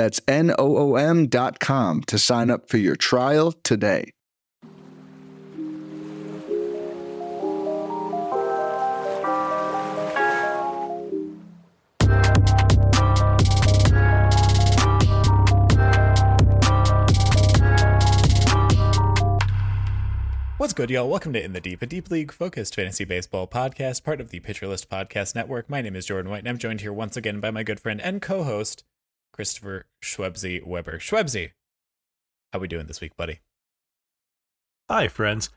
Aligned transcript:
That's 0.00 0.18
N 0.26 0.50
O 0.58 0.78
O 0.78 0.96
M.com 0.96 2.04
to 2.04 2.18
sign 2.18 2.48
up 2.48 2.70
for 2.70 2.78
your 2.78 2.96
trial 2.96 3.52
today. 3.52 4.12
What's 20.56 20.72
good, 20.72 20.88
y'all? 20.88 21.10
Welcome 21.10 21.34
to 21.34 21.44
In 21.44 21.52
the 21.52 21.60
Deep, 21.60 21.82
a 21.82 21.86
deep 21.86 22.10
league 22.10 22.32
focused 22.32 22.74
fantasy 22.74 23.04
baseball 23.04 23.46
podcast, 23.46 24.02
part 24.02 24.22
of 24.22 24.30
the 24.30 24.40
Pitcher 24.40 24.66
List 24.66 24.88
Podcast 24.88 25.34
Network. 25.34 25.68
My 25.68 25.82
name 25.82 25.94
is 25.94 26.06
Jordan 26.06 26.30
White, 26.30 26.38
and 26.38 26.48
I'm 26.48 26.56
joined 26.56 26.80
here 26.80 26.92
once 26.94 27.18
again 27.18 27.40
by 27.40 27.50
my 27.50 27.62
good 27.62 27.80
friend 27.80 28.00
and 28.00 28.22
co 28.22 28.44
host, 28.44 28.82
Christopher 29.32 29.86
Shwebsi 30.02 30.64
Weber. 30.64 30.98
Shwebsi, 30.98 31.52
how 32.52 32.58
we 32.58 32.68
doing 32.68 32.86
this 32.86 33.00
week, 33.00 33.16
buddy? 33.16 33.40
Hi, 34.90 35.08
friends. 35.08 35.50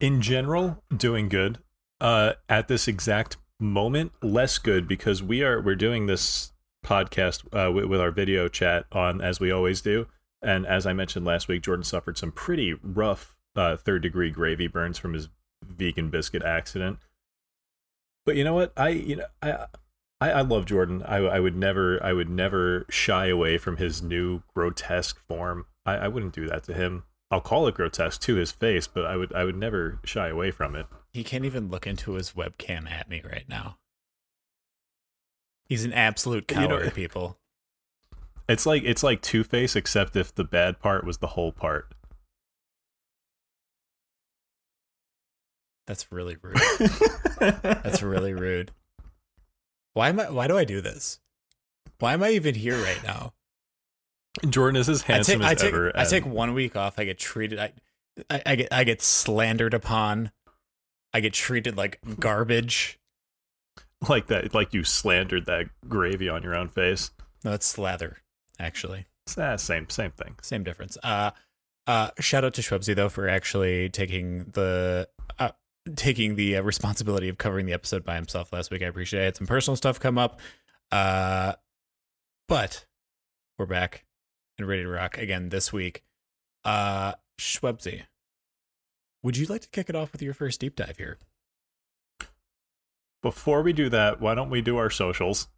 In 0.00 0.20
general, 0.20 0.82
doing 0.94 1.28
good. 1.28 1.58
Uh, 2.00 2.32
at 2.48 2.68
this 2.68 2.88
exact 2.88 3.36
moment, 3.60 4.12
less 4.22 4.58
good 4.58 4.88
because 4.88 5.22
we 5.22 5.42
are 5.42 5.60
we're 5.60 5.74
doing 5.74 6.06
this 6.06 6.52
podcast 6.84 7.44
uh, 7.52 7.72
with, 7.72 8.00
our 8.00 8.10
video 8.10 8.48
chat 8.48 8.84
on 8.92 9.20
as 9.20 9.40
we 9.40 9.50
always 9.50 9.80
do. 9.80 10.06
And 10.42 10.66
as 10.66 10.86
I 10.86 10.92
mentioned 10.92 11.24
last 11.24 11.48
week, 11.48 11.62
Jordan 11.62 11.84
suffered 11.84 12.18
some 12.18 12.30
pretty 12.30 12.74
rough 12.82 13.34
uh, 13.56 13.76
third 13.76 14.02
degree 14.02 14.30
gravy 14.30 14.66
burns 14.66 14.98
from 14.98 15.14
his 15.14 15.28
vegan 15.62 16.10
biscuit 16.10 16.42
accident. 16.42 16.98
But 18.26 18.36
you 18.36 18.44
know 18.44 18.54
what? 18.54 18.72
I 18.76 18.88
you 18.90 19.16
know 19.16 19.26
I 19.42 19.66
I, 20.20 20.30
I 20.30 20.40
love 20.42 20.66
Jordan. 20.66 21.02
I, 21.02 21.16
I 21.16 21.40
would 21.40 21.56
never 21.56 22.02
I 22.02 22.12
would 22.12 22.28
never 22.28 22.86
shy 22.88 23.26
away 23.26 23.58
from 23.58 23.76
his 23.76 24.02
new 24.02 24.42
grotesque 24.54 25.18
form. 25.26 25.66
I, 25.84 25.94
I 25.94 26.08
wouldn't 26.08 26.34
do 26.34 26.46
that 26.48 26.64
to 26.64 26.74
him. 26.74 27.04
I'll 27.30 27.40
call 27.40 27.66
it 27.66 27.74
grotesque 27.74 28.20
to 28.22 28.36
his 28.36 28.52
face, 28.52 28.86
but 28.86 29.04
I 29.04 29.16
would 29.16 29.32
I 29.32 29.44
would 29.44 29.56
never 29.56 29.98
shy 30.04 30.28
away 30.28 30.50
from 30.50 30.76
it. 30.76 30.86
He 31.12 31.24
can't 31.24 31.44
even 31.44 31.68
look 31.68 31.86
into 31.86 32.14
his 32.14 32.32
webcam 32.32 32.90
at 32.90 33.08
me 33.08 33.22
right 33.24 33.44
now. 33.48 33.78
He's 35.66 35.84
an 35.84 35.92
absolute 35.92 36.46
coward, 36.46 36.62
you 36.62 36.84
know, 36.86 36.90
people. 36.90 37.38
It's 38.46 38.66
like 38.66 38.82
it's 38.84 39.02
like 39.02 39.22
Two 39.22 39.42
Face, 39.42 39.74
except 39.74 40.16
if 40.16 40.34
the 40.34 40.44
bad 40.44 40.78
part 40.78 41.06
was 41.06 41.16
the 41.16 41.28
whole 41.28 41.50
part. 41.50 41.94
That's 45.86 46.12
really 46.12 46.36
rude. 46.42 46.58
That's 47.40 48.02
really 48.02 48.34
rude. 48.34 48.70
Why 49.94 50.10
am 50.10 50.20
I 50.20 50.30
why 50.30 50.46
do 50.46 50.58
I 50.58 50.64
do 50.64 50.80
this? 50.80 51.20
Why 51.98 52.12
am 52.12 52.22
I 52.22 52.30
even 52.30 52.54
here 52.54 52.76
right 52.76 53.02
now? 53.04 53.32
Jordan 54.48 54.80
is 54.80 54.88
as 54.88 55.02
handsome 55.02 55.42
I 55.42 55.54
take, 55.54 55.56
as 55.56 55.62
I 55.62 55.64
take, 55.64 55.74
ever. 55.74 55.92
I 55.96 56.04
take 56.04 56.26
one 56.26 56.54
week 56.54 56.76
off. 56.76 56.98
I 56.98 57.04
get 57.04 57.18
treated. 57.18 57.58
I, 57.58 57.72
I, 58.28 58.42
I 58.44 58.56
get 58.56 58.68
I 58.72 58.84
get 58.84 59.00
slandered 59.00 59.74
upon. 59.74 60.32
I 61.12 61.20
get 61.20 61.32
treated 61.32 61.76
like 61.76 62.00
garbage. 62.18 62.98
Like 64.08 64.26
that, 64.26 64.52
like 64.52 64.74
you 64.74 64.84
slandered 64.84 65.46
that 65.46 65.66
gravy 65.88 66.28
on 66.28 66.42
your 66.42 66.54
own 66.54 66.68
face. 66.68 67.10
No, 67.44 67.52
it's 67.52 67.64
slather, 67.64 68.18
actually. 68.58 69.06
It's, 69.26 69.38
ah, 69.38 69.56
same, 69.56 69.88
same 69.88 70.10
thing. 70.10 70.36
Same 70.42 70.62
difference. 70.62 70.98
Uh, 71.02 71.30
uh, 71.86 72.10
shout 72.18 72.44
out 72.44 72.54
to 72.54 72.62
Shwebsi 72.62 72.94
though 72.94 73.08
for 73.08 73.28
actually 73.28 73.88
taking 73.88 74.50
the 74.52 75.08
uh, 75.38 75.50
taking 75.96 76.36
the 76.36 76.56
uh, 76.56 76.62
responsibility 76.62 77.28
of 77.28 77.38
covering 77.38 77.66
the 77.66 77.72
episode 77.72 78.04
by 78.04 78.14
himself 78.14 78.52
last 78.52 78.70
week. 78.70 78.82
I 78.82 78.86
appreciate 78.86 79.20
it. 79.20 79.22
I 79.22 79.24
had 79.26 79.36
some 79.36 79.46
personal 79.46 79.76
stuff 79.76 80.00
come 80.00 80.18
up. 80.18 80.40
Uh, 80.90 81.54
but 82.48 82.86
we're 83.58 83.66
back 83.66 84.04
and 84.58 84.66
ready 84.66 84.82
to 84.82 84.88
rock 84.88 85.18
again 85.18 85.48
this 85.48 85.72
week. 85.72 86.02
Uh, 86.64 87.14
Shwebsi, 87.38 88.02
would 89.22 89.36
you 89.36 89.46
like 89.46 89.62
to 89.62 89.68
kick 89.68 89.88
it 89.88 89.96
off 89.96 90.12
with 90.12 90.22
your 90.22 90.34
first 90.34 90.60
deep 90.60 90.76
dive 90.76 90.96
here? 90.96 91.18
Before 93.22 93.62
we 93.62 93.72
do 93.72 93.88
that, 93.88 94.20
why 94.20 94.34
don't 94.34 94.50
we 94.50 94.60
do 94.60 94.76
our 94.76 94.90
socials? 94.90 95.48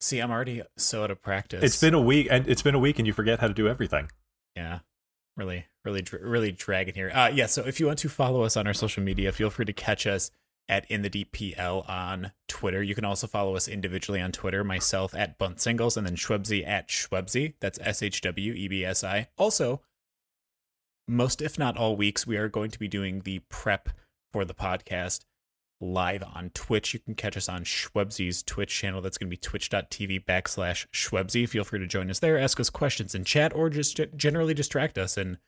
See, 0.00 0.18
I'm 0.18 0.30
already 0.30 0.62
so 0.76 1.04
out 1.04 1.10
of 1.10 1.22
practice. 1.22 1.62
It's 1.62 1.80
been 1.80 1.94
a 1.94 2.00
week, 2.00 2.28
and 2.30 2.46
it's 2.48 2.62
been 2.62 2.74
a 2.74 2.78
week, 2.78 2.98
and 2.98 3.06
you 3.06 3.12
forget 3.12 3.38
how 3.40 3.48
to 3.48 3.54
do 3.54 3.68
everything. 3.68 4.10
Yeah, 4.54 4.80
really, 5.36 5.66
really, 5.86 6.04
really 6.20 6.52
dragging 6.52 6.94
here. 6.94 7.10
Uh, 7.14 7.30
yeah. 7.32 7.46
So 7.46 7.62
if 7.62 7.80
you 7.80 7.86
want 7.86 8.00
to 8.00 8.08
follow 8.08 8.42
us 8.42 8.56
on 8.56 8.66
our 8.66 8.74
social 8.74 9.02
media, 9.02 9.32
feel 9.32 9.50
free 9.50 9.64
to 9.64 9.72
catch 9.72 10.06
us 10.06 10.30
at 10.68 10.84
in 10.90 11.02
the 11.02 11.08
deep 11.08 11.30
pl 11.30 11.84
on 11.86 12.32
twitter. 12.48 12.82
You 12.82 12.96
can 12.96 13.04
also 13.04 13.28
follow 13.28 13.54
us 13.54 13.68
individually 13.68 14.20
on 14.20 14.32
twitter 14.32 14.64
myself 14.64 15.14
at 15.14 15.38
bunt 15.38 15.60
singles 15.60 15.96
and 15.96 16.04
then 16.04 16.16
shwebsi 16.16 16.66
at 16.66 16.88
shwebsi. 16.88 17.54
That's 17.60 17.78
s-h-w-e-b-s-i 17.80 19.28
also 19.38 19.82
most 21.06 21.40
if 21.40 21.56
not 21.56 21.76
all 21.76 21.96
weeks 21.96 22.26
we 22.26 22.36
are 22.36 22.48
going 22.48 22.72
to 22.72 22.80
be 22.80 22.88
doing 22.88 23.20
the 23.20 23.38
prep 23.48 23.90
for 24.32 24.44
the 24.44 24.54
podcast 24.54 25.20
live 25.80 26.22
on 26.22 26.50
twitch. 26.54 26.94
You 26.94 27.00
can 27.00 27.14
catch 27.14 27.36
us 27.36 27.48
on 27.48 27.64
shwebsi's 27.64 28.42
twitch 28.42 28.74
channel. 28.74 29.02
That's 29.02 29.18
going 29.18 29.28
to 29.28 29.30
be 29.30 29.36
twitch.tv 29.36 30.24
backslash 30.24 30.86
shwebsi. 30.92 31.48
Feel 31.48 31.64
free 31.64 31.78
to 31.78 31.86
join 31.86 32.10
us 32.10 32.18
there 32.18 32.38
ask 32.38 32.58
us 32.58 32.70
questions 32.70 33.14
in 33.14 33.24
chat 33.24 33.54
or 33.54 33.70
just 33.70 34.00
generally 34.16 34.54
distract 34.54 34.98
us 34.98 35.16
and 35.16 35.38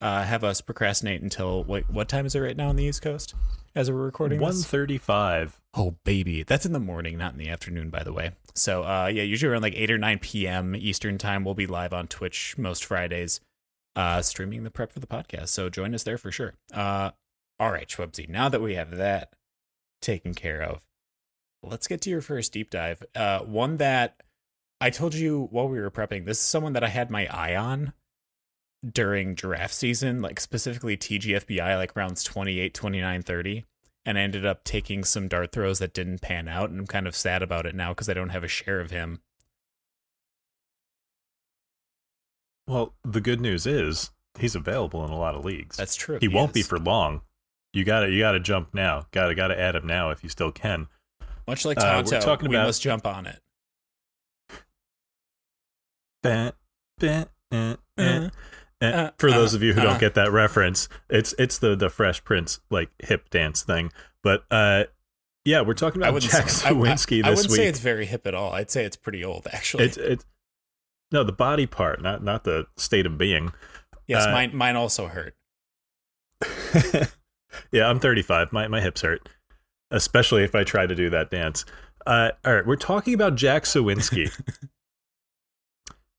uh, 0.00 0.22
have 0.22 0.44
us 0.44 0.60
procrastinate 0.60 1.22
until 1.22 1.64
what 1.64 1.90
what 1.90 2.08
time 2.08 2.26
is 2.26 2.34
it 2.34 2.40
right 2.40 2.56
now 2.56 2.68
on 2.68 2.76
the 2.76 2.84
East 2.84 3.02
Coast 3.02 3.34
as 3.74 3.90
we're 3.90 3.96
recording? 3.98 4.40
One 4.40 4.54
thirty-five. 4.54 5.60
Oh 5.74 5.96
baby, 6.04 6.42
that's 6.42 6.66
in 6.66 6.72
the 6.72 6.80
morning, 6.80 7.18
not 7.18 7.32
in 7.32 7.38
the 7.38 7.48
afternoon, 7.48 7.90
by 7.90 8.02
the 8.02 8.12
way. 8.12 8.32
So 8.54 8.84
uh, 8.84 9.10
yeah, 9.12 9.22
usually 9.22 9.52
around 9.52 9.62
like 9.62 9.74
eight 9.76 9.90
or 9.90 9.98
nine 9.98 10.18
p.m. 10.18 10.74
Eastern 10.76 11.18
time, 11.18 11.44
we'll 11.44 11.54
be 11.54 11.66
live 11.66 11.92
on 11.92 12.06
Twitch 12.06 12.56
most 12.56 12.84
Fridays, 12.84 13.40
uh, 13.96 14.22
streaming 14.22 14.64
the 14.64 14.70
prep 14.70 14.92
for 14.92 15.00
the 15.00 15.06
podcast. 15.06 15.48
So 15.48 15.68
join 15.68 15.94
us 15.94 16.04
there 16.04 16.18
for 16.18 16.30
sure. 16.30 16.54
Uh, 16.72 17.10
all 17.58 17.72
right, 17.72 17.88
Shwebsi. 17.88 18.28
Now 18.28 18.48
that 18.48 18.62
we 18.62 18.74
have 18.74 18.96
that 18.96 19.32
taken 20.00 20.32
care 20.32 20.62
of, 20.62 20.86
let's 21.62 21.88
get 21.88 22.00
to 22.02 22.10
your 22.10 22.20
first 22.20 22.52
deep 22.52 22.70
dive. 22.70 23.02
Uh, 23.16 23.40
one 23.40 23.78
that 23.78 24.22
I 24.80 24.90
told 24.90 25.14
you 25.14 25.48
while 25.50 25.68
we 25.68 25.80
were 25.80 25.90
prepping. 25.90 26.24
This 26.24 26.38
is 26.38 26.44
someone 26.44 26.74
that 26.74 26.84
I 26.84 26.88
had 26.88 27.10
my 27.10 27.26
eye 27.26 27.56
on 27.56 27.92
during 28.92 29.34
draft 29.34 29.74
season, 29.74 30.22
like 30.22 30.40
specifically 30.40 30.96
TGFBI, 30.96 31.76
like 31.76 31.96
rounds 31.96 32.22
28, 32.24 32.74
29, 32.74 33.22
30. 33.22 33.64
And 34.06 34.18
I 34.18 34.22
ended 34.22 34.46
up 34.46 34.64
taking 34.64 35.04
some 35.04 35.28
dart 35.28 35.52
throws 35.52 35.80
that 35.80 35.92
didn't 35.92 36.22
pan 36.22 36.48
out. 36.48 36.70
And 36.70 36.80
I'm 36.80 36.86
kind 36.86 37.06
of 37.06 37.14
sad 37.14 37.42
about 37.42 37.66
it 37.66 37.74
now 37.74 37.90
because 37.90 38.08
I 38.08 38.14
don't 38.14 38.30
have 38.30 38.44
a 38.44 38.48
share 38.48 38.80
of 38.80 38.90
him. 38.90 39.20
Well, 42.66 42.94
the 43.02 43.20
good 43.20 43.40
news 43.40 43.66
is 43.66 44.10
he's 44.38 44.54
available 44.54 45.04
in 45.04 45.10
a 45.10 45.18
lot 45.18 45.34
of 45.34 45.44
leagues. 45.44 45.76
That's 45.76 45.96
true. 45.96 46.18
He, 46.20 46.28
he 46.28 46.34
won't 46.34 46.50
is. 46.50 46.54
be 46.54 46.62
for 46.62 46.78
long. 46.78 47.22
You 47.72 47.84
gotta 47.84 48.10
you 48.10 48.20
gotta 48.20 48.40
jump 48.40 48.74
now. 48.74 49.06
Gotta 49.10 49.34
gotta 49.34 49.58
add 49.58 49.74
him 49.74 49.86
now 49.86 50.10
if 50.10 50.22
you 50.22 50.30
still 50.30 50.52
can. 50.52 50.86
Much 51.46 51.64
like 51.64 51.78
Tonto, 51.78 52.16
uh, 52.16 52.20
talking 52.20 52.48
we 52.50 52.56
about... 52.56 52.66
must 52.66 52.82
jump 52.82 53.06
on 53.06 53.26
it. 53.26 53.40
Eh, 56.24 56.50
eh. 57.00 57.24
Uh, 57.96 58.28
uh, 58.80 59.10
for 59.18 59.30
those 59.30 59.54
uh, 59.54 59.58
of 59.58 59.62
you 59.62 59.72
who 59.72 59.82
don't 59.82 59.96
uh. 59.96 59.98
get 59.98 60.14
that 60.14 60.32
reference, 60.32 60.88
it's 61.08 61.34
it's 61.38 61.58
the 61.58 61.74
the 61.74 61.90
Fresh 61.90 62.24
Prince 62.24 62.60
like 62.70 62.90
hip 63.00 63.30
dance 63.30 63.62
thing. 63.62 63.92
But 64.22 64.44
uh, 64.50 64.84
yeah, 65.44 65.62
we're 65.62 65.74
talking 65.74 66.02
about 66.02 66.20
Jack 66.20 66.46
Suwinski 66.46 67.24
I, 67.24 67.28
I, 67.28 67.30
this 67.30 67.40
I 67.40 67.42
wouldn't 67.42 67.50
week. 67.50 67.56
say 67.56 67.66
it's 67.66 67.80
very 67.80 68.06
hip 68.06 68.26
at 68.26 68.34
all. 68.34 68.52
I'd 68.52 68.70
say 68.70 68.84
it's 68.84 68.96
pretty 68.96 69.24
old, 69.24 69.46
actually. 69.52 69.84
It's 69.84 69.96
it's 69.96 70.24
no 71.10 71.24
the 71.24 71.32
body 71.32 71.66
part, 71.66 72.02
not 72.02 72.22
not 72.22 72.44
the 72.44 72.66
state 72.76 73.06
of 73.06 73.18
being. 73.18 73.52
Yes, 74.06 74.26
uh, 74.26 74.32
mine 74.32 74.54
mine 74.54 74.76
also 74.76 75.08
hurt. 75.08 75.34
yeah, 77.72 77.88
I'm 77.88 77.98
35. 77.98 78.52
My 78.52 78.68
my 78.68 78.80
hips 78.80 79.02
hurt, 79.02 79.28
especially 79.90 80.44
if 80.44 80.54
I 80.54 80.64
try 80.64 80.86
to 80.86 80.94
do 80.94 81.10
that 81.10 81.30
dance. 81.30 81.64
Uh, 82.06 82.30
all 82.44 82.54
right, 82.54 82.66
we're 82.66 82.76
talking 82.76 83.14
about 83.14 83.34
Jack 83.34 83.64
Suwinski. 83.64 84.30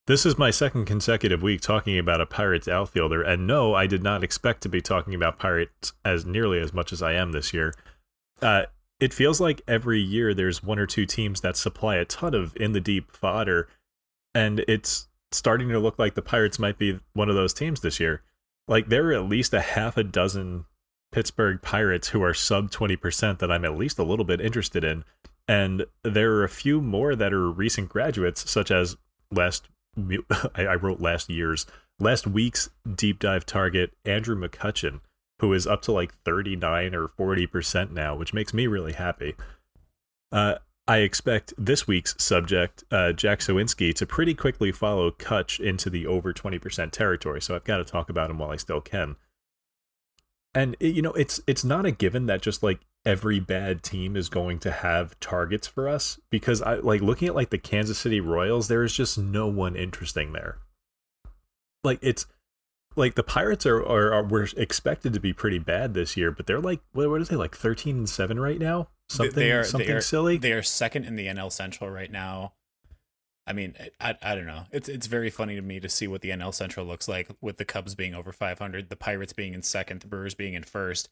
This 0.10 0.26
is 0.26 0.40
my 0.40 0.50
second 0.50 0.86
consecutive 0.86 1.44
week 1.44 1.62
talking 1.62 2.00
about 2.00 2.20
a 2.20 2.26
Pirates 2.26 2.68
outfielder, 2.68 3.22
and 3.22 3.46
no, 3.46 3.76
I 3.76 3.86
did 3.86 4.02
not 4.02 4.24
expect 4.24 4.64
to 4.64 4.68
be 4.70 4.82
talking 4.82 5.14
about 5.14 5.38
Pirates 5.38 5.94
as 6.04 6.26
nearly 6.26 6.60
as 6.60 6.74
much 6.74 6.92
as 6.92 7.04
I 7.04 7.14
am 7.14 7.32
this 7.32 7.54
year. 7.54 7.76
Uh, 8.42 8.64
it 9.00 9.14
feels 9.14 9.40
like 9.40 9.62
every 9.68 10.00
year 10.00 10.34
there's 10.34 10.64
one 10.64 10.80
or 10.80 10.88
two 10.88 11.06
teams 11.06 11.42
that 11.42 11.56
supply 11.56 11.98
a 11.98 12.06
ton 12.06 12.34
of 12.34 12.58
in 12.58 12.72
the 12.72 12.82
deep 12.82 13.12
fodder, 13.12 13.70
and 14.34 14.66
it's 14.68 15.10
starting 15.32 15.70
to 15.70 15.78
look 15.78 16.00
like 16.00 16.16
the 16.16 16.24
Pirates 16.24 16.58
might 16.58 16.80
be 16.80 17.00
one 17.14 17.30
of 17.30 17.36
those 17.36 17.54
teams 17.54 17.82
this 17.82 18.00
year. 18.00 18.24
Like 18.68 18.90
there 18.90 19.10
are 19.10 19.14
at 19.14 19.30
least 19.30 19.54
a 19.54 19.62
half 19.62 19.96
a 19.96 20.04
dozen 20.04 20.66
Pittsburgh 21.12 21.62
Pirates 21.62 22.08
who 22.08 22.24
are 22.24 22.34
sub 22.34 22.72
20% 22.72 23.38
that 23.38 23.52
I'm 23.52 23.64
at 23.64 23.78
least 23.78 24.00
a 24.00 24.04
little 24.04 24.26
bit 24.26 24.42
interested 24.42 24.84
in. 24.84 25.06
And 25.48 25.86
there 26.02 26.32
are 26.32 26.44
a 26.44 26.50
few 26.50 26.82
more 26.82 27.16
that 27.16 27.32
are 27.32 27.52
recent 27.52 27.90
graduates, 27.90 28.50
such 28.50 28.72
as 28.72 28.98
last, 29.32 29.70
I 30.56 30.76
wrote 30.76 31.02
last 31.02 31.30
year's, 31.30 31.66
last 32.00 32.28
week's 32.28 32.70
deep 32.96 33.20
dive 33.20 33.46
target, 33.46 33.92
Andrew 34.06 34.36
McCutchen, 34.36 35.02
who 35.40 35.54
is 35.54 35.68
up 35.68 35.82
to 35.84 35.92
like 35.92 36.14
39 36.14 36.96
or 36.96 37.08
40% 37.08 37.92
now, 37.92 38.16
which 38.16 38.34
makes 38.34 38.54
me 38.54 38.68
really 38.68 38.94
happy. 38.94 39.36
Uh, 40.32 40.56
I 40.88 40.98
expect 40.98 41.54
this 41.58 41.88
week's 41.88 42.16
subject, 42.18 42.84
uh, 42.92 43.12
Jack 43.14 43.40
Suwinski, 43.40 43.94
to 43.94 44.08
pretty 44.08 44.34
quickly 44.34 44.72
follow 44.72 45.12
Kutch 45.12 45.60
into 45.60 45.90
the 45.90 46.08
over 46.08 46.34
20% 46.34 46.92
territory. 46.92 47.42
So 47.42 47.56
I've 47.56 47.64
got 47.64 47.78
to 47.78 47.84
talk 47.84 48.10
about 48.10 48.32
him 48.32 48.40
while 48.40 48.50
I 48.50 48.56
still 48.56 48.82
can. 48.82 49.16
And 50.56 50.76
you 50.80 51.04
know, 51.04 51.14
it's 51.14 51.40
it's 51.46 51.64
not 51.64 51.86
a 51.86 51.92
given 51.92 52.26
that 52.26 52.42
just 52.42 52.64
like 52.64 52.80
every 53.06 53.40
bad 53.40 53.82
team 53.84 54.16
is 54.16 54.30
going 54.30 54.60
to 54.60 54.72
have 54.72 55.20
targets 55.20 55.68
for 55.68 55.88
us 55.88 56.20
because 56.30 56.62
I 56.62 56.76
like 56.76 57.02
looking 57.02 57.28
at 57.28 57.36
like 57.36 57.50
the 57.50 57.58
Kansas 57.58 57.98
City 57.98 58.20
Royals, 58.20 58.68
there 58.68 58.84
is 58.84 58.94
just 58.94 59.18
no 59.18 59.48
one 59.48 59.76
interesting 59.76 60.34
there. 60.34 60.58
Like 61.84 62.00
it's 62.02 62.26
like 62.96 63.16
the 63.16 63.24
Pirates 63.24 63.66
are, 63.66 63.82
are, 63.82 64.14
are 64.14 64.24
were 64.24 64.48
expected 64.58 65.14
to 65.14 65.20
be 65.20 65.34
pretty 65.34 65.60
bad 65.60 65.94
this 65.94 66.18
year, 66.18 66.32
but 66.32 66.46
they're 66.46 66.60
like 66.60 66.82
what, 66.92 67.10
what 67.10 67.22
are 67.22 67.26
they 67.26 67.36
like 67.36 67.56
thirteen 67.56 67.98
and 67.98 68.10
seven 68.10 68.40
right 68.40 68.60
now? 68.60 68.90
Something 69.10 69.36
they 69.36 69.52
are, 69.52 69.64
something 69.64 69.88
they 69.88 69.94
are, 69.94 70.02
silly. 70.02 70.38
They 70.38 70.52
are 70.52 70.64
second 70.64 71.06
in 71.06 71.16
the 71.16 71.28
NL 71.28 71.52
Central 71.52 71.90
right 71.90 72.12
now. 72.12 72.54
I 73.48 73.54
mean, 73.54 73.74
I, 74.00 74.16
I 74.22 74.36
don't 74.36 74.46
know. 74.46 74.66
It's 74.72 74.88
it's 74.88 75.08
very 75.08 75.32
funny 75.32 75.56
to 75.56 75.62
me 75.62 75.80
to 75.80 75.90
see 75.90 76.08
what 76.08 76.22
the 76.22 76.30
NL 76.30 76.54
Central 76.54 76.86
looks 76.86 77.08
like 77.08 77.30
with 77.42 77.58
the 77.58 77.66
Cubs 77.66 77.96
being 77.96 78.14
over 78.14 78.32
500, 78.32 78.90
the 78.90 78.96
Pirates 78.96 79.34
being 79.34 79.56
in 79.56 79.64
second, 79.64 80.02
the 80.02 80.08
Brewers 80.08 80.36
being 80.36 80.54
in 80.54 80.64
first, 80.64 81.10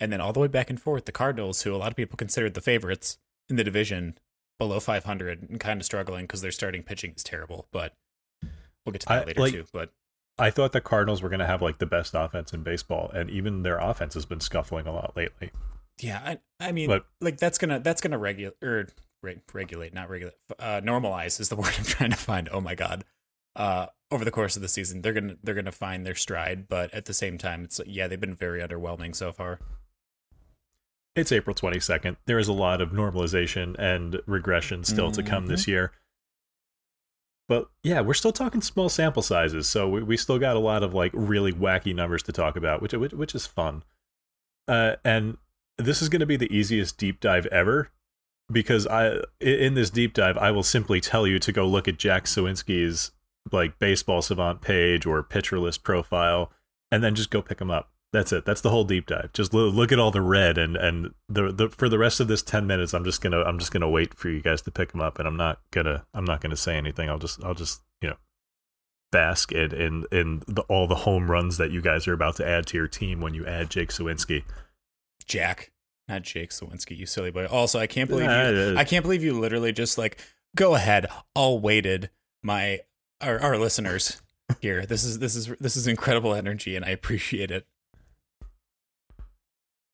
and 0.00 0.12
then 0.12 0.20
all 0.20 0.32
the 0.32 0.40
way 0.40 0.48
back 0.48 0.70
and 0.70 0.80
forth, 0.80 1.04
the 1.04 1.12
Cardinals, 1.12 1.62
who 1.62 1.74
a 1.74 1.76
lot 1.78 1.90
of 1.92 1.96
people 1.96 2.16
considered 2.16 2.54
the 2.54 2.60
favorites 2.60 3.18
in 3.48 3.56
the 3.56 3.64
division, 3.64 4.18
below 4.58 4.80
500 4.80 5.48
and 5.48 5.58
kind 5.60 5.80
of 5.80 5.86
struggling 5.86 6.24
because 6.24 6.40
their 6.42 6.50
starting 6.52 6.82
pitching 6.82 7.12
is 7.16 7.22
terrible. 7.22 7.66
But 7.72 7.94
we'll 8.84 8.92
get 8.92 9.00
to 9.02 9.08
that 9.08 9.22
I- 9.22 9.24
later 9.26 9.40
like- 9.40 9.52
too. 9.52 9.64
But 9.72 9.92
I 10.38 10.50
thought 10.50 10.72
the 10.72 10.80
Cardinals 10.80 11.20
were 11.22 11.28
going 11.28 11.40
to 11.40 11.46
have 11.46 11.60
like 11.62 11.78
the 11.78 11.86
best 11.86 12.14
offense 12.14 12.52
in 12.52 12.62
baseball, 12.62 13.10
and 13.14 13.28
even 13.30 13.62
their 13.62 13.78
offense 13.78 14.14
has 14.14 14.24
been 14.24 14.40
scuffling 14.40 14.86
a 14.86 14.92
lot 14.92 15.14
lately. 15.16 15.50
yeah, 16.00 16.20
I, 16.24 16.38
I 16.68 16.72
mean, 16.72 16.86
But- 16.88 17.04
like 17.20 17.36
that's 17.36 17.58
gonna 17.58 17.78
that's 17.80 18.00
gonna 18.00 18.16
regulate 18.18 18.54
or 18.62 18.88
reg- 19.22 19.42
regulate, 19.52 19.92
not 19.92 20.08
regulate, 20.08 20.34
uh, 20.58 20.80
normalize 20.82 21.40
is 21.40 21.50
the 21.50 21.56
word 21.62 21.74
I'm 21.76 21.84
trying 21.84 22.10
to 22.10 22.16
find. 22.16 22.48
Oh 22.50 22.60
my 22.60 22.74
god. 22.74 23.04
Uh, 23.56 23.86
over 24.10 24.24
the 24.24 24.30
course 24.30 24.56
of 24.56 24.62
the 24.62 24.68
season, 24.68 25.02
they're 25.02 25.12
gonna 25.12 25.36
they're 25.42 25.54
gonna 25.54 25.72
find 25.72 26.06
their 26.06 26.14
stride, 26.14 26.68
but 26.68 26.92
at 26.94 27.04
the 27.04 27.12
same 27.12 27.36
time, 27.36 27.64
it's 27.64 27.78
yeah, 27.86 28.06
they've 28.08 28.20
been 28.20 28.34
very 28.34 28.60
underwhelming 28.60 29.14
so 29.14 29.32
far. 29.32 29.58
It's 31.16 31.32
April 31.32 31.54
22nd. 31.54 32.16
There 32.26 32.38
is 32.38 32.48
a 32.48 32.52
lot 32.52 32.80
of 32.80 32.90
normalization 32.90 33.74
and 33.78 34.20
regression 34.26 34.84
still 34.84 35.10
to 35.12 35.22
come 35.22 35.46
this 35.48 35.66
year. 35.66 35.92
But 37.48 37.68
yeah, 37.82 38.00
we're 38.00 38.14
still 38.14 38.32
talking 38.32 38.62
small 38.62 38.88
sample 38.88 39.22
sizes, 39.22 39.66
so 39.66 39.88
we, 39.88 40.02
we 40.04 40.16
still 40.16 40.38
got 40.38 40.54
a 40.54 40.60
lot 40.60 40.84
of 40.84 40.94
like 40.94 41.10
really 41.12 41.52
wacky 41.52 41.92
numbers 41.94 42.22
to 42.24 42.32
talk 42.32 42.54
about, 42.56 42.80
which 42.80 42.92
which, 42.92 43.12
which 43.12 43.34
is 43.34 43.44
fun. 43.46 43.82
Uh, 44.68 44.96
and 45.04 45.36
this 45.76 46.00
is 46.00 46.08
going 46.08 46.20
to 46.20 46.26
be 46.26 46.36
the 46.36 46.54
easiest 46.54 46.96
deep 46.96 47.18
dive 47.18 47.46
ever 47.46 47.88
because 48.52 48.86
I 48.86 49.14
i- 49.16 49.22
in 49.40 49.74
this 49.74 49.90
deep 49.90 50.12
dive 50.14 50.38
I 50.38 50.52
will 50.52 50.62
simply 50.62 51.00
tell 51.00 51.26
you 51.26 51.40
to 51.40 51.50
go 51.50 51.66
look 51.66 51.88
at 51.88 51.98
Jack 51.98 52.26
Suwinski's 52.26 53.10
like 53.50 53.80
baseball 53.80 54.22
savant 54.22 54.60
page 54.60 55.04
or 55.04 55.20
pitcher 55.24 55.58
list 55.58 55.82
profile 55.82 56.52
and 56.92 57.02
then 57.02 57.16
just 57.16 57.30
go 57.30 57.42
pick 57.42 57.58
them 57.58 57.70
up. 57.70 57.90
That's 58.12 58.32
it. 58.32 58.44
That's 58.44 58.60
the 58.60 58.70
whole 58.70 58.84
deep 58.84 59.06
dive. 59.06 59.32
Just 59.32 59.54
lo- 59.54 59.68
look 59.68 59.92
at 59.92 60.00
all 60.00 60.10
the 60.10 60.20
red 60.20 60.58
and 60.58 60.76
and 60.76 61.14
the, 61.28 61.52
the 61.52 61.68
for 61.68 61.88
the 61.88 61.98
rest 61.98 62.18
of 62.18 62.26
this 62.26 62.42
10 62.42 62.66
minutes 62.66 62.92
I'm 62.92 63.04
just 63.04 63.20
going 63.20 63.32
to 63.32 63.42
I'm 63.42 63.58
just 63.58 63.72
going 63.72 63.82
to 63.82 63.88
wait 63.88 64.14
for 64.14 64.28
you 64.28 64.40
guys 64.40 64.62
to 64.62 64.70
pick 64.70 64.92
them 64.92 65.00
up 65.00 65.18
and 65.18 65.28
I'm 65.28 65.36
not 65.36 65.60
going 65.70 65.86
to 65.86 66.02
I'm 66.12 66.24
not 66.24 66.40
going 66.40 66.50
to 66.50 66.56
say 66.56 66.76
anything. 66.76 67.08
I'll 67.08 67.18
just 67.18 67.42
I'll 67.44 67.54
just, 67.54 67.82
you 68.00 68.08
know, 68.08 68.16
bask 69.12 69.52
in 69.52 69.72
in, 69.72 70.04
in 70.10 70.42
the, 70.48 70.62
all 70.62 70.88
the 70.88 70.96
home 70.96 71.30
runs 71.30 71.56
that 71.58 71.70
you 71.70 71.80
guys 71.80 72.08
are 72.08 72.12
about 72.12 72.36
to 72.36 72.48
add 72.48 72.66
to 72.68 72.76
your 72.76 72.88
team 72.88 73.20
when 73.20 73.34
you 73.34 73.46
add 73.46 73.70
Jake 73.70 73.90
Suwinski. 73.90 74.42
Jack, 75.24 75.70
not 76.08 76.22
Jake 76.22 76.50
Suwinski, 76.50 76.96
you 76.96 77.06
silly 77.06 77.30
boy. 77.30 77.46
Also, 77.46 77.78
I 77.78 77.86
can't 77.86 78.08
believe 78.08 78.28
you. 78.28 78.76
I 78.76 78.82
can't 78.82 79.04
believe 79.04 79.22
you 79.22 79.38
literally 79.38 79.72
just 79.72 79.98
like 79.98 80.18
go 80.56 80.74
ahead. 80.74 81.06
I'll 81.36 81.60
waited 81.60 82.10
my 82.42 82.80
our, 83.20 83.38
our 83.38 83.56
listeners 83.56 84.20
here. 84.60 84.86
This 84.86 85.04
is 85.04 85.18
this 85.20 85.36
is 85.36 85.46
this 85.60 85.76
is 85.76 85.86
incredible 85.86 86.34
energy, 86.34 86.74
and 86.74 86.84
I 86.84 86.88
appreciate 86.88 87.50
it. 87.50 87.66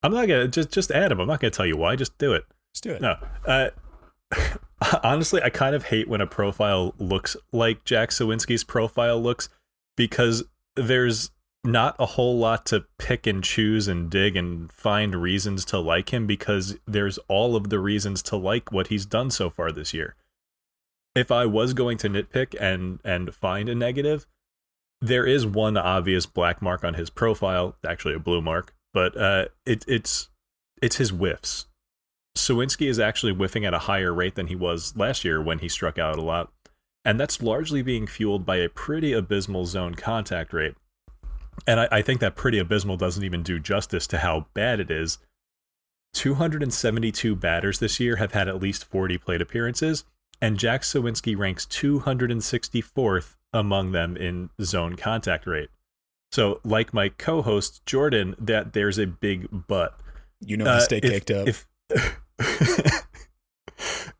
I'm 0.07 0.13
not 0.13 0.29
going 0.29 0.43
to 0.43 0.49
just 0.49 0.71
just 0.71 0.93
add 0.93 1.11
him. 1.11 1.19
I'm 1.19 1.27
not 1.27 1.41
going 1.41 1.51
to 1.51 1.57
tell 1.57 1.67
you 1.67 1.77
why. 1.77 1.97
Just 1.97 2.17
do 2.17 2.33
it. 2.33 2.45
Let's 2.71 2.81
do 2.81 2.93
it. 2.93 3.03
No. 3.03 3.17
Uh, 3.45 3.71
honestly, 5.03 5.43
I 5.43 5.51
kind 5.51 5.75
of 5.75 5.87
hate 5.87 6.07
when 6.07 6.21
a 6.21 6.29
profile 6.29 6.95
looks 6.99 7.37
like 7.53 7.85
Jack 7.85 8.11
Suwinski's 8.11 8.63
profile 8.63 9.21
looks 9.21 9.49
because 9.97 10.45
there's 10.77 11.33
not 11.65 11.97
a 11.99 12.07
whole 12.07 12.39
lot 12.39 12.65
to 12.67 12.85
pick 12.99 13.27
and 13.27 13.43
choose 13.43 13.89
and 13.89 14.09
dig 14.09 14.37
and 14.37 14.71
find 14.71 15.17
reasons 15.17 15.65
to 15.65 15.79
like 15.81 16.13
him 16.13 16.25
because 16.25 16.77
there's 16.87 17.19
all 17.27 17.57
of 17.57 17.71
the 17.71 17.81
reasons 17.81 18.23
to 18.23 18.37
like 18.37 18.71
what 18.71 18.87
he's 18.87 19.07
done 19.07 19.29
so 19.29 19.51
far 19.51 19.73
this 19.73 19.93
year. 19.93 20.15
If 21.17 21.33
I 21.33 21.47
was 21.47 21.75
going 21.75 21.99
to 21.99 22.09
nitpick 22.09 22.55
and 22.61 23.01
and 23.05 23.35
find 23.35 23.69
a 23.69 23.75
negative, 23.75 24.25
there 25.01 25.27
is 25.27 25.45
one 25.45 25.77
obvious 25.77 26.27
black 26.27 26.63
mark 26.63 26.85
on 26.85 26.95
his 26.95 27.11
profile, 27.11 27.75
actually 27.85 28.15
a 28.15 28.21
blue 28.21 28.41
mark, 28.41 28.73
but 28.97 29.15
uh, 29.15 29.45
it, 29.67 29.85
it's 29.87 30.31
it's 30.81 30.97
his 30.97 31.11
whiffs. 31.11 31.67
Suwinski 32.35 32.89
is 32.89 32.99
actually 32.99 33.35
whiffing 33.35 33.67
at 33.67 33.75
a 33.75 33.81
higher 33.81 34.11
rate 34.11 34.37
than 34.37 34.47
he 34.47 34.57
was 34.57 34.97
last 34.97 35.23
year 35.23 35.39
when 35.43 35.59
he 35.59 35.69
struck 35.69 35.99
out 35.99 36.17
a 36.17 36.23
lot. 36.23 36.51
And 37.05 37.21
that's 37.21 37.43
largely 37.43 37.83
being 37.83 38.07
fueled 38.07 38.47
by 38.47 38.57
a 38.57 38.71
pretty 38.71 39.13
abysmal 39.13 39.67
zone 39.67 39.97
contact 39.97 40.55
rate. 40.55 40.77
And 41.67 41.81
I, 41.81 41.89
I 41.93 42.01
think 42.01 42.21
that 42.21 42.37
pretty 42.37 42.59
abysmal 42.59 42.97
doesn't 42.97 43.23
even 43.23 43.43
do 43.43 43.59
justice 43.59 44.07
to 44.07 44.19
how 44.19 44.47
bad 44.55 44.81
it 44.81 44.91
is. 44.91 45.19
272 46.15 47.37
batters 47.37 47.81
this 47.81 48.01
year 48.01 48.17
have 48.17 48.33
had 48.33 48.49
at 48.49 48.63
least 48.63 48.87
40 48.87 49.19
plate 49.19 49.43
appearances, 49.43 50.05
and 50.41 50.59
Jack 50.59 50.81
Suwinski 50.81 51.37
ranks 51.37 51.67
264th 51.67 53.37
among 53.53 53.93
them 53.93 54.17
in 54.17 54.49
zone 54.63 54.97
contact 54.97 55.47
rate. 55.47 55.69
So, 56.33 56.61
like 56.65 56.93
my 56.93 57.09
co 57.11 57.43
host 57.43 57.85
Jordan, 57.87 58.35
that 58.39 58.73
there's 58.73 58.99
a 58.99 59.07
big 59.07 59.49
but. 59.69 59.99
You 60.41 60.57
know, 60.59 60.67
Uh, 60.67 60.81
stay 60.81 60.99
if- 60.99 61.11
caked 61.11 61.31
up. 61.31 61.49
If, 61.49 61.67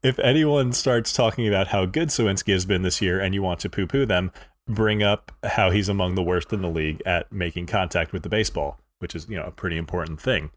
if 0.03 0.19
anyone 0.19 0.73
starts 0.73 1.13
talking 1.13 1.47
about 1.47 1.69
how 1.69 1.85
good 1.87 2.09
Suwinski 2.09 2.53
has 2.53 2.65
been 2.65 2.83
this 2.83 3.03
year 3.03 3.21
and 3.21 3.35
you 3.35 3.43
want 3.43 3.61
to 3.61 3.69
poo 3.69 3.87
poo 3.87 4.07
them, 4.07 4.33
bring 4.69 5.03
up 5.03 5.33
how 5.45 5.71
he's 5.71 5.89
among 5.89 6.15
the 6.15 6.23
worst 6.23 6.53
in 6.53 6.63
the 6.63 6.69
league 6.71 7.03
at 7.05 7.31
making 7.33 7.67
contact 7.67 8.13
with 8.13 8.23
the 8.23 8.29
baseball, 8.29 8.81
which 8.99 9.15
is, 9.15 9.29
you 9.29 9.37
know, 9.37 9.45
a 9.45 9.51
pretty 9.51 9.77
important 9.77 10.21
thing. 10.21 10.51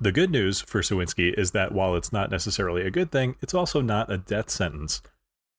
The 0.00 0.12
good 0.12 0.30
news 0.30 0.60
for 0.60 0.80
Suwinski 0.82 1.32
is 1.38 1.52
that 1.52 1.72
while 1.72 1.94
it's 1.94 2.12
not 2.12 2.30
necessarily 2.30 2.82
a 2.82 2.90
good 2.90 3.10
thing, 3.10 3.36
it's 3.40 3.54
also 3.54 3.80
not 3.80 4.10
a 4.10 4.18
death 4.18 4.50
sentence. 4.50 5.00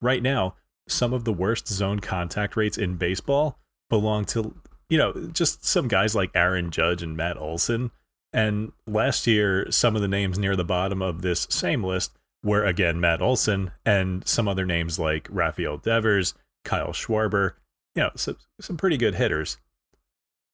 Right 0.01 0.21
now, 0.21 0.55
some 0.87 1.13
of 1.13 1.23
the 1.23 1.33
worst 1.33 1.67
zone 1.67 1.99
contact 1.99 2.55
rates 2.55 2.77
in 2.77 2.95
baseball 2.97 3.57
belong 3.89 4.25
to, 4.25 4.55
you 4.89 4.97
know, 4.97 5.13
just 5.33 5.65
some 5.65 5.87
guys 5.87 6.15
like 6.15 6.31
Aaron 6.33 6.71
Judge 6.71 7.01
and 7.01 7.17
Matt 7.17 7.37
Olson. 7.37 7.91
And 8.33 8.73
last 8.85 9.27
year, 9.27 9.71
some 9.71 9.95
of 9.95 10.01
the 10.01 10.07
names 10.07 10.37
near 10.37 10.55
the 10.55 10.65
bottom 10.65 11.01
of 11.01 11.21
this 11.21 11.47
same 11.49 11.83
list 11.83 12.17
were 12.43 12.63
again 12.63 12.99
Matt 12.99 13.21
Olson 13.21 13.71
and 13.85 14.25
some 14.27 14.47
other 14.47 14.65
names 14.65 14.99
like 14.99 15.27
Rafael 15.31 15.77
Devers, 15.77 16.33
Kyle 16.63 16.91
Schwarber, 16.91 17.53
you 17.95 18.03
know, 18.03 18.11
some, 18.15 18.37
some 18.59 18.77
pretty 18.77 18.97
good 18.97 19.15
hitters. 19.15 19.57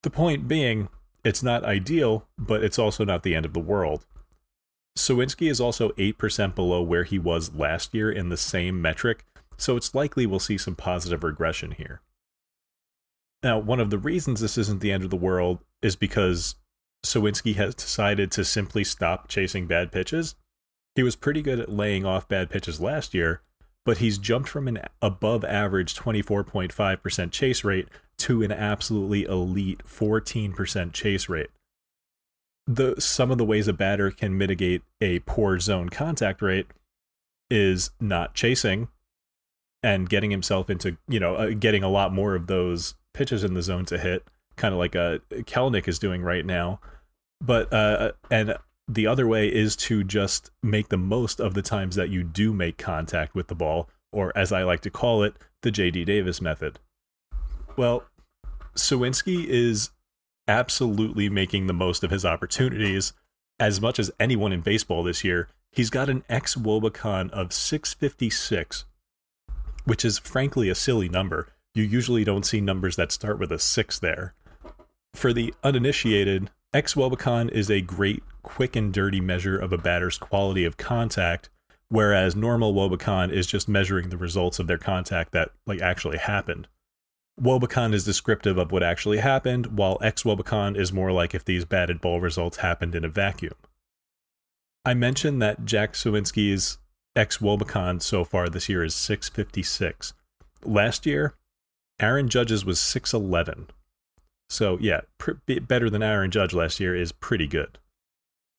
The 0.03 0.09
point 0.09 0.47
being, 0.47 0.89
it's 1.23 1.43
not 1.43 1.63
ideal, 1.63 2.27
but 2.37 2.63
it's 2.63 2.79
also 2.79 3.03
not 3.03 3.23
the 3.23 3.35
end 3.35 3.45
of 3.45 3.53
the 3.53 3.59
world. 3.59 4.05
Suwinski 4.97 5.49
is 5.49 5.61
also 5.61 5.89
8% 5.91 6.55
below 6.55 6.81
where 6.81 7.03
he 7.03 7.17
was 7.17 7.53
last 7.55 7.93
year 7.93 8.11
in 8.11 8.29
the 8.29 8.37
same 8.37 8.81
metric, 8.81 9.25
so 9.57 9.77
it's 9.77 9.95
likely 9.95 10.25
we'll 10.25 10.39
see 10.39 10.57
some 10.57 10.75
positive 10.75 11.23
regression 11.23 11.71
here. 11.71 12.01
Now, 13.43 13.57
one 13.57 13.79
of 13.79 13.89
the 13.89 13.97
reasons 13.97 14.39
this 14.39 14.57
isn't 14.57 14.81
the 14.81 14.91
end 14.91 15.03
of 15.03 15.09
the 15.09 15.15
world 15.15 15.59
is 15.81 15.95
because 15.95 16.55
Suwinski 17.05 17.55
has 17.55 17.73
decided 17.73 18.31
to 18.31 18.45
simply 18.45 18.83
stop 18.83 19.27
chasing 19.27 19.65
bad 19.65 19.91
pitches. 19.91 20.35
He 20.95 21.03
was 21.03 21.15
pretty 21.15 21.41
good 21.41 21.59
at 21.59 21.71
laying 21.71 22.05
off 22.05 22.27
bad 22.27 22.49
pitches 22.49 22.79
last 22.79 23.13
year, 23.13 23.41
but 23.85 23.97
he's 23.97 24.17
jumped 24.17 24.49
from 24.49 24.67
an 24.67 24.79
above 25.01 25.43
average 25.43 25.95
24.5% 25.95 27.31
chase 27.31 27.63
rate 27.63 27.87
to 28.17 28.43
an 28.43 28.51
absolutely 28.51 29.23
elite 29.23 29.81
14% 29.87 30.93
chase 30.93 31.27
rate. 31.27 31.49
The 32.67 33.01
some 33.01 33.31
of 33.31 33.39
the 33.39 33.45
ways 33.45 33.67
a 33.67 33.73
batter 33.73 34.11
can 34.11 34.37
mitigate 34.37 34.83
a 35.01 35.19
poor 35.19 35.59
zone 35.59 35.89
contact 35.89 36.43
rate 36.43 36.67
is 37.49 37.89
not 37.99 38.35
chasing, 38.35 38.87
and 39.83 40.09
getting 40.09 40.31
himself 40.31 40.69
into 40.69 40.97
you 41.07 41.19
know 41.19 41.35
uh, 41.35 41.49
getting 41.51 41.83
a 41.83 41.89
lot 41.89 42.13
more 42.13 42.35
of 42.35 42.47
those 42.47 42.95
pitches 43.13 43.43
in 43.43 43.53
the 43.53 43.61
zone 43.61 43.85
to 43.85 43.97
hit, 43.97 44.27
kind 44.55 44.73
of 44.73 44.79
like 44.79 44.95
uh, 44.95 45.19
Kelenic 45.31 45.87
is 45.87 45.99
doing 45.99 46.21
right 46.21 46.45
now. 46.45 46.79
But 47.39 47.71
uh, 47.73 48.11
and 48.29 48.55
the 48.87 49.07
other 49.07 49.27
way 49.27 49.47
is 49.47 49.75
to 49.77 50.03
just 50.03 50.51
make 50.61 50.89
the 50.89 50.97
most 50.97 51.39
of 51.39 51.53
the 51.53 51.61
times 51.61 51.95
that 51.95 52.09
you 52.09 52.23
do 52.23 52.53
make 52.53 52.77
contact 52.77 53.33
with 53.33 53.47
the 53.47 53.55
ball, 53.55 53.89
or 54.11 54.35
as 54.37 54.51
I 54.51 54.63
like 54.63 54.81
to 54.81 54.89
call 54.89 55.23
it, 55.23 55.35
the 55.61 55.71
JD 55.71 56.05
Davis 56.05 56.41
method. 56.41 56.79
Well, 57.75 58.03
Suwinski 58.75 59.45
is 59.47 59.91
absolutely 60.47 61.29
making 61.29 61.67
the 61.67 61.73
most 61.73 62.03
of 62.03 62.11
his 62.11 62.25
opportunities 62.25 63.13
as 63.59 63.79
much 63.79 63.99
as 63.99 64.11
anyone 64.19 64.51
in 64.51 64.61
baseball 64.61 65.03
this 65.03 65.23
year. 65.23 65.47
He's 65.71 65.89
got 65.89 66.09
an 66.09 66.23
ex 66.27 66.55
wOBAcon 66.55 67.29
of 67.31 67.53
656, 67.53 68.85
which 69.85 70.05
is 70.05 70.19
frankly 70.19 70.69
a 70.69 70.75
silly 70.75 71.09
number. 71.09 71.47
You 71.73 71.83
usually 71.83 72.23
don't 72.23 72.45
see 72.45 72.61
numbers 72.61 72.95
that 72.97 73.11
start 73.11 73.39
with 73.39 73.51
a 73.51 73.59
6 73.59 73.99
there. 73.99 74.33
For 75.13 75.33
the 75.33 75.53
uninitiated, 75.63 76.49
ex 76.73 76.95
wOBAcon 76.95 77.49
is 77.51 77.69
a 77.69 77.81
great, 77.81 78.23
quick, 78.43 78.75
and 78.75 78.93
dirty 78.93 79.21
measure 79.21 79.57
of 79.57 79.73
a 79.73 79.77
batter's 79.77 80.17
quality 80.17 80.65
of 80.65 80.77
contact, 80.77 81.49
whereas 81.89 82.35
normal 82.35 82.73
wOBAcon 82.73 83.31
is 83.31 83.47
just 83.47 83.67
measuring 83.67 84.09
the 84.09 84.17
results 84.17 84.59
of 84.59 84.67
their 84.67 84.77
contact 84.77 85.31
that 85.31 85.51
like 85.65 85.81
actually 85.81 86.17
happened. 86.17 86.67
wOBAcon 87.39 87.93
is 87.93 88.05
descriptive 88.05 88.57
of 88.57 88.71
what 88.71 88.83
actually 88.83 89.17
happened, 89.17 89.77
while 89.77 89.97
ex 90.01 90.23
wOBAcon 90.23 90.77
is 90.77 90.93
more 90.93 91.11
like 91.11 91.33
if 91.33 91.45
these 91.45 91.65
batted 91.65 92.01
ball 92.01 92.21
results 92.21 92.57
happened 92.57 92.95
in 92.95 93.05
a 93.05 93.09
vacuum. 93.09 93.55
I 94.83 94.93
mentioned 94.93 95.41
that 95.41 95.65
Jack 95.65 95.93
Suwinski's 95.93 96.79
ex 97.15 97.37
wOBAcon 97.37 98.01
so 98.01 98.23
far 98.23 98.49
this 98.49 98.69
year 98.69 98.83
is 98.83 98.95
656. 98.95 100.13
Last 100.63 101.05
year, 101.05 101.35
Aaron 101.99 102.29
Judge's 102.29 102.65
was 102.65 102.79
611. 102.79 103.67
So, 104.49 104.77
yeah, 104.81 105.01
pr- 105.17 105.31
better 105.61 105.89
than 105.89 106.03
Aaron 106.03 106.31
Judge 106.31 106.53
last 106.53 106.79
year 106.79 106.95
is 106.95 107.11
pretty 107.11 107.47
good. 107.47 107.77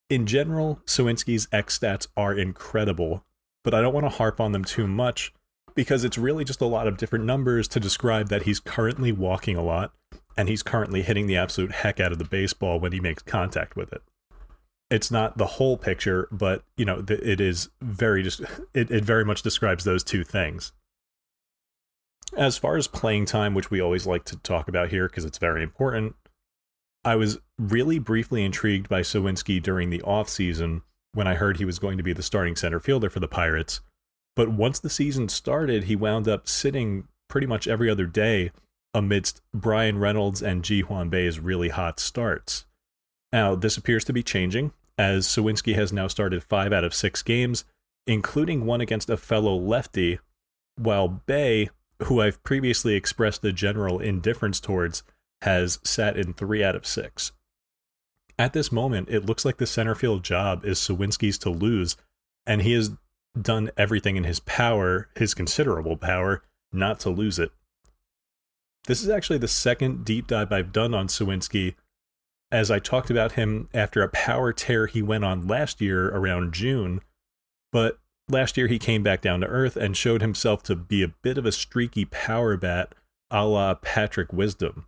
In 0.09 0.27
general, 0.27 0.81
Suwinski's 0.87 1.49
X 1.53 1.79
stats 1.79 2.07
are 2.17 2.35
incredible, 2.35 3.25
but 3.65 3.75
I 3.75 3.81
don't 3.81 3.95
want 3.95 4.05
to 4.05 4.17
harp 4.17 4.41
on 4.41 4.53
them 4.53 4.65
too 4.65 4.87
much 4.87 5.33
because 5.75 6.05
it's 6.05 6.19
really 6.19 6.45
just 6.45 6.61
a 6.61 6.67
lot 6.67 6.87
of 6.87 6.97
different 6.97 7.25
numbers 7.25 7.67
to 7.69 7.81
describe 7.81 8.29
that 8.29 8.43
he's 8.43 8.61
currently 8.61 9.13
walking 9.13 9.57
a 9.57 9.63
lot 9.63 9.93
and 10.37 10.49
he's 10.49 10.63
currently 10.63 11.03
hitting 11.03 11.27
the 11.27 11.37
absolute 11.37 11.73
heck 11.73 12.01
out 12.01 12.13
of 12.13 12.19
the 12.19 12.25
baseball 12.25 12.79
when 12.79 12.93
he 12.93 13.01
makes 13.01 13.23
contact 13.23 13.77
with 13.77 13.93
it. 13.93 14.03
It's 14.93 15.11
not 15.11 15.39
the 15.39 15.47
whole 15.47 15.77
picture, 15.77 16.29
but 16.31 16.65
you 16.77 16.85
know, 16.85 17.05
it 17.09 17.41
is 17.41 17.71
very 17.81 18.23
just 18.23 18.41
it, 18.75 18.91
it 18.91 19.05
very 19.05 19.25
much 19.25 19.43
describes 19.43 19.85
those 19.85 20.05
two 20.05 20.25
things. 20.25 20.73
As 22.37 22.57
far 22.57 22.77
as 22.77 22.89
playing 22.89 23.27
time, 23.27 23.55
which 23.55 23.71
we 23.71 23.81
always 23.81 24.07
like 24.07 24.25
to 24.27 24.37
talk 24.37 24.69
about 24.69 24.89
here 24.89 25.07
because 25.07 25.25
it's 25.25 25.39
very 25.39 25.63
important, 25.63 26.15
I 27.05 27.17
was 27.17 27.39
really 27.59 27.99
briefly 27.99 28.45
intrigued 28.45 28.89
by 28.89 29.03
Suwinski 29.03 29.63
during 29.63 29.91
the 29.91 30.01
offseason 30.01 30.83
when 31.13 31.27
I 31.27 31.35
heard 31.35 31.59
he 31.59 31.67
was 31.67 31.79
going 31.79 31.99
to 31.99 32.03
be 32.03 32.15
the 32.15 32.23
starting 32.23 32.57
center 32.57 32.81
fielder 32.81 33.11
for 33.11 33.21
the 33.21 33.29
Pirates 33.29 33.81
but 34.35 34.51
once 34.51 34.79
the 34.79 34.91
season 34.91 35.29
started, 35.29 35.85
he 35.85 35.97
wound 35.97 36.27
up 36.29 36.49
sitting 36.49 37.09
pretty 37.29 37.47
much 37.47 37.69
every 37.69 37.91
other 37.91 38.07
day 38.07 38.51
amidst 38.95 39.43
Bryan 39.55 39.99
Reynolds 39.99 40.43
and 40.43 40.65
Ji 40.65 40.81
Hwan 40.81 41.09
Bae's 41.09 41.39
really 41.39 41.69
hot 41.69 42.01
starts. 42.01 42.67
Now, 43.33 43.55
this 43.55 43.77
appears 43.77 44.05
to 44.05 44.13
be 44.13 44.23
changing, 44.23 44.73
as 44.99 45.27
Suwinski 45.27 45.75
has 45.75 45.93
now 45.93 46.07
started 46.07 46.43
five 46.43 46.73
out 46.73 46.85
of 46.85 46.95
six 46.95 47.23
games, 47.23 47.65
including 48.07 48.67
one 48.67 48.81
against 48.81 49.11
a 49.11 49.17
fellow 49.17 49.57
lefty, 49.57 50.19
while 50.77 51.09
Bae, 51.09 51.69
who 52.05 52.21
I've 52.21 52.43
previously 52.43 52.95
expressed 52.95 53.45
a 53.45 53.53
general 53.53 53.99
indifference 53.99 54.61
towards, 54.61 55.03
has 55.43 55.79
sat 55.83 56.17
in 56.17 56.35
three 56.35 56.63
out 56.63 56.77
of 56.77 56.87
six. 56.87 57.33
At 58.39 58.53
this 58.53 58.73
moment, 58.73 59.09
it 59.09 59.27
looks 59.27 59.45
like 59.45 59.59
the 59.59 59.67
center 59.67 59.95
field 59.95 60.25
job 60.25 60.65
is 60.65 60.79
Suwinski's 60.79 61.39
to 61.39 61.51
lose, 61.51 61.97
and 62.47 62.63
he 62.63 62.73
has 62.73 62.93
done 63.41 63.71
everything 63.77 64.17
in 64.17 64.25
his 64.25 64.41
power, 64.41 65.09
his 65.17 65.35
considerable 65.35 65.97
power, 65.97 66.43
not 66.73 67.01
to 67.01 67.11
lose 67.11 67.39
it. 67.39 67.51
This 68.87 69.03
is 69.03 69.09
actually 69.09 69.39
the 69.39 69.49
second 69.49 70.05
deep 70.05 70.27
dive 70.27 70.51
I've 70.51 70.73
done 70.73 70.95
on 70.95 71.07
Suwinski, 71.07 71.75
as 72.53 72.71
I 72.71 72.79
talked 72.79 73.11
about 73.11 73.33
him 73.33 73.69
after 73.75 74.03
a 74.03 74.09
power 74.09 74.53
tear 74.53 74.87
he 74.87 75.03
went 75.03 75.25
on 75.25 75.49
last 75.49 75.81
year 75.81 76.09
around 76.11 76.53
June. 76.53 77.01
But 77.73 77.99
last 78.29 78.57
year 78.57 78.69
he 78.69 78.79
came 78.79 79.03
back 79.03 79.23
down 79.23 79.41
to 79.41 79.47
earth 79.47 79.77
and 79.77 79.97
showed 79.97 80.21
himself 80.21 80.63
to 80.65 80.77
be 80.77 81.03
a 81.03 81.15
bit 81.23 81.39
of 81.39 81.47
a 81.47 81.53
streaky 81.53 82.05
power 82.05 82.57
bat 82.57 82.95
a 83.31 83.47
la 83.47 83.75
Patrick 83.75 84.33
Wisdom. 84.33 84.87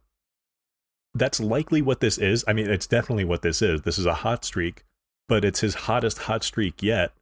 That's 1.14 1.40
likely 1.40 1.80
what 1.80 2.00
this 2.00 2.18
is. 2.18 2.44
I 2.46 2.52
mean, 2.52 2.68
it's 2.68 2.86
definitely 2.86 3.24
what 3.24 3.42
this 3.42 3.62
is. 3.62 3.82
This 3.82 3.98
is 3.98 4.06
a 4.06 4.14
hot 4.14 4.44
streak, 4.44 4.84
but 5.28 5.44
it's 5.44 5.60
his 5.60 5.74
hottest 5.74 6.18
hot 6.18 6.44
streak 6.44 6.82
yet 6.82 7.12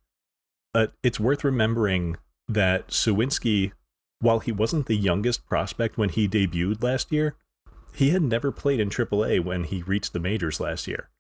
but 0.73 0.93
it's 1.03 1.21
worth 1.21 1.45
remembering 1.45 2.17
that 2.49 2.89
Suwinski, 2.89 3.73
while 4.21 4.41
he 4.41 4.53
wasn't 4.53 4.87
the 4.87 4.97
youngest 4.97 5.47
prospect 5.47 5.99
when 5.99 6.09
he 6.09 6.29
debuted 6.29 6.83
last 6.83 7.13
year, 7.13 7.35
he 7.95 8.11
had 8.11 8.23
never 8.23 8.51
played 8.51 8.81
in 8.81 8.89
AAA 8.89 9.45
when 9.45 9.65
he 9.65 9.83
reached 9.83 10.13
the 10.13 10.21
majors 10.21 10.61
last 10.61 10.87
year. 10.87 11.11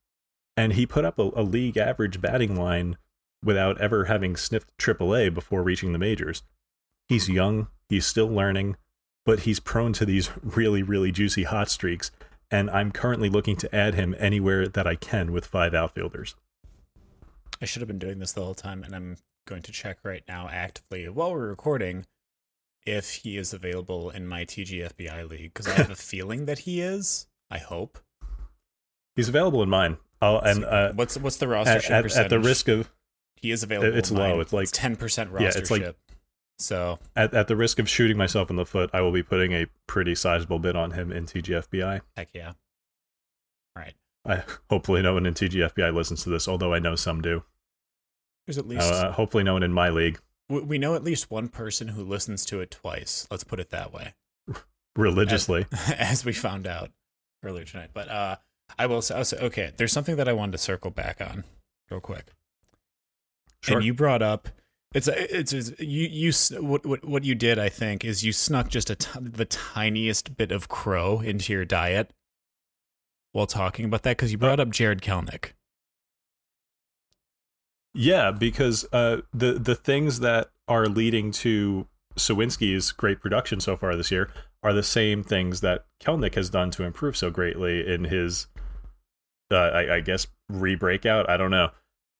And 0.56 0.74
he 0.74 0.86
put 0.86 1.04
up 1.04 1.18
a, 1.18 1.30
a 1.34 1.42
league 1.42 1.76
average 1.76 2.20
batting 2.20 2.56
line 2.56 2.96
without 3.44 3.80
ever 3.80 4.04
having 4.04 4.36
sniffed 4.36 4.76
AAA 4.78 5.34
before 5.34 5.62
reaching 5.62 5.92
the 5.92 5.98
majors. 5.98 6.42
He's 7.08 7.28
young, 7.28 7.68
he's 7.88 8.06
still 8.06 8.28
learning, 8.28 8.76
but 9.24 9.40
he's 9.40 9.60
prone 9.60 9.92
to 9.94 10.06
these 10.06 10.30
really, 10.42 10.82
really 10.82 11.12
juicy 11.12 11.44
hot 11.44 11.68
streaks. 11.68 12.10
And 12.50 12.70
I'm 12.70 12.92
currently 12.92 13.30
looking 13.30 13.56
to 13.56 13.74
add 13.74 13.94
him 13.94 14.14
anywhere 14.18 14.68
that 14.68 14.86
I 14.86 14.94
can 14.94 15.32
with 15.32 15.46
five 15.46 15.74
outfielders. 15.74 16.34
I 17.60 17.64
should 17.64 17.80
have 17.80 17.88
been 17.88 17.98
doing 17.98 18.18
this 18.18 18.32
the 18.32 18.42
whole 18.42 18.54
time, 18.54 18.82
and 18.82 18.94
I'm 18.94 19.16
going 19.46 19.62
to 19.62 19.72
check 19.72 19.98
right 20.04 20.22
now 20.28 20.48
actively 20.50 21.08
while 21.08 21.32
we're 21.32 21.48
recording 21.48 22.04
if 22.84 23.14
he 23.16 23.36
is 23.36 23.52
available 23.52 24.10
in 24.10 24.26
my 24.26 24.44
TGFBI 24.44 25.28
league 25.28 25.54
because 25.54 25.68
I 25.68 25.72
have 25.74 25.90
a 25.90 25.94
feeling 25.96 26.46
that 26.46 26.60
he 26.60 26.80
is. 26.80 27.26
I 27.50 27.58
hope 27.58 27.98
he's 29.14 29.28
available 29.28 29.62
in 29.62 29.68
mine. 29.68 29.98
I'll, 30.20 30.38
and 30.38 30.64
uh, 30.64 30.92
what's 30.92 31.16
what's 31.18 31.36
the 31.36 31.48
roster 31.48 31.72
at, 31.72 31.90
at, 31.90 32.16
at, 32.16 32.30
the 32.30 32.38
risk 32.38 32.68
of 32.68 32.90
he 33.36 33.50
is 33.50 33.62
available. 33.62 33.96
It's 33.96 34.10
low. 34.10 34.40
It's 34.40 34.52
like 34.52 34.68
ten 34.70 34.96
percent 34.96 35.30
roster 35.30 35.44
yeah, 35.44 35.58
it's 35.58 35.70
like, 35.70 35.96
So 36.58 36.98
at 37.16 37.34
at 37.34 37.48
the 37.48 37.56
risk 37.56 37.78
of 37.78 37.88
shooting 37.88 38.16
myself 38.16 38.48
in 38.48 38.56
the 38.56 38.64
foot, 38.64 38.90
I 38.92 39.00
will 39.00 39.12
be 39.12 39.22
putting 39.22 39.52
a 39.52 39.66
pretty 39.86 40.14
sizable 40.14 40.60
bid 40.60 40.76
on 40.76 40.92
him 40.92 41.10
in 41.10 41.26
TGFBI. 41.26 42.00
Heck 42.16 42.28
yeah! 42.32 42.52
All 43.76 43.82
right. 43.82 43.94
I 44.24 44.44
hopefully 44.70 45.02
no 45.02 45.14
one 45.14 45.26
in 45.26 45.34
TGFBI 45.34 45.92
listens 45.92 46.22
to 46.22 46.30
this, 46.30 46.46
although 46.46 46.72
I 46.72 46.78
know 46.78 46.94
some 46.94 47.20
do. 47.20 47.42
There's 48.46 48.58
at 48.58 48.68
least 48.68 48.90
uh, 48.92 49.12
hopefully 49.12 49.42
no 49.42 49.54
one 49.54 49.64
in 49.64 49.72
my 49.72 49.90
league. 49.90 50.20
We 50.48 50.78
know 50.78 50.94
at 50.94 51.04
least 51.04 51.30
one 51.30 51.48
person 51.48 51.88
who 51.88 52.04
listens 52.04 52.44
to 52.46 52.60
it 52.60 52.70
twice. 52.70 53.26
Let's 53.30 53.44
put 53.44 53.60
it 53.60 53.70
that 53.70 53.92
way. 53.92 54.14
Religiously, 54.96 55.66
as, 55.72 55.90
as 55.98 56.24
we 56.24 56.32
found 56.32 56.66
out 56.66 56.90
earlier 57.42 57.64
tonight. 57.64 57.90
But 57.94 58.08
uh, 58.08 58.36
I 58.78 58.86
will 58.86 59.00
say, 59.00 59.22
say, 59.22 59.38
okay. 59.38 59.72
There's 59.76 59.92
something 59.92 60.16
that 60.16 60.28
I 60.28 60.34
wanted 60.34 60.52
to 60.52 60.58
circle 60.58 60.90
back 60.90 61.20
on 61.20 61.44
real 61.90 62.00
quick. 62.00 62.32
Sure. 63.62 63.78
And 63.78 63.86
you 63.86 63.94
brought 63.94 64.20
up 64.20 64.48
it's 64.94 65.08
it's, 65.08 65.52
it's 65.52 65.72
you 65.80 66.06
you 66.06 66.32
what, 66.62 66.84
what 66.84 67.04
what 67.04 67.24
you 67.24 67.34
did 67.34 67.58
I 67.58 67.68
think 67.68 68.04
is 68.04 68.24
you 68.24 68.32
snuck 68.32 68.68
just 68.68 68.90
a 68.90 68.94
t- 68.94 69.20
the 69.20 69.46
tiniest 69.46 70.36
bit 70.36 70.52
of 70.52 70.68
crow 70.68 71.20
into 71.20 71.52
your 71.52 71.64
diet 71.64 72.12
while 73.32 73.46
talking 73.46 73.86
about 73.86 74.02
that 74.02 74.18
because 74.18 74.32
you 74.32 74.38
brought 74.38 74.60
up 74.60 74.70
Jarred 74.70 75.00
Kelenic. 75.00 75.52
Yeah, 77.94 78.30
because 78.30 78.86
uh, 78.92 79.18
the 79.32 79.54
the 79.54 79.74
things 79.74 80.20
that 80.20 80.50
are 80.68 80.86
leading 80.86 81.30
to 81.32 81.86
Suwinski's 82.16 82.92
great 82.92 83.20
production 83.20 83.60
so 83.60 83.76
far 83.76 83.96
this 83.96 84.10
year 84.10 84.30
are 84.62 84.72
the 84.72 84.82
same 84.82 85.22
things 85.22 85.60
that 85.60 85.84
Kelenic 86.02 86.34
has 86.34 86.48
done 86.48 86.70
to 86.72 86.84
improve 86.84 87.16
so 87.16 87.30
greatly 87.30 87.86
in 87.86 88.04
his, 88.04 88.46
uh, 89.50 89.56
I, 89.56 89.96
I, 89.96 90.00
guess, 90.00 90.28
re-breakout. 90.48 91.28
I 91.28 91.36
don't 91.36 91.50
know, 91.50 91.70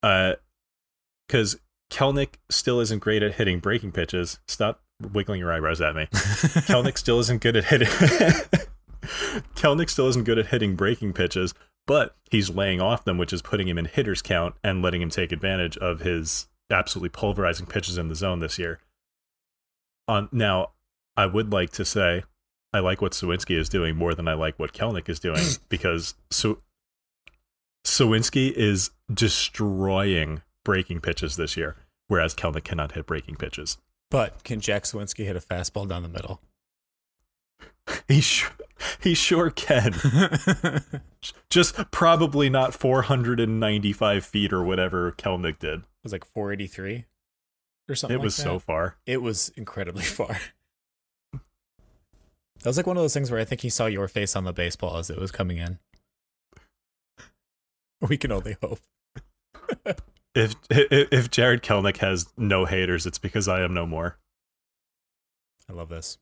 because 0.03 1.55
uh, 1.55 1.59
Kelenic 1.91 2.35
still 2.51 2.81
isn't 2.81 2.99
great 2.99 3.23
at 3.23 3.35
hitting 3.35 3.61
breaking 3.61 3.93
pitches. 3.93 4.41
Stop 4.49 4.83
wiggling 5.13 5.41
your 5.41 5.53
eyebrows 5.53 5.81
at 5.81 5.95
me. 5.95 6.07
Kelenic 6.13 6.99
still 6.99 7.21
isn't 7.21 7.41
good 7.41 7.57
at 7.57 7.65
hitting. 7.65 7.89
Kelenic 9.55 9.91
still 9.91 10.09
isn't 10.09 10.25
good 10.25 10.39
at 10.39 10.47
hitting 10.47 10.75
breaking 10.75 11.13
pitches, 11.13 11.55
but 11.87 12.17
he's 12.31 12.51
laying 12.51 12.81
off 12.81 13.05
them, 13.05 13.19
which 13.19 13.33
is 13.33 13.43
putting 13.43 13.69
him 13.69 13.79
in 13.79 13.87
hitters 13.87 14.23
count 14.23 14.55
and 14.63 14.83
letting 14.83 15.03
him 15.03 15.11
take 15.11 15.33
advantage 15.33 15.77
of 15.79 16.01
his 16.01 16.49
absolutely 16.71 17.09
pulverizing 17.09 17.67
pitches 17.67 17.99
in 17.99 18.09
the 18.09 18.15
zone 18.15 18.39
this 18.39 18.59
year. 18.59 18.81
On 20.09 20.29
now, 20.33 20.71
I 21.17 21.27
would 21.27 21.53
like 21.53 21.71
to 21.73 21.85
say 21.85 22.25
I 22.73 22.81
like 22.81 23.03
what 23.03 23.13
Suwinski 23.13 23.57
is 23.59 23.69
doing 23.69 23.97
more 23.97 24.15
than 24.15 24.27
I 24.29 24.35
like 24.35 24.59
what 24.59 24.73
Kelenic 24.73 25.09
is 25.09 25.21
doing 25.21 25.43
because 25.69 26.15
so 26.31 26.63
Suwinski 27.85 28.53
is 28.53 28.91
destroying 29.13 30.43
breaking 30.65 31.01
pitches 31.01 31.37
this 31.37 31.57
year, 31.57 31.77
whereas 32.09 32.35
Kelenic 32.35 32.65
cannot 32.65 32.93
hit 32.93 33.07
breaking 33.07 33.37
pitches. 33.37 33.79
But 34.11 34.45
can 34.45 34.61
Jack 34.61 34.85
Suwinski 34.85 35.25
hit 35.25 35.37
a 35.37 35.41
fastball 35.41 35.89
down 35.89 36.03
the 36.03 36.09
middle? 36.09 36.41
He 38.07 38.21
sh- 38.21 38.47
he 39.01 39.15
sure 39.15 39.51
can. 39.51 39.95
Just 41.51 41.91
probably 41.91 42.49
not 42.51 42.75
495 42.75 44.25
feet 44.25 44.53
or 44.53 44.63
whatever 44.63 45.13
Kelenic 45.13 45.59
did. 45.59 45.81
It 45.81 45.87
was 46.03 46.13
like 46.13 46.25
483 46.25 47.07
or 47.89 47.95
something. 47.95 48.15
It 48.15 48.19
like 48.19 48.25
was 48.25 48.37
that. 48.37 48.43
so 48.43 48.59
far. 48.59 48.97
It 49.07 49.23
was 49.23 49.51
incredibly 49.57 50.03
far. 50.05 50.39
That 51.33 52.69
was 52.69 52.77
like 52.77 52.87
one 52.87 52.97
of 52.97 53.03
those 53.03 53.15
things 53.15 53.31
where 53.31 53.41
I 53.41 53.45
think 53.45 53.61
he 53.63 53.71
saw 53.71 53.87
your 53.87 54.09
face 54.09 54.37
on 54.37 54.45
the 54.45 54.53
baseball 54.53 54.97
as 54.97 55.11
it 55.11 55.19
was 55.19 55.31
coming 55.31 55.59
in. 55.59 55.79
We 58.09 58.17
can 58.17 58.33
only 58.33 58.57
hope. 58.61 58.81
If 60.35 60.57
if, 60.69 61.09
if 61.13 61.31
Jarred 61.31 61.63
Kelenic 61.63 61.99
has 61.99 62.27
no 62.37 62.65
haters, 62.65 63.07
it's 63.07 63.19
because 63.19 63.47
I 63.47 63.63
am 63.63 63.75
no 63.75 63.87
more. 63.87 64.19
I 65.71 65.73
love 65.73 65.89
this. 65.89 66.19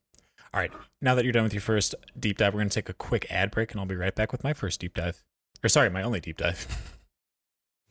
All 0.52 0.60
right, 0.60 0.72
now 1.00 1.14
that 1.14 1.24
you're 1.24 1.32
done 1.32 1.44
with 1.44 1.54
your 1.54 1.60
first 1.60 1.94
deep 2.18 2.38
dive, 2.38 2.54
we're 2.54 2.60
going 2.60 2.70
to 2.70 2.74
take 2.74 2.88
a 2.88 2.94
quick 2.94 3.26
ad 3.30 3.52
break, 3.52 3.70
and 3.70 3.80
I'll 3.80 3.86
be 3.86 3.94
right 3.94 4.14
back 4.14 4.32
with 4.32 4.42
my 4.42 4.52
first 4.52 4.80
deep 4.80 4.94
dive. 4.94 5.22
Or 5.62 5.68
sorry, 5.68 5.90
my 5.90 6.02
only 6.02 6.20
deep 6.20 6.38
dive. 6.38 6.96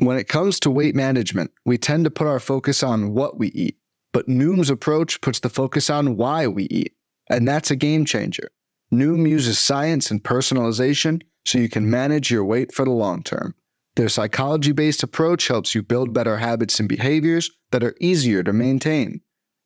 When 0.02 0.18
it 0.18 0.30
comes 0.30 0.62
to 0.62 0.72
weight 0.72 0.96
management, 0.96 1.52
we 1.66 1.78
tend 1.78 2.06
to 2.06 2.10
put 2.10 2.26
our 2.26 2.40
focus 2.40 2.84
on 2.84 3.14
what 3.14 3.38
we 3.38 3.50
eat, 3.50 3.76
but 4.14 4.28
Noom's 4.28 4.70
approach 4.70 5.20
puts 5.20 5.42
the 5.42 5.50
focus 5.50 5.90
on 5.90 6.16
why 6.16 6.48
we 6.48 6.68
eat. 6.72 6.96
And 7.30 7.46
that's 7.46 7.70
a 7.70 7.76
game 7.76 8.06
changer. 8.06 8.50
Noom 8.94 9.30
uses 9.30 9.60
science 9.60 10.10
and 10.10 10.24
personalization 10.24 11.22
so 11.46 11.58
you 11.58 11.68
can 11.68 11.90
manage 11.90 12.32
your 12.32 12.46
weight 12.46 12.74
for 12.74 12.86
the 12.86 12.92
long 12.92 13.24
term. 13.24 13.56
Their 13.98 14.08
psychology 14.08 14.72
based 14.72 15.04
approach 15.04 15.50
helps 15.50 15.76
you 15.76 15.84
build 15.84 16.14
better 16.14 16.38
habits 16.38 16.80
and 16.80 16.88
behaviors 16.88 17.52
that 17.72 17.84
are 17.84 17.96
easier 18.00 18.42
to 18.44 18.54
maintain. 18.54 19.20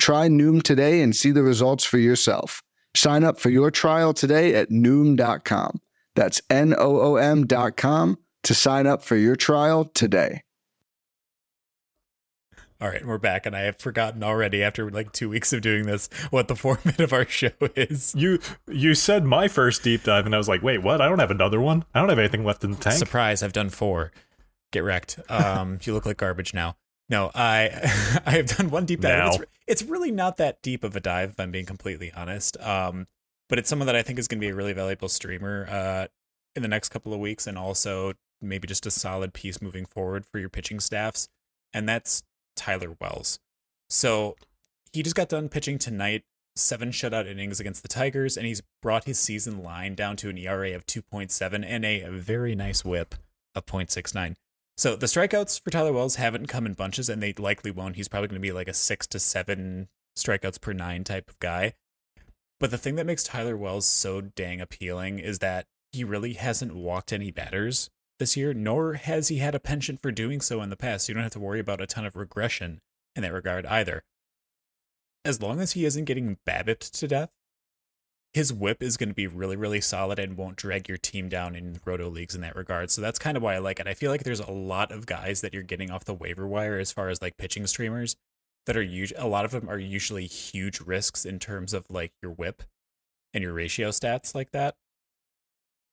Try 0.00 0.28
Noom 0.28 0.62
today 0.62 1.02
and 1.02 1.14
see 1.14 1.30
the 1.30 1.42
results 1.42 1.84
for 1.84 1.98
yourself. 1.98 2.62
Sign 2.96 3.22
up 3.22 3.38
for 3.38 3.50
your 3.50 3.70
trial 3.70 4.14
today 4.14 4.54
at 4.54 4.70
Noom.com. 4.70 5.80
That's 6.16 6.40
N 6.48 6.74
O 6.76 7.00
O 7.00 7.16
M.com 7.16 8.18
to 8.44 8.54
sign 8.54 8.86
up 8.86 9.04
for 9.04 9.16
your 9.16 9.36
trial 9.36 9.84
today. 9.84 10.42
All 12.80 12.88
right, 12.88 13.04
we're 13.06 13.18
back, 13.18 13.44
and 13.44 13.54
I 13.54 13.60
have 13.60 13.78
forgotten 13.78 14.22
already 14.22 14.62
after 14.62 14.90
like 14.90 15.12
two 15.12 15.28
weeks 15.28 15.52
of 15.52 15.60
doing 15.60 15.84
this 15.84 16.08
what 16.30 16.48
the 16.48 16.56
format 16.56 16.98
of 16.98 17.12
our 17.12 17.26
show 17.26 17.50
is. 17.76 18.14
You 18.16 18.40
you 18.66 18.94
said 18.94 19.26
my 19.26 19.48
first 19.48 19.82
deep 19.82 20.04
dive, 20.04 20.24
and 20.24 20.34
I 20.34 20.38
was 20.38 20.48
like, 20.48 20.62
wait, 20.62 20.82
what? 20.82 21.02
I 21.02 21.08
don't 21.10 21.18
have 21.18 21.30
another 21.30 21.60
one. 21.60 21.84
I 21.94 22.00
don't 22.00 22.08
have 22.08 22.18
anything 22.18 22.42
left 22.42 22.64
in 22.64 22.70
the 22.70 22.78
tank. 22.78 22.96
Surprise! 22.96 23.42
I've 23.42 23.52
done 23.52 23.68
four. 23.68 24.12
Get 24.72 24.82
wrecked. 24.82 25.20
Um, 25.28 25.78
you 25.82 25.92
look 25.92 26.06
like 26.06 26.16
garbage 26.16 26.54
now. 26.54 26.76
No, 27.10 27.30
I 27.34 27.70
I 28.26 28.30
have 28.30 28.46
done 28.46 28.70
one 28.70 28.86
deep 28.86 29.00
dive. 29.00 29.34
It's, 29.34 29.44
it's 29.66 29.82
really 29.82 30.12
not 30.12 30.38
that 30.38 30.62
deep 30.62 30.84
of 30.84 30.96
a 30.96 31.00
dive, 31.00 31.30
if 31.30 31.40
I'm 31.40 31.50
being 31.50 31.66
completely 31.66 32.10
honest. 32.12 32.58
Um, 32.60 33.06
but 33.48 33.58
it's 33.58 33.68
someone 33.68 33.86
that 33.86 33.96
I 33.96 34.02
think 34.02 34.18
is 34.18 34.28
going 34.28 34.40
to 34.40 34.46
be 34.46 34.50
a 34.50 34.54
really 34.54 34.72
valuable 34.72 35.08
streamer 35.08 35.66
uh, 35.68 36.06
in 36.54 36.62
the 36.62 36.68
next 36.68 36.88
couple 36.90 37.12
of 37.12 37.20
weeks, 37.20 37.46
and 37.46 37.58
also 37.58 38.14
maybe 38.40 38.66
just 38.66 38.86
a 38.86 38.90
solid 38.90 39.34
piece 39.34 39.60
moving 39.60 39.84
forward 39.84 40.24
for 40.24 40.38
your 40.38 40.48
pitching 40.48 40.80
staffs. 40.80 41.28
And 41.74 41.88
that's 41.88 42.22
Tyler 42.56 42.96
Wells. 43.00 43.38
So 43.88 44.36
he 44.92 45.02
just 45.02 45.16
got 45.16 45.28
done 45.28 45.48
pitching 45.48 45.78
tonight, 45.78 46.22
seven 46.56 46.90
shutout 46.90 47.26
innings 47.26 47.60
against 47.60 47.82
the 47.82 47.88
Tigers, 47.88 48.36
and 48.36 48.46
he's 48.46 48.62
brought 48.80 49.04
his 49.04 49.18
season 49.18 49.62
line 49.62 49.94
down 49.94 50.16
to 50.16 50.30
an 50.30 50.38
ERA 50.38 50.74
of 50.74 50.86
2.7 50.86 51.64
and 51.66 51.84
a 51.84 52.08
very 52.08 52.54
nice 52.54 52.84
whip 52.84 53.16
of 53.54 53.66
0.69. 53.66 54.36
So 54.80 54.96
the 54.96 55.04
strikeouts 55.04 55.60
for 55.62 55.68
Tyler 55.68 55.92
Wells 55.92 56.16
haven't 56.16 56.46
come 56.46 56.64
in 56.64 56.72
bunches, 56.72 57.10
and 57.10 57.22
they 57.22 57.34
likely 57.34 57.70
won't. 57.70 57.96
He's 57.96 58.08
probably 58.08 58.28
going 58.28 58.40
to 58.40 58.48
be 58.48 58.50
like 58.50 58.66
a 58.66 58.72
six 58.72 59.06
to 59.08 59.20
seven 59.20 59.88
strikeouts 60.16 60.58
per 60.58 60.72
nine 60.72 61.04
type 61.04 61.28
of 61.28 61.38
guy. 61.38 61.74
But 62.58 62.70
the 62.70 62.78
thing 62.78 62.94
that 62.94 63.04
makes 63.04 63.22
Tyler 63.22 63.58
Wells 63.58 63.86
so 63.86 64.22
dang 64.22 64.58
appealing 64.58 65.18
is 65.18 65.40
that 65.40 65.66
he 65.92 66.02
really 66.02 66.32
hasn't 66.32 66.74
walked 66.74 67.12
any 67.12 67.30
batters 67.30 67.90
this 68.18 68.38
year, 68.38 68.54
nor 68.54 68.94
has 68.94 69.28
he 69.28 69.36
had 69.36 69.54
a 69.54 69.60
penchant 69.60 70.00
for 70.00 70.10
doing 70.10 70.40
so 70.40 70.62
in 70.62 70.70
the 70.70 70.76
past. 70.76 71.10
You 71.10 71.14
don't 71.14 71.24
have 71.24 71.32
to 71.32 71.40
worry 71.40 71.60
about 71.60 71.82
a 71.82 71.86
ton 71.86 72.06
of 72.06 72.16
regression 72.16 72.80
in 73.14 73.20
that 73.20 73.34
regard 73.34 73.66
either. 73.66 74.02
As 75.26 75.42
long 75.42 75.60
as 75.60 75.72
he 75.72 75.84
isn't 75.84 76.06
getting 76.06 76.38
babbipped 76.46 76.94
to 76.94 77.06
death, 77.06 77.28
his 78.32 78.52
whip 78.52 78.82
is 78.82 78.96
going 78.96 79.08
to 79.08 79.14
be 79.14 79.26
really, 79.26 79.56
really 79.56 79.80
solid 79.80 80.18
and 80.18 80.36
won't 80.36 80.56
drag 80.56 80.88
your 80.88 80.98
team 80.98 81.28
down 81.28 81.56
in 81.56 81.80
roto 81.84 82.08
leagues 82.08 82.34
in 82.34 82.40
that 82.42 82.54
regard. 82.54 82.90
So 82.90 83.00
that's 83.00 83.18
kind 83.18 83.36
of 83.36 83.42
why 83.42 83.54
I 83.54 83.58
like 83.58 83.80
it. 83.80 83.88
I 83.88 83.94
feel 83.94 84.10
like 84.10 84.22
there's 84.22 84.40
a 84.40 84.52
lot 84.52 84.92
of 84.92 85.06
guys 85.06 85.40
that 85.40 85.52
you're 85.52 85.62
getting 85.62 85.90
off 85.90 86.04
the 86.04 86.14
waiver 86.14 86.46
wire 86.46 86.78
as 86.78 86.92
far 86.92 87.08
as 87.08 87.20
like 87.20 87.36
pitching 87.36 87.66
streamers 87.66 88.16
that 88.66 88.76
are 88.76 88.82
a 89.18 89.26
lot 89.26 89.44
of 89.44 89.50
them 89.50 89.68
are 89.68 89.78
usually 89.78 90.26
huge 90.26 90.80
risks 90.80 91.24
in 91.24 91.38
terms 91.38 91.72
of 91.72 91.86
like 91.90 92.12
your 92.22 92.30
whip 92.30 92.62
and 93.34 93.42
your 93.42 93.52
ratio 93.52 93.88
stats 93.88 94.34
like 94.34 94.52
that. 94.52 94.76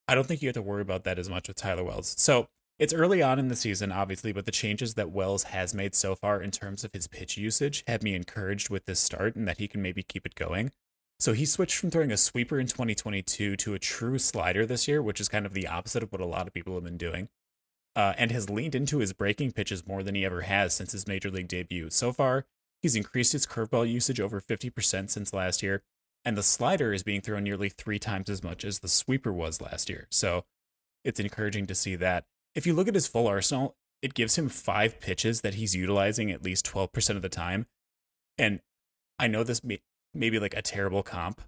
I 0.08 0.16
don't 0.16 0.28
think 0.28 0.42
you 0.42 0.48
have 0.48 0.56
to 0.56 0.62
worry 0.62 0.82
about 0.82 1.04
that 1.06 1.20
as 1.20 1.30
much 1.30 1.48
with 1.48 1.58
Tyler 1.58 1.84
Wells. 1.84 2.14
So 2.18 2.48
it's 2.80 2.94
early 2.94 3.22
on 3.22 3.40
in 3.40 3.48
the 3.48 3.56
season, 3.56 3.92
obviously, 3.92 4.32
but 4.32 4.46
the 4.46 4.52
changes 4.52 4.94
that 4.94 5.10
Wells 5.10 5.44
has 5.44 5.74
made 5.74 5.96
so 5.96 6.16
far 6.16 6.42
in 6.42 6.52
terms 6.52 6.84
of 6.84 6.94
his 6.94 7.08
pitch 7.08 7.36
usage 7.36 7.84
have 7.88 8.04
me 8.04 8.14
encouraged 8.14 8.70
with 8.70 8.86
this 8.86 9.00
start 9.00 9.36
and 9.36 9.48
that 9.48 9.58
he 9.58 9.68
can 9.68 9.82
maybe 9.82 10.04
keep 10.04 10.26
it 10.26 10.36
going. 10.36 10.72
So 11.20 11.34
he 11.34 11.46
switched 11.46 11.78
from 11.78 11.90
throwing 11.90 12.12
a 12.12 12.18
sweeper 12.18 12.60
in 12.60 12.68
2022 12.68 13.56
to 13.56 13.74
a 13.74 13.80
true 13.80 14.20
slider 14.20 14.66
this 14.66 14.88
year, 14.88 15.02
which 15.02 15.20
is 15.20 15.28
kind 15.28 15.46
of 15.46 15.54
the 15.54 15.68
opposite 15.68 16.04
of 16.04 16.12
what 16.12 16.22
a 16.22 16.26
lot 16.26 16.48
of 16.48 16.54
people 16.54 16.76
have 16.76 16.84
been 16.84 16.98
doing, 16.98 17.30
uh, 17.96 18.14
and 18.18 18.32
has 18.32 18.50
leaned 18.50 18.76
into 18.76 19.00
his 19.00 19.14
breaking 19.14 19.52
pitches 19.52 19.88
more 19.88 20.04
than 20.04 20.14
he 20.14 20.24
ever 20.24 20.42
has 20.42 20.76
since 20.76 20.92
his 20.92 21.08
major 21.08 21.32
league 21.32 21.48
debut. 21.48 21.90
So 21.90 22.14
far, 22.14 22.46
he's 22.82 22.96
increased 22.96 23.34
his 23.34 23.48
curveball 23.48 23.92
usage 23.92 24.20
over 24.20 24.40
50% 24.40 25.10
since 25.10 25.34
last 25.34 25.64
year, 25.64 25.82
and 26.24 26.38
the 26.38 26.44
slider 26.44 26.94
is 26.94 27.04
being 27.04 27.22
thrown 27.22 27.44
nearly 27.44 27.70
three 27.70 28.00
times 28.00 28.30
as 28.30 28.44
much 28.44 28.64
as 28.64 28.80
the 28.80 28.88
sweeper 28.88 29.34
was 29.34 29.60
last 29.60 29.90
year. 29.90 30.08
So 30.12 30.46
it's 31.04 31.20
encouraging 31.20 31.66
to 31.68 31.76
see 31.76 31.96
that. 31.96 32.26
If 32.54 32.68
you 32.68 32.74
look 32.74 32.88
at 32.88 32.96
his 32.96 33.08
full 33.08 33.28
arsenal, 33.28 33.76
it 34.02 34.14
gives 34.14 34.38
him 34.38 34.50
five 34.50 35.00
pitches 35.00 35.42
that 35.42 35.56
he's 35.56 35.76
utilizing 35.76 36.30
at 36.32 36.44
least 36.44 36.66
12% 36.72 37.16
of 37.16 37.22
the 37.24 37.30
time. 37.30 37.66
And 38.38 38.60
I 39.18 39.28
know 39.28 39.44
this 39.44 39.64
may, 39.64 39.80
may 40.18 40.30
be 40.30 40.40
like 40.40 40.56
a 40.56 40.62
terrible 40.62 41.04
comp, 41.04 41.42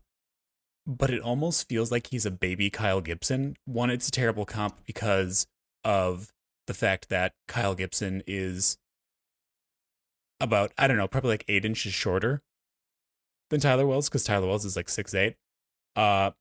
but 0.86 1.10
it 1.10 1.21
almost 1.21 1.67
feels 1.67 1.91
like 1.91 2.08
he's 2.08 2.25
a 2.25 2.32
baby 2.32 2.69
Kyle 2.69 3.01
Gibson. 3.01 3.55
One, 3.65 3.89
it's 3.89 4.08
a 4.08 4.12
terrible 4.12 4.45
comp 4.45 4.86
because 4.86 5.47
of 5.84 6.32
the 6.67 6.73
fact 6.73 7.10
that 7.10 7.34
Kyle 7.47 7.75
Gibson 7.75 8.23
is 8.27 8.77
about, 10.39 10.71
I 10.77 10.88
don't 10.88 10.97
know, 10.97 11.08
probably 11.08 11.32
like 11.32 11.45
eight 11.47 11.65
inches 11.65 11.93
shorter 11.93 12.41
than 13.49 13.60
Tyler 13.60 13.86
Wells 13.88 14.10
because 14.10 14.23
Tyler 14.23 14.47
Wells 14.47 14.65
is 14.65 14.75
like 14.75 14.89
six 14.89 15.13
eight. 15.13 15.36
Uh, 15.95 16.32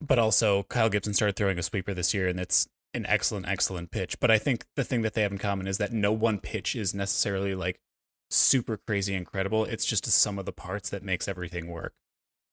but 0.00 0.18
also 0.18 0.64
Kyle 0.64 0.88
Gibson 0.88 1.14
started 1.14 1.36
throwing 1.36 1.58
a 1.58 1.62
sweeper 1.62 1.94
this 1.94 2.14
year, 2.14 2.28
and 2.28 2.40
it's 2.40 2.68
an 2.94 3.06
excellent, 3.06 3.46
excellent 3.48 3.90
pitch. 3.90 4.18
But 4.20 4.30
I 4.30 4.38
think 4.38 4.64
the 4.76 4.84
thing 4.84 5.02
that 5.02 5.14
they 5.14 5.22
have 5.22 5.32
in 5.32 5.38
common 5.38 5.66
is 5.66 5.78
that 5.78 5.92
no 5.92 6.12
one 6.12 6.38
pitch 6.38 6.74
is 6.74 6.94
necessarily 6.94 7.54
like 7.54 7.80
super 8.30 8.76
crazy 8.76 9.14
incredible. 9.14 9.64
It's 9.64 9.84
just 9.84 10.06
a 10.06 10.10
sum 10.10 10.38
of 10.38 10.46
the 10.46 10.52
parts 10.52 10.90
that 10.90 11.02
makes 11.02 11.28
everything 11.28 11.68
work. 11.68 11.94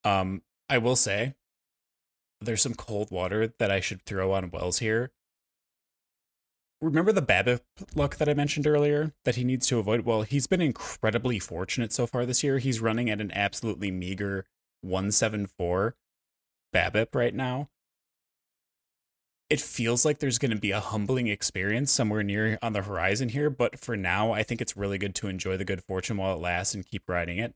Um, 0.03 0.41
I 0.69 0.77
will 0.77 0.95
say 0.95 1.35
there's 2.41 2.61
some 2.61 2.75
cold 2.75 3.11
water 3.11 3.53
that 3.59 3.71
I 3.71 3.79
should 3.79 4.03
throw 4.03 4.33
on 4.33 4.51
Wells 4.51 4.79
here. 4.79 5.11
Remember 6.79 7.11
the 7.11 7.23
BABIP 7.23 7.61
luck 7.95 8.17
that 8.17 8.29
I 8.29 8.35
mentioned 8.35 8.67
earlier 8.67 9.13
that 9.23 9.35
he 9.35 9.43
needs 9.43 9.65
to 9.67 9.79
avoid? 9.79 10.01
Well, 10.01 10.21
he's 10.21 10.45
been 10.45 10.61
incredibly 10.61 11.39
fortunate 11.39 11.91
so 11.91 12.05
far 12.05 12.25
this 12.25 12.43
year. 12.43 12.59
He's 12.59 12.79
running 12.79 13.09
at 13.09 13.21
an 13.21 13.31
absolutely 13.33 13.89
meager 13.89 14.45
174 14.81 15.95
BABIP 16.73 17.15
right 17.15 17.33
now. 17.33 17.69
It 19.49 19.61
feels 19.61 20.03
like 20.03 20.19
there's 20.19 20.39
going 20.39 20.51
to 20.51 20.59
be 20.59 20.71
a 20.71 20.79
humbling 20.81 21.27
experience 21.27 21.91
somewhere 21.91 22.23
near 22.23 22.59
on 22.61 22.73
the 22.73 22.81
horizon 22.81 23.29
here, 23.29 23.49
but 23.49 23.79
for 23.79 23.95
now, 23.95 24.33
I 24.33 24.43
think 24.43 24.59
it's 24.59 24.75
really 24.75 24.97
good 24.97 25.15
to 25.15 25.27
enjoy 25.27 25.55
the 25.55 25.63
good 25.63 25.83
fortune 25.83 26.17
while 26.17 26.33
it 26.33 26.41
lasts 26.41 26.75
and 26.75 26.85
keep 26.85 27.03
riding 27.07 27.37
it. 27.37 27.53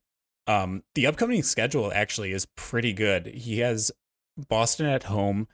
Um, 0.48 0.84
the 0.96 1.06
upcoming 1.06 1.44
schedule 1.44 1.92
actually 1.94 2.32
is 2.32 2.48
pretty 2.56 2.94
good. 2.94 3.28
He 3.28 3.60
has 3.60 3.92
Boston 4.38 4.86
at 4.86 5.04
home. 5.04 5.48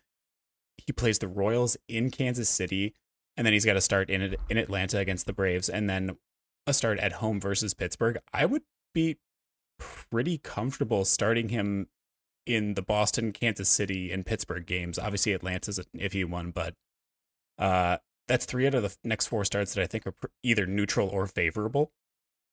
He 0.78 0.93
plays 0.93 1.19
the 1.19 1.28
Royals 1.28 1.76
in 1.88 2.12
Kansas 2.12 2.50
City, 2.50 2.93
and 3.36 3.45
then 3.45 3.54
he's 3.54 3.65
got 3.65 3.76
a 3.76 3.82
start 3.82 4.10
in 4.10 4.36
in 4.47 4.58
Atlanta 4.58 5.00
against 5.00 5.26
the 5.26 5.34
Braves, 5.34 5.69
and 5.69 5.89
then 5.89 6.17
a 6.67 6.73
start 6.73 7.00
at 7.00 7.13
home 7.13 7.41
versus 7.41 7.73
Pittsburgh. 7.73 8.19
I 8.32 8.45
would 8.45 8.62
be 8.93 9.17
pretty 9.80 10.38
comfortable 10.38 11.04
starting 11.04 11.50
him 11.50 11.88
in 12.47 12.75
the 12.75 12.81
Boston, 12.81 13.31
Kansas 13.31 13.69
City, 13.69 14.12
and 14.12 14.25
Pittsburgh 14.25 14.65
games. 14.65 14.97
Obviously, 14.97 15.33
Atlanta's 15.33 15.79
an 15.79 15.86
iffy 15.97 16.25
one, 16.25 16.51
but 16.51 16.73
uh, 17.57 17.97
that's 18.27 18.45
three 18.45 18.67
out 18.67 18.75
of 18.75 18.83
the 18.83 18.95
next 19.03 19.27
four 19.27 19.45
starts 19.45 19.73
that 19.73 19.81
I 19.81 19.88
think 19.88 20.07
are 20.07 20.13
either 20.43 20.65
neutral 20.65 21.10
or 21.10 21.27
favorable. 21.27 21.91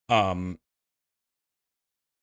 Um, 0.09 0.59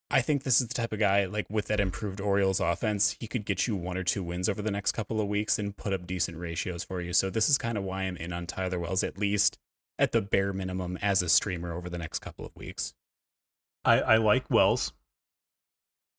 I 0.10 0.21
think 0.21 0.43
this 0.43 0.60
is 0.60 0.67
the 0.67 0.73
type 0.73 0.91
of 0.91 0.99
guy 0.99 1.25
like 1.25 1.49
with 1.49 1.67
that 1.67 1.79
improved 1.79 2.19
Orioles 2.19 2.60
offense, 2.60 3.15
he 3.19 3.27
could 3.27 3.45
get 3.45 3.65
you 3.65 3.77
one 3.77 3.97
or 3.97 4.03
two 4.03 4.23
wins 4.23 4.49
over 4.49 4.62
the 4.62 4.71
next 4.71 4.91
couple 4.91 5.21
of 5.21 5.27
weeks 5.27 5.57
and 5.57 5.75
put 5.75 5.93
up 5.93 6.05
decent 6.05 6.38
ratios 6.38 6.84
for 6.84 7.01
you. 7.01 7.13
So 7.13 7.29
this 7.29 7.49
is 7.49 7.57
kind 7.57 7.77
of 7.77 7.86
why 7.86 8.03
I'm 8.03 8.17
in 8.17 8.34
on 8.34 8.45
Tyler 8.45 8.77
Wells 8.77 9.03
at 9.03 9.17
least 9.17 9.57
at 9.97 10.12
the 10.12 10.21
bare 10.21 10.51
minimum 10.51 10.97
as 11.01 11.21
a 11.21 11.29
streamer 11.29 11.73
over 11.73 11.89
the 11.89 11.97
next 11.97 12.19
couple 12.19 12.45
of 12.45 12.55
weeks. 12.55 12.93
I, 13.86 14.01
I 14.01 14.17
like 14.17 14.49
Wells. 14.49 14.91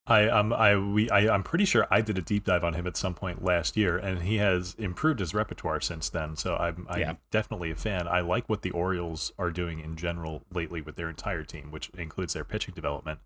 I 0.07 0.27
um 0.29 0.53
I 0.53 0.77
we 0.77 1.09
I, 1.11 1.33
I'm 1.33 1.45
pretty 1.45 1.65
sure 1.65 1.87
I 1.91 2.01
did 2.01 2.19
a 2.19 2.23
deep 2.23 2.45
dive 2.45 2.65
on 2.65 2.75
him 2.75 2.87
at 2.89 2.97
some 2.97 3.15
point 3.15 3.45
last 3.45 3.77
year, 3.77 3.97
and 3.97 4.23
he 4.23 4.37
has 4.39 4.75
improved 4.79 5.21
his 5.21 5.33
repertoire 5.33 5.81
since 5.81 6.09
then. 6.09 6.35
So 6.37 6.57
I'm 6.57 6.87
I'm 6.91 7.01
Yeah. 7.01 7.15
definitely 7.31 7.71
a 7.71 7.77
fan. 7.77 8.09
I 8.09 8.21
like 8.21 8.49
what 8.49 8.63
the 8.63 8.73
Orioles 8.73 9.33
are 9.39 9.51
doing 9.53 9.79
in 9.79 9.95
general 9.97 10.43
lately 10.53 10.81
with 10.81 10.97
their 10.97 11.09
entire 11.09 11.45
team, 11.45 11.71
which 11.71 11.89
includes 11.91 12.33
their 12.33 12.45
pitching 12.45 12.75
development. 12.75 13.21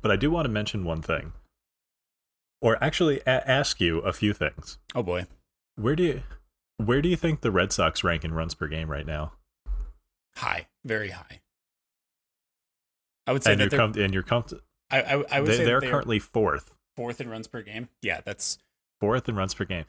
But 0.00 0.10
I 0.10 0.16
do 0.16 0.30
want 0.30 0.46
to 0.46 0.50
mention 0.50 0.84
one 0.84 1.02
thing, 1.02 1.34
or 2.62 2.82
actually 2.82 3.20
a- 3.26 3.46
ask 3.50 3.78
you 3.78 3.98
a 3.98 4.12
few 4.14 4.32
things. 4.32 4.78
Oh 4.94 5.02
boy. 5.02 5.26
Where 5.76 5.94
do 5.94 6.02
you 6.04 6.22
where 6.78 7.02
do 7.02 7.08
you 7.10 7.16
think 7.16 7.42
the 7.42 7.50
Red 7.50 7.70
Sox 7.70 8.02
rank 8.02 8.24
in 8.24 8.32
runs 8.32 8.54
per 8.54 8.66
game 8.66 8.90
right 8.90 9.06
now? 9.06 9.32
High, 10.36 10.68
very 10.86 11.10
high. 11.10 11.40
I 13.26 13.32
would 13.32 13.42
say 13.44 13.52
And 13.52 13.60
that 13.60 13.64
you're 13.64 13.70
they're, 13.70 13.78
com- 13.78 14.00
and 14.02 14.14
you're 14.14 14.22
com- 14.22 14.46
I, 14.90 15.00
I, 15.02 15.24
I 15.30 15.40
would 15.40 15.50
they, 15.50 15.56
say 15.58 15.64
they're 15.64 15.80
they're 15.80 15.90
currently 15.90 16.18
fourth. 16.18 16.74
fourth 16.96 17.20
in 17.20 17.28
runs 17.28 17.46
per 17.46 17.62
game. 17.62 17.88
Yeah, 18.02 18.20
that's 18.24 18.58
fourth 19.00 19.28
in 19.28 19.36
runs 19.36 19.54
per 19.54 19.64
game. 19.64 19.84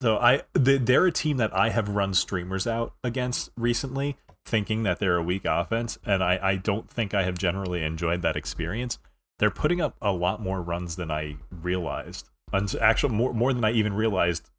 So 0.00 0.18
I 0.18 0.42
they- 0.54 0.78
they're 0.78 1.06
a 1.06 1.12
team 1.12 1.36
that 1.36 1.54
I 1.54 1.70
have 1.70 1.88
run 1.88 2.14
streamers 2.14 2.66
out 2.66 2.94
against 3.04 3.50
recently, 3.56 4.16
thinking 4.44 4.82
that 4.82 4.98
they're 4.98 5.16
a 5.16 5.22
weak 5.22 5.44
offense, 5.44 5.98
and 6.04 6.22
I, 6.22 6.38
I 6.42 6.56
don't 6.56 6.90
think 6.90 7.14
I 7.14 7.22
have 7.22 7.38
generally 7.38 7.84
enjoyed 7.84 8.22
that 8.22 8.36
experience. 8.36 8.98
They're 9.38 9.50
putting 9.50 9.80
up 9.80 9.96
a 10.00 10.12
lot 10.12 10.40
more 10.40 10.60
runs 10.60 10.96
than 10.96 11.10
I 11.10 11.36
realized. 11.50 12.28
And 12.52 12.72
actually, 12.80 13.14
more 13.14 13.32
more 13.32 13.52
than 13.52 13.64
I 13.64 13.72
even 13.72 13.94
realized, 13.94 14.50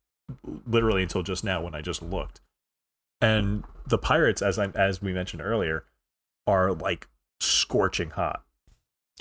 literally 0.65 1.03
until 1.03 1.23
just 1.23 1.43
now 1.43 1.61
when 1.61 1.75
I 1.75 1.81
just 1.81 2.01
looked. 2.01 2.39
And 3.21 3.63
the 3.85 3.97
Pirates, 3.97 4.41
as 4.41 4.57
I 4.57 4.67
as 4.75 5.01
we 5.01 5.13
mentioned 5.13 5.41
earlier, 5.41 5.85
are 6.47 6.73
like 6.73 7.07
scorching 7.39 8.11
hot. 8.11 8.43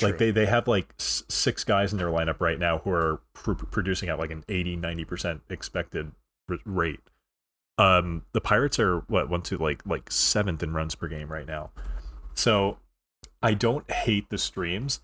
Like 0.00 0.18
they, 0.18 0.30
they 0.30 0.46
have 0.46 0.66
like 0.66 0.94
s- 0.98 1.22
six 1.28 1.64
guys 1.64 1.92
in 1.92 1.98
their 1.98 2.08
lineup 2.08 2.40
right 2.40 2.58
now 2.58 2.78
who 2.78 2.90
are 2.90 3.20
pr- 3.34 3.52
producing 3.52 4.08
at 4.08 4.18
like 4.18 4.30
an 4.30 4.42
80 4.48 4.76
90% 4.78 5.40
expected 5.50 6.12
r- 6.50 6.58
rate. 6.64 7.00
Um 7.78 8.24
the 8.32 8.40
Pirates 8.40 8.78
are 8.80 9.00
what 9.08 9.28
one 9.28 9.42
to 9.42 9.58
like 9.58 9.84
like 9.86 10.08
7th 10.10 10.62
in 10.62 10.72
runs 10.72 10.94
per 10.94 11.08
game 11.08 11.30
right 11.30 11.46
now. 11.46 11.70
So 12.34 12.78
I 13.42 13.54
don't 13.54 13.88
hate 13.90 14.28
the 14.30 14.38
streams. 14.38 15.00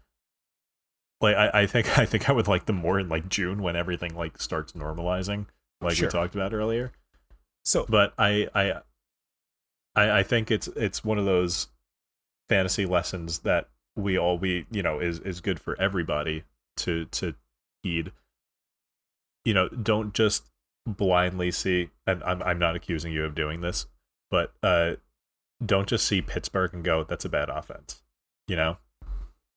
Like 1.21 1.37
I, 1.37 1.63
I 1.63 1.67
think 1.67 1.99
I 1.99 2.07
think 2.07 2.29
I 2.29 2.33
would 2.33 2.49
like 2.49 2.67
them 2.67 2.77
more 2.77 2.99
in 2.99 3.09
like 3.09 3.29
June 3.29 3.63
when 3.63 3.77
everything 3.77 4.15
like 4.17 4.41
starts 4.41 4.73
normalizing 4.73 5.47
like 5.81 5.97
Sure. 5.97 6.09
we 6.09 6.13
talked 6.13 6.35
about 6.35 6.53
earlier 6.53 6.91
so 7.65 7.87
but 7.89 8.13
I, 8.19 8.49
I 8.55 8.73
I 9.95 10.19
I 10.19 10.23
think 10.23 10.51
it's 10.51 10.67
it's 10.69 11.05
one 11.05 11.19
of 11.19 11.25
those 11.25 11.69
fantasy 12.49 12.85
lessons 12.87 13.41
that 13.41 13.69
we 13.99 14.17
all 14.19 14.39
we 14.39 14.67
you 14.71 14.83
know 14.83 15.01
is 15.01 15.19
is 15.21 15.41
good 15.41 15.61
for 15.61 15.79
everybody 15.81 16.45
to 16.79 17.05
to 17.07 17.35
heed. 17.83 18.13
You 19.45 19.55
know, 19.55 19.69
don't 19.69 20.15
just 20.15 20.47
blindly 20.87 21.51
see 21.51 21.91
and 22.07 22.23
I'm 22.25 22.43
I'm 22.43 22.59
not 22.59 22.77
accusing 22.77 23.13
you 23.13 23.25
of 23.25 23.35
doing 23.35 23.61
this, 23.61 23.87
but 24.31 24.53
uh 24.63 24.95
don't 25.65 25.89
just 25.89 26.07
see 26.07 26.23
Pittsburgh 26.23 26.73
and 26.73 26.85
go 26.85 27.05
that's 27.05 27.25
a 27.25 27.29
bad 27.29 27.51
offense. 27.51 28.03
You 28.47 28.57
know? 28.57 28.77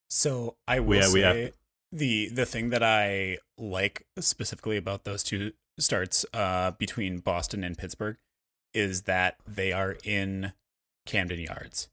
So 0.09 0.57
I 0.67 0.79
will 0.79 1.03
say 1.03 1.13
we 1.13 1.21
have- 1.21 1.53
the 1.91 2.29
the 2.29 2.45
thing 2.45 2.69
that 2.69 2.83
I 2.83 3.37
like 3.57 4.07
specifically 4.19 4.77
about 4.77 5.03
those 5.03 5.23
two 5.23 5.51
starts 5.77 6.25
uh, 6.33 6.71
between 6.71 7.19
Boston 7.19 7.63
and 7.63 7.77
Pittsburgh 7.77 8.17
is 8.73 9.03
that 9.03 9.37
they 9.45 9.71
are 9.73 9.97
in 10.03 10.53
Camden 11.05 11.39
Yards, 11.39 11.89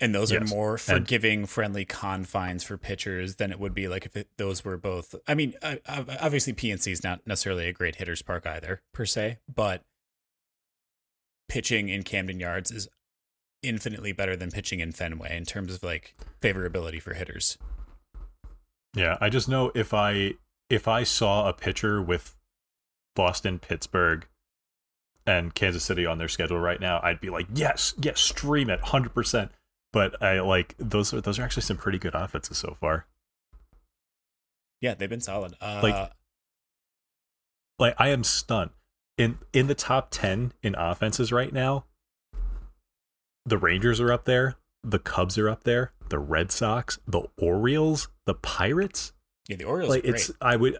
and 0.00 0.14
those 0.14 0.30
are 0.32 0.40
Yes. 0.40 0.50
more 0.50 0.72
And- 0.72 0.80
forgiving, 0.80 1.46
friendly 1.46 1.84
confines 1.84 2.62
for 2.64 2.76
pitchers 2.76 3.36
than 3.36 3.50
it 3.50 3.58
would 3.58 3.74
be 3.74 3.88
like 3.88 4.04
if 4.06 4.16
it, 4.16 4.28
those 4.36 4.64
were 4.64 4.76
both. 4.76 5.14
I 5.26 5.34
mean, 5.34 5.54
obviously 5.62 6.52
PNC 6.52 6.92
is 6.92 7.02
not 7.02 7.26
necessarily 7.26 7.66
a 7.68 7.72
great 7.72 7.96
hitter's 7.96 8.22
park 8.22 8.46
either 8.46 8.82
per 8.92 9.06
se, 9.06 9.38
but 9.52 9.82
pitching 11.48 11.88
in 11.88 12.02
Camden 12.02 12.40
Yards 12.40 12.70
is 12.70 12.88
infinitely 13.62 14.12
better 14.12 14.36
than 14.36 14.50
pitching 14.50 14.80
in 14.80 14.92
Fenway 14.92 15.36
in 15.36 15.44
terms 15.44 15.74
of 15.74 15.82
like 15.82 16.14
favorability 16.40 17.00
for 17.00 17.14
hitters. 17.14 17.56
Yeah, 18.94 19.16
I 19.20 19.28
just 19.28 19.48
know 19.48 19.72
if 19.74 19.92
I 19.94 20.34
if 20.68 20.88
I 20.88 21.04
saw 21.04 21.48
a 21.48 21.52
pitcher 21.52 22.02
with 22.02 22.34
Boston, 23.14 23.58
Pittsburgh, 23.58 24.26
and 25.26 25.54
Kansas 25.54 25.84
City 25.84 26.04
on 26.06 26.18
their 26.18 26.28
schedule 26.28 26.58
right 26.58 26.80
now, 26.80 27.00
I'd 27.02 27.20
be 27.20 27.30
like, 27.30 27.46
yes, 27.54 27.94
yes, 28.00 28.20
stream 28.20 28.68
it, 28.70 28.80
hundred 28.80 29.14
percent. 29.14 29.52
But 29.96 30.22
I 30.22 30.40
like 30.40 30.74
those. 30.76 31.14
Are, 31.14 31.22
those 31.22 31.38
are 31.38 31.42
actually 31.42 31.62
some 31.62 31.78
pretty 31.78 31.98
good 31.98 32.14
offenses 32.14 32.58
so 32.58 32.76
far. 32.78 33.06
Yeah, 34.82 34.92
they've 34.92 35.08
been 35.08 35.22
solid. 35.22 35.54
Uh, 35.58 35.80
Like- 35.82 36.12
Like 37.78 37.94
I 37.98 38.08
am 38.08 38.22
stunned 38.22 38.72
in 39.16 39.38
in 39.54 39.68
the 39.68 39.74
top 39.74 40.08
ten 40.10 40.52
in 40.62 40.74
offenses 40.74 41.32
right 41.32 41.50
now. 41.50 41.86
The 43.46 43.56
Rangers 43.56 43.98
are 44.00 44.12
up 44.12 44.26
there. 44.26 44.56
The 44.84 44.98
Cubs 44.98 45.38
are 45.38 45.48
up 45.48 45.64
there. 45.64 45.92
The 46.10 46.18
Red 46.18 46.52
Sox, 46.52 46.98
the 47.06 47.22
Orioles, 47.38 48.08
the 48.26 48.34
Pirates. 48.34 49.12
yeah, 49.48 49.56
the 49.56 49.64
Orioles 49.64 49.88
like 49.90 50.00
are 50.00 50.10
great. 50.10 50.14
it's 50.28 50.30
I 50.42 50.56
would 50.56 50.76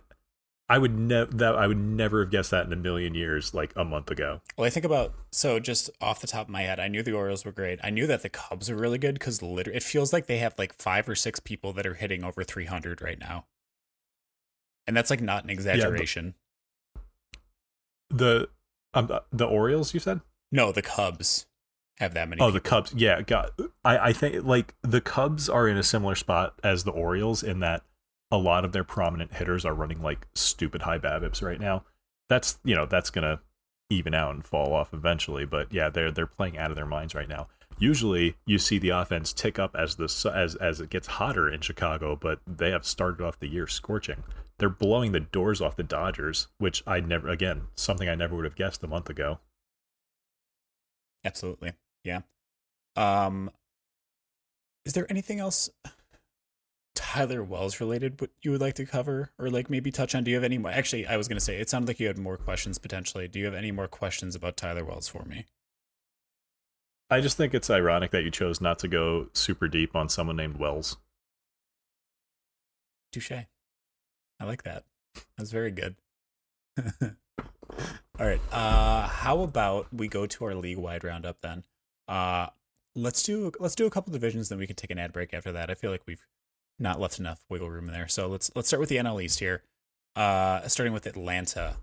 I 0.69 0.79
would 0.79 0.99
never 0.99 1.31
that 1.31 1.55
I 1.55 1.67
would 1.67 1.79
never 1.79 2.21
have 2.21 2.31
guessed 2.31 2.51
that 2.51 2.67
in 2.67 2.73
a 2.73 2.77
million 2.77 3.15
years 3.15 3.55
like 3.55 3.73
a 3.77 3.85
month 3.85 4.11
ago. 4.11 4.41
Well, 4.57 4.67
I 4.67 4.71
think 4.71 4.85
about 4.85 5.15
so 5.31 5.61
just 5.61 5.91
off 6.01 6.21
the 6.21 6.27
top 6.27 6.47
of 6.47 6.49
my 6.49 6.63
head, 6.63 6.81
I 6.81 6.89
knew 6.89 7.03
the 7.03 7.13
Orioles 7.13 7.45
were 7.45 7.53
great. 7.53 7.79
I 7.85 7.91
knew 7.91 8.07
that 8.09 8.23
the 8.23 8.29
Cubs 8.29 8.69
are 8.69 8.77
really 8.77 8.99
good 8.99 9.15
because 9.15 9.43
literally 9.43 9.77
it 9.77 9.85
feels 9.85 10.13
like 10.13 10.27
they 10.27 10.39
have 10.39 10.55
like 10.59 10.75
five 10.75 11.09
or 11.09 11.15
six 11.15 11.39
people 11.39 11.73
that 11.75 11.87
are 11.87 11.95
hitting 11.95 12.25
over 12.25 12.43
300 12.43 13.01
right 13.01 13.19
now, 13.19 13.47
and 14.87 14.97
that's 14.97 15.11
like 15.11 15.21
not 15.21 15.45
an 15.45 15.51
exaggeration. 15.51 16.35
The 18.11 18.49
um 18.93 19.11
the 19.33 19.47
Orioles 19.47 19.95
you 19.95 20.01
said? 20.01 20.21
no, 20.51 20.73
the 20.73 20.83
Cubs 20.83 21.47
have 21.99 22.15
that 22.15 22.29
many. 22.29 22.41
Oh, 22.41 22.51
the. 22.51 22.61
Cubs. 22.61 22.93
Yeah, 22.95 23.23
got 23.23 23.53
I 23.85 23.99
I 24.09 24.13
think 24.13 24.45
like 24.45 24.75
the 24.83 25.01
Cubs 25.01 25.49
are 25.49 25.69
in 25.69 25.77
a 25.77 25.83
similar 25.83 26.15
spot 26.15 26.59
as 26.63 26.85
the 26.85 26.91
Orioles 26.91 27.43
in 27.43 27.61
that 27.61 27.83
a 28.31 28.39
lot 28.39 28.65
of 28.65 28.73
their 28.73 28.85
prominent 28.85 29.35
hitters 29.35 29.65
are 29.65 29.75
running 29.75 30.03
like 30.03 30.27
stupid 30.35 30.83
high 30.83 30.99
BABIPs 30.99 31.43
right 31.43 31.61
now. 31.61 31.85
That's, 32.29 32.59
you 32.65 32.75
know, 32.75 32.87
that's 32.87 33.11
to 33.11 33.41
even 33.89 34.15
out 34.15 34.35
and 34.35 34.45
fall 34.45 34.73
off 34.73 34.93
eventually, 34.93 35.45
but 35.45 35.73
yeah, 35.73 35.89
they're 35.89 36.11
they're 36.11 36.27
playing 36.27 36.59
out 36.59 36.71
of 36.71 36.77
their 36.77 36.87
minds 36.87 37.15
right 37.15 37.29
now. 37.29 37.49
Usually, 37.79 38.37
you 38.47 38.59
see 38.59 38.79
the 38.79 38.89
offense 38.89 39.33
tick 39.33 39.59
up 39.59 39.77
as 39.77 39.97
the 39.97 40.33
as 40.35 40.55
as 40.57 40.81
it 40.81 40.91
gets 40.91 41.07
hotter 41.07 41.49
in 41.49 41.61
Chicago, 41.61 42.17
but 42.17 42.41
they 42.47 42.71
have 42.71 42.87
started 42.87 43.25
off 43.25 43.39
the 43.39 43.49
year 43.49 43.67
scorching. 43.67 44.25
They're 44.59 44.69
blowing 44.71 45.13
the 45.13 45.21
doors 45.21 45.61
off 45.61 45.77
the 45.77 45.83
Dodgers, 45.83 46.49
which 46.59 46.83
I 46.87 47.01
never 47.01 47.29
again 47.29 47.63
something 47.75 48.09
I 48.09 48.15
never 48.15 48.35
would 48.35 48.45
have 48.45 48.57
guessed 48.57 48.83
a 48.83 48.89
month 48.89 49.11
ago. 49.11 49.41
Absolutely, 51.25 51.73
yeah. 52.03 52.23
Um, 52.97 53.51
is 54.85 54.95
there 54.95 55.07
anything 55.11 55.39
else 55.39 55.69
Tyler 56.97 57.45
Wells 57.45 57.79
related 57.79 58.21
what 58.21 58.31
you 58.43 58.51
would 58.51 58.61
like 58.61 58.75
to 58.75 58.87
cover 58.87 59.31
or 59.39 59.51
like 59.51 59.71
maybe 59.71 59.93
touch 59.93 60.15
on? 60.15 60.25
Do 60.25 60.31
you 60.31 60.37
have 60.37 60.45
any 60.45 60.59
more? 60.59 60.71
Actually, 60.73 61.07
I 61.07 61.17
was 61.17 61.29
going 61.29 61.37
to 61.37 61.45
say 61.45 61.59
it 61.59 61.71
sounded 61.71 61.89
like 61.89 62.01
you 62.01 62.09
had 62.09 62.19
more 62.19 62.37
questions 62.37 62.79
potentially. 62.79 63.29
Do 63.29 63.39
you 63.39 63.45
have 63.45 63.55
any 63.55 63.71
more 63.71 63.87
questions 63.87 64.35
about 64.35 64.57
Tyler 64.57 64.85
Wells 64.85 65.07
for 65.07 65.25
me? 65.25 65.47
I 67.09 67.21
just 67.21 67.37
think 67.37 67.55
it's 67.55 67.71
ironic 67.71 68.11
that 68.11 68.25
you 68.25 68.33
chose 68.33 68.61
not 68.61 68.81
to 68.81 68.89
go 68.89 69.29
super 69.33 69.69
deep 69.69 69.95
on 69.95 70.09
someone 70.09 70.37
named 70.37 70.57
Wells. 70.57 70.97
Touche. 73.13 73.31
I 73.31 74.45
like 74.45 74.65
that. 74.65 74.85
That's 75.39 75.53
very 75.53 75.71
good. 75.71 75.95
All 78.19 78.27
right. 78.27 78.41
Uh, 78.51 79.07
how 79.07 79.41
about 79.43 79.87
we 79.93 80.09
go 80.09 80.27
to 80.27 80.45
our 80.47 80.55
league 80.55 80.79
wide 80.79 81.05
roundup 81.05 81.41
then? 81.43 81.65
Uh, 82.09 82.49
let's 82.95 83.23
do 83.23 83.53
let's 83.61 83.75
do 83.75 83.87
a 83.87 83.91
couple 83.91 84.13
divisions, 84.13 84.49
then 84.49 84.59
we 84.59 84.67
can 84.67 84.77
take 84.77 84.91
an 84.91 84.99
ad 84.99 85.13
break 85.13 85.35
after 85.35 85.53
that. 85.53 85.71
I 85.71 85.75
feel 85.75 85.91
like 85.91 86.03
we've 86.07 86.27
not 86.79 87.01
left 87.01 87.19
enough 87.19 87.41
wiggle 87.49 87.71
room 87.71 87.89
in 87.89 87.95
there. 87.95 88.09
So 88.09 88.27
let's 88.27 88.51
let's 88.55 88.69
start 88.69 88.81
with 88.81 88.89
the 88.89 88.97
NL 88.97 89.23
East 89.23 89.41
here. 89.41 89.63
Uh, 90.15 90.67
starting 90.69 90.93
with 90.93 91.07
Atlanta. 91.07 91.77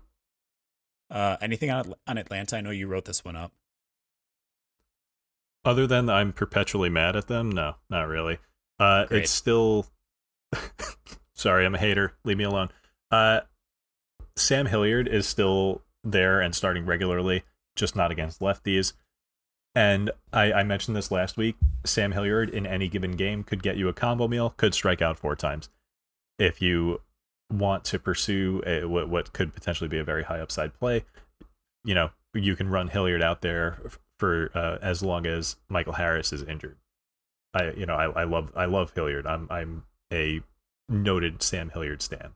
Uh, 1.10 1.36
anything 1.40 1.70
on 1.70 1.94
on 2.06 2.18
Atlanta? 2.18 2.56
I 2.56 2.60
know 2.60 2.70
you 2.70 2.86
wrote 2.86 3.04
this 3.04 3.24
one 3.24 3.36
up. 3.36 3.52
Other 5.64 5.86
than 5.86 6.10
I'm 6.10 6.32
perpetually 6.32 6.90
mad 6.90 7.16
at 7.16 7.26
them, 7.26 7.50
no, 7.50 7.76
not 7.88 8.08
really. 8.08 8.38
Uh, 8.78 9.06
Great. 9.06 9.22
it's 9.22 9.30
still. 9.30 9.86
Sorry, 11.34 11.64
I'm 11.64 11.74
a 11.74 11.78
hater. 11.78 12.14
Leave 12.24 12.36
me 12.38 12.44
alone. 12.44 12.68
Uh, 13.10 13.40
Sam 14.36 14.66
Hilliard 14.66 15.08
is 15.08 15.26
still 15.26 15.82
there 16.02 16.40
and 16.40 16.54
starting 16.54 16.86
regularly, 16.86 17.44
just 17.76 17.96
not 17.96 18.10
against 18.10 18.40
lefties. 18.40 18.92
And 19.74 20.10
I, 20.32 20.52
I 20.52 20.62
mentioned 20.62 20.96
this 20.96 21.10
last 21.10 21.36
week. 21.36 21.56
Sam 21.84 22.12
Hilliard 22.12 22.48
in 22.48 22.66
any 22.66 22.88
given 22.88 23.12
game 23.12 23.42
could 23.42 23.62
get 23.62 23.76
you 23.76 23.88
a 23.88 23.92
combo 23.92 24.28
meal, 24.28 24.54
could 24.56 24.74
strike 24.74 25.02
out 25.02 25.18
four 25.18 25.34
times. 25.34 25.68
If 26.38 26.62
you 26.62 27.00
want 27.50 27.84
to 27.84 27.98
pursue 27.98 28.62
a, 28.66 28.84
what, 28.84 29.08
what 29.08 29.32
could 29.32 29.52
potentially 29.52 29.88
be 29.88 29.98
a 29.98 30.04
very 30.04 30.24
high 30.24 30.40
upside 30.40 30.74
play, 30.74 31.04
you 31.84 31.94
know, 31.94 32.10
you 32.32 32.56
can 32.56 32.68
run 32.68 32.88
Hilliard 32.88 33.22
out 33.22 33.42
there 33.42 33.78
for 34.18 34.50
uh, 34.54 34.78
as 34.80 35.02
long 35.02 35.26
as 35.26 35.56
Michael 35.68 35.94
Harris 35.94 36.32
is 36.32 36.42
injured. 36.42 36.76
I 37.52 37.70
you 37.70 37.86
know 37.86 37.94
I, 37.94 38.22
I 38.22 38.24
love 38.24 38.52
I 38.56 38.64
love 38.64 38.92
Hilliard. 38.94 39.26
I'm 39.26 39.46
I'm 39.50 39.84
a 40.12 40.40
noted 40.88 41.42
Sam 41.42 41.70
Hilliard 41.70 42.02
stan. 42.02 42.32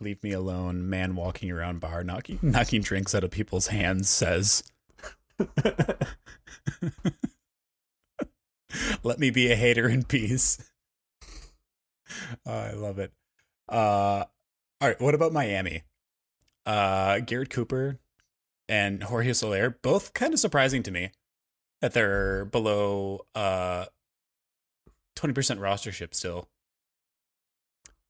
Leave 0.00 0.22
me 0.22 0.32
alone, 0.32 0.88
man 0.88 1.16
walking 1.16 1.50
around 1.50 1.80
bar 1.80 2.02
knocking 2.04 2.38
knocking 2.42 2.82
drinks 2.82 3.14
out 3.14 3.24
of 3.24 3.30
people's 3.30 3.68
hands 3.68 4.08
says. 4.08 4.62
Let 9.02 9.18
me 9.18 9.30
be 9.30 9.50
a 9.50 9.56
hater 9.56 9.88
in 9.88 10.04
peace. 10.04 10.58
Oh, 12.46 12.52
I 12.52 12.72
love 12.72 12.98
it. 12.98 13.12
Uh 13.68 14.24
all 14.80 14.88
right, 14.88 15.00
what 15.00 15.14
about 15.14 15.32
Miami? 15.32 15.82
Uh 16.66 17.20
Garrett 17.20 17.50
Cooper 17.50 17.98
and 18.68 19.02
Jorge 19.02 19.32
Soler, 19.32 19.78
both 19.82 20.12
kind 20.14 20.32
of 20.34 20.40
surprising 20.40 20.82
to 20.84 20.90
me 20.90 21.10
that 21.80 21.92
they're 21.92 22.44
below 22.46 23.26
uh 23.34 23.86
20% 25.16 25.32
rostership 25.58 26.14
still. 26.14 26.48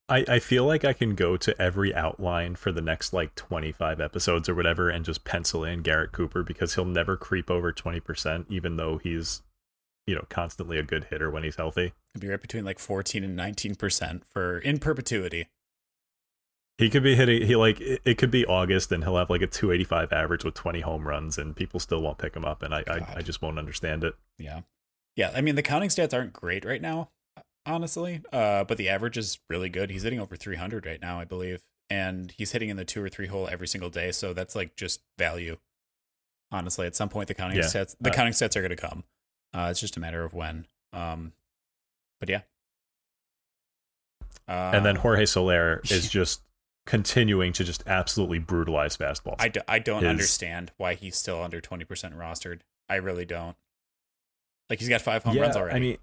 I, 0.08 0.24
I 0.26 0.38
feel 0.38 0.64
like 0.64 0.84
I 0.84 0.94
can 0.94 1.14
go 1.14 1.36
to 1.36 1.60
every 1.60 1.94
outline 1.94 2.56
for 2.56 2.72
the 2.72 2.80
next 2.80 3.12
like 3.12 3.34
25 3.34 4.00
episodes 4.00 4.48
or 4.48 4.54
whatever 4.54 4.88
and 4.88 5.04
just 5.04 5.24
pencil 5.24 5.64
in 5.64 5.82
Garrett 5.82 6.12
Cooper 6.12 6.42
because 6.42 6.74
he'll 6.74 6.86
never 6.86 7.16
creep 7.16 7.50
over 7.50 7.72
20%, 7.72 8.46
even 8.48 8.76
though 8.76 8.96
he's, 8.96 9.42
you 10.06 10.14
know, 10.14 10.24
constantly 10.30 10.78
a 10.78 10.82
good 10.82 11.04
hitter 11.10 11.30
when 11.30 11.44
he's 11.44 11.56
healthy. 11.56 11.92
It'd 12.14 12.22
be 12.22 12.28
right 12.28 12.40
between 12.40 12.64
like 12.64 12.78
14 12.78 13.22
and 13.22 13.38
19% 13.38 14.22
for 14.24 14.58
in 14.58 14.78
perpetuity. 14.78 15.48
He 16.78 16.88
could 16.88 17.02
be 17.02 17.14
hitting, 17.14 17.46
he 17.46 17.56
like, 17.56 17.80
it, 17.80 18.00
it 18.04 18.18
could 18.18 18.30
be 18.30 18.46
August 18.46 18.90
and 18.92 19.04
he'll 19.04 19.16
have 19.16 19.28
like 19.28 19.42
a 19.42 19.46
285 19.46 20.12
average 20.12 20.44
with 20.44 20.54
20 20.54 20.80
home 20.80 21.06
runs 21.06 21.36
and 21.36 21.54
people 21.54 21.80
still 21.80 22.00
won't 22.00 22.18
pick 22.18 22.34
him 22.34 22.46
up. 22.46 22.62
And 22.62 22.74
I, 22.74 22.82
I, 22.88 23.14
I 23.16 23.22
just 23.22 23.42
won't 23.42 23.58
understand 23.58 24.04
it. 24.04 24.14
Yeah. 24.38 24.60
Yeah. 25.16 25.32
I 25.34 25.42
mean, 25.42 25.56
the 25.56 25.62
counting 25.62 25.90
stats 25.90 26.14
aren't 26.14 26.32
great 26.32 26.64
right 26.64 26.80
now, 26.80 27.10
honestly. 27.68 28.22
Uh, 28.32 28.64
but 28.64 28.78
the 28.78 28.88
average 28.88 29.16
is 29.16 29.38
really 29.48 29.68
good. 29.68 29.90
He's 29.90 30.02
hitting 30.02 30.18
over 30.20 30.34
300 30.36 30.84
right 30.86 31.00
now, 31.00 31.20
I 31.20 31.24
believe. 31.24 31.62
And 31.90 32.32
he's 32.36 32.52
hitting 32.52 32.68
in 32.68 32.76
the 32.76 32.84
two 32.84 33.02
or 33.02 33.08
three 33.08 33.28
hole 33.28 33.48
every 33.50 33.68
single 33.68 33.90
day. 33.90 34.10
So 34.12 34.32
that's 34.32 34.56
like 34.56 34.74
just 34.76 35.00
value. 35.18 35.56
Honestly, 36.50 36.86
at 36.86 36.96
some 36.96 37.08
point, 37.08 37.28
the 37.28 37.34
counting 37.34 37.58
Yeah. 37.58 37.64
stats, 37.64 37.94
the 38.00 38.10
Uh, 38.10 38.14
counting 38.14 38.32
stats 38.32 38.56
are 38.56 38.60
going 38.60 38.70
to 38.70 38.76
come. 38.76 39.04
Uh, 39.54 39.68
it's 39.70 39.80
just 39.80 39.96
a 39.96 40.00
matter 40.00 40.24
of 40.24 40.32
when. 40.34 40.66
Um, 40.92 41.32
but 42.20 42.28
yeah. 42.28 42.40
Uh, 44.48 44.70
and 44.74 44.84
then 44.84 44.96
Jorge 44.96 45.26
Soler 45.26 45.80
is 45.90 46.08
just 46.08 46.42
continuing 46.86 47.52
to 47.52 47.64
just 47.64 47.82
absolutely 47.86 48.38
brutalize 48.38 48.96
fastballs. 48.96 49.36
I, 49.38 49.48
do, 49.48 49.60
I 49.68 49.78
don't 49.78 50.04
is- 50.04 50.08
understand 50.08 50.72
why 50.78 50.94
he's 50.94 51.16
still 51.16 51.42
under 51.42 51.60
20% 51.60 51.86
rostered. 52.16 52.60
I 52.88 52.96
really 52.96 53.26
don't. 53.26 53.56
Like 54.70 54.78
he's 54.80 54.88
got 54.88 55.00
five 55.02 55.22
home 55.22 55.36
yeah, 55.36 55.42
runs 55.42 55.56
already. 55.56 55.76
I 55.76 55.80
mean, 55.80 55.98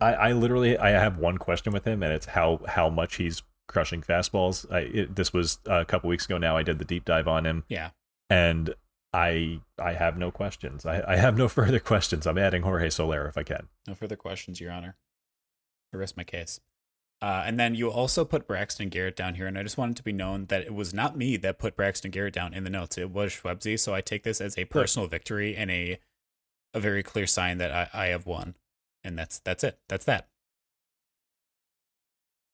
I, 0.00 0.12
I 0.14 0.32
literally 0.32 0.76
I 0.78 0.90
have 0.90 1.18
one 1.18 1.38
question 1.38 1.72
with 1.72 1.86
him, 1.86 2.02
and 2.02 2.12
it's 2.12 2.26
how 2.26 2.60
how 2.66 2.88
much 2.90 3.16
he's 3.16 3.42
crushing 3.68 4.02
fastballs. 4.02 4.70
I 4.70 4.80
it, 4.80 5.16
this 5.16 5.32
was 5.32 5.58
a 5.66 5.84
couple 5.84 6.08
weeks 6.10 6.24
ago 6.26 6.38
now. 6.38 6.56
I 6.56 6.62
did 6.62 6.78
the 6.78 6.84
deep 6.84 7.04
dive 7.04 7.28
on 7.28 7.46
him, 7.46 7.64
yeah. 7.68 7.90
and 8.30 8.74
I 9.12 9.60
I 9.78 9.92
have 9.92 10.16
no 10.16 10.30
questions. 10.30 10.86
I, 10.86 11.02
I 11.06 11.16
have 11.16 11.36
no 11.36 11.48
further 11.60 11.80
questions. 11.80 12.26
I'm 12.26 12.38
adding 12.38 12.62
Jorge 12.62 12.90
Soler 12.90 13.26
if 13.26 13.36
I 13.36 13.42
can. 13.42 13.68
No 13.86 13.94
further 13.94 14.16
questions, 14.16 14.60
Your 14.60 14.72
Honor. 14.72 14.96
I 15.92 15.96
rest 15.96 16.16
my 16.16 16.24
case. 16.24 16.60
Uh, 17.20 17.44
and 17.46 17.58
then 17.58 17.76
you 17.76 17.88
also 17.88 18.24
put 18.24 18.48
Braxton 18.48 18.88
Garrett 18.88 19.14
down 19.14 19.36
here, 19.36 19.46
and 19.46 19.56
I 19.56 19.62
just 19.62 19.78
wanted 19.78 19.96
to 19.96 20.02
be 20.02 20.12
known 20.12 20.46
that 20.46 20.62
it 20.62 20.74
was 20.74 20.92
not 20.92 21.16
me 21.16 21.36
that 21.36 21.56
put 21.56 21.76
Braxton 21.76 22.10
Garrett 22.10 22.34
down 22.34 22.52
in 22.52 22.64
the 22.64 22.70
notes. 22.70 22.98
It 22.98 23.10
was 23.10 23.32
Shwebsi, 23.32 23.78
so 23.78 23.94
I 23.94 24.00
take 24.00 24.24
this 24.24 24.40
as 24.40 24.58
a 24.58 24.64
personal 24.64 25.06
victory 25.06 25.54
and 25.54 25.70
a 25.70 26.00
a 26.74 26.80
very 26.80 27.02
clear 27.02 27.26
sign 27.26 27.58
that 27.58 27.70
I, 27.70 27.88
I 27.92 28.06
have 28.06 28.26
won. 28.26 28.54
And 29.04 29.18
that's 29.18 29.40
that's 29.40 29.64
it. 29.64 29.78
That's 29.88 30.04
that. 30.04 30.28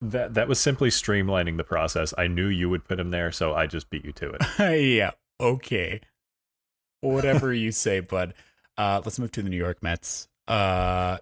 That 0.00 0.34
that 0.34 0.48
was 0.48 0.60
simply 0.60 0.90
streamlining 0.90 1.56
the 1.56 1.64
process. 1.64 2.14
I 2.16 2.28
knew 2.28 2.46
you 2.46 2.70
would 2.70 2.84
put 2.84 3.00
him 3.00 3.10
there, 3.10 3.32
so 3.32 3.54
I 3.54 3.66
just 3.66 3.90
beat 3.90 4.04
you 4.04 4.12
to 4.12 4.32
it. 4.38 4.80
yeah. 4.80 5.10
Okay. 5.40 6.00
Whatever 7.00 7.52
you 7.52 7.72
say, 7.72 8.00
bud. 8.00 8.34
Uh, 8.76 9.00
let's 9.04 9.18
move 9.18 9.32
to 9.32 9.42
the 9.42 9.50
New 9.50 9.56
York 9.56 9.82
Mets. 9.82 10.28
Uh. 10.46 11.18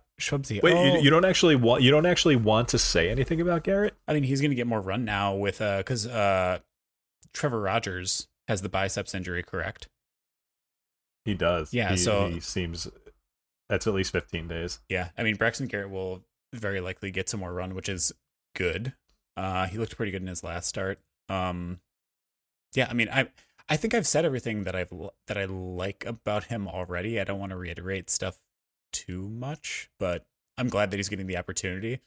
Wait, 0.63 0.63
oh. 0.65 0.95
you, 0.95 1.03
you 1.03 1.11
don't 1.11 1.27
actually 1.27 1.57
want 1.57 1.83
you 1.83 1.91
don't 1.91 2.07
actually 2.07 2.37
want 2.37 2.69
to 2.69 2.79
say 2.79 3.11
anything 3.11 3.39
about 3.39 3.65
Garrett? 3.65 3.95
I 4.09 4.15
mean, 4.15 4.23
he's 4.23 4.41
going 4.41 4.51
to 4.51 4.55
get 4.55 4.67
more 4.67 4.81
run 4.81 5.05
now 5.05 5.35
with 5.35 5.61
uh, 5.61 5.77
because 5.79 6.07
uh, 6.07 6.61
Trevor 7.35 7.61
Rogers 7.61 8.27
has 8.49 8.63
the 8.63 8.71
biceps 8.71 9.15
injury, 9.15 9.43
correct? 9.43 9.89
He 11.27 11.35
does. 11.35 11.75
Yeah, 11.75 11.91
He- 11.91 11.97
so- 11.99 12.31
he 12.31 12.41
seems 12.41 12.89
that's 13.69 13.87
at 13.87 13.95
least 13.95 14.13
15 14.13 14.49
days. 14.49 14.81
Yeah, 14.89 15.09
I 15.17 15.23
mean, 15.23 15.37
Braxton 15.37 15.67
Garrett 15.67 15.91
will 15.91 16.23
very 16.53 16.81
likely 16.81 17.11
get 17.11 17.29
some 17.29 17.41
more 17.41 17.53
run, 17.53 17.75
which 17.75 17.89
is 17.89 18.13
good. 18.55 18.95
Uh, 19.37 19.67
he 19.67 19.79
looked 19.79 19.97
pretty 19.97 20.13
good 20.13 20.23
in 20.23 20.29
his 20.29 20.45
last 20.45 20.69
start. 20.69 20.99
Um, 21.29 21.81
yeah, 22.75 22.87
I 22.89 22.95
mean, 22.95 23.09
I 23.11 23.29
I 23.69 23.77
think 23.77 23.95
I've 23.95 24.07
said 24.07 24.25
everything 24.25 24.65
that 24.65 24.77
I've 24.77 24.93
that 25.27 25.37
I 25.37 25.45
like 25.45 26.05
about 26.07 26.45
him 26.45 26.69
already. 26.69 27.21
I 27.21 27.25
don't 27.25 27.41
want 27.41 27.51
to 27.51 27.57
reiterate 27.57 28.11
stuff 28.11 28.39
too 28.93 29.29
much, 29.29 29.91
but 29.99 30.27
I'm 30.57 30.69
glad 30.69 30.91
that 30.91 30.97
he's 30.97 31.09
getting 31.09 31.27
the 31.27 31.37
opportunity 31.37 32.01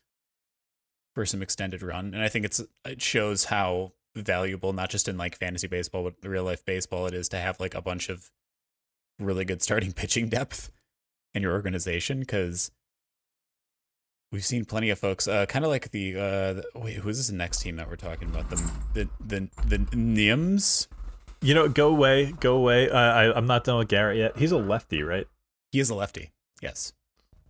for 1.13 1.25
some 1.25 1.41
extended 1.41 1.81
run, 1.83 2.13
and 2.13 2.23
I 2.23 2.29
think 2.29 2.45
it's 2.45 2.61
it 2.85 3.01
shows 3.01 3.45
how 3.45 3.93
valuable, 4.15 4.73
not 4.73 4.89
just 4.89 5.07
in 5.07 5.17
like 5.17 5.37
fantasy 5.37 5.67
baseball, 5.67 6.03
but 6.03 6.29
real 6.29 6.43
life 6.43 6.65
baseball, 6.65 7.05
it 7.05 7.13
is 7.13 7.29
to 7.29 7.37
have 7.37 7.59
like 7.59 7.75
a 7.75 7.81
bunch 7.81 8.09
of 8.09 8.31
really 9.19 9.45
good 9.45 9.61
starting 9.61 9.91
pitching 9.93 10.29
depth 10.29 10.71
in 11.33 11.41
your 11.43 11.53
organization 11.53 12.19
because 12.21 12.71
we've 14.31 14.45
seen 14.45 14.65
plenty 14.65 14.89
of 14.89 14.99
folks 14.99 15.27
uh, 15.27 15.45
kind 15.45 15.65
of 15.65 15.71
like 15.71 15.91
the, 15.91 16.15
uh, 16.15 16.53
the 16.53 16.63
wait 16.75 16.95
who's 16.97 17.17
this 17.17 17.31
next 17.31 17.61
team 17.61 17.75
that 17.77 17.89
we're 17.89 17.95
talking 17.95 18.27
about 18.29 18.49
the 18.49 18.55
the 18.93 19.09
the, 19.19 19.49
the 19.65 19.77
nims 19.95 20.87
You 21.41 21.53
know, 21.53 21.69
go 21.69 21.89
away, 21.89 22.33
go 22.39 22.55
away. 22.55 22.89
Uh, 22.89 22.97
I, 22.97 23.37
I'm 23.37 23.47
not 23.47 23.63
done 23.63 23.77
with 23.77 23.87
Garrett 23.87 24.17
yet. 24.17 24.37
He's 24.37 24.51
a 24.51 24.57
lefty, 24.57 25.03
right? 25.03 25.27
he 25.71 25.79
is 25.79 25.89
a 25.89 25.95
lefty 25.95 26.31
yes 26.61 26.93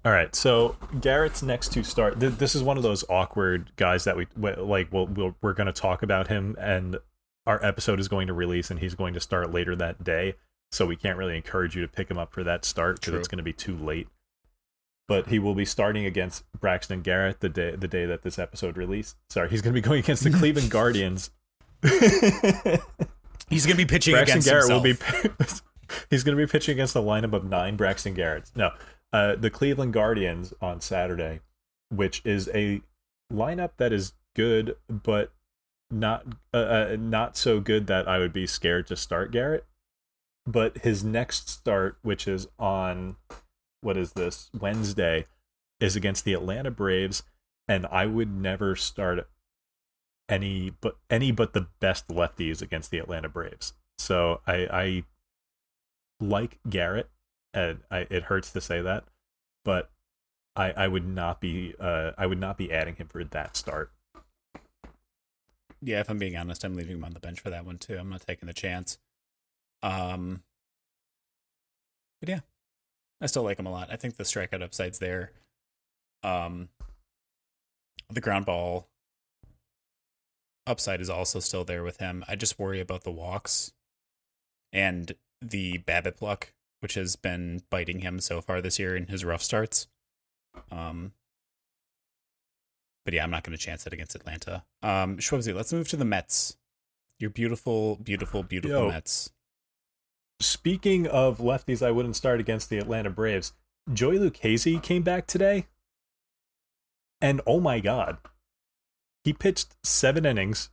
All 0.06 0.12
right. 0.14 0.34
So 0.36 0.76
Garrett's 1.02 1.42
next 1.44 1.74
to 1.74 1.84
start. 1.84 2.20
Th- 2.20 2.34
this 2.34 2.56
is 2.56 2.64
one 2.64 2.78
of 2.78 2.84
those 2.84 3.04
awkward 3.10 3.72
guys 3.76 4.04
that 4.06 4.16
we 4.16 4.26
w- 4.40 4.64
like. 4.64 4.94
We'll, 4.94 5.08
we'll 5.08 5.36
we're 5.42 5.54
going 5.54 5.68
to 5.68 5.74
talk 5.74 6.04
about 6.04 6.28
him, 6.30 6.56
and 6.58 6.98
our 7.46 7.64
episode 7.66 8.00
is 8.00 8.08
going 8.08 8.28
to 8.28 8.34
release, 8.34 8.72
and 8.72 8.80
he's 8.80 8.96
going 8.96 9.14
to 9.16 9.20
start 9.20 9.52
later 9.52 9.76
that 9.76 10.02
day. 10.04 10.36
So 10.72 10.86
we 10.86 10.96
can't 10.96 11.18
really 11.18 11.36
encourage 11.36 11.76
you 11.76 11.82
to 11.82 11.88
pick 11.88 12.10
him 12.10 12.18
up 12.18 12.32
for 12.32 12.44
that 12.44 12.64
start 12.64 13.00
because 13.00 13.16
it's 13.16 13.28
going 13.28 13.38
to 13.38 13.44
be 13.44 13.54
too 13.54 13.76
late. 13.76 14.08
But 15.08 15.28
he 15.28 15.40
will 15.40 15.56
be 15.56 15.66
starting 15.66 16.06
against 16.06 16.44
Braxton 16.60 17.02
Garrett 17.02 17.40
the 17.40 17.50
day 17.50 17.76
the 17.76 17.88
day 17.88 18.06
that 18.06 18.22
this 18.22 18.38
episode 18.38 18.78
released. 18.78 19.18
Sorry, 19.30 19.50
he's 19.50 19.62
going 19.62 19.74
to 19.74 19.82
be 19.82 19.86
going 19.86 20.00
against 20.00 20.24
the 20.24 20.30
Cleveland 20.30 20.70
Guardians. 20.72 21.32
he's 23.50 23.66
gonna 23.66 23.78
be 23.78 23.86
pitching 23.86 24.14
Braxton 24.14 24.40
against 24.40 24.48
Garrett 24.48 24.70
will 24.70 24.82
be. 24.82 24.94
he's 26.10 26.24
going 26.24 26.38
to 26.38 26.46
be 26.46 26.50
pitching 26.50 26.74
against 26.74 26.96
a 26.96 27.00
lineup 27.00 27.34
of 27.34 27.44
nine 27.46 27.76
Braxton 27.76 28.16
Garretts. 28.16 28.56
No, 28.56 28.72
uh, 29.12 29.36
the 29.36 29.50
Cleveland 29.50 29.94
Guardians 29.94 30.54
on 30.62 30.82
Saturday, 30.82 31.40
which 31.90 32.22
is 32.26 32.50
a 32.54 32.82
lineup 33.34 33.72
that 33.78 33.92
is 33.92 34.14
good, 34.36 34.76
but 34.90 35.32
not 35.92 36.26
uh, 36.54 36.58
uh, 36.58 36.98
not 37.00 37.36
so 37.36 37.60
good 37.60 37.88
that 37.88 38.08
I 38.08 38.20
would 38.20 38.34
be 38.34 38.46
scared 38.46 38.88
to 38.88 38.96
start 38.96 39.32
Garrett. 39.32 39.66
But 40.50 40.80
his 40.80 41.04
next 41.04 41.50
start, 41.50 41.98
which 42.02 42.28
is 42.28 42.48
on 42.58 43.18
what 43.82 43.98
is 43.98 44.14
this 44.14 44.50
Wednesday, 44.58 45.26
is 45.80 45.96
against 45.96 46.26
the 46.26 46.34
Atlanta 46.34 46.72
Braves, 46.72 47.22
and 47.68 47.86
I 47.86 48.08
would 48.08 48.32
never 48.34 48.76
start 48.76 49.30
any 50.28 50.72
but 50.82 50.98
any 51.10 51.32
but 51.32 51.54
the 51.54 51.68
best 51.80 52.08
lefties 52.08 52.62
against 52.62 52.90
the 52.92 52.98
Atlanta 53.00 53.30
Braves. 53.30 53.74
So 54.00 54.42
I 54.48 54.56
I 54.72 55.04
like 56.20 56.60
Garrett, 56.68 57.10
and 57.54 57.80
I, 57.92 58.08
it 58.10 58.24
hurts 58.24 58.52
to 58.54 58.62
say 58.62 58.82
that, 58.82 59.06
but 59.64 59.92
I 60.56 60.72
I 60.72 60.88
would 60.88 61.06
not 61.08 61.42
be 61.42 61.76
uh 61.80 62.12
I 62.18 62.26
would 62.26 62.40
not 62.40 62.58
be 62.58 62.72
adding 62.72 62.96
him 62.96 63.08
for 63.08 63.24
that 63.24 63.56
start. 63.56 63.92
yeah 65.82 66.00
if 66.02 66.10
i'm 66.10 66.18
being 66.20 66.36
honest 66.36 66.64
i'm 66.66 66.76
leaving 66.76 66.98
him 66.98 67.06
on 67.06 67.14
the 67.14 67.20
bench 67.20 67.40
for 67.40 67.50
that 67.50 67.66
one 67.66 67.78
too 67.78 67.98
i'm 67.98 68.10
not 68.10 68.22
taking 68.28 68.48
the 68.48 68.54
chance 68.54 68.98
um 69.84 70.42
but 72.20 72.30
yeah 72.30 72.40
i 73.22 73.26
still 73.26 73.44
like 73.44 73.60
him 73.60 73.66
a 73.68 73.72
lot 73.72 73.90
i 73.92 73.96
think 73.96 74.18
the 74.18 74.24
strikeout 74.24 74.62
upside's 74.64 75.00
there 75.00 75.32
Um, 76.24 76.68
the 78.10 78.20
ground 78.22 78.46
ball 78.46 78.88
upside 80.68 81.00
is 81.00 81.10
also 81.10 81.40
still 81.40 81.64
there 81.64 81.84
with 81.84 81.98
him. 82.00 82.24
I 82.28 82.36
just 82.36 82.60
worry 82.60 82.80
about 82.82 83.04
the 83.04 83.12
walks 83.12 83.72
and 84.74 85.14
the 85.42 85.78
BABIP 85.80 86.22
luck, 86.22 86.54
which 86.82 86.96
has 86.96 87.16
been 87.16 87.62
biting 87.70 88.00
him 88.00 88.20
so 88.20 88.42
far 88.42 88.62
this 88.62 88.80
year 88.80 88.96
in 88.98 89.08
his 89.08 89.24
rough 89.24 89.42
starts. 89.42 89.88
Um, 90.72 91.14
but 93.06 93.14
yeah, 93.14 93.24
I'm 93.24 93.32
not 93.32 93.44
going 93.44 93.58
to 93.58 93.64
chance 93.64 93.88
it 93.88 93.94
against 93.94 94.16
Atlanta. 94.16 94.64
Um, 94.84 95.18
Shwebsi, 95.18 95.56
let's 95.56 95.72
move 95.72 95.88
to 95.90 95.98
the 95.98 96.06
Mets. 96.06 96.58
Your 97.20 97.30
beautiful, 97.30 97.96
beautiful, 97.96 98.44
beautiful 98.44 98.78
Yo. 98.78 98.90
Mets. 98.90 99.32
Speaking 100.42 101.06
of 101.08 101.40
lefties, 101.40 101.86
I 101.86 101.92
wouldn't 101.92 102.16
start 102.16 102.40
against 102.40 102.70
the 102.70 102.78
Atlanta 102.78 103.10
Braves. 103.10 103.54
Joey 103.92 104.20
Lucchesi 104.20 104.82
came 104.82 105.02
back 105.04 105.28
today, 105.28 105.68
and 107.20 107.42
oh 107.46 107.60
my 107.60 107.80
god, 107.80 108.18
he 109.24 109.34
pitched 109.34 109.76
seven 109.84 110.26
innings, 110.26 110.70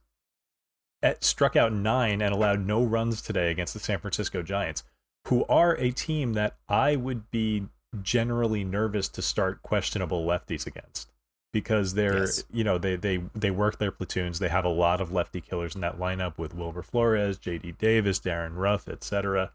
at, 1.03 1.25
struck 1.25 1.57
out 1.57 1.73
nine, 1.73 2.21
and 2.23 2.35
allowed 2.35 2.61
no 2.67 2.83
runs 2.85 3.21
today 3.23 3.51
against 3.51 3.75
the 3.75 3.81
San 3.81 3.99
Francisco 3.99 4.43
Giants, 4.43 4.85
who 5.27 5.45
are 5.47 5.75
a 5.79 5.91
team 5.91 6.35
that 6.35 6.57
I 6.69 6.95
would 6.95 7.31
be 7.31 7.67
generally 8.03 8.63
nervous 8.63 9.09
to 9.09 9.23
start 9.23 9.63
questionable 9.63 10.25
lefties 10.27 10.67
against 10.67 11.11
because 11.53 11.95
they're 11.95 12.25
Yes. 12.25 12.45
you 12.53 12.63
know 12.63 12.77
they 12.77 12.97
they 12.97 13.23
they 13.35 13.51
work 13.51 13.79
their 13.79 13.91
platoons. 13.91 14.39
They 14.39 14.49
have 14.49 14.65
a 14.65 14.71
lot 14.71 15.01
of 15.01 15.11
lefty 15.11 15.41
killers 15.41 15.75
in 15.75 15.81
that 15.81 15.99
lineup 15.99 16.37
with 16.39 16.55
Wilmer 16.55 16.83
Flores, 16.83 17.39
J.D. 17.39 17.73
Davis, 17.73 18.19
Darin 18.19 18.55
Ruf, 18.55 18.89
etc. 18.89 19.53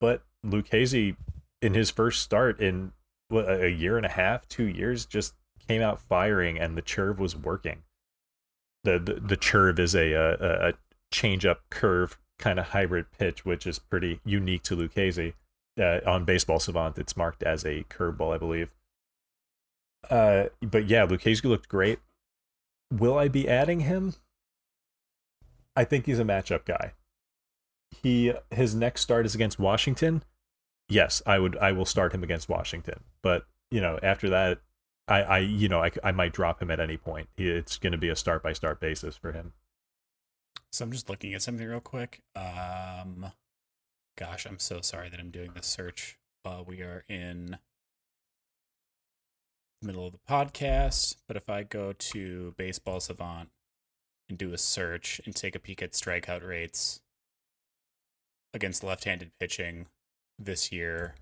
But 0.00 0.22
Lucchesi, 0.44 1.16
in 1.60 1.74
his 1.74 1.90
first 1.90 2.22
start 2.22 2.60
in 2.60 2.92
what, 3.28 3.48
a 3.48 3.70
year 3.70 3.96
and 3.96 4.06
a 4.06 4.10
half, 4.10 4.48
two 4.48 4.66
years, 4.66 5.04
just 5.06 5.34
came 5.68 5.82
out 5.82 6.00
firing, 6.00 6.58
and 6.58 6.76
the 6.76 6.82
churve 6.82 7.18
was 7.18 7.36
working. 7.36 7.82
The 8.84 8.98
the, 8.98 9.36
the 9.36 9.74
is 9.78 9.94
a 9.94 10.12
a, 10.12 10.68
a 10.68 10.72
change 11.12 11.44
up 11.44 11.62
curve 11.70 12.18
kind 12.38 12.58
of 12.58 12.68
hybrid 12.68 13.06
pitch, 13.16 13.44
which 13.44 13.66
is 13.66 13.78
pretty 13.78 14.20
unique 14.24 14.62
to 14.64 14.76
Lucchesi. 14.76 15.34
Uh, 15.78 16.00
on 16.06 16.24
Baseball 16.24 16.58
Savant, 16.58 16.98
it's 16.98 17.16
marked 17.16 17.42
as 17.42 17.64
a 17.64 17.84
curveball, 17.84 18.34
I 18.34 18.38
believe. 18.38 18.72
Uh, 20.10 20.46
but 20.60 20.88
yeah, 20.88 21.06
Lucchesi 21.06 21.44
looked 21.44 21.68
great. 21.68 22.00
Will 22.92 23.16
I 23.16 23.28
be 23.28 23.48
adding 23.48 23.80
him? 23.80 24.14
I 25.76 25.84
think 25.84 26.06
he's 26.06 26.18
a 26.18 26.24
matchup 26.24 26.64
guy. 26.64 26.92
He 27.90 28.32
his 28.50 28.74
next 28.74 29.02
start 29.02 29.26
is 29.26 29.34
against 29.34 29.58
Washington. 29.58 30.22
Yes, 30.88 31.22
I 31.26 31.38
would 31.38 31.56
I 31.58 31.72
will 31.72 31.84
start 31.84 32.12
him 32.12 32.22
against 32.22 32.48
Washington. 32.48 33.00
But, 33.22 33.46
you 33.70 33.80
know, 33.80 33.98
after 34.02 34.28
that 34.30 34.60
I 35.08 35.22
I 35.22 35.38
you 35.38 35.68
know, 35.68 35.82
I 35.82 35.90
I 36.02 36.12
might 36.12 36.32
drop 36.32 36.62
him 36.62 36.70
at 36.70 36.80
any 36.80 36.96
point. 36.96 37.28
It's 37.36 37.78
going 37.78 37.92
to 37.92 37.98
be 37.98 38.08
a 38.08 38.16
start 38.16 38.42
by 38.42 38.52
start 38.52 38.80
basis 38.80 39.16
for 39.16 39.32
him. 39.32 39.52
So 40.72 40.84
I'm 40.84 40.92
just 40.92 41.10
looking 41.10 41.34
at 41.34 41.42
something 41.42 41.66
real 41.66 41.80
quick. 41.80 42.22
Um, 42.36 43.32
gosh, 44.16 44.46
I'm 44.46 44.60
so 44.60 44.80
sorry 44.80 45.08
that 45.08 45.18
I'm 45.18 45.30
doing 45.30 45.50
this 45.54 45.66
search 45.66 46.16
while 46.44 46.64
we 46.64 46.80
are 46.80 47.04
in 47.08 47.58
the 49.80 49.86
middle 49.86 50.06
of 50.06 50.12
the 50.12 50.18
podcast. 50.28 51.16
But 51.26 51.36
if 51.36 51.50
I 51.50 51.64
go 51.64 51.92
to 51.92 52.54
Baseball 52.56 53.00
Savant 53.00 53.50
and 54.28 54.38
do 54.38 54.52
a 54.52 54.58
search 54.58 55.20
and 55.26 55.34
take 55.34 55.56
a 55.56 55.58
peek 55.58 55.82
at 55.82 55.92
strikeout 55.92 56.46
rates 56.46 57.00
against 58.54 58.82
left-handed 58.84 59.30
pitching 59.38 59.86
this 60.38 60.72
year, 60.72 61.14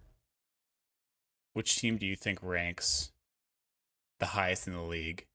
which 1.54 1.76
team 1.76 1.96
do 1.98 2.06
you 2.06 2.16
think 2.16 2.38
ranks 2.42 3.10
the 4.20 4.26
highest 4.26 4.66
in 4.66 4.72
the 4.72 4.82
league 4.82 5.26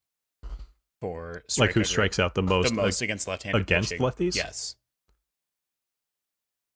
for 1.02 1.44
like 1.58 1.72
who 1.74 1.84
strikes 1.84 2.20
out 2.20 2.34
the 2.36 2.42
most, 2.44 2.70
the 2.70 2.76
most 2.76 3.02
against 3.02 3.28
left-handed 3.28 3.62
against 3.62 3.92
pitching. 3.92 4.06
lefties? 4.06 4.36
Yes. 4.36 4.76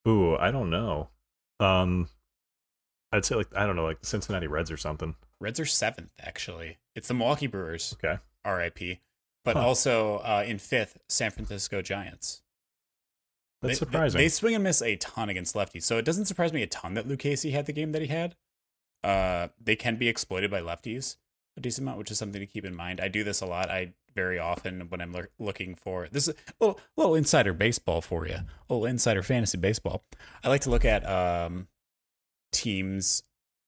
Ooh, 0.08 0.36
I 0.38 0.52
don't 0.52 0.70
know. 0.70 1.10
Um 1.60 2.08
I'd 3.12 3.26
say 3.26 3.36
like 3.36 3.48
I 3.56 3.66
don't 3.66 3.76
know, 3.76 3.86
like 3.86 4.02
the 4.02 4.06
Cincinnati 4.08 4.48
Reds 4.48 4.70
or 4.72 4.78
something. 4.78 5.16
Reds 5.40 5.60
are 5.60 5.66
seventh, 5.66 6.10
actually. 6.20 6.78
It's 6.96 7.08
the 7.08 7.14
Milwaukee 7.14 7.48
Brewers, 7.48 7.96
Okay. 8.04 8.20
RIP. 8.46 9.00
But 9.46 9.56
Huh. 9.56 9.66
also 9.66 10.18
uh, 10.18 10.44
in 10.46 10.58
fifth, 10.60 10.98
San 11.10 11.32
Francisco 11.32 11.82
Giants. 11.82 12.42
That's 13.62 13.74
They- 13.80 13.86
surprising. 13.86 14.18
They, 14.20 14.26
they 14.26 14.30
swing 14.30 14.56
and 14.56 14.64
miss 14.64 14.82
a 14.82 14.96
ton 14.98 15.30
against 15.30 15.56
lefties. 15.56 15.84
So 15.84 15.98
it 15.98 16.06
doesn't 16.06 16.26
surprise 16.26 16.54
me 16.54 16.62
a 16.64 16.68
ton 16.68 16.94
that 16.96 17.08
Lucchesi 17.08 17.52
had 17.52 17.66
the 17.66 17.74
game 17.74 17.92
that 17.94 18.02
he 18.02 18.08
had. 18.08 18.36
Uh, 19.04 19.48
they 19.60 19.76
can 19.76 19.96
be 19.98 20.08
exploited 20.08 20.52
by 20.52 20.62
lefties 20.62 21.18
a 21.56 21.60
decent 21.62 21.86
amount, 21.86 21.98
which 21.98 22.12
is 22.12 22.20
something 22.20 22.40
to 22.40 22.46
keep 22.46 22.66
in 22.66 22.76
mind. 22.76 23.00
I 23.02 23.08
do 23.08 23.24
this 23.24 23.42
a 23.42 23.46
lot. 23.48 23.70
I 23.72 23.94
very 24.14 24.38
often 24.38 24.90
when 24.90 25.02
I'm 25.02 25.12
look- 25.12 25.32
looking 25.40 25.74
for 25.76 26.08
this 26.12 26.28
is 26.28 26.36
a 26.36 26.54
little, 26.66 26.80
little 26.96 27.16
insider 27.16 27.54
baseball 27.54 28.02
for 28.02 28.28
you, 28.28 28.36
a 28.36 28.46
little 28.70 28.86
insider 28.86 29.24
fantasy 29.24 29.58
baseball. 29.58 30.04
I 30.44 30.50
like 30.50 30.62
to 30.62 30.70
look 30.70 30.86
at 30.86 31.08
um, 31.10 31.68
teams 32.52 33.24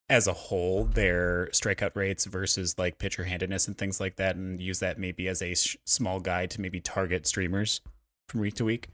as 0.07 0.27
a 0.27 0.33
whole, 0.33 0.85
their 0.85 1.47
strikeout 1.51 1.95
rates 1.95 2.25
versus 2.25 2.77
like 2.79 2.97
pitcher 2.97 3.25
handedness 3.25 3.67
and 3.67 3.77
things 3.77 3.99
like 3.99 4.15
that, 4.15 4.35
and 4.35 4.59
use 4.59 4.79
that 4.79 4.97
maybe 4.97 5.27
as 5.27 5.41
a 5.41 5.53
sh- 5.53 5.77
small 5.85 6.19
guide 6.19 6.49
to 6.51 6.61
maybe 6.61 6.79
target 6.79 7.27
streamers 7.27 7.81
from 8.27 8.41
week 8.41 8.55
to 8.55 8.65
week. 8.65 8.89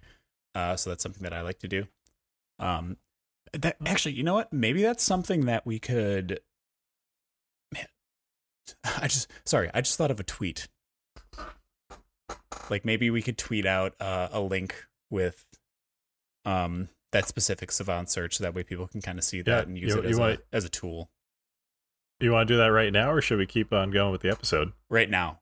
Uh, 0.55 0.75
so 0.75 0.89
that's 0.89 1.03
something 1.03 1.21
that 1.23 1.33
I 1.33 1.41
like 1.41 1.59
to 1.59 1.67
do. 1.67 1.85
Um, 2.59 2.97
that 3.53 3.75
actually, 3.85 4.13
you 4.15 4.23
know 4.23 4.33
what? 4.33 4.51
Maybe 4.51 4.81
that's 4.81 5.03
something 5.03 5.45
that 5.45 5.65
we 5.65 5.77
could. 5.79 6.39
Man, 7.73 7.85
I 8.83 9.07
just 9.07 9.29
sorry, 9.45 9.69
I 9.73 9.81
just 9.81 9.97
thought 9.97 10.11
of 10.11 10.19
a 10.19 10.23
tweet. 10.23 10.67
Like 12.69 12.83
maybe 12.85 13.11
we 13.11 13.21
could 13.21 13.37
tweet 13.37 13.65
out 13.65 13.93
uh, 13.99 14.29
a 14.31 14.41
link 14.41 14.85
with 15.11 15.45
um 16.45 16.89
that 17.11 17.27
specific 17.27 17.71
savant 17.71 18.09
search, 18.09 18.37
so 18.37 18.43
that 18.43 18.55
way 18.55 18.63
people 18.63 18.87
can 18.87 19.01
kind 19.01 19.17
of 19.19 19.23
see 19.23 19.41
that 19.41 19.51
Yeah, 19.51 19.61
and 19.63 19.77
use 19.77 19.93
you- 19.93 19.99
it 20.01 20.05
as, 20.05 20.19
might- 20.19 20.39
a, 20.39 20.55
as 20.55 20.65
a 20.65 20.69
tool. 20.69 21.09
You 22.21 22.31
want 22.31 22.47
to 22.47 22.53
do 22.53 22.57
that 22.59 22.67
right 22.67 22.93
now 22.93 23.11
or 23.11 23.21
should 23.21 23.37
we 23.37 23.45
keep 23.45 23.73
on 23.73 23.91
going 23.91 24.13
with 24.13 24.21
the 24.21 24.29
episode? 24.31 24.71
Right 24.89 25.09
now, 25.09 25.41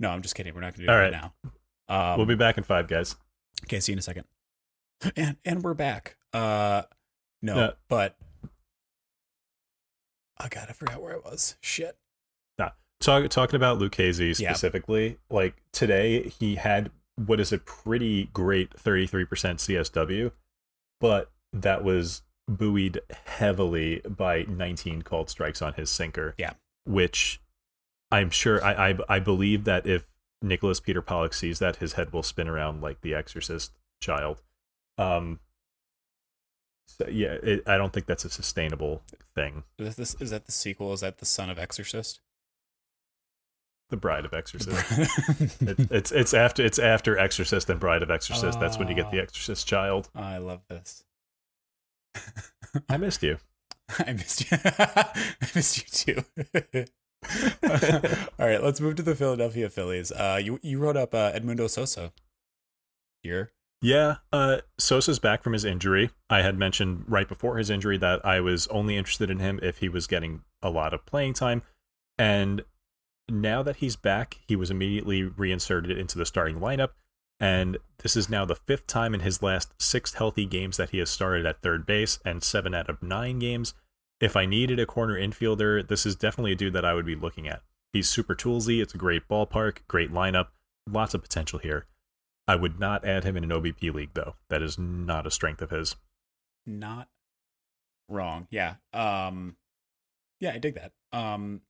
no, 0.00 0.10
I'm 0.10 0.20
just 0.20 0.34
kidding. 0.34 0.52
We're 0.52 0.60
not 0.62 0.74
going 0.74 0.80
to 0.80 0.86
do 0.86 0.92
it 0.92 0.96
right, 0.96 1.12
now. 1.12 1.32
Um, 1.88 2.16
we'll 2.18 2.26
be 2.26 2.34
back 2.34 2.58
in 2.58 2.64
5 2.64 2.88
guys. 2.88 3.14
Okay, 3.64 3.78
see 3.78 3.92
you 3.92 3.94
in 3.94 4.00
a 4.00 4.02
second. 4.02 4.24
And 5.16 5.36
and 5.44 5.62
we're 5.62 5.74
back. 5.74 6.16
Uh 6.32 6.82
no, 7.42 7.56
Yeah. 7.56 7.70
but 7.88 8.16
oh 10.40 10.46
god, 10.50 10.66
I 10.68 10.72
forgot 10.72 11.00
where 11.02 11.14
I 11.14 11.18
was. 11.18 11.56
Shit. 11.60 11.96
Talk, 13.00 13.28
talking 13.30 13.54
about 13.54 13.78
Lucchesi 13.78 14.36
Yeah. 14.40 14.50
specifically, 14.50 15.18
like 15.30 15.54
today 15.70 16.24
he 16.30 16.56
had 16.56 16.90
what 17.14 17.38
is 17.38 17.52
a 17.52 17.58
pretty 17.58 18.24
great 18.32 18.70
33% 18.76 19.28
CSW, 19.60 20.32
but 21.00 21.30
that 21.52 21.84
was 21.84 22.22
buoyed 22.48 23.00
heavily 23.24 24.00
by 24.00 24.46
19 24.48 25.02
called 25.02 25.30
strikes 25.30 25.62
on 25.62 25.74
his 25.74 25.90
sinker. 25.90 26.34
Yeah. 26.38 26.54
Which 26.86 27.40
I'm 28.10 28.30
sure, 28.30 28.64
I, 28.64 28.88
I, 28.90 28.98
I 29.08 29.18
believe 29.20 29.62
that 29.62 29.86
if 29.86 30.06
Nicholas 30.42 30.80
Peter 30.80 31.00
Pollack 31.00 31.34
sees 31.34 31.60
that, 31.60 31.76
his 31.76 31.92
head 31.92 32.12
will 32.12 32.24
spin 32.24 32.48
around 32.48 32.80
like 32.82 33.02
the 33.02 33.14
exorcist 33.14 33.78
child. 34.00 34.42
Um, 34.98 35.38
so 36.86 37.06
yeah, 37.08 37.36
it, 37.42 37.62
I 37.66 37.76
don't 37.78 37.92
think 37.92 38.06
that's 38.06 38.24
a 38.24 38.30
sustainable 38.30 39.02
thing. 39.34 39.62
Is 39.78 39.96
this 39.96 40.14
is 40.20 40.30
that 40.30 40.46
the 40.46 40.52
sequel? 40.52 40.92
Is 40.92 41.00
that 41.00 41.18
the 41.18 41.26
son 41.26 41.48
of 41.50 41.58
Exorcist? 41.58 42.20
The 43.90 43.96
Bride 43.96 44.24
of 44.26 44.34
Exorcist. 44.34 44.76
It, 45.62 45.90
it's 45.90 46.12
it's 46.12 46.34
after 46.34 46.62
it's 46.64 46.78
after 46.78 47.16
Exorcist 47.16 47.70
and 47.70 47.80
Bride 47.80 48.02
of 48.02 48.10
Exorcist. 48.10 48.60
That's 48.60 48.78
when 48.78 48.88
you 48.88 48.94
get 48.94 49.10
the 49.10 49.18
Ah. 49.20 49.22
Exorcist 49.22 49.66
child. 49.66 50.10
I 50.14 50.38
love 50.38 50.60
this. 50.68 51.04
I 52.88 52.96
missed 52.96 53.22
you. 53.22 53.38
I 53.98 54.12
missed 54.12 54.50
you. 54.50 54.58
I 54.64 55.48
missed 55.54 56.06
you 56.06 56.22
too. 56.24 56.24
All 58.38 58.46
right, 58.46 58.62
let's 58.62 58.80
move 58.80 58.96
to 58.96 59.02
the 59.02 59.14
Philadelphia 59.14 59.70
Phillies. 59.70 60.12
Uh, 60.12 60.38
you 60.42 60.58
you 60.62 60.78
wrote 60.78 60.96
up 60.96 61.14
uh, 61.14 61.32
Edmundo 61.32 61.70
Sosa 61.70 62.12
here. 63.22 63.52
Yeah, 63.80 64.16
uh, 64.32 64.58
Sosa's 64.76 65.20
back 65.20 65.42
from 65.42 65.52
his 65.52 65.64
injury. 65.64 66.10
I 66.28 66.42
had 66.42 66.58
mentioned 66.58 67.04
right 67.06 67.28
before 67.28 67.58
his 67.58 67.70
injury 67.70 67.96
that 67.98 68.24
I 68.24 68.40
was 68.40 68.66
only 68.68 68.96
interested 68.96 69.30
in 69.30 69.38
him 69.38 69.60
if 69.62 69.78
he 69.78 69.88
was 69.88 70.08
getting 70.08 70.42
a 70.62 70.70
lot 70.70 70.92
of 70.92 71.06
playing 71.06 71.34
time, 71.34 71.62
and 72.18 72.62
now 73.30 73.62
that 73.62 73.76
he's 73.76 73.96
back, 73.96 74.38
he 74.46 74.56
was 74.56 74.70
immediately 74.70 75.22
reinserted 75.22 75.96
into 75.96 76.18
the 76.18 76.26
starting 76.26 76.58
lineup. 76.58 76.90
And 77.40 77.78
this 77.98 78.16
is 78.16 78.28
now 78.28 78.44
the 78.44 78.56
fifth 78.56 78.88
time 78.88 79.14
in 79.14 79.20
his 79.20 79.42
last 79.42 79.72
six 79.80 80.14
healthy 80.14 80.44
games 80.44 80.76
that 80.76 80.90
he 80.90 80.98
has 80.98 81.10
started 81.10 81.46
at 81.46 81.62
third 81.62 81.86
base, 81.86 82.18
and 82.24 82.42
seven 82.42 82.74
out 82.74 82.90
of 82.90 83.02
nine 83.02 83.38
games. 83.38 83.74
If 84.20 84.36
I 84.36 84.46
needed 84.46 84.80
a 84.80 84.86
corner 84.86 85.14
infielder, 85.14 85.86
this 85.86 86.04
is 86.04 86.16
definitely 86.16 86.52
a 86.52 86.56
dude 86.56 86.72
that 86.72 86.84
I 86.84 86.94
would 86.94 87.06
be 87.06 87.14
looking 87.14 87.46
at. 87.46 87.62
He's 87.92 88.08
super 88.08 88.34
toolsy. 88.34 88.82
It's 88.82 88.94
a 88.94 88.98
great 88.98 89.28
ballpark, 89.28 89.78
great 89.86 90.10
lineup, 90.10 90.48
lots 90.90 91.14
of 91.14 91.22
potential 91.22 91.60
here. 91.60 91.86
I 92.48 92.56
would 92.56 92.80
not 92.80 93.04
add 93.04 93.24
him 93.24 93.36
in 93.36 93.44
an 93.44 93.50
OBP 93.50 93.92
league, 93.94 94.14
though. 94.14 94.34
That 94.48 94.62
is 94.62 94.78
not 94.78 95.26
a 95.26 95.30
strength 95.30 95.62
of 95.62 95.70
his. 95.70 95.94
not 96.66 97.08
wrong. 98.08 98.48
Yeah. 98.50 98.76
Um 98.92 99.56
yeah, 100.40 100.52
I 100.54 100.58
dig 100.58 100.74
that. 100.76 100.92
Um 101.12 101.60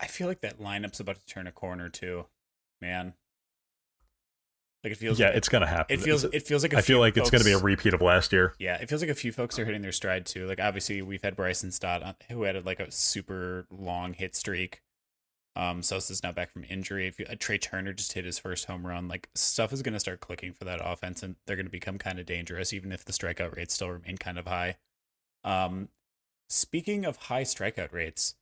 I 0.00 0.06
feel 0.06 0.26
like 0.26 0.40
that 0.40 0.58
lineup's 0.58 0.98
about 1.00 1.20
to 1.20 1.26
turn 1.26 1.46
a 1.46 1.52
corner 1.52 1.88
too, 1.88 2.26
man. 2.80 3.14
Like 4.82 4.94
it 4.94 4.96
feels. 4.96 5.18
yeah, 5.18 5.26
like, 5.26 5.36
it's 5.36 5.48
gonna 5.50 5.66
happen. 5.66 5.98
it 5.98 6.02
feels. 6.02 6.24
It 6.24 6.46
feels 6.46 6.62
like. 6.62 6.72
I 6.72 6.78
I 6.78 6.80
feel 6.80 7.00
like 7.00 7.16
it's 7.18 7.28
gonna 7.28 7.44
be 7.44 7.52
a 7.52 7.58
repeat 7.58 7.92
of 7.92 8.00
last 8.00 8.32
year. 8.32 8.54
Yeah, 8.58 8.76
it 8.76 8.88
feels 8.88 9.02
like 9.02 9.10
a 9.10 9.14
few 9.14 9.30
folks 9.30 9.58
are 9.58 9.66
hitting 9.66 9.82
their 9.82 9.92
stride 9.92 10.24
too. 10.24 10.46
Like 10.46 10.58
obviously 10.58 11.02
we've 11.02 11.22
had 11.22 11.36
Bryson 11.36 11.70
Stott 11.70 12.16
who 12.30 12.44
had 12.44 12.64
like 12.64 12.80
a 12.80 12.90
super 12.90 13.66
long 13.70 14.14
hit 14.14 14.34
streak. 14.34 14.80
Um, 15.56 15.82
Sosa's 15.82 16.22
now 16.22 16.32
back 16.32 16.50
from 16.50 16.64
injury. 16.68 17.06
If 17.08 17.18
you, 17.18 17.26
uh, 17.28 17.34
Trea 17.38 17.58
Turner 17.58 17.92
just 17.92 18.12
hit 18.12 18.24
his 18.24 18.38
first 18.38 18.66
home 18.66 18.86
run, 18.86 19.08
like 19.08 19.28
stuff 19.34 19.72
is 19.72 19.82
going 19.82 19.94
to 19.94 20.00
start 20.00 20.20
clicking 20.20 20.52
for 20.52 20.64
that 20.64 20.80
offense, 20.82 21.22
and 21.22 21.36
they're 21.46 21.56
going 21.56 21.66
to 21.66 21.72
become 21.72 21.98
kind 21.98 22.18
of 22.18 22.26
dangerous, 22.26 22.72
even 22.72 22.92
if 22.92 23.04
the 23.04 23.12
strikeout 23.12 23.56
rates 23.56 23.74
still 23.74 23.90
remain 23.90 24.16
kind 24.16 24.38
of 24.38 24.46
high. 24.46 24.76
Um, 25.42 25.88
speaking 26.48 27.04
of 27.04 27.16
high 27.16 27.42
strikeout 27.42 27.92
rates, 27.92 28.36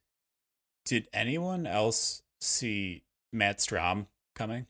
did 0.85 1.09
anyone 1.13 1.67
else 1.67 2.23
see 2.41 3.05
Matt 3.33 3.59
Strahm 3.59 4.07
coming? 4.35 4.67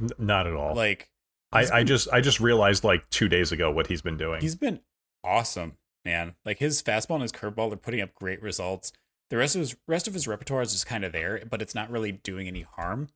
N- 0.00 0.10
not 0.18 0.46
at 0.46 0.54
all. 0.54 0.74
Like 0.74 1.10
I, 1.52 1.60
he's 1.60 1.70
I 1.70 1.84
just 1.84 2.08
I 2.12 2.20
just 2.20 2.40
realized 2.40 2.84
like 2.84 3.08
two 3.10 3.28
days 3.28 3.52
ago 3.52 3.70
what 3.70 3.86
he's 3.86 4.02
been 4.02 4.16
doing. 4.16 4.40
He's 4.40 4.56
been 4.56 4.80
awesome, 5.24 5.78
man. 6.04 6.34
Like 6.44 6.58
his 6.58 6.82
fastball 6.82 7.14
and 7.14 7.22
his 7.22 7.32
curveball, 7.32 7.70
they're 7.70 7.76
putting 7.76 8.00
up 8.00 8.14
great 8.14 8.42
results. 8.42 8.92
The 9.30 9.36
rest 9.36 9.54
of 9.54 9.60
his 9.60 9.76
rest 9.86 10.08
of 10.08 10.14
his 10.14 10.26
repertoire 10.26 10.62
is 10.62 10.72
just 10.72 10.86
kind 10.86 11.04
of 11.04 11.12
there, 11.12 11.42
but 11.48 11.62
it's 11.62 11.74
not 11.74 11.90
really 11.90 12.12
doing 12.12 12.48
any 12.48 12.62
harm. 12.62 13.08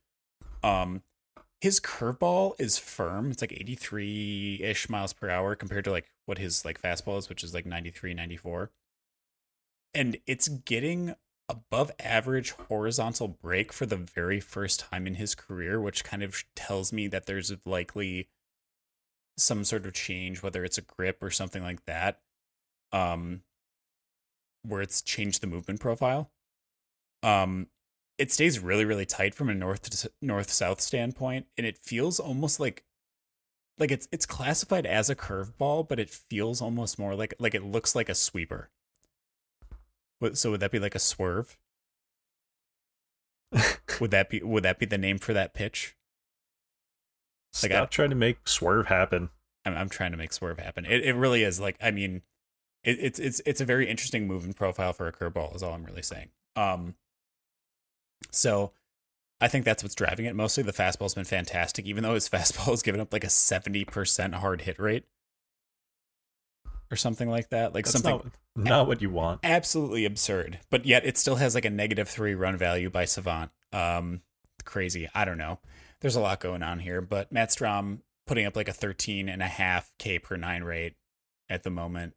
Um, 0.62 1.02
his 1.60 1.80
curveball 1.80 2.54
is 2.58 2.78
firm. 2.78 3.30
It's 3.30 3.42
like 3.42 3.52
83 3.52 4.60
ish 4.62 4.88
miles 4.88 5.12
per 5.12 5.28
hour 5.28 5.56
compared 5.56 5.84
to 5.84 5.90
like 5.90 6.06
what 6.26 6.38
his 6.38 6.64
like 6.64 6.80
fastball 6.80 7.18
is, 7.18 7.28
which 7.28 7.42
is 7.42 7.54
like 7.54 7.66
93, 7.66 8.14
94. 8.14 8.70
And 9.92 10.18
it's 10.26 10.48
getting 10.48 11.14
above 11.48 11.90
average 11.98 12.52
horizontal 12.52 13.28
break 13.28 13.72
for 13.72 13.86
the 13.86 13.96
very 13.96 14.40
first 14.40 14.80
time 14.80 15.06
in 15.06 15.14
his 15.14 15.34
career, 15.34 15.80
which 15.80 16.04
kind 16.04 16.22
of 16.22 16.44
tells 16.54 16.92
me 16.92 17.06
that 17.08 17.26
there's 17.26 17.52
likely 17.64 18.28
some 19.36 19.64
sort 19.64 19.84
of 19.84 19.92
change, 19.92 20.42
whether 20.42 20.64
it's 20.64 20.78
a 20.78 20.82
grip 20.82 21.22
or 21.22 21.30
something 21.30 21.62
like 21.62 21.84
that, 21.86 22.20
um, 22.92 23.42
where 24.66 24.82
it's 24.82 25.02
changed 25.02 25.40
the 25.40 25.46
movement 25.46 25.80
profile. 25.80 26.30
Um, 27.22 27.68
it 28.18 28.30
stays 28.32 28.60
really, 28.60 28.84
really 28.84 29.06
tight 29.06 29.34
from 29.34 29.48
a 29.48 29.54
north 29.54 29.88
to 29.90 30.10
north 30.22 30.50
south 30.50 30.80
standpoint, 30.80 31.46
and 31.56 31.66
it 31.66 31.78
feels 31.78 32.20
almost 32.20 32.60
like 32.60 32.84
like 33.78 33.90
it's 33.90 34.06
it's 34.12 34.26
classified 34.26 34.86
as 34.86 35.10
a 35.10 35.16
curveball, 35.16 35.88
but 35.88 35.98
it 35.98 36.10
feels 36.10 36.60
almost 36.62 36.98
more 36.98 37.14
like 37.14 37.34
like 37.38 37.54
it 37.54 37.64
looks 37.64 37.94
like 37.94 38.08
a 38.08 38.14
sweeper. 38.14 38.70
What- 40.20 40.38
So 40.38 40.52
would 40.52 40.60
that 40.60 40.70
be 40.70 40.78
like 40.78 40.94
a 40.94 41.00
swerve? 41.00 41.56
would 44.00 44.10
that 44.10 44.28
be 44.30 44.40
would 44.42 44.62
that 44.64 44.78
be 44.78 44.86
the 44.86 44.98
name 44.98 45.18
for 45.18 45.32
that 45.32 45.54
pitch? 45.54 45.96
Stop 47.52 47.70
like 47.70 47.80
I- 47.82 47.86
trying 47.86 48.10
to 48.10 48.16
make 48.16 48.48
swerve 48.48 48.86
happen. 48.86 49.30
I'm, 49.64 49.76
I'm 49.76 49.88
trying 49.88 50.10
to 50.10 50.16
make 50.18 50.32
swerve 50.32 50.58
happen. 50.58 50.84
It 50.84 51.04
it 51.04 51.14
really 51.14 51.42
is 51.42 51.60
like 51.60 51.76
I 51.80 51.90
mean, 51.90 52.22
it, 52.84 52.98
it's 53.00 53.18
it's 53.18 53.40
it's 53.46 53.60
a 53.60 53.64
very 53.64 53.88
interesting 53.88 54.26
movement 54.26 54.56
profile 54.56 54.92
for 54.92 55.06
a 55.06 55.12
curveball. 55.12 55.54
Is 55.54 55.62
all 55.62 55.74
I'm 55.74 55.84
really 55.84 56.02
saying. 56.02 56.28
Um, 56.56 56.94
so 58.30 58.72
I 59.40 59.48
think 59.48 59.64
that's 59.64 59.82
what's 59.82 59.94
driving 59.94 60.26
it. 60.26 60.34
Mostly 60.36 60.62
the 60.62 60.72
fastball's 60.72 61.14
been 61.14 61.24
fantastic, 61.24 61.86
even 61.86 62.02
though 62.04 62.14
his 62.14 62.28
fastball 62.30 62.70
has 62.70 62.82
given 62.82 63.00
up 63.00 63.12
like 63.12 63.24
a 63.24 63.30
seventy 63.30 63.84
percent 63.84 64.34
hard 64.36 64.62
hit 64.62 64.78
rate 64.78 65.04
or 66.90 66.96
something 66.96 67.28
like 67.28 67.48
that. 67.50 67.74
Like 67.74 67.86
That's 67.86 68.00
something 68.00 68.30
not, 68.56 68.66
not 68.66 68.86
what 68.86 69.02
you 69.02 69.10
want. 69.10 69.40
absolutely 69.42 70.04
absurd. 70.04 70.60
But 70.70 70.86
yet 70.86 71.04
it 71.04 71.18
still 71.18 71.36
has 71.36 71.54
like 71.54 71.64
a 71.64 71.70
negative 71.70 72.08
three 72.08 72.34
run 72.34 72.56
value 72.56 72.90
by 72.90 73.04
Savant. 73.04 73.50
Um, 73.72 74.20
crazy. 74.64 75.08
I 75.14 75.24
don't 75.24 75.38
know. 75.38 75.58
There's 76.00 76.16
a 76.16 76.20
lot 76.20 76.40
going 76.40 76.62
on 76.62 76.80
here, 76.80 77.00
but 77.00 77.32
Matt 77.32 77.48
Strahm 77.48 78.00
putting 78.26 78.46
up 78.46 78.56
like 78.56 78.68
a 78.68 78.72
13 78.72 79.28
and 79.28 79.42
a 79.42 79.46
half 79.46 79.92
K 79.98 80.18
per 80.18 80.36
nine 80.36 80.62
rate 80.62 80.94
at 81.48 81.62
the 81.62 81.70
moment, 81.70 82.14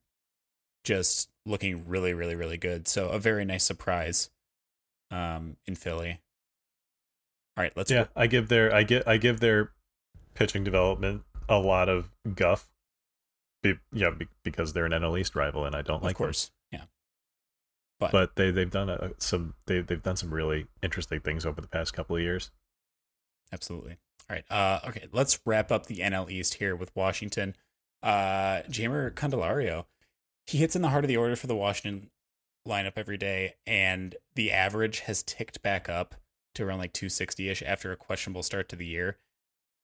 just 0.87 1.29
looking 1.45 1.85
really, 1.85 2.13
really, 2.13 2.35
really 2.35 2.57
good. 2.57 2.87
So 2.87 3.09
a 3.09 3.19
very 3.19 3.43
nice 3.43 3.65
surprise, 3.65 4.29
um, 5.11 5.57
in 5.65 5.75
Philly. 5.75 6.21
All 7.57 7.63
right, 7.63 7.73
let's 7.75 7.91
Yeah, 7.91 8.05
I 8.15 8.27
give 8.27 8.47
their 8.47 8.73
I 8.73 8.83
get 8.83 9.07
I 9.07 9.17
give 9.17 9.41
their 9.41 9.71
pitching 10.33 10.63
development 10.63 11.23
a 11.49 11.59
lot 11.59 11.89
of 11.89 12.09
guff. 12.35 12.69
Be, 13.63 13.75
yeah, 13.91 14.11
be, 14.11 14.27
because 14.43 14.73
they're 14.73 14.85
an 14.85 14.93
NL 14.93 15.19
East 15.19 15.35
rival, 15.35 15.65
and 15.65 15.75
I 15.75 15.81
don't 15.81 15.97
of 15.97 16.03
like 16.03 16.17
them. 16.17 16.27
course, 16.27 16.51
yeah. 16.71 16.83
But, 17.99 18.11
But 18.11 18.35
they 18.35 18.51
they've 18.51 18.71
done 18.71 18.89
a, 18.89 19.11
some 19.17 19.55
they 19.65 19.81
they've 19.81 20.01
done 20.01 20.15
some 20.15 20.33
really 20.33 20.67
interesting 20.81 21.19
things 21.19 21.45
over 21.45 21.59
the 21.59 21.67
past 21.67 21.93
couple 21.93 22.15
of 22.15 22.21
years. 22.21 22.51
Absolutely. 23.51 23.97
All 24.29 24.35
right. 24.35 24.51
Uh, 24.51 24.79
okay, 24.89 25.07
let's 25.11 25.39
wrap 25.45 25.71
up 25.71 25.87
the 25.87 25.99
NL 25.99 26.29
East 26.29 26.55
here 26.55 26.75
with 26.75 26.95
Washington. 26.95 27.55
Uh, 28.03 28.61
Jeimer 28.69 29.11
Candelario, 29.11 29.85
he 30.47 30.57
hits 30.57 30.75
in 30.75 30.81
the 30.81 30.89
heart 30.89 31.03
of 31.03 31.09
the 31.09 31.17
order 31.17 31.35
for 31.35 31.47
the 31.47 31.55
Washington 31.55 32.09
lineup 32.67 32.93
every 32.95 33.17
day, 33.17 33.55
and 33.65 34.15
the 34.35 34.51
average 34.51 35.01
has 35.01 35.21
ticked 35.23 35.61
back 35.61 35.89
up 35.89 36.15
to 36.55 36.63
around 36.63 36.79
like 36.79 36.93
260 36.93 37.49
ish 37.49 37.63
after 37.63 37.91
a 37.91 37.97
questionable 37.97 38.43
start 38.43 38.69
to 38.69 38.75
the 38.75 38.85
year. 38.85 39.17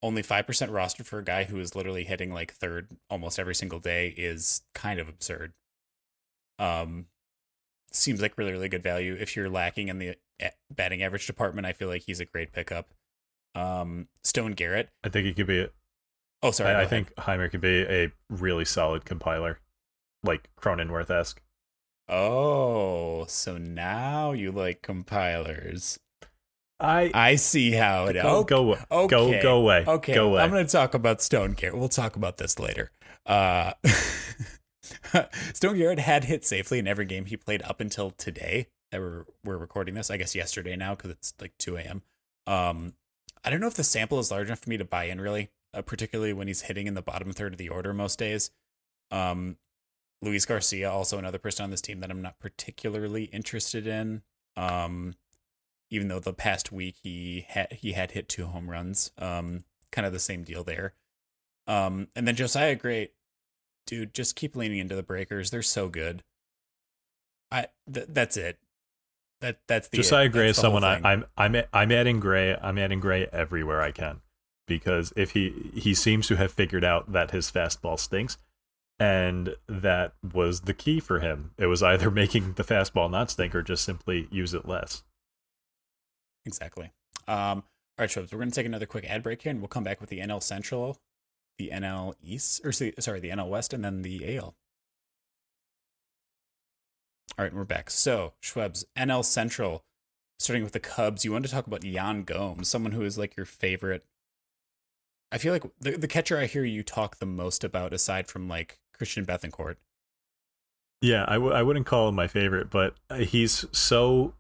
Only 0.02 0.24
5% 0.24 0.46
rostered 0.46 1.06
for 1.06 1.20
a 1.20 1.24
guy 1.24 1.46
who 1.46 1.60
is 1.60 1.76
literally 1.76 2.04
hitting 2.04 2.34
like 2.34 2.54
third 2.54 2.98
almost 3.10 3.40
every 3.40 3.56
single 3.56 3.80
day 3.80 4.10
is 4.18 4.64
kind 4.74 5.00
of 5.00 5.08
absurd. 5.08 5.54
Um, 6.60 7.06
seems 7.92 8.22
like 8.22 8.38
really, 8.38 8.52
really 8.52 8.70
good 8.70 8.84
value. 8.84 9.16
If 9.18 9.36
you're 9.36 9.50
lacking 9.50 9.88
in 9.88 10.00
the 10.00 10.16
eh, 10.40 10.50
batting 10.74 11.04
average 11.04 11.28
department, 11.28 11.68
I 11.68 11.74
feel 11.74 11.88
like 11.88 12.04
he's 12.06 12.20
a 12.20 12.26
great 12.26 12.52
pickup. 12.52 12.94
Um, 13.56 14.08
Stone 14.24 14.54
Garrett. 14.54 14.90
I 15.04 15.10
think 15.10 15.26
he 15.26 15.34
could 15.34 15.48
be. 15.48 15.68
Oh, 16.42 16.52
sorry. 16.52 16.74
I, 16.74 16.82
I 16.82 16.86
think 16.86 17.14
Jeimer 17.16 17.50
could 17.50 17.62
be 17.62 17.84
a 17.84 18.12
really 18.30 18.66
solid 18.66 19.06
compiler, 19.06 19.60
like 20.24 20.50
Cronenworth 20.60 21.10
esque. 21.10 21.42
Oh, 22.10 23.26
so 23.28 23.58
now 23.58 24.32
you 24.32 24.52
like 24.52 24.82
compilers. 24.82 26.00
I 26.80 27.12
I 27.14 27.36
see 27.36 27.72
how 27.72 28.08
it. 28.08 28.14
go 28.14 28.44
go 28.44 28.78
okay. 28.92 29.08
go 29.08 29.42
go 29.42 29.58
away. 29.58 29.86
Okay, 29.88 30.14
go 30.14 30.30
away. 30.30 30.42
I'm 30.42 30.50
going 30.52 30.66
to 30.66 30.72
talk 30.72 30.94
about 30.94 31.22
Stone 31.22 31.54
Garrett. 31.54 31.78
We'll 31.78 31.88
talk 31.88 32.16
about 32.16 32.38
this 32.38 32.60
later. 32.60 32.92
Uh, 33.26 33.74
Stone 35.54 35.78
Garrett 35.78 36.00
had 36.00 36.26
hit 36.26 36.46
safely 36.46 36.80
in 36.80 36.88
every 36.88 37.06
game 37.06 37.26
he 37.26 37.38
played 37.38 37.62
up 37.64 37.80
until 37.80 38.12
today 38.12 38.68
that 38.92 39.00
we're 39.00 39.26
we're 39.46 39.58
recording 39.58 39.96
this. 39.96 40.12
I 40.12 40.18
guess 40.18 40.36
yesterday 40.36 40.76
now 40.76 40.96
because 40.96 41.12
it's 41.12 41.34
like 41.40 41.54
2 41.58 41.78
a.m. 41.78 42.02
Um, 42.48 42.94
I 43.46 43.50
don't 43.50 43.62
know 43.62 43.68
if 43.68 43.76
the 43.76 43.84
sample 43.84 44.20
is 44.20 44.32
large 44.32 44.48
enough 44.48 44.60
for 44.60 44.70
me 44.70 44.78
to 44.78 44.86
buy 44.86 45.06
in 45.06 45.22
really, 45.22 45.52
uh, 45.74 45.82
particularly 45.82 46.34
when 46.34 46.48
he's 46.48 46.64
hitting 46.64 46.88
in 46.88 46.96
the 46.96 47.02
bottom 47.02 47.32
third 47.32 47.54
of 47.54 47.58
the 47.58 47.70
order 47.70 47.94
most 47.94 48.20
days. 48.20 48.52
Um, 49.12 49.58
Luis 50.24 50.46
Garcia, 50.46 50.90
also 50.90 51.18
another 51.18 51.38
person 51.38 51.64
on 51.64 51.70
this 51.70 51.82
team 51.82 52.00
that 52.00 52.10
I'm 52.10 52.22
not 52.22 52.40
particularly 52.40 53.26
interested 53.26 53.86
in. 53.88 54.22
Um, 54.56 55.16
even 55.90 56.08
though 56.08 56.20
the 56.20 56.34
past 56.34 56.72
week 56.72 56.96
he 57.04 57.46
had 57.48 57.72
he 57.74 57.94
had 57.94 58.12
hit 58.12 58.28
two 58.28 58.48
home 58.48 58.70
runs. 58.70 59.12
Um, 59.18 59.64
kind 59.92 60.08
of 60.08 60.14
the 60.14 60.20
same 60.20 60.44
deal 60.44 60.64
there. 60.64 60.96
Um, 61.68 62.08
and 62.16 62.28
then 62.28 62.36
Josiah 62.36 62.76
Gray, 62.76 63.12
dude, 63.86 64.14
just 64.14 64.36
keep 64.36 64.56
leaning 64.56 64.80
into 64.80 64.96
the 64.96 65.04
breakers. 65.04 65.52
They're 65.52 65.62
so 65.62 65.90
good. 65.90 66.24
I 67.52 67.68
th- 67.92 68.08
that's 68.10 68.38
it. 68.38 68.58
That 69.42 69.60
that's 69.68 69.90
the 69.90 69.98
Josiah 69.98 70.26
it. 70.26 70.32
Gray 70.32 70.48
That's 70.48 70.58
is 70.58 70.62
someone 70.62 70.84
I, 70.84 71.00
I'm 71.04 71.26
I'm 71.38 71.56
I'm 71.72 71.92
adding 71.92 72.20
Gray. 72.20 72.58
I'm 72.60 72.80
adding 72.80 73.00
Gray 73.00 73.28
everywhere 73.32 73.82
I 73.82 73.92
can 73.92 74.22
because 74.68 75.14
if 75.16 75.32
he 75.32 75.72
he 75.76 75.94
seems 75.94 76.28
to 76.28 76.38
have 76.38 76.52
figured 76.52 76.84
out 76.84 77.12
that 77.12 77.32
his 77.32 77.52
fastball 77.52 78.00
stinks, 78.00 78.38
and 79.00 79.56
that 79.68 80.14
was 80.22 80.62
the 80.62 80.74
key 80.74 81.00
for 81.00 81.20
him. 81.20 81.52
It 81.58 81.68
was 81.68 81.84
either 81.84 82.12
making 82.12 82.54
the 82.54 82.64
fastball 82.64 83.10
not 83.10 83.32
stink 83.32 83.56
or 83.56 83.62
just 83.62 83.84
simply 83.84 84.28
use 84.32 84.54
it 84.54 84.68
less. 84.68 85.04
Exactly. 86.46 86.92
Um, 87.28 87.64
all 87.98 88.04
right, 88.04 88.10
Shubs, 88.10 88.32
we're 88.32 88.40
going 88.40 88.50
to 88.50 88.56
take 88.56 88.66
another 88.66 88.86
quick 88.86 89.06
ad 89.06 89.24
break 89.24 89.42
here, 89.42 89.52
and 89.52 89.62
we'll 89.62 89.68
come 89.68 89.84
back 89.84 90.02
with 90.02 90.10
the 90.10 90.20
NL 90.20 90.42
Central, 90.42 90.98
the 91.58 91.70
NL 91.72 92.14
East, 92.22 92.62
or 92.66 92.72
sorry, 92.72 92.94
sorry, 93.00 93.20
the 93.20 93.30
NL 93.30 93.50
West, 93.50 93.74
and 93.74 93.84
then 93.84 94.02
the 94.02 94.38
AL. 94.38 94.56
All 97.38 97.46
right, 97.46 97.54
we're 97.54 97.64
back. 97.64 97.90
So, 97.90 98.34
Schwebs, 98.44 98.84
NL 98.98 99.24
Central, 99.24 99.84
starting 100.40 100.64
with 100.64 100.74
the 100.74 100.80
Cubs, 100.80 101.24
you 101.24 101.32
want 101.32 101.46
to 101.46 101.52
talk 101.52 101.66
about 101.66 101.84
Yan 101.84 102.24
Gomes, 102.24 102.68
someone 102.68 102.92
who 102.92 103.04
is 103.04 103.18
like 103.18 103.38
your 103.38 103.46
favorite. 103.46 104.04
I 105.32 105.38
feel 105.38 105.54
like 105.54 105.64
the, 105.80 105.92
the 105.92 106.08
catcher 106.08 106.38
I 106.38 106.46
hear 106.46 106.64
you 106.64 106.84
talk 106.84 107.18
the 107.18 107.26
most 107.26 107.64
about, 107.64 107.94
aside 107.94 108.28
from 108.28 108.48
like 108.48 108.80
Christian 109.04 109.26
Bethancourt. 109.26 109.76
Yeah, 111.02 111.26
I 111.28 111.34
w- 111.34 111.52
I 111.52 111.62
wouldn't 111.62 111.86
call 111.86 112.08
him 112.08 112.16
my 112.16 112.28
favorite, 112.28 112.70
but 112.70 112.96
he's 113.18 113.66
so 113.74 114.34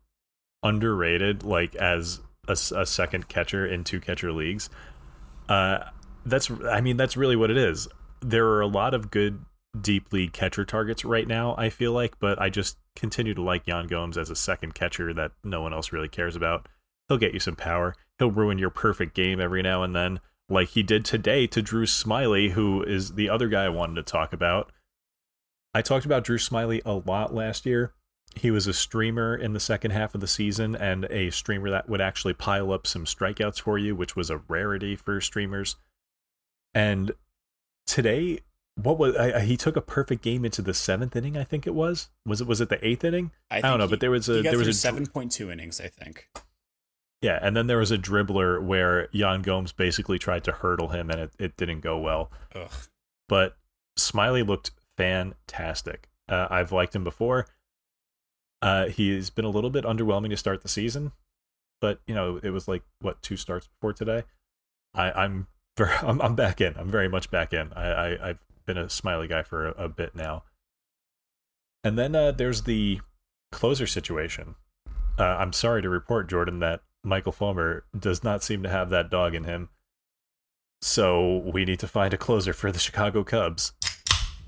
underrated, 0.63 1.43
like 1.43 1.75
as 1.75 2.21
a, 2.47 2.53
a 2.53 2.85
second 2.85 3.27
catcher 3.27 3.65
in 3.65 3.83
two 3.83 3.99
catcher 3.99 4.31
leagues. 4.31 4.69
Uh, 5.49 5.79
that's 6.25 6.49
I 6.49 6.79
mean 6.79 6.95
that's 6.95 7.17
really 7.17 7.35
what 7.35 7.51
it 7.51 7.57
is. 7.57 7.89
There 8.21 8.47
are 8.47 8.61
a 8.61 8.67
lot 8.67 8.93
of 8.93 9.11
good 9.11 9.43
deep 9.81 10.13
league 10.13 10.31
catcher 10.31 10.63
targets 10.63 11.03
right 11.03 11.27
now. 11.27 11.55
I 11.57 11.69
feel 11.69 11.91
like, 11.91 12.17
but 12.19 12.41
I 12.41 12.49
just 12.49 12.77
continue 12.95 13.33
to 13.33 13.41
like 13.41 13.67
Yan 13.67 13.87
Gomes 13.87 14.17
as 14.17 14.29
a 14.29 14.35
second 14.35 14.75
catcher 14.75 15.13
that 15.13 15.33
no 15.43 15.61
one 15.61 15.73
else 15.73 15.91
really 15.91 16.07
cares 16.07 16.37
about. 16.37 16.69
He'll 17.09 17.17
get 17.17 17.33
you 17.33 17.41
some 17.41 17.57
power. 17.57 17.95
He'll 18.17 18.31
ruin 18.31 18.57
your 18.57 18.69
perfect 18.69 19.13
game 19.13 19.41
every 19.41 19.61
now 19.61 19.83
and 19.83 19.93
then, 19.93 20.21
like 20.49 20.69
he 20.69 20.83
did 20.83 21.05
today 21.05 21.47
to 21.47 21.61
Drew 21.61 21.85
Smyly, 21.85 22.51
who 22.51 22.83
is 22.83 23.13
the 23.13 23.29
other 23.29 23.47
guy 23.47 23.65
I 23.65 23.69
wanted 23.69 23.95
to 23.95 24.03
talk 24.11 24.33
about. 24.33 24.71
I 25.73 25.81
talked 25.81 26.05
about 26.05 26.23
Drew 26.23 26.37
Smyly 26.37 26.81
a 26.85 26.93
lot 26.93 27.33
last 27.33 27.65
year. 27.65 27.93
He 28.35 28.49
was 28.51 28.65
a 28.67 28.73
streamer 28.73 29.35
in 29.35 29.53
the 29.53 29.59
second 29.59 29.91
half 29.91 30.15
of 30.15 30.21
the 30.21 30.27
season 30.27 30.75
and 30.75 31.05
a 31.05 31.29
streamer 31.29 31.69
that 31.69 31.87
would 31.87 32.01
actually 32.01 32.33
pile 32.33 32.71
up 32.71 32.87
some 32.87 33.05
strikeouts 33.05 33.61
for 33.61 33.77
you, 33.77 33.95
which 33.95 34.15
was 34.15 34.29
a 34.29 34.37
rarity 34.47 34.95
for 34.95 35.21
streamers. 35.21 35.75
And 36.73 37.11
today, 37.85 38.39
what 38.75 38.97
was 38.97 39.15
I, 39.15 39.41
he 39.41 39.55
took 39.55 39.75
a 39.75 39.81
perfect 39.81 40.23
game 40.23 40.45
into 40.45 40.63
the 40.63 40.73
seventh 40.73 41.15
inning? 41.15 41.37
I 41.37 41.43
think 41.43 41.67
it 41.67 41.75
was. 41.75 42.09
Was 42.25 42.41
it 42.41 42.47
was 42.47 42.59
it 42.59 42.69
the 42.69 42.83
eighth 42.85 43.03
inning? 43.03 43.31
I, 43.51 43.61
don't 43.61 43.77
know, 43.77 43.85
he- 43.85 43.91
but 43.91 43.99
there 43.99 44.09
was 44.11 44.27
a 44.29 44.41
there 44.41 44.57
was 44.57 44.67
a 44.67 44.73
seven 44.73 45.05
point 45.05 45.31
two 45.31 45.51
innings. 45.51 45.79
I 45.79 45.87
think. 45.87 46.27
Yeah, 47.23 47.39
and 47.41 47.55
then 47.55 47.67
there 47.67 47.77
was 47.77 47.89
a 47.89 47.97
dribbler 47.97 48.61
where 48.61 49.07
Yan 49.13 49.43
Gomes 49.43 49.71
basically 49.71 50.19
tried 50.19 50.43
to 50.43 50.51
hurdle 50.51 50.89
him, 50.89 51.09
and 51.09 51.21
it, 51.21 51.31
it 51.39 51.55
didn't 51.55 51.79
go 51.79 51.97
well. 51.97 52.29
Ugh. 52.53 52.69
but 53.29 53.55
Smyly 53.97 54.45
looked 54.45 54.71
fantastic. 54.97 56.09
Uh, 56.27 56.47
I've 56.49 56.73
liked 56.73 56.93
him 56.93 57.05
before. 57.05 57.47
Uh, 58.61 58.87
he's 58.87 59.29
been 59.29 59.45
a 59.45 59.49
little 59.49 59.69
bit 59.69 59.85
underwhelming 59.85 60.31
to 60.31 60.37
start 60.37 60.63
the 60.63 60.67
season, 60.67 61.13
but 61.79 62.01
you 62.07 62.13
know 62.13 62.41
it 62.43 62.49
was 62.49 62.67
like 62.67 62.83
what 62.99 63.21
two 63.21 63.37
starts 63.37 63.67
before 63.67 63.93
today. 63.93 64.23
I, 64.93 65.11
I'm 65.11 65.47
very, 65.77 65.93
I'm, 66.01 66.21
I'm 66.21 66.35
back 66.35 66.59
in. 66.59 66.75
I'm 66.77 66.91
very 66.91 67.07
much 67.07 67.31
back 67.31 67.53
in. 67.53 67.71
I, 67.71 67.87
I 67.87 68.29
I've 68.29 68.39
been 68.65 68.77
a 68.77 68.85
Smyly 68.87 69.29
guy 69.29 69.43
for 69.43 69.69
a, 69.69 69.85
a 69.85 69.87
bit 69.87 70.13
now. 70.13 70.43
And 71.85 71.97
then 71.97 72.15
uh, 72.15 72.31
there's 72.31 72.63
the 72.63 72.99
closer 73.53 73.87
situation. 73.87 74.55
Uh, 75.17 75.23
I'm 75.23 75.53
sorry 75.53 75.81
to 75.81 75.89
report, 75.89 76.29
Jordan, 76.29 76.59
that 76.59 76.81
Michael 77.03 77.31
Fulmer 77.31 77.85
does 77.97 78.23
not 78.23 78.43
seem 78.43 78.63
to 78.63 78.69
have 78.69 78.89
that 78.89 79.09
dog 79.09 79.35
in 79.35 79.43
him. 79.43 79.69
So 80.81 81.37
we 81.53 81.65
need 81.65 81.79
to 81.79 81.87
find 81.87 82.13
a 82.13 82.17
closer 82.17 82.53
for 82.53 82.71
the 82.71 82.79
Chicago 82.79 83.23
Cubs. 83.23 83.73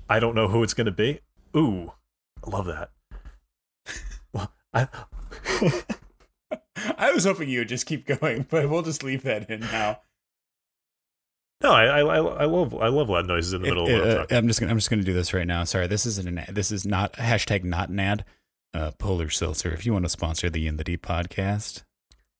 I 0.08 0.20
don't 0.20 0.34
know 0.34 0.48
who 0.48 0.62
it's 0.62 0.74
going 0.74 0.84
to 0.86 0.90
be. 0.92 1.20
Ooh, 1.56 1.92
I 2.46 2.50
love 2.50 2.66
that. 2.66 2.90
Well, 4.32 4.52
I, 4.74 4.88
I 6.98 7.12
was 7.12 7.24
hoping 7.24 7.48
you 7.48 7.60
would 7.60 7.68
just 7.68 7.86
keep 7.86 8.06
going, 8.06 8.46
but 8.50 8.68
we'll 8.68 8.82
just 8.82 9.02
leave 9.02 9.22
that 9.22 9.48
in 9.50 9.60
now. 9.60 10.00
no, 11.62 11.72
I, 11.72 12.00
I, 12.00 12.18
I 12.18 12.44
love 12.44 12.74
I 12.74 12.88
love 12.88 13.08
loud 13.08 13.26
noises 13.26 13.54
in 13.54 13.62
the 13.62 13.68
middle 13.68 13.86
of 13.86 13.92
what 13.92 14.10
I'm 14.10 14.26
Uh. 14.30 14.38
I'm 14.38 14.46
just 14.48 14.60
gonna 14.60 14.72
I'm 14.72 14.78
just 14.78 14.90
gonna 14.90 15.02
do 15.02 15.14
this 15.14 15.32
right 15.32 15.46
now. 15.46 15.64
Sorry, 15.64 15.86
this 15.86 16.04
isn't 16.04 16.28
an 16.28 16.38
ad. 16.38 16.54
This 16.54 16.70
is 16.70 16.84
not 16.84 17.14
hashtag 17.14 17.64
not 17.64 17.88
an 17.88 17.98
ad. 18.00 18.24
Uh, 18.74 18.90
Polar 18.98 19.30
Seltzer. 19.30 19.72
If 19.72 19.86
you 19.86 19.94
want 19.94 20.04
to 20.04 20.10
sponsor 20.10 20.50
the 20.50 20.66
In 20.66 20.76
the 20.76 20.84
Deep 20.84 21.06
podcast, 21.06 21.84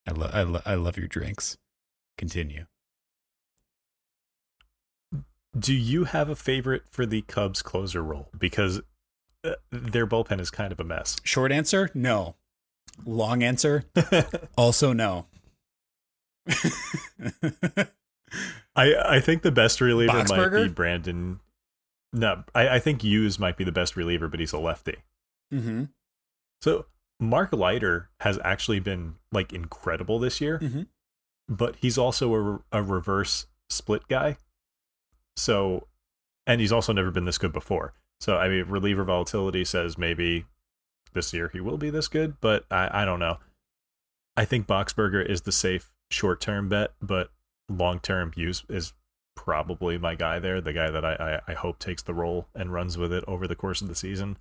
I 0.06 0.12
love 0.12 0.30
I, 0.32 0.42
lo- 0.42 0.62
I 0.64 0.74
love 0.74 0.96
your 0.96 1.08
drinks. 1.08 1.56
Continue. 2.16 2.66
Do 5.58 5.74
you 5.74 6.04
have 6.04 6.28
a 6.28 6.36
favorite 6.36 6.82
for 6.90 7.06
the 7.06 7.22
Cubs 7.22 7.62
closer 7.62 8.02
role? 8.02 8.28
Because 8.38 8.82
uh, 9.42 9.54
their 9.70 10.06
bullpen 10.06 10.40
is 10.40 10.50
kind 10.50 10.70
of 10.70 10.80
a 10.80 10.84
mess. 10.84 11.16
Short 11.24 11.50
answer, 11.50 11.90
no. 11.94 12.36
Long 13.04 13.42
answer, 13.42 13.84
also 14.56 14.92
no. 14.92 15.26
I 18.76 18.94
I 18.94 19.20
think 19.20 19.42
the 19.42 19.50
best 19.50 19.80
reliever 19.80 20.24
might 20.28 20.50
be 20.52 20.68
Brandon. 20.68 21.40
No, 22.12 22.44
I, 22.54 22.68
I 22.68 22.78
think 22.78 23.02
Hughes 23.02 23.38
might 23.38 23.56
be 23.56 23.64
the 23.64 23.72
best 23.72 23.96
reliever, 23.96 24.28
but 24.28 24.40
he's 24.40 24.52
a 24.52 24.58
lefty. 24.58 24.96
mm-hmm. 25.52 25.84
So 26.62 26.86
Mark 27.18 27.52
Leiter 27.52 28.08
has 28.20 28.38
actually 28.44 28.80
been 28.80 29.14
like 29.32 29.52
incredible 29.52 30.18
this 30.18 30.40
year, 30.40 30.58
Mm-hmm. 30.58 30.82
but 31.48 31.76
he's 31.76 31.96
also 31.98 32.34
a, 32.34 32.60
a 32.72 32.82
reverse 32.82 33.46
split 33.70 34.06
guy. 34.08 34.36
So, 35.36 35.86
and 36.46 36.60
he's 36.60 36.72
also 36.72 36.92
never 36.92 37.10
been 37.10 37.24
this 37.24 37.38
good 37.38 37.52
before. 37.52 37.94
So, 38.20 38.36
I 38.38 38.48
mean, 38.48 38.64
reliever 38.66 39.04
volatility 39.04 39.64
says 39.64 39.98
maybe 39.98 40.46
this 41.12 41.32
year 41.32 41.50
he 41.52 41.60
will 41.60 41.76
be 41.78 41.90
this 41.90 42.08
good, 42.08 42.40
but 42.40 42.64
I, 42.70 43.02
I 43.02 43.04
don't 43.04 43.20
know. 43.20 43.38
I 44.36 44.44
think 44.44 44.66
Boxberger 44.66 45.24
is 45.24 45.42
the 45.42 45.52
safe 45.52 45.92
short 46.10 46.40
term 46.40 46.68
bet, 46.68 46.92
but 47.02 47.30
long 47.68 47.98
term 48.00 48.32
Hughes 48.32 48.64
is 48.68 48.92
probably 49.34 49.98
my 49.98 50.14
guy 50.14 50.38
there, 50.38 50.60
the 50.60 50.72
guy 50.72 50.90
that 50.90 51.04
I, 51.04 51.40
I, 51.46 51.52
I 51.52 51.54
hope 51.54 51.78
takes 51.78 52.02
the 52.02 52.14
role 52.14 52.48
and 52.54 52.72
runs 52.72 52.96
with 52.96 53.12
it 53.12 53.24
over 53.26 53.46
the 53.46 53.54
course 53.56 53.82
of 53.82 53.88
the 53.88 53.94
season. 53.94 54.38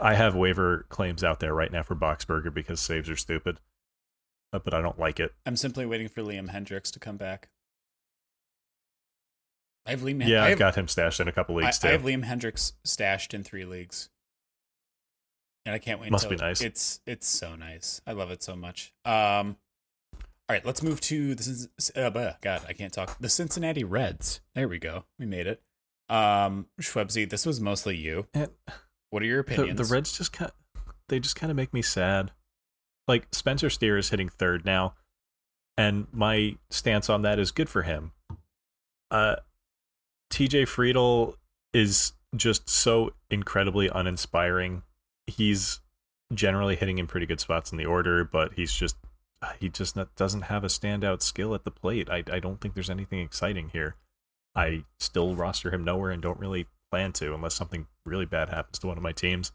I 0.00 0.14
have 0.14 0.34
waiver 0.34 0.86
claims 0.88 1.22
out 1.22 1.40
there 1.40 1.54
right 1.54 1.70
now 1.70 1.82
for 1.82 1.94
Boxberger 1.94 2.52
because 2.52 2.80
saves 2.80 3.08
are 3.10 3.16
stupid, 3.16 3.58
uh, 4.52 4.58
but 4.58 4.74
I 4.74 4.80
don't 4.80 4.98
like 4.98 5.20
it. 5.20 5.34
I'm 5.46 5.56
simply 5.56 5.86
waiting 5.86 6.08
for 6.08 6.22
Liam 6.22 6.50
Hendriks 6.50 6.90
to 6.92 6.98
come 6.98 7.16
back. 7.16 7.48
I 9.86 9.90
have 9.90 10.00
Liam. 10.00 10.26
Yeah, 10.26 10.42
I 10.42 10.44
I've 10.44 10.50
have, 10.50 10.58
got 10.58 10.74
him 10.76 10.88
stashed 10.88 11.20
in 11.20 11.28
a 11.28 11.32
couple 11.32 11.56
I, 11.56 11.62
leagues 11.62 11.84
I 11.84 11.88
too. 11.88 11.92
have 11.92 12.02
Liam 12.02 12.24
Hendriks 12.24 12.72
stashed 12.84 13.34
in 13.34 13.42
three 13.42 13.64
leagues, 13.64 14.10
and 15.64 15.74
I 15.74 15.78
can't 15.78 16.00
wait. 16.00 16.10
Must 16.10 16.24
until- 16.24 16.38
be 16.38 16.44
nice. 16.44 16.60
It's 16.60 17.00
it's 17.06 17.26
so 17.26 17.56
nice. 17.56 18.00
I 18.06 18.12
love 18.12 18.30
it 18.30 18.42
so 18.42 18.54
much. 18.56 18.92
Um, 19.04 19.56
all 20.50 20.54
right, 20.54 20.64
let's 20.66 20.82
move 20.82 21.00
to 21.02 21.34
this 21.34 21.68
uh, 21.94 22.10
God, 22.10 22.62
I 22.68 22.72
can't 22.72 22.92
talk. 22.92 23.16
The 23.20 23.28
Cincinnati 23.28 23.84
Reds. 23.84 24.40
There 24.54 24.68
we 24.68 24.78
go. 24.78 25.04
We 25.18 25.26
made 25.26 25.46
it. 25.46 25.62
Um, 26.08 26.66
Shwebsi, 26.80 27.30
this 27.30 27.46
was 27.46 27.60
mostly 27.60 27.96
you. 27.96 28.26
What 29.10 29.22
are 29.22 29.26
your 29.26 29.42
the, 29.42 29.52
opinions? 29.54 29.88
the 29.88 29.92
Reds 29.92 30.16
just 30.16 30.32
kind 30.32 30.52
they 31.08 31.20
just 31.20 31.36
kind 31.36 31.50
of 31.50 31.56
make 31.56 31.74
me 31.74 31.82
sad. 31.82 32.30
Like 33.06 33.26
Spencer 33.32 33.68
Steer 33.68 33.98
is 33.98 34.10
hitting 34.10 34.28
third 34.28 34.64
now, 34.64 34.94
and 35.76 36.06
my 36.12 36.56
stance 36.70 37.10
on 37.10 37.22
that 37.22 37.38
is 37.38 37.50
good 37.50 37.68
for 37.68 37.82
him. 37.82 38.12
Uh, 39.10 39.36
TJ 40.32 40.62
Friedl 40.62 41.34
is 41.74 42.12
just 42.36 42.68
so 42.70 43.12
incredibly 43.30 43.88
uninspiring. 43.88 44.82
He's 45.26 45.80
generally 46.32 46.76
hitting 46.76 46.98
in 46.98 47.08
pretty 47.08 47.26
good 47.26 47.40
spots 47.40 47.72
in 47.72 47.78
the 47.78 47.86
order, 47.86 48.24
but 48.24 48.54
he's 48.54 48.72
just 48.72 48.96
he 49.58 49.68
just 49.68 49.96
not, 49.96 50.14
doesn't 50.16 50.42
have 50.42 50.62
a 50.62 50.68
standout 50.68 51.22
skill 51.22 51.54
at 51.54 51.64
the 51.64 51.70
plate. 51.70 52.08
I 52.08 52.22
I 52.30 52.38
don't 52.38 52.60
think 52.60 52.74
there's 52.74 52.90
anything 52.90 53.20
exciting 53.20 53.70
here. 53.70 53.96
I 54.54 54.84
still 54.98 55.34
roster 55.34 55.72
him 55.72 55.84
nowhere 55.84 56.10
and 56.10 56.22
don't 56.22 56.38
really 56.38 56.66
plan 56.90 57.12
to 57.12 57.34
unless 57.34 57.54
something 57.54 57.86
really 58.04 58.26
bad 58.26 58.48
happens 58.48 58.78
to 58.80 58.86
one 58.86 58.96
of 58.96 59.02
my 59.02 59.12
teams. 59.12 59.52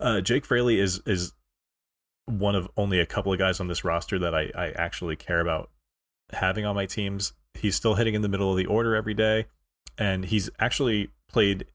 Uh, 0.00 0.20
Jake 0.20 0.44
Fraley 0.44 0.80
is 0.80 1.00
is 1.06 1.32
one 2.26 2.54
of 2.54 2.68
only 2.76 3.00
a 3.00 3.06
couple 3.06 3.32
of 3.32 3.38
guys 3.38 3.60
on 3.60 3.68
this 3.68 3.84
roster 3.84 4.18
that 4.18 4.34
I, 4.34 4.50
I 4.54 4.70
actually 4.70 5.16
care 5.16 5.40
about 5.40 5.70
having 6.32 6.64
on 6.64 6.74
my 6.74 6.86
teams. 6.86 7.34
He's 7.54 7.76
still 7.76 7.94
hitting 7.94 8.14
in 8.14 8.22
the 8.22 8.28
middle 8.28 8.50
of 8.50 8.56
the 8.56 8.66
order 8.66 8.96
every 8.96 9.14
day, 9.14 9.46
and 9.98 10.24
he's 10.24 10.50
actually 10.58 11.10
played 11.28 11.66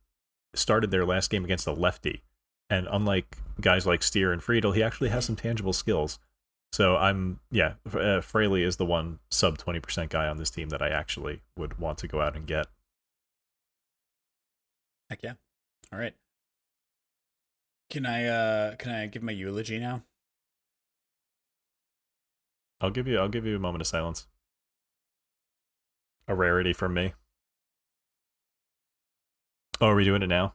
started 0.56 0.92
their 0.92 1.06
last 1.06 1.30
game 1.30 1.46
against 1.46 1.68
a 1.68 1.72
lefty. 1.72 2.24
And 2.70 2.88
unlike 2.92 3.38
guys 3.62 3.86
like 3.86 4.04
Steer 4.04 4.32
and 4.32 4.42
Friedl, 4.42 4.76
he 4.76 4.84
actually 4.84 5.10
has 5.10 5.26
some 5.26 5.36
tangible 5.36 5.74
skills. 5.74 6.20
So 6.72 6.98
I'm 6.98 7.40
yeah, 7.52 7.74
uh, 7.94 8.22
Fraley 8.22 8.64
is 8.64 8.78
the 8.78 8.86
one 8.86 9.20
sub 9.32 9.58
twenty 9.58 9.80
percent 9.80 10.12
guy 10.12 10.28
on 10.28 10.38
this 10.38 10.50
team 10.50 10.70
that 10.70 10.82
I 10.82 10.90
actually 10.90 11.42
would 11.58 11.80
want 11.80 11.98
to 12.00 12.08
go 12.08 12.22
out 12.22 12.36
and 12.36 12.46
get. 12.46 12.68
Heck 15.10 15.24
yeah. 15.24 15.34
All 15.92 16.00
right. 16.00 16.14
Can 17.90 18.06
I 18.06 18.26
uh 18.26 18.76
can 18.76 18.92
I 18.92 19.08
give 19.08 19.24
my 19.24 19.32
eulogy 19.32 19.80
now? 19.80 20.04
I'll 22.82 22.92
give 22.92 23.08
you 23.08 23.18
I'll 23.18 23.30
give 23.30 23.46
you 23.46 23.56
a 23.56 23.60
moment 23.60 23.82
of 23.82 23.88
silence. 23.88 24.28
A 26.28 26.36
rarity 26.36 26.74
for 26.74 26.88
me. 26.88 27.14
Oh, 29.82 29.88
are 29.88 29.96
we 29.96 30.04
doing 30.04 30.22
it 30.22 30.28
now? 30.28 30.54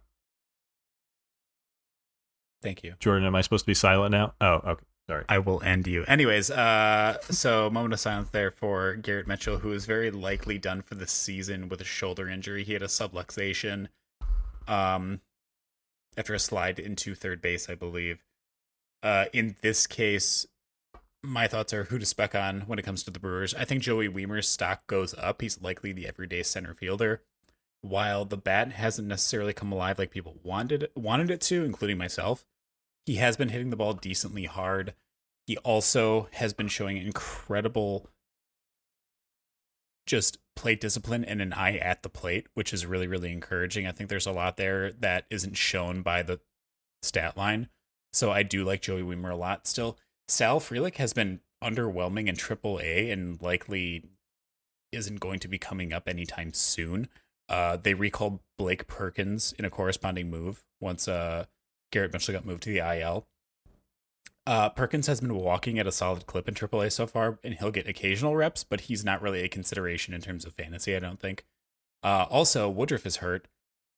Thank 2.62 2.84
you. 2.84 2.94
Jordan, 3.00 3.26
am 3.26 3.34
I 3.34 3.40
supposed 3.40 3.64
to 3.64 3.70
be 3.70 3.74
silent 3.74 4.12
now? 4.12 4.34
Oh, 4.40 4.54
okay. 4.64 4.84
Sorry. 5.06 5.24
I 5.28 5.38
will 5.38 5.62
end 5.62 5.86
you. 5.86 6.02
Anyways, 6.04 6.50
uh, 6.50 7.18
so 7.30 7.68
moment 7.68 7.92
of 7.92 8.00
silence 8.00 8.30
there 8.30 8.50
for 8.50 8.94
Garrett 8.94 9.26
Mitchell, 9.26 9.58
who 9.58 9.72
is 9.72 9.84
very 9.84 10.10
likely 10.10 10.56
done 10.56 10.80
for 10.80 10.94
the 10.94 11.06
season 11.06 11.68
with 11.68 11.82
a 11.82 11.84
shoulder 11.84 12.26
injury. 12.26 12.64
He 12.64 12.72
had 12.72 12.80
a 12.80 12.86
subluxation, 12.86 13.88
um, 14.68 15.20
after 16.16 16.34
a 16.34 16.38
slide 16.38 16.78
into 16.78 17.14
third 17.14 17.40
base, 17.40 17.68
I 17.68 17.74
believe. 17.74 18.24
Uh, 19.02 19.26
in 19.32 19.56
this 19.62 19.86
case, 19.86 20.46
my 21.22 21.46
thoughts 21.46 21.72
are 21.72 21.84
who 21.84 21.98
to 21.98 22.06
spec 22.06 22.34
on 22.34 22.62
when 22.62 22.78
it 22.78 22.84
comes 22.84 23.02
to 23.02 23.10
the 23.10 23.18
Brewers. 23.18 23.54
I 23.54 23.64
think 23.64 23.82
Joey 23.82 24.08
Wiemer's 24.08 24.48
stock 24.48 24.86
goes 24.86 25.14
up. 25.14 25.42
He's 25.42 25.60
likely 25.60 25.92
the 25.92 26.06
everyday 26.06 26.42
center 26.42 26.74
fielder. 26.74 27.22
While 27.80 28.24
the 28.24 28.36
bat 28.36 28.72
hasn't 28.72 29.08
necessarily 29.08 29.52
come 29.52 29.72
alive 29.72 29.98
like 29.98 30.10
people 30.10 30.38
wanted 30.42 30.88
wanted 30.96 31.30
it 31.30 31.40
to, 31.42 31.64
including 31.64 31.98
myself, 31.98 32.44
he 33.04 33.16
has 33.16 33.36
been 33.36 33.50
hitting 33.50 33.70
the 33.70 33.76
ball 33.76 33.92
decently 33.92 34.44
hard. 34.44 34.94
He 35.46 35.58
also 35.58 36.28
has 36.32 36.54
been 36.54 36.68
showing 36.68 36.96
incredible 36.96 38.08
just 40.06 40.38
plate 40.56 40.80
discipline 40.80 41.24
and 41.24 41.40
an 41.40 41.52
eye 41.52 41.76
at 41.76 42.02
the 42.02 42.08
plate, 42.08 42.46
which 42.54 42.72
is 42.72 42.86
really, 42.86 43.06
really 43.06 43.32
encouraging. 43.32 43.86
I 43.86 43.92
think 43.92 44.08
there's 44.08 44.26
a 44.26 44.32
lot 44.32 44.56
there 44.56 44.92
that 44.92 45.26
isn't 45.30 45.56
shown 45.56 46.02
by 46.02 46.22
the 46.22 46.40
stat 47.02 47.36
line. 47.36 47.68
So 48.12 48.30
I 48.30 48.42
do 48.42 48.64
like 48.64 48.82
Joey 48.82 49.02
Wiemer 49.02 49.32
a 49.32 49.36
lot 49.36 49.66
still. 49.66 49.98
Sal 50.28 50.60
Frelick 50.60 50.96
has 50.96 51.12
been 51.12 51.40
underwhelming 51.62 52.28
in 52.28 52.36
AAA 52.36 53.12
and 53.12 53.40
likely 53.42 54.04
isn't 54.92 55.20
going 55.20 55.40
to 55.40 55.48
be 55.48 55.58
coming 55.58 55.92
up 55.92 56.08
anytime 56.08 56.52
soon. 56.52 57.08
Uh, 57.48 57.76
they 57.76 57.94
recalled 57.94 58.40
Blake 58.56 58.86
Perkins 58.86 59.52
in 59.58 59.64
a 59.64 59.70
corresponding 59.70 60.30
move 60.30 60.64
once 60.80 61.08
uh, 61.08 61.44
Garrett 61.90 62.12
Mitchell 62.12 62.34
got 62.34 62.46
moved 62.46 62.62
to 62.62 62.70
the 62.70 62.78
IL. 62.78 63.26
Uh, 64.46 64.68
Perkins 64.68 65.06
has 65.06 65.20
been 65.20 65.34
walking 65.34 65.78
at 65.78 65.86
a 65.86 65.92
solid 65.92 66.26
clip 66.26 66.48
in 66.48 66.54
AAA 66.54 66.92
so 66.92 67.06
far, 67.06 67.38
and 67.42 67.54
he'll 67.54 67.70
get 67.70 67.88
occasional 67.88 68.36
reps, 68.36 68.62
but 68.62 68.82
he's 68.82 69.04
not 69.04 69.22
really 69.22 69.42
a 69.42 69.48
consideration 69.48 70.12
in 70.12 70.20
terms 70.20 70.44
of 70.44 70.52
fantasy, 70.52 70.94
I 70.94 70.98
don't 70.98 71.20
think. 71.20 71.44
Uh, 72.02 72.26
also, 72.28 72.68
Woodruff 72.68 73.06
is 73.06 73.16
hurt 73.16 73.48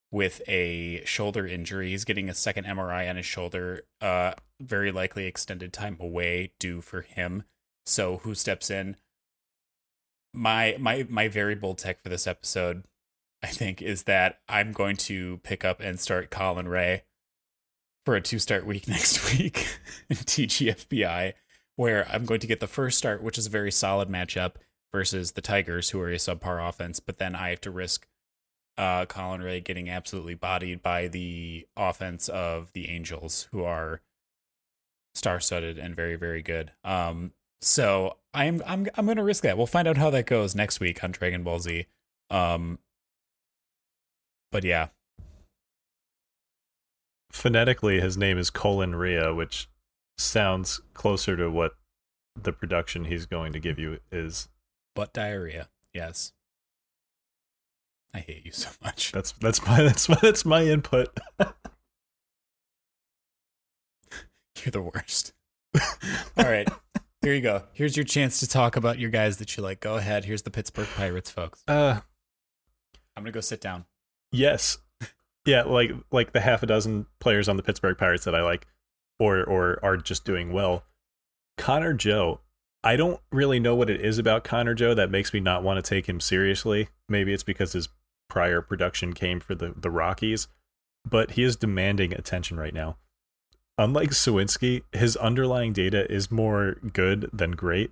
with 0.09 0.41
a 0.47 1.03
shoulder 1.03 1.45
injury. 1.45 1.89
He's 1.89 2.05
getting 2.05 2.29
a 2.29 2.33
second 2.33 2.65
MRI 2.65 3.09
on 3.09 3.17
his 3.17 3.25
shoulder, 3.25 3.83
uh, 3.99 4.33
very 4.61 4.91
likely 4.91 5.25
extended 5.25 5.73
time 5.73 5.97
away 5.99 6.53
due 6.59 6.79
for 6.79 7.01
him. 7.01 7.43
So, 7.85 8.17
who 8.17 8.33
steps 8.33 8.69
in? 8.69 8.95
My 10.33 10.77
my 10.79 11.05
my 11.09 11.27
very 11.27 11.55
bold 11.55 11.79
tech 11.79 12.01
for 12.01 12.09
this 12.09 12.27
episode, 12.27 12.83
I 13.43 13.47
think, 13.47 13.81
is 13.81 14.03
that 14.03 14.39
I'm 14.47 14.71
going 14.71 14.95
to 14.97 15.39
pick 15.39 15.65
up 15.65 15.81
and 15.81 15.99
start 15.99 16.29
Colin 16.29 16.69
Rea 16.69 17.01
for 18.07 18.15
a 18.15 18.21
two 18.21 18.39
start 18.39 18.65
week 18.65 18.87
next 18.87 19.37
week 19.37 19.67
in 20.07 20.15
TGFBI, 20.15 21.33
where 21.75 22.07
I'm 22.09 22.23
going 22.23 22.39
to 22.39 22.47
get 22.47 22.61
the 22.61 22.65
first 22.65 22.97
start, 22.97 23.21
which 23.21 23.37
is 23.37 23.47
a 23.47 23.49
very 23.49 23.69
solid 23.69 24.07
matchup 24.07 24.53
versus 24.93 25.33
the 25.33 25.41
Tigers, 25.41 25.89
who 25.89 25.99
are 25.99 26.09
a 26.09 26.15
subpar 26.15 26.69
offense. 26.69 27.01
But 27.01 27.17
then 27.17 27.35
I 27.35 27.49
have 27.49 27.59
to 27.61 27.69
risk 27.69 28.07
uh, 28.77 29.07
Colin 29.07 29.41
Rea 29.41 29.59
getting 29.59 29.89
absolutely 29.89 30.35
bodied 30.35 30.81
by 30.81 31.09
the 31.09 31.67
offense 31.75 32.29
of 32.29 32.71
the 32.71 32.87
Angels, 32.87 33.49
who 33.51 33.65
are 33.65 33.99
star 35.13 35.41
studded 35.41 35.77
and 35.77 35.93
very, 35.93 36.15
very 36.15 36.41
good. 36.41 36.71
Um, 36.85 37.33
so 37.59 38.15
I'm 38.33 38.63
I'm 38.65 38.87
I'm 38.95 39.05
gonna 39.05 39.21
risk 39.21 39.43
that. 39.43 39.57
We'll 39.57 39.67
find 39.67 39.85
out 39.85 39.97
how 39.97 40.11
that 40.11 40.27
goes 40.27 40.55
next 40.55 40.79
week 40.79 41.03
on 41.03 41.11
Dragon 41.11 41.43
Ball 41.43 41.59
Z. 41.59 41.87
Um, 42.29 42.79
but 44.49 44.63
yeah, 44.63 44.87
phonetically 47.37 48.01
his 48.01 48.17
name 48.17 48.37
is 48.37 48.49
Colin 48.49 48.95
Ria, 48.95 49.33
which 49.33 49.69
sounds 50.17 50.81
closer 50.93 51.37
to 51.37 51.49
what 51.49 51.75
the 52.35 52.51
production 52.51 53.05
he's 53.05 53.25
going 53.25 53.53
to 53.53 53.59
give 53.59 53.79
you 53.79 53.99
is. 54.11 54.49
Butt 54.95 55.13
diarrhea. 55.13 55.69
Yes. 55.93 56.33
I 58.13 58.19
hate 58.19 58.45
you 58.45 58.51
so 58.51 58.69
much. 58.83 59.11
That's 59.13 59.31
that's 59.33 59.65
my 59.65 59.83
that's 59.83 60.09
my 60.09 60.17
that's 60.21 60.43
my 60.45 60.63
input. 60.63 61.17
You're 61.39 61.53
the 64.71 64.81
worst. 64.81 65.33
All 66.37 66.45
right. 66.45 66.67
Here 67.21 67.33
you 67.33 67.41
go. 67.41 67.63
Here's 67.73 67.95
your 67.95 68.05
chance 68.05 68.39
to 68.39 68.47
talk 68.47 68.75
about 68.75 68.97
your 68.97 69.11
guys 69.11 69.37
that 69.37 69.55
you 69.55 69.61
like. 69.63 69.81
Go 69.81 69.97
ahead. 69.97 70.25
Here's 70.25 70.41
the 70.41 70.49
Pittsburgh 70.49 70.87
Pirates, 70.95 71.29
folks. 71.29 71.63
Uh 71.67 71.99
I'm 73.15 73.23
gonna 73.23 73.31
go 73.31 73.41
sit 73.41 73.61
down. 73.61 73.85
Yes. 74.31 74.79
Yeah, 75.47 75.63
like 75.63 75.93
like 76.11 76.33
the 76.33 76.41
half 76.41 76.61
a 76.61 76.65
dozen 76.65 77.05
players 77.21 77.47
on 77.47 77.55
the 77.55 77.63
Pittsburgh 77.63 77.97
Pirates 77.97 78.25
that 78.25 78.35
I 78.35 78.41
like 78.41 78.67
or 79.17 79.41
or 79.45 79.79
are 79.81 79.95
just 79.95 80.25
doing 80.25 80.51
well. 80.51 80.83
Connor 81.57 81.93
Joe, 81.93 82.41
I 82.83 82.97
don't 82.97 83.21
really 83.31 83.57
know 83.57 83.73
what 83.73 83.89
it 83.89 84.01
is 84.01 84.19
about 84.19 84.43
Connor 84.43 84.73
Joe 84.73 84.93
that 84.93 85.09
makes 85.09 85.33
me 85.33 85.39
not 85.39 85.63
want 85.63 85.83
to 85.83 85.89
take 85.89 86.07
him 86.07 86.19
seriously. 86.19 86.89
Maybe 87.07 87.33
it's 87.33 87.43
because 87.43 87.71
his 87.71 87.87
prior 88.29 88.61
production 88.61 89.13
came 89.13 89.39
for 89.39 89.55
the, 89.55 89.73
the 89.75 89.89
Rockies, 89.89 90.49
but 91.09 91.31
he 91.31 91.43
is 91.43 91.55
demanding 91.55 92.13
attention 92.13 92.59
right 92.59 92.73
now. 92.73 92.97
Unlike 93.77 94.09
Suwinski, 94.09 94.83
his 94.91 95.15
underlying 95.15 95.71
data 95.71 96.11
is 96.11 96.29
more 96.29 96.75
good 96.91 97.29
than 97.31 97.51
great, 97.51 97.91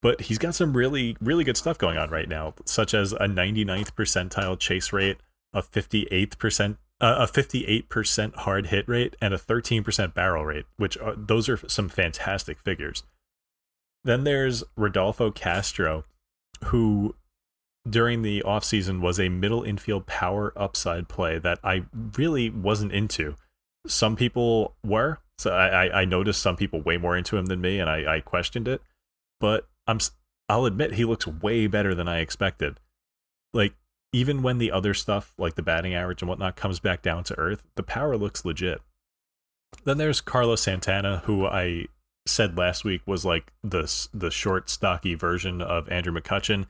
but 0.00 0.22
he's 0.22 0.38
got 0.38 0.54
some 0.54 0.74
really, 0.74 1.14
really 1.20 1.44
good 1.44 1.58
stuff 1.58 1.76
going 1.76 1.98
on 1.98 2.08
right 2.08 2.28
now, 2.28 2.54
such 2.64 2.94
as 2.94 3.12
a 3.12 3.26
99th 3.26 3.92
percentile 3.92 4.58
chase 4.58 4.94
rate, 4.94 5.18
a 5.52 5.62
58th 5.62 6.38
percent 6.38 6.78
a 7.00 7.26
58% 7.26 8.34
hard 8.36 8.68
hit 8.68 8.88
rate 8.88 9.16
and 9.20 9.34
a 9.34 9.38
13% 9.38 10.14
barrel 10.14 10.44
rate, 10.44 10.64
which 10.76 10.96
are, 10.98 11.14
those 11.14 11.48
are 11.48 11.58
some 11.68 11.88
fantastic 11.88 12.58
figures. 12.58 13.02
Then 14.04 14.24
there's 14.24 14.64
Rodolfo 14.76 15.30
Castro, 15.30 16.04
who 16.66 17.14
during 17.88 18.22
the 18.22 18.42
offseason 18.46 19.00
was 19.00 19.20
a 19.20 19.28
middle 19.28 19.62
infield 19.62 20.06
power 20.06 20.52
upside 20.56 21.08
play 21.08 21.38
that 21.38 21.58
I 21.62 21.84
really 22.16 22.50
wasn't 22.50 22.92
into. 22.92 23.36
Some 23.86 24.16
people 24.16 24.74
were. 24.84 25.18
So 25.38 25.52
I, 25.52 26.00
I 26.00 26.04
noticed 26.06 26.40
some 26.40 26.56
people 26.56 26.80
way 26.80 26.96
more 26.96 27.16
into 27.16 27.36
him 27.36 27.46
than 27.46 27.60
me, 27.60 27.78
and 27.78 27.90
I, 27.90 28.16
I 28.16 28.20
questioned 28.20 28.68
it. 28.68 28.80
But 29.38 29.68
I'm 29.86 29.98
I'll 30.48 30.64
admit 30.64 30.94
he 30.94 31.04
looks 31.04 31.26
way 31.26 31.66
better 31.66 31.94
than 31.94 32.08
I 32.08 32.20
expected. 32.20 32.80
Like 33.52 33.74
even 34.12 34.42
when 34.42 34.58
the 34.58 34.70
other 34.70 34.94
stuff 34.94 35.32
like 35.38 35.54
the 35.54 35.62
batting 35.62 35.94
average 35.94 36.22
and 36.22 36.28
whatnot 36.28 36.56
comes 36.56 36.80
back 36.80 37.02
down 37.02 37.24
to 37.24 37.38
earth, 37.38 37.64
the 37.74 37.82
power 37.82 38.16
looks 38.16 38.44
legit. 38.44 38.80
Then 39.84 39.98
there's 39.98 40.20
Carlos 40.20 40.62
Santana, 40.62 41.22
who 41.24 41.46
I 41.46 41.86
said 42.26 42.56
last 42.56 42.84
week 42.84 43.02
was 43.06 43.24
like 43.24 43.52
the 43.62 44.08
the 44.12 44.30
short, 44.30 44.68
stocky 44.70 45.14
version 45.14 45.60
of 45.60 45.88
Andrew 45.90 46.12
McCutchen, 46.12 46.66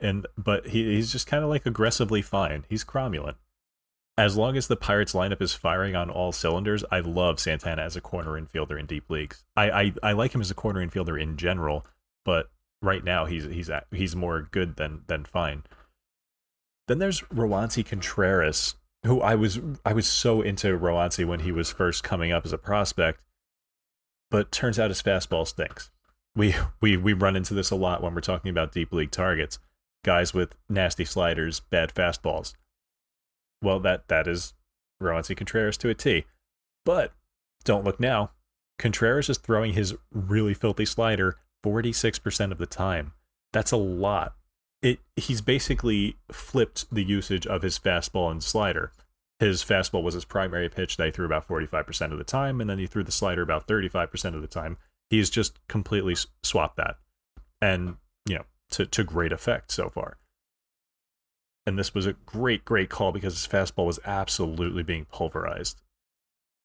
and 0.00 0.26
but 0.36 0.68
he, 0.68 0.94
he's 0.94 1.12
just 1.12 1.26
kind 1.26 1.44
of 1.44 1.50
like 1.50 1.66
aggressively 1.66 2.22
fine. 2.22 2.64
He's 2.68 2.84
cromulent. 2.84 3.36
As 4.18 4.36
long 4.36 4.58
as 4.58 4.68
the 4.68 4.76
Pirates 4.76 5.14
lineup 5.14 5.40
is 5.40 5.54
firing 5.54 5.96
on 5.96 6.10
all 6.10 6.32
cylinders, 6.32 6.84
I 6.90 7.00
love 7.00 7.40
Santana 7.40 7.80
as 7.82 7.96
a 7.96 8.02
corner 8.02 8.38
infielder 8.38 8.78
in 8.78 8.84
deep 8.84 9.08
leagues. 9.08 9.42
I, 9.56 9.70
I, 9.70 9.92
I 10.02 10.12
like 10.12 10.34
him 10.34 10.42
as 10.42 10.50
a 10.50 10.54
corner 10.54 10.86
infielder 10.86 11.20
in 11.20 11.38
general, 11.38 11.86
but 12.22 12.50
right 12.82 13.02
now 13.02 13.24
he's 13.24 13.44
he's 13.44 13.70
he's 13.90 14.14
more 14.14 14.42
good 14.50 14.76
than 14.76 15.02
than 15.06 15.24
fine. 15.24 15.62
Then 16.92 16.98
there's 16.98 17.22
Roansy 17.22 17.86
Contreras, 17.86 18.74
who 19.06 19.22
I 19.22 19.34
was 19.34 19.58
I 19.82 19.94
was 19.94 20.06
so 20.06 20.42
into 20.42 20.78
Roansy 20.78 21.24
when 21.24 21.40
he 21.40 21.50
was 21.50 21.72
first 21.72 22.04
coming 22.04 22.32
up 22.32 22.44
as 22.44 22.52
a 22.52 22.58
prospect, 22.58 23.22
but 24.30 24.52
turns 24.52 24.78
out 24.78 24.90
his 24.90 25.00
fastball 25.00 25.46
stinks. 25.46 25.90
We 26.36 26.54
we 26.82 26.98
we 26.98 27.14
run 27.14 27.34
into 27.34 27.54
this 27.54 27.70
a 27.70 27.76
lot 27.76 28.02
when 28.02 28.14
we're 28.14 28.20
talking 28.20 28.50
about 28.50 28.72
deep 28.72 28.92
league 28.92 29.10
targets. 29.10 29.58
Guys 30.04 30.34
with 30.34 30.54
nasty 30.68 31.06
sliders, 31.06 31.60
bad 31.60 31.94
fastballs. 31.94 32.52
Well, 33.62 33.80
that 33.80 34.08
that 34.08 34.28
is 34.28 34.52
Roansy 35.02 35.34
Contreras 35.34 35.78
to 35.78 35.88
a 35.88 35.94
T. 35.94 36.26
But 36.84 37.14
don't 37.64 37.84
look 37.84 38.00
now. 38.00 38.32
Contreras 38.78 39.30
is 39.30 39.38
throwing 39.38 39.72
his 39.72 39.94
really 40.12 40.52
filthy 40.52 40.84
slider 40.84 41.38
46% 41.64 42.52
of 42.52 42.58
the 42.58 42.66
time. 42.66 43.14
That's 43.50 43.72
a 43.72 43.78
lot 43.78 44.34
it 44.82 44.98
he's 45.16 45.40
basically 45.40 46.16
flipped 46.30 46.92
the 46.92 47.04
usage 47.04 47.46
of 47.46 47.62
his 47.62 47.78
fastball 47.78 48.30
and 48.30 48.42
slider. 48.42 48.92
His 49.38 49.64
fastball 49.64 50.02
was 50.02 50.14
his 50.14 50.24
primary 50.24 50.68
pitch 50.68 50.96
that 50.96 51.06
he 51.06 51.10
threw 51.10 51.26
about 51.26 51.48
45% 51.48 52.12
of 52.12 52.18
the 52.18 52.24
time, 52.24 52.60
and 52.60 52.70
then 52.70 52.78
he 52.78 52.86
threw 52.86 53.02
the 53.02 53.10
slider 53.10 53.42
about 53.42 53.66
35% 53.66 54.36
of 54.36 54.40
the 54.40 54.46
time. 54.46 54.76
He's 55.10 55.30
just 55.30 55.58
completely 55.66 56.14
swapped 56.44 56.76
that. 56.76 56.96
And, 57.60 57.96
you 58.28 58.36
know, 58.36 58.44
to, 58.70 58.86
to 58.86 59.02
great 59.02 59.32
effect 59.32 59.72
so 59.72 59.88
far. 59.88 60.18
And 61.66 61.78
this 61.78 61.94
was 61.94 62.06
a 62.06 62.14
great, 62.24 62.64
great 62.64 62.88
call 62.88 63.12
because 63.12 63.34
his 63.34 63.46
fastball 63.46 63.86
was 63.86 64.00
absolutely 64.04 64.82
being 64.82 65.06
pulverized. 65.06 65.80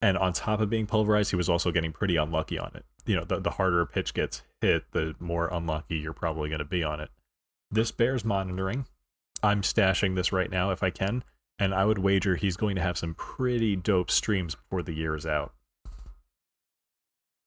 And 0.00 0.16
on 0.16 0.32
top 0.32 0.60
of 0.60 0.70
being 0.70 0.86
pulverized, 0.86 1.30
he 1.30 1.36
was 1.36 1.48
also 1.48 1.72
getting 1.72 1.92
pretty 1.92 2.16
unlucky 2.16 2.58
on 2.58 2.70
it. 2.74 2.84
You 3.06 3.16
know, 3.16 3.24
the, 3.24 3.40
the 3.40 3.50
harder 3.50 3.80
a 3.80 3.86
pitch 3.86 4.14
gets 4.14 4.42
hit, 4.60 4.84
the 4.92 5.14
more 5.18 5.48
unlucky 5.48 5.96
you're 5.96 6.12
probably 6.12 6.48
going 6.48 6.60
to 6.60 6.64
be 6.64 6.84
on 6.84 7.00
it. 7.00 7.10
This 7.70 7.90
bears 7.90 8.24
monitoring. 8.24 8.86
I'm 9.42 9.62
stashing 9.62 10.14
this 10.16 10.32
right 10.32 10.50
now 10.50 10.70
if 10.70 10.82
I 10.82 10.90
can, 10.90 11.22
and 11.58 11.74
I 11.74 11.84
would 11.84 11.98
wager 11.98 12.36
he's 12.36 12.56
going 12.56 12.76
to 12.76 12.82
have 12.82 12.98
some 12.98 13.14
pretty 13.14 13.76
dope 13.76 14.10
streams 14.10 14.54
before 14.54 14.82
the 14.82 14.94
year 14.94 15.14
is 15.14 15.26
out. 15.26 15.52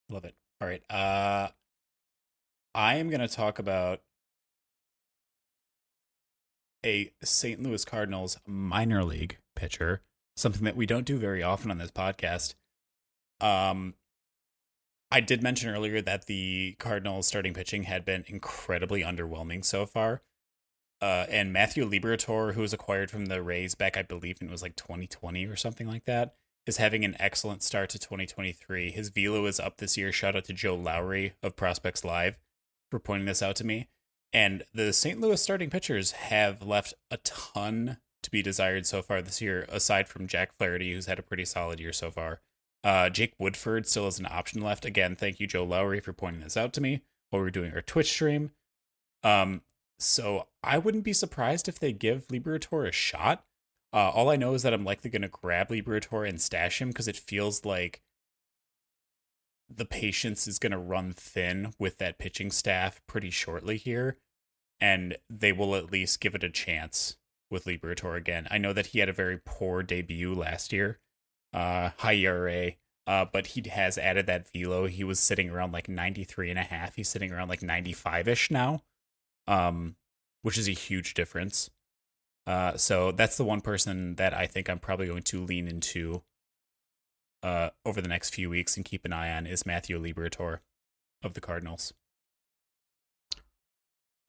Love 0.09 0.26
it. 0.26 0.36
All 0.59 0.67
right. 0.67 0.84
Uh 0.89 1.49
I 2.74 2.95
am 2.95 3.09
going 3.09 3.22
to 3.22 3.28
talk 3.28 3.59
about 3.59 4.01
a 6.86 7.11
St. 7.22 7.61
Louis 7.61 7.84
Cardinals 7.84 8.38
minor 8.47 9.03
league 9.03 9.38
pitcher, 9.55 10.01
something 10.38 10.63
that 10.63 10.78
we 10.78 10.86
don't 10.86 11.05
do 11.05 11.17
very 11.17 11.43
often 11.43 11.72
on 11.72 11.78
this 11.78 11.91
podcast. 11.91 12.55
Um 13.39 13.95
I 15.12 15.20
did 15.20 15.43
mention 15.43 15.70
earlier 15.70 16.01
that 16.01 16.28
the 16.28 16.78
Cardinals 16.80 17.28
starting 17.28 17.53
pitching 17.53 17.84
had 17.84 18.05
been 18.05 18.24
incredibly 18.28 19.01
underwhelming 19.01 19.66
so 19.66 19.86
far. 19.86 20.22
Uh, 21.01 21.26
and 21.30 21.51
Matthew 21.51 21.89
Liberatore, 21.89 22.53
who 22.53 22.62
was 22.62 22.74
acquired 22.74 23.12
from 23.12 23.26
the 23.26 23.41
Rays 23.41 23.76
back, 23.76 23.97
I 23.97 24.03
believe, 24.03 24.38
it 24.41 24.49
was 24.49 24.62
like 24.62 24.76
2020 24.76 25.45
or 25.47 25.55
something 25.55 25.88
like 25.88 26.05
that, 26.05 26.36
is 26.66 26.78
having 26.78 27.03
an 27.03 27.18
excellent 27.20 27.64
start 27.64 27.89
to 27.89 27.99
2023. 27.99 28.91
His 28.91 29.09
velo 29.09 29.45
is 29.47 29.59
up 29.59 29.78
this 29.78 29.97
year. 29.97 30.12
Shout 30.12 30.36
out 30.36 30.45
to 30.45 30.53
Joe 30.53 30.76
Lowry 30.76 31.34
of 31.43 31.55
Prospects 31.55 32.05
Live 32.05 32.38
for 32.89 32.99
pointing 32.99 33.26
this 33.26 33.41
out 33.41 33.55
to 33.57 33.66
me. 33.66 33.89
And 34.32 34.64
the 34.74 34.93
St. 34.93 35.20
Louis 35.20 35.41
starting 35.41 35.70
pitchers 35.70 36.12
have 36.12 36.62
left 36.62 36.93
a 37.09 37.18
ton 37.18 37.97
to 38.24 38.32
be 38.32 38.41
desired 38.41 38.86
so 38.86 39.01
far 39.01 39.22
this 39.22 39.41
year, 39.41 39.66
aside 39.68 40.07
from 40.07 40.28
Jack 40.28 40.55
Flaherty, 40.57 40.93
who's 40.93 41.07
had 41.07 41.20
a 41.20 41.24
pretty 41.24 41.43
solid 41.43 41.80
year 41.80 41.91
so 41.91 42.12
far. 42.12 42.39
Uh, 42.84 43.09
Jake 43.09 43.34
Woodford 43.38 43.88
still 43.88 44.05
has 44.05 44.19
an 44.19 44.27
option 44.29 44.61
left. 44.61 44.86
Again, 44.86 45.15
thank 45.15 45.39
you, 45.39 45.47
Joe 45.47 45.63
Lowry, 45.63 45.99
for 45.99 46.13
pointing 46.13 46.41
this 46.41 46.57
out 46.57 46.73
to 46.73 46.82
me 46.82 47.01
while 47.29 47.41
we 47.41 47.47
are 47.47 47.51
doing 47.51 47.73
our 47.73 47.82
Twitch 47.82 48.11
stream. 48.11 48.51
Um, 49.23 49.61
so 49.99 50.47
I 50.63 50.77
wouldn't 50.79 51.03
be 51.03 51.13
surprised 51.13 51.67
if 51.67 51.79
they 51.79 51.93
give 51.93 52.27
Liberatore 52.27 52.88
a 52.88 52.91
shot. 52.91 53.43
Uh, 53.93 54.09
all 54.09 54.29
I 54.29 54.36
know 54.36 54.53
is 54.53 54.63
that 54.63 54.73
I'm 54.73 54.86
likely 54.86 55.09
going 55.09 55.21
to 55.21 55.27
grab 55.27 55.69
Liberatore 55.69 56.27
and 56.27 56.41
stash 56.41 56.82
him 56.82 56.89
because 56.89 57.07
it 57.07 57.17
feels 57.17 57.65
like 57.65 58.01
the 59.69 59.86
patience 59.86 60.47
is 60.47 60.59
going 60.59 60.71
to 60.71 60.77
run 60.77 61.13
thin 61.13 61.73
with 61.77 61.97
that 61.99 62.17
pitching 62.17 62.51
staff 62.51 63.01
pretty 63.07 63.29
shortly 63.29 63.77
here, 63.77 64.17
and 64.79 65.17
they 65.29 65.51
will 65.51 65.75
at 65.75 65.91
least 65.91 66.19
give 66.19 66.36
it 66.36 66.43
a 66.43 66.49
chance 66.49 67.17
with 67.49 67.65
Liberatore 67.65 68.17
again. 68.17 68.47
I 68.49 68.57
know 68.57 68.73
that 68.73 68.88
he 68.88 68.99
had 68.99 69.09
a 69.09 69.13
very 69.13 69.39
poor 69.43 69.84
debut 69.84 70.34
last 70.34 70.73
year, 70.73 70.99
uh, 71.54 71.91
high 71.97 72.16
ERA, 72.16 72.72
uh, 73.08 73.26
but 73.32 73.47
he 73.47 73.64
has 73.70 73.97
added 73.97 74.26
that 74.28 74.47
velo. 74.54 74.88
He 74.88 75.04
was 75.04 75.20
sitting 75.20 75.49
around 75.49 75.72
like 75.72 75.89
93 75.89 76.49
and 76.49 76.60
a 76.60 76.64
half. 76.64 76.95
He's 76.95 77.10
sitting 77.10 77.32
around 77.32 77.49
like 77.49 77.62
95 77.62 78.28
ish 78.28 78.52
now, 78.52 78.82
um, 79.47 79.95
which 80.41 80.58
is 80.58 80.68
a 80.68 80.74
huge 80.74 81.14
difference. 81.14 81.70
Uh, 82.47 82.76
so 82.76 83.12
that's 83.12 83.38
the 83.38 83.43
one 83.43 83.62
person 83.62 84.16
that 84.16 84.34
I 84.34 84.47
think 84.47 84.70
I'm 84.70 84.80
probably 84.80 85.08
going 85.08 85.24
to 85.24 85.43
lean 85.43 85.68
into 85.68 86.24
uh, 87.43 87.70
over 87.86 88.02
the 88.02 88.08
next 88.08 88.34
few 88.34 88.49
weeks 88.49 88.76
and 88.76 88.86
keep 88.86 89.06
an 89.06 89.14
eye 89.14 89.32
on 89.32 89.45
is 89.45 89.66
Matthew 89.66 89.99
Liberatore 89.99 90.60
of 91.24 91.34
the 91.34 91.41
Cardinals. 91.41 91.93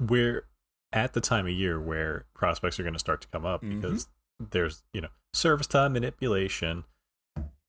We're 0.01 0.47
at 0.93 1.15
the 1.15 1.21
time 1.21 1.47
of 1.47 1.53
year 1.53 1.81
where 1.81 2.27
prospects 2.35 2.79
are 2.79 2.83
going 2.83 2.95
to 2.95 2.99
start 2.99 3.21
to 3.23 3.29
come 3.29 3.47
up 3.47 3.63
mm-hmm. 3.63 3.81
because 3.81 4.09
there's 4.51 4.83
you 4.93 5.01
know 5.01 5.09
service 5.33 5.67
time 5.67 5.93
manipulation, 5.93 6.85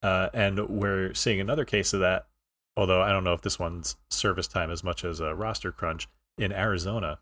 uh, 0.03 0.29
and 0.33 0.69
we're 0.69 1.13
seeing 1.13 1.39
another 1.39 1.65
case 1.65 1.93
of 1.93 2.01
that. 2.01 2.27
Although 2.75 3.01
I 3.01 3.11
don't 3.11 3.23
know 3.23 3.33
if 3.33 3.41
this 3.41 3.59
one's 3.59 3.95
service 4.09 4.47
time 4.47 4.69
as 4.71 4.83
much 4.83 5.03
as 5.05 5.19
a 5.19 5.33
roster 5.33 5.71
crunch 5.71 6.07
in 6.37 6.51
Arizona, 6.51 7.19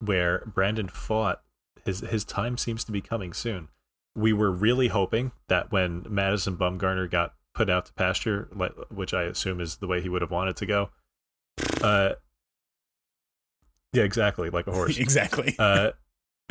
where 0.00 0.42
Brandon 0.46 0.88
Pfaadt. 0.88 1.36
his 1.84 2.00
his 2.00 2.24
time 2.24 2.56
seems 2.56 2.84
to 2.84 2.92
be 2.92 3.00
coming 3.00 3.32
soon. 3.32 3.68
We 4.16 4.32
were 4.32 4.50
really 4.50 4.88
hoping 4.88 5.32
that 5.48 5.72
when 5.72 6.06
Madison 6.08 6.56
Bumgarner 6.56 7.10
got 7.10 7.34
put 7.54 7.68
out 7.68 7.86
to 7.86 7.92
pasture, 7.94 8.48
which 8.90 9.12
I 9.12 9.24
assume 9.24 9.60
is 9.60 9.76
the 9.76 9.86
way 9.86 10.00
he 10.00 10.08
would 10.08 10.22
have 10.22 10.30
wanted 10.30 10.56
to 10.56 10.66
go. 10.66 10.90
Uh, 11.82 12.14
yeah, 13.92 14.02
exactly, 14.04 14.50
like 14.50 14.66
a 14.66 14.72
horse. 14.74 14.98
exactly. 14.98 15.54
Uh, 15.58 15.92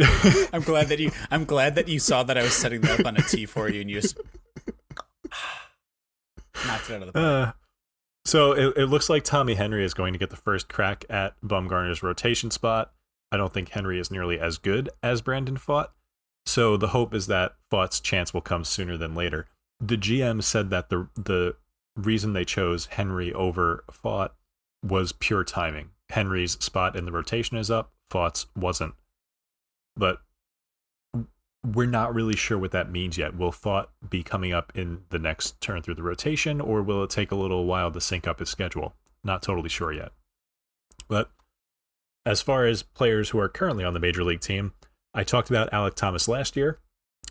I'm 0.51 0.61
glad 0.63 0.87
that 0.87 0.99
you. 0.99 1.11
I'm 1.31 1.45
glad 1.45 1.75
that 1.75 1.87
you 1.87 1.99
saw 1.99 2.23
that 2.23 2.37
I 2.37 2.43
was 2.43 2.53
setting 2.53 2.81
that 2.81 2.99
up 2.99 3.05
on 3.05 3.15
a 3.15 3.21
tee 3.21 3.45
for 3.45 3.69
you, 3.69 3.81
and 3.81 3.89
you 3.89 4.01
just 4.01 4.17
knocked 6.65 6.89
it 6.89 6.95
out 6.95 7.01
of 7.01 7.07
the 7.07 7.13
park. 7.13 7.47
Uh, 7.47 7.51
so 8.25 8.51
it, 8.53 8.77
it 8.77 8.85
looks 8.85 9.09
like 9.09 9.23
Tommy 9.23 9.55
Henry 9.55 9.83
is 9.83 9.93
going 9.93 10.13
to 10.13 10.19
get 10.19 10.29
the 10.29 10.35
first 10.35 10.69
crack 10.69 11.05
at 11.09 11.33
Bumgarner's 11.41 12.01
rotation 12.01 12.51
spot. 12.51 12.93
I 13.31 13.37
don't 13.37 13.53
think 13.53 13.69
Henry 13.69 13.99
is 13.99 14.11
nearly 14.11 14.39
as 14.39 14.57
good 14.57 14.89
as 15.01 15.21
Brandon 15.21 15.57
Pfaadt. 15.57 15.87
So 16.45 16.77
the 16.77 16.89
hope 16.89 17.13
is 17.13 17.27
that 17.27 17.55
Pfaadt's 17.71 17.99
chance 17.99 18.33
will 18.33 18.41
come 18.41 18.63
sooner 18.63 18.97
than 18.97 19.15
later 19.15 19.47
the 19.87 19.97
GM 19.97 20.41
said 20.43 20.69
that 20.69 20.89
the 20.89 21.09
the 21.15 21.55
reason 21.95 22.33
they 22.33 22.45
chose 22.45 22.87
Henry 22.87 23.31
over 23.33 23.83
Pfaadt 23.91 24.29
was 24.83 25.11
pure 25.11 25.43
timing. 25.43 25.89
Henry's 26.09 26.53
spot 26.63 26.95
in 26.95 27.05
the 27.05 27.11
rotation 27.11 27.57
is 27.57 27.69
up, 27.69 27.91
Pfaadt's 28.11 28.47
wasn't. 28.55 28.93
But 29.95 30.19
we're 31.65 31.87
not 31.87 32.13
really 32.13 32.35
sure 32.35 32.57
what 32.57 32.71
that 32.71 32.91
means 32.91 33.17
yet. 33.17 33.37
Will 33.37 33.51
Pfaadt 33.51 33.87
be 34.09 34.21
coming 34.21 34.51
up 34.51 34.71
in 34.75 35.03
the 35.09 35.19
next 35.19 35.59
turn 35.61 35.81
through 35.81 35.95
the 35.95 36.03
rotation, 36.03 36.59
or 36.59 36.81
will 36.81 37.03
it 37.03 37.09
take 37.09 37.31
a 37.31 37.35
little 37.35 37.65
while 37.65 37.91
to 37.91 38.01
sync 38.01 38.27
up 38.27 38.39
his 38.39 38.49
schedule? 38.49 38.95
Not 39.23 39.41
totally 39.41 39.69
sure 39.69 39.93
yet. 39.93 40.11
But 41.07 41.31
as 42.25 42.41
far 42.41 42.65
as 42.65 42.83
players 42.83 43.29
who 43.29 43.39
are 43.39 43.49
currently 43.49 43.85
on 43.85 43.93
the 43.93 43.99
major 43.99 44.23
league 44.23 44.41
team, 44.41 44.73
I 45.13 45.23
talked 45.23 45.49
about 45.49 45.71
Alek 45.71 45.95
Thomas 45.95 46.27
last 46.27 46.57
year. 46.57 46.79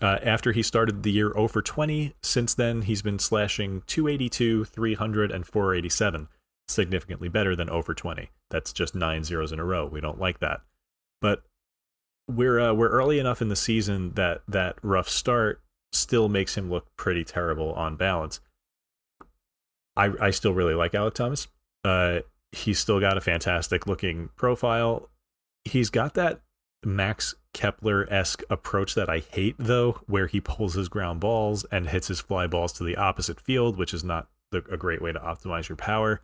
Uh, 0.01 0.19
after 0.23 0.53
he 0.53 0.63
started 0.63 1.03
the 1.03 1.13
year 1.13 1.33
0 1.35 1.49
for 1.49 1.63
20, 1.63 2.15
since 2.23 2.55
then 2.55 2.83
he's 2.83 3.03
been 3.03 3.19
slashing 3.19 3.83
282, 3.87 4.65
300, 4.65 5.31
and 5.31 5.47
487, 5.47 6.29
significantly 6.69 7.29
better 7.29 7.55
than 7.55 7.69
0 7.69 7.83
for 7.83 7.95
20. 7.95 8.31
That's 8.51 8.73
just 8.73 8.95
nine 8.95 9.25
zeros 9.25 9.53
in 9.53 9.61
a 9.61 9.65
row. 9.65 9.87
We 9.87 10.01
don't 10.01 10.19
like 10.19 10.41
that. 10.41 10.63
But 11.21 11.45
we're 12.29 12.61
uh, 12.61 12.73
we're 12.73 12.89
early 12.89 13.19
enough 13.19 13.43
in 13.43 13.49
the 13.49 13.57
season 13.57 14.13
that 14.15 14.43
that 14.49 14.77
rough 14.83 15.09
start 15.09 15.61
still 15.93 16.29
makes 16.29 16.57
him 16.57 16.71
look 16.71 16.87
pretty 16.97 17.25
terrible 17.25 17.73
on 17.75 17.97
balance. 17.97 18.41
I 19.97 20.13
I 20.21 20.31
still 20.31 20.55
really 20.55 20.75
like 20.75 20.93
Alek 20.93 21.15
Thomas. 21.15 21.49
Uh, 21.85 22.21
he's 22.53 22.79
still 22.79 23.01
got 23.01 23.17
a 23.17 23.21
fantastic 23.21 23.87
looking 23.87 24.31
profile. 24.37 25.09
He's 25.65 25.91
got 25.91 26.15
that 26.15 26.41
Max 26.85 27.35
Kepler 27.55 28.07
esque 28.13 28.43
approach 28.51 28.95
that 28.95 29.09
I 29.09 29.21
hate, 29.21 29.57
though, 29.59 30.01
where 30.07 30.27
he 30.27 30.41
pulls 30.41 30.75
his 30.75 30.89
ground 30.89 31.21
balls 31.21 31.65
and 31.71 31.89
hits 31.89 32.09
his 32.09 32.21
fly 32.21 32.47
balls 32.47 32.73
to 32.75 32.85
the 32.85 32.97
opposite 32.97 33.41
field, 33.41 33.77
which 33.77 33.95
is 33.95 34.03
not 34.03 34.29
the, 34.51 34.65
a 34.71 34.77
great 34.77 35.03
way 35.03 35.13
to 35.13 35.19
optimize 35.19 35.69
your 35.69 35.77
power. 35.77 36.23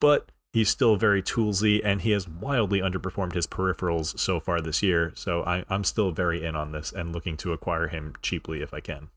But 0.00 0.30
he's 0.52 0.68
still 0.68 0.96
very 0.96 1.22
toolsy, 1.22 1.80
and 1.84 2.02
he 2.02 2.10
has 2.10 2.28
wildly 2.28 2.80
underperformed 2.80 3.34
his 3.34 3.46
peripherals 3.46 4.18
so 4.18 4.40
far 4.40 4.60
this 4.60 4.82
year. 4.82 5.12
So 5.14 5.42
I, 5.44 5.64
I'm 5.68 5.84
still 5.84 6.10
very 6.10 6.44
in 6.44 6.56
on 6.56 6.72
this 6.72 6.92
and 6.92 7.12
looking 7.12 7.36
to 7.38 7.52
acquire 7.52 7.88
him 7.88 8.14
cheaply 8.22 8.62
if 8.62 8.74
I 8.74 8.80
can. 8.80 9.08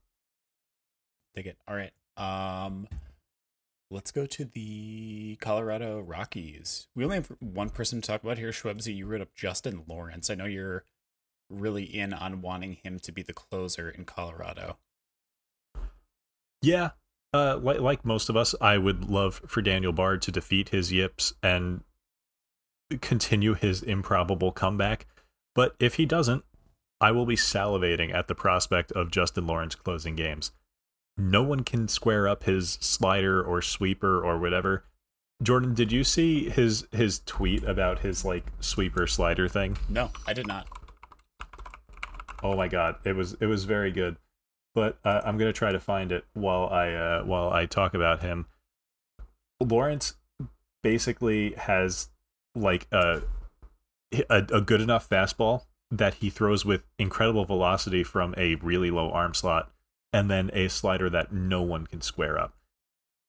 Take 1.35 1.47
it. 1.47 1.57
All 1.67 1.75
right. 1.75 1.91
Um, 2.15 2.87
let's 3.89 4.11
go 4.11 4.25
to 4.25 4.45
the 4.45 5.37
Colorado 5.37 5.99
Rockies. 5.99 6.87
We 6.95 7.03
only 7.03 7.17
have 7.17 7.31
one 7.39 7.69
person 7.69 8.01
to 8.01 8.07
talk 8.07 8.23
about 8.23 8.37
here. 8.37 8.51
Shwebsi, 8.51 8.95
you 8.95 9.07
wrote 9.07 9.21
up 9.21 9.33
Justin 9.35 9.83
Lawrence. 9.87 10.29
I 10.29 10.35
know 10.35 10.45
you're 10.45 10.85
really 11.49 11.83
in 11.83 12.13
on 12.13 12.41
wanting 12.41 12.77
him 12.83 12.99
to 12.99 13.11
be 13.11 13.23
the 13.23 13.33
closer 13.33 13.89
in 13.89 14.05
Colorado. 14.05 14.77
Yeah, 16.61 16.91
uh, 17.33 17.57
like, 17.57 17.79
like 17.79 18.05
most 18.05 18.29
of 18.29 18.37
us, 18.37 18.53
I 18.61 18.77
would 18.77 19.09
love 19.09 19.41
for 19.47 19.61
Daniel 19.61 19.91
Bard 19.91 20.21
to 20.23 20.31
defeat 20.31 20.69
his 20.69 20.91
yips 20.91 21.33
and 21.41 21.81
continue 23.01 23.53
his 23.53 23.81
improbable 23.81 24.51
comeback. 24.51 25.07
But 25.55 25.75
if 25.79 25.95
he 25.95 26.05
doesn't, 26.05 26.43
I 27.01 27.11
will 27.11 27.25
be 27.25 27.35
salivating 27.35 28.13
at 28.13 28.27
the 28.27 28.35
prospect 28.35 28.91
of 28.93 29.11
Justin 29.11 29.47
Lawrence 29.47 29.75
closing 29.75 30.15
games. 30.15 30.51
No 31.17 31.43
one 31.43 31.63
can 31.63 31.87
square 31.87 32.27
up 32.27 32.43
his 32.43 32.77
slider 32.81 33.43
or 33.43 33.61
sweeper 33.61 34.23
or 34.23 34.39
whatever. 34.39 34.85
Jordan, 35.41 35.73
did 35.73 35.91
you 35.91 36.03
see 36.03 36.49
his 36.49 36.87
his 36.91 37.19
tweet 37.25 37.63
about 37.63 37.99
his 37.99 38.23
like 38.23 38.45
sweeper 38.59 39.05
slider 39.07 39.47
thing? 39.47 39.77
No, 39.89 40.11
I 40.25 40.33
did 40.33 40.47
not. 40.47 40.67
Oh 42.41 42.55
my 42.55 42.67
god, 42.67 42.95
it 43.03 43.15
was 43.15 43.33
it 43.39 43.45
was 43.47 43.65
very 43.65 43.91
good. 43.91 44.17
But 44.75 44.97
uh, 45.03 45.21
I'm 45.23 45.37
gonna 45.37 45.53
try 45.53 45.71
to 45.71 45.79
find 45.79 46.11
it 46.11 46.25
while 46.33 46.67
I 46.67 46.93
uh, 46.93 47.23
while 47.23 47.51
I 47.51 47.65
talk 47.65 47.93
about 47.93 48.21
him. 48.21 48.47
Lawrence 49.59 50.15
basically 50.81 51.53
has 51.53 52.09
like 52.55 52.87
a, 52.91 53.21
a 54.29 54.45
a 54.51 54.61
good 54.61 54.81
enough 54.81 55.07
fastball 55.07 55.65
that 55.91 56.15
he 56.15 56.29
throws 56.29 56.65
with 56.65 56.83
incredible 56.97 57.45
velocity 57.45 58.03
from 58.03 58.33
a 58.37 58.55
really 58.55 58.89
low 58.89 59.11
arm 59.11 59.33
slot, 59.33 59.71
and 60.11 60.29
then 60.29 60.49
a 60.53 60.67
slider 60.67 61.09
that 61.09 61.31
no 61.31 61.61
one 61.61 61.85
can 61.85 62.01
square 62.01 62.39
up. 62.39 62.55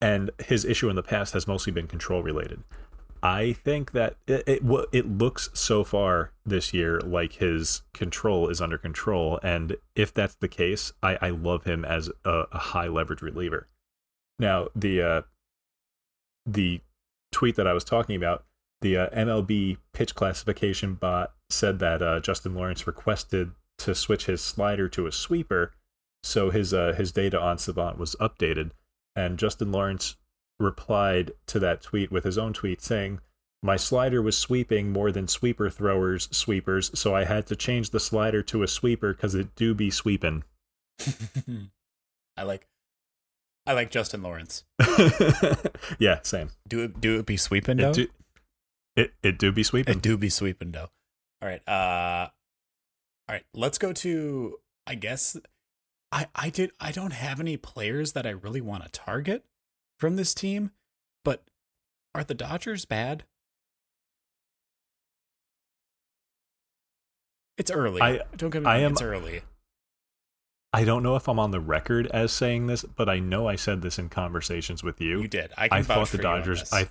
And 0.01 0.30
his 0.47 0.64
issue 0.64 0.88
in 0.88 0.97
the 0.97 1.03
past 1.03 1.34
has 1.34 1.47
mostly 1.47 1.72
been 1.72 1.86
control 1.86 2.22
related. 2.22 2.62
I 3.25 3.55
think 3.55 3.93
that 3.93 4.16
it, 4.27 4.45
it 4.47 4.62
it 4.93 5.09
looks 5.09 5.49
so 5.55 5.83
far 5.83 6.33
this 6.45 6.75
year 6.75 7.01
like 7.01 7.33
his 7.33 7.81
control 7.95 8.51
is 8.51 8.61
under 8.61 8.77
control, 8.77 9.41
and 9.43 9.79
if 9.97 10.12
that's 10.12 10.35
the 10.35 10.47
case, 10.47 10.93
I, 11.03 11.16
I 11.22 11.31
love 11.31 11.64
him 11.64 11.87
as 11.87 12.11
a, 12.27 12.45
a 12.53 12.59
high 12.59 12.87
leverage 12.87 13.22
reliever. 13.22 13.66
Now 14.39 14.68
the 14.77 15.01
uh, 15.01 15.22
the 16.45 16.83
tweet 17.33 17.57
that 17.57 17.66
I 17.66 17.72
was 17.72 17.83
talking 17.83 18.14
about, 18.14 18.45
the 18.83 18.99
uh, 18.99 19.09
MLB 19.09 19.79
pitch 19.95 20.14
classification 20.14 20.93
bot 20.93 21.33
said 21.49 21.79
that 21.79 22.03
uh, 22.03 22.20
Justin 22.20 22.55
Lawrence 22.55 22.87
requested 22.87 23.53
to 23.79 23.95
switch 23.95 24.27
his 24.27 24.43
slider 24.43 24.87
to 24.91 25.07
a 25.07 25.12
sweeper, 25.12 25.72
so 26.22 26.51
his 26.51 26.75
uh, 26.75 26.93
his 26.93 27.11
data 27.11 27.41
on 27.41 27.57
Savant 27.57 27.97
was 27.97 28.16
updated, 28.20 28.72
and 29.16 29.39
Justin 29.39 29.72
Lawrence 29.72 30.16
replied 30.59 31.32
to 31.46 31.59
that 31.61 31.82
tweet 31.82 32.11
with 32.11 32.24
his 32.24 32.38
own 32.38 32.52
tweet 32.52 32.82
saying, 32.82 33.20
My 33.62 33.76
slider 33.76 34.22
was 34.22 34.36
sweeping 34.36 34.92
more 34.92 35.12
than 35.12 35.28
sweeper 35.28 35.70
throwers 35.70 36.28
sweepers, 36.30 36.90
so 36.98 37.14
I 37.14 37.24
had 37.24 37.46
to 37.48 37.57
change 37.57 37.90
the 37.90 38.00
slider 38.00 38.42
to 38.44 38.62
a 38.62 38.68
sweeper 38.68 39.12
because 39.12 39.34
it 39.34 39.55
do 39.57 39.74
be 39.74 39.90
sweeping. 39.90 40.44
I 42.36 42.42
like 42.42 42.66
I 43.66 43.72
like 43.72 43.90
Justin 43.90 44.22
Lawrence. 44.22 44.64
yeah, 45.98 46.20
same. 46.22 46.50
Do 46.68 46.82
it 46.82 47.00
do 47.00 47.18
it 47.18 47.26
be 47.26 47.36
sweeping 47.36 47.78
though? 47.78 47.90
It 47.90 47.94
do, 47.94 48.07
it, 48.96 49.14
it 49.22 49.38
do 49.38 49.52
be 49.52 49.62
sweeping. 49.62 49.96
It 49.96 50.02
do 50.02 50.16
be 50.16 50.28
sweeping 50.28 50.72
though. 50.72 50.90
All 51.42 51.48
right. 51.48 51.66
Uh 51.66 52.28
all 53.28 53.34
right, 53.34 53.44
let's 53.55 53.78
go 53.78 53.92
to 53.92 54.59
I 54.86 54.94
guess 54.96 55.36
I 56.12 56.26
I 56.34 56.50
did 56.50 56.72
I 56.78 56.92
don't 56.92 57.12
have 57.12 57.40
any 57.40 57.57
players 57.57 58.12
that 58.12 58.26
I 58.26 58.30
really 58.30 58.61
want 58.61 58.84
to 58.84 58.90
target. 58.90 59.44
From 59.99 60.16
this 60.16 60.34
team, 60.34 60.70
but 61.24 61.45
are 62.14 62.24
the 62.24 62.34
Dodgers 62.34 62.84
bad? 62.84 63.24
It's 67.57 67.70
early. 67.70 68.03
I- 68.03 68.20
don't 68.36 68.51
get 68.51 68.62
me 68.62 68.66
wrong. 68.66 68.80
am- 68.80 68.92
It's 68.92 69.03
early. 69.03 69.42
I 70.72 70.82
don't 70.84 71.05
know 71.05 71.14
if 71.14 71.28
I'm 71.28 71.38
on 71.38 71.53
the 71.53 71.61
record 71.61 72.09
as 72.09 72.32
saying 72.32 72.66
this, 72.66 72.82
but 72.84 73.09
I 73.09 73.20
know 73.20 73.47
I 73.49 73.55
said 73.55 73.80
this 73.82 73.97
in 73.97 74.09
conversations 74.09 74.82
with 74.82 75.01
you. 75.01 75.22
You 75.22 75.28
did. 75.28 75.53
I 75.57 75.68
I 75.70 75.82
thought 75.82 76.09
the 76.09 76.18
Dodgers. 76.18 76.72
I 76.72 76.88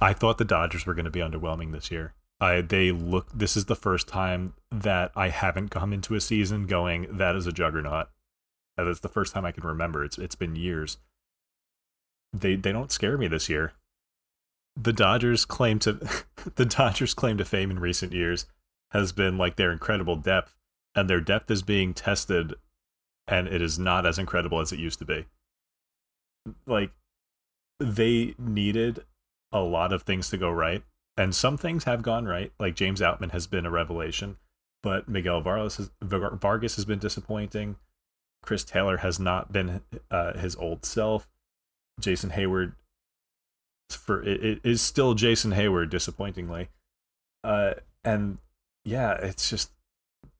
I 0.00 0.12
thought 0.12 0.38
the 0.38 0.44
Dodgers 0.44 0.86
were 0.86 0.94
going 0.94 1.04
to 1.04 1.10
be 1.10 1.20
underwhelming 1.20 1.70
this 1.70 1.92
year. 1.92 2.14
I 2.40 2.62
they 2.62 2.90
look. 2.90 3.28
This 3.32 3.56
is 3.56 3.66
the 3.66 3.76
first 3.76 4.08
time 4.08 4.54
that 4.72 5.12
I 5.14 5.28
haven't 5.28 5.68
come 5.68 5.92
into 5.92 6.16
a 6.16 6.20
season 6.20 6.66
going 6.66 7.16
that 7.16 7.36
is 7.36 7.46
a 7.46 7.52
juggernaut. 7.52 8.08
That 8.76 8.88
is 8.88 9.00
the 9.00 9.08
first 9.08 9.34
time 9.34 9.44
I 9.44 9.52
can 9.52 9.62
remember. 9.64 10.02
It's 10.04 10.18
it's 10.18 10.34
been 10.34 10.56
years. 10.56 10.98
They 12.32 12.56
they 12.56 12.72
don't 12.72 12.92
scare 12.92 13.18
me 13.18 13.28
this 13.28 13.48
year. 13.48 13.72
The 14.76 14.92
Dodgers 14.92 15.44
claim 15.44 15.78
to 15.80 15.92
the 16.54 16.64
Dodgers 16.64 17.14
claim 17.14 17.38
to 17.38 17.44
fame 17.44 17.70
in 17.70 17.78
recent 17.78 18.12
years 18.12 18.46
has 18.92 19.12
been 19.12 19.38
like 19.38 19.56
their 19.56 19.72
incredible 19.72 20.16
depth, 20.16 20.56
and 20.94 21.08
their 21.08 21.20
depth 21.20 21.50
is 21.50 21.62
being 21.62 21.94
tested, 21.94 22.54
and 23.26 23.46
it 23.48 23.62
is 23.62 23.78
not 23.78 24.06
as 24.06 24.18
incredible 24.18 24.60
as 24.60 24.72
it 24.72 24.78
used 24.78 24.98
to 24.98 25.04
be. 25.04 25.26
Like 26.66 26.90
they 27.78 28.34
needed 28.38 29.04
a 29.52 29.60
lot 29.60 29.92
of 29.92 30.02
things 30.02 30.28
to 30.30 30.36
go 30.36 30.50
right, 30.50 30.82
and 31.16 31.34
some 31.34 31.56
things 31.56 31.84
have 31.84 32.02
gone 32.02 32.26
right. 32.26 32.52
Like 32.58 32.74
James 32.74 33.00
Outman 33.00 33.32
has 33.32 33.46
been 33.46 33.66
a 33.66 33.70
revelation, 33.70 34.38
but 34.82 35.08
Miguel 35.08 35.40
Vargas 35.40 35.76
has, 35.76 35.90
Vargas 36.02 36.76
has 36.76 36.84
been 36.84 36.98
disappointing. 36.98 37.76
Chris 38.42 38.64
Taylor 38.64 38.98
has 38.98 39.18
not 39.20 39.52
been 39.52 39.82
uh, 40.10 40.38
his 40.38 40.56
old 40.56 40.84
self. 40.84 41.28
Jason 41.98 42.30
Heyward 42.30 42.74
for 43.90 44.22
it, 44.22 44.44
it 44.44 44.60
is 44.64 44.80
still 44.80 45.14
Jason 45.14 45.52
Heyward, 45.52 45.90
disappointingly. 45.90 46.68
Uh, 47.42 47.74
and 48.04 48.38
yeah, 48.84 49.14
it's 49.14 49.50
just 49.50 49.72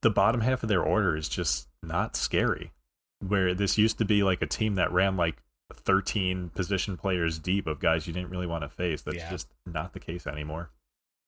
the 0.03 0.11
bottom 0.11 0.41
half 0.43 0.63
of 0.63 0.69
their 0.69 0.83
order 0.83 1.17
is 1.17 1.29
just 1.29 1.69
not 1.83 2.17
scary. 2.17 2.73
Where 3.27 3.53
this 3.55 3.77
used 3.77 3.99
to 3.99 4.05
be 4.05 4.23
like 4.23 4.41
a 4.41 4.47
team 4.47 4.77
that 4.77 4.93
ran 4.93 5.17
like 5.17 5.43
13 5.75 6.51
position 6.51 6.97
players 6.97 7.39
deep 7.39 7.67
of 7.67 7.79
guys 7.81 8.07
you 8.07 8.13
didn't 8.13 8.31
really 8.31 8.47
want 8.47 8.63
to 8.63 8.69
face. 8.69 9.03
That's 9.03 9.17
Yeah. 9.19 9.31
just 9.31 9.49
not 9.67 9.93
the 9.93 10.01
case 10.01 10.27
anymore. 10.27 10.71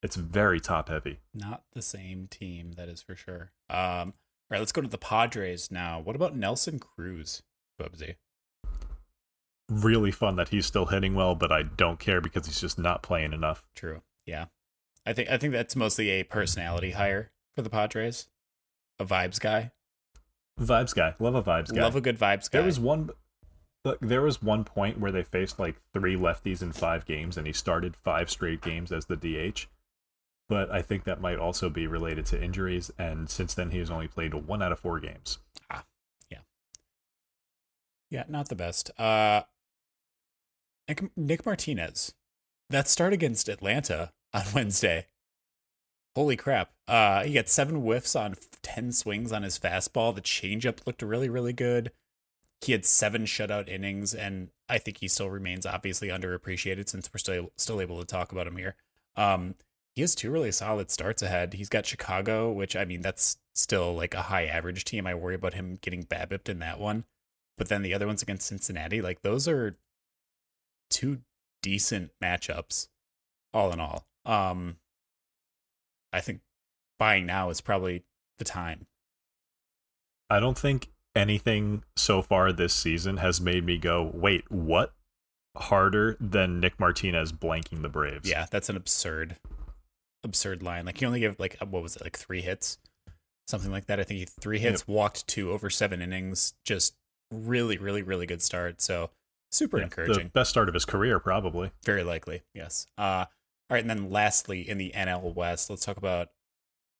It's 0.01 0.15
very 0.15 0.59
top 0.59 0.89
heavy. 0.89 1.19
Not 1.33 1.63
the 1.73 1.81
same 1.81 2.27
team, 2.27 2.73
that 2.73 2.89
is 2.89 3.01
for 3.01 3.15
sure. 3.15 3.51
Um, 3.69 3.77
all 4.09 4.13
right, 4.51 4.59
let's 4.59 4.71
go 4.73 4.81
to 4.81 4.87
the 4.87 4.97
Padres 4.97 5.71
now. 5.71 5.99
What 5.99 6.15
about 6.15 6.35
Nelson 6.35 6.77
Cruz, 6.79 7.43
Bubsy? 7.79 8.15
Really 9.81 10.11
fun 10.11 10.35
that 10.35 10.49
he's 10.49 10.65
still 10.65 10.87
hitting 10.87 11.15
well, 11.15 11.35
but 11.35 11.51
I 11.51 11.63
don't 11.63 11.99
care 11.99 12.21
because 12.21 12.45
he's 12.45 12.61
just 12.61 12.77
not 12.77 13.01
playing 13.01 13.33
enough. 13.33 13.63
True. 13.75 14.01
Yeah. 14.25 14.45
I 15.05 15.13
think 15.13 15.29
I 15.29 15.37
think 15.37 15.53
that's 15.53 15.75
mostly 15.75 16.09
a 16.09 16.23
personality 16.23 16.91
hire 16.91 17.31
for 17.55 17.61
the 17.61 17.69
Padres. 17.69 18.27
A 18.99 19.05
vibes 19.05 19.39
guy. 19.39 19.71
Vibes 20.59 20.93
guy, 20.95 21.15
love 21.19 21.35
a 21.35 21.43
vibes 21.43 21.73
guy. 21.73 21.81
Love 21.81 21.95
a 21.95 22.01
good 22.01 22.19
vibes 22.19 22.49
guy. 22.49 22.59
There 22.59 22.65
was 22.65 22.79
one. 22.79 23.09
Look, 23.83 23.99
there 23.99 24.21
was 24.21 24.41
one 24.41 24.63
point 24.63 24.99
where 24.99 25.11
they 25.11 25.23
faced 25.23 25.59
like 25.59 25.75
three 25.93 26.15
lefties 26.15 26.61
in 26.61 26.71
five 26.71 27.05
games, 27.05 27.37
and 27.37 27.45
he 27.45 27.51
started 27.51 27.95
five 27.97 28.29
straight 28.29 28.61
games 28.61 28.91
as 28.91 29.07
the 29.07 29.17
DH. 29.17 29.67
But 30.47 30.71
I 30.71 30.81
think 30.81 31.03
that 31.03 31.19
might 31.19 31.37
also 31.37 31.69
be 31.69 31.87
related 31.87 32.25
to 32.27 32.41
injuries, 32.41 32.91
and 32.97 33.29
since 33.29 33.53
then 33.53 33.71
he 33.71 33.79
has 33.79 33.89
only 33.89 34.07
played 34.07 34.33
one 34.33 34.61
out 34.61 34.71
of 34.71 34.79
four 34.79 34.99
games. 34.99 35.39
Ah. 35.69 35.83
Yeah. 36.29 36.39
Yeah, 38.09 38.23
not 38.29 38.47
the 38.47 38.55
best. 38.55 38.91
Uh 38.97 39.41
Nick, 40.87 41.03
Nick 41.15 41.45
Martinez. 41.45 42.13
That 42.69 42.87
start 42.87 43.13
against 43.13 43.49
Atlanta 43.49 44.11
on 44.33 44.43
Wednesday. 44.53 45.07
Holy 46.15 46.35
crap. 46.35 46.71
Uh 46.87 47.23
he 47.23 47.33
got 47.33 47.49
7 47.49 47.75
whiffs 47.77 48.15
on 48.15 48.35
10 48.61 48.91
swings 48.91 49.31
on 49.31 49.43
his 49.43 49.57
fastball. 49.57 50.13
The 50.13 50.21
changeup 50.21 50.85
looked 50.85 51.01
really 51.01 51.29
really 51.29 51.53
good. 51.53 51.91
He 52.61 52.71
had 52.71 52.85
7 52.85 53.25
shutout 53.25 53.67
innings 53.67 54.13
and 54.13 54.49
I 54.69 54.77
think 54.77 54.97
he 54.97 55.07
still 55.07 55.29
remains 55.29 55.65
obviously 55.65 56.09
underappreciated 56.09 56.89
since 56.89 57.09
we're 57.13 57.17
still 57.19 57.51
still 57.57 57.81
able 57.81 57.99
to 57.99 58.05
talk 58.05 58.31
about 58.31 58.47
him 58.47 58.57
here. 58.57 58.75
Um 59.15 59.55
he 59.95 60.01
has 60.01 60.15
two 60.15 60.31
really 60.31 60.51
solid 60.51 60.89
starts 60.89 61.21
ahead. 61.21 61.53
He's 61.53 61.69
got 61.69 61.85
Chicago, 61.85 62.51
which 62.51 62.75
I 62.75 62.85
mean 62.85 63.01
that's 63.01 63.37
still 63.55 63.95
like 63.95 64.13
a 64.13 64.23
high 64.23 64.45
average 64.45 64.85
team. 64.85 65.05
I 65.07 65.15
worry 65.15 65.35
about 65.35 65.53
him 65.53 65.77
getting 65.81 66.03
BABIPed 66.03 66.49
in 66.49 66.59
that 66.59 66.79
one. 66.79 67.05
But 67.57 67.69
then 67.69 67.83
the 67.83 67.93
other 67.93 68.07
ones 68.07 68.23
against 68.23 68.47
Cincinnati, 68.47 69.01
like 69.01 69.21
those 69.21 69.47
are 69.47 69.77
two 70.93 71.19
decent 71.61 72.11
matchups, 72.23 72.87
all 73.53 73.71
in 73.73 73.79
all. 73.79 74.05
Um, 74.25 74.77
I 76.13 76.21
think 76.21 76.41
buying 76.99 77.25
now 77.25 77.49
is 77.49 77.59
probably 77.59 78.03
the 78.37 78.45
time. 78.45 78.85
I 80.29 80.39
don't 80.39 80.57
think 80.57 80.89
anything 81.15 81.83
so 81.95 82.21
far 82.21 82.51
this 82.53 82.73
season 82.73 83.17
has 83.17 83.41
made 83.41 83.65
me 83.65 83.77
go, 83.77 84.09
wait, 84.13 84.49
what? 84.49 84.93
Harder 85.55 86.17
than 86.19 86.59
Nick 86.59 86.79
Martinez 86.79 87.31
blanking 87.31 87.81
the 87.81 87.89
Braves. 87.89 88.27
Yeah, 88.27 88.47
that's 88.49 88.69
an 88.69 88.75
absurd, 88.75 89.37
absurd 90.23 90.63
line. 90.63 90.85
Like 90.85 90.97
he 90.97 91.05
only 91.05 91.19
gave 91.19 91.39
like 91.39 91.57
what 91.59 91.83
was 91.83 91.95
it, 91.95 92.03
like 92.03 92.17
three 92.17 92.41
hits, 92.41 92.79
something 93.47 93.71
like 93.71 93.85
that. 93.85 93.99
I 93.99 94.03
think 94.03 94.19
he 94.19 94.25
three 94.25 94.57
hits, 94.57 94.87
walked 94.87 95.27
two 95.27 95.51
over 95.51 95.69
seven 95.69 96.01
innings. 96.01 96.55
Just 96.65 96.95
really, 97.31 97.77
really, 97.77 98.01
really 98.01 98.25
good 98.25 98.41
start. 98.41 98.81
So 98.81 99.11
super 99.53 99.77
Yeah, 99.77 99.85
encouraging. 99.85 100.25
The 100.25 100.29
best 100.29 100.49
start 100.49 100.67
of 100.67 100.73
his 100.73 100.85
career, 100.85 101.19
probably. 101.19 101.71
Very 101.85 102.03
likely, 102.03 102.43
yes. 102.53 102.87
Uh, 102.97 103.25
all 103.69 103.75
right, 103.75 103.81
and 103.81 103.89
then 103.89 104.09
lastly, 104.09 104.67
in 104.67 104.77
the 104.77 104.91
NL 104.95 105.33
West, 105.33 105.69
let's 105.69 105.85
talk 105.85 105.97
about 105.97 106.29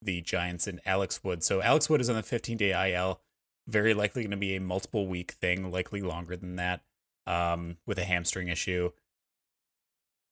the 0.02 0.22
Giants 0.22 0.68
and 0.68 0.80
Alex 0.86 1.24
Wood. 1.24 1.44
So 1.44 1.62
Alex 1.62 1.90
Wood 1.90 2.02
is 2.02 2.10
on 2.10 2.16
the 2.16 2.24
15 2.24 2.58
day 2.58 2.94
IL. 2.94 3.22
Very 3.68 3.94
likely 3.94 4.24
going 4.24 4.32
to 4.32 4.38
be 4.38 4.56
a 4.56 4.62
multiple 4.62 5.08
week 5.08 5.32
thing, 5.32 5.72
likely 5.72 6.02
longer 6.02 6.36
than 6.36 6.58
that, 6.58 6.82
um, 7.26 7.78
with 7.86 7.98
a 7.98 8.04
hamstring 8.04 8.50
issue. 8.50 8.92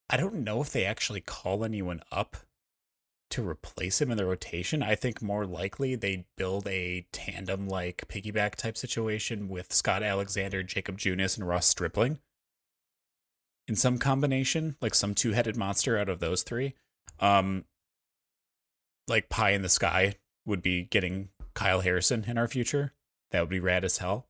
I 0.10 0.18
don't 0.18 0.44
know 0.44 0.62
if 0.62 0.72
they 0.72 0.84
actually 0.84 1.22
call 1.22 1.64
anyone 1.64 2.02
up 2.12 2.36
to 3.32 3.48
replace 3.48 4.02
him 4.02 4.12
in 4.12 4.18
the 4.18 4.26
rotation. 4.26 4.82
I 4.84 4.96
think 4.96 5.22
more 5.22 5.46
likely 5.46 5.96
they 5.96 6.26
build 6.38 6.68
a 6.68 7.06
tandem 7.12 7.68
like 7.68 8.06
piggyback 8.08 8.56
type 8.56 8.78
situation 8.78 9.48
with 9.50 9.74
Scott 9.74 10.04
Alexander, 10.04 10.64
Jakob 10.64 10.98
Junis, 10.98 11.38
and 11.38 11.48
Ross 11.48 11.66
Stripling 11.68 12.20
in 13.68 13.76
some 13.76 13.98
combination, 13.98 14.76
like 14.82 14.94
some 14.96 15.14
two 15.16 15.32
headed 15.32 15.56
monster 15.56 15.98
out 15.98 16.10
of 16.10 16.20
those 16.20 16.44
three. 16.44 16.74
Um, 17.20 17.66
like 19.08 19.30
pie 19.30 19.52
in 19.52 19.62
the 19.62 19.70
sky 19.70 20.16
would 20.46 20.62
be 20.62 20.84
getting 20.84 21.30
Kyle 21.54 21.82
Harrison 21.82 22.26
in 22.28 22.38
our 22.38 22.48
future. 22.48 22.94
That 23.32 23.42
would 23.42 23.50
be 23.50 23.60
rad 23.60 23.84
as 23.86 23.98
hell. 24.00 24.28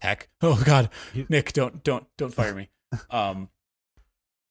Heck, 0.00 0.28
oh 0.42 0.60
god, 0.64 0.90
You- 1.12 1.26
Nick, 1.28 1.52
don't 1.52 1.82
don't 1.84 2.06
don't 2.16 2.34
fire 2.34 2.54
me. 2.54 2.70
Um, 3.10 3.48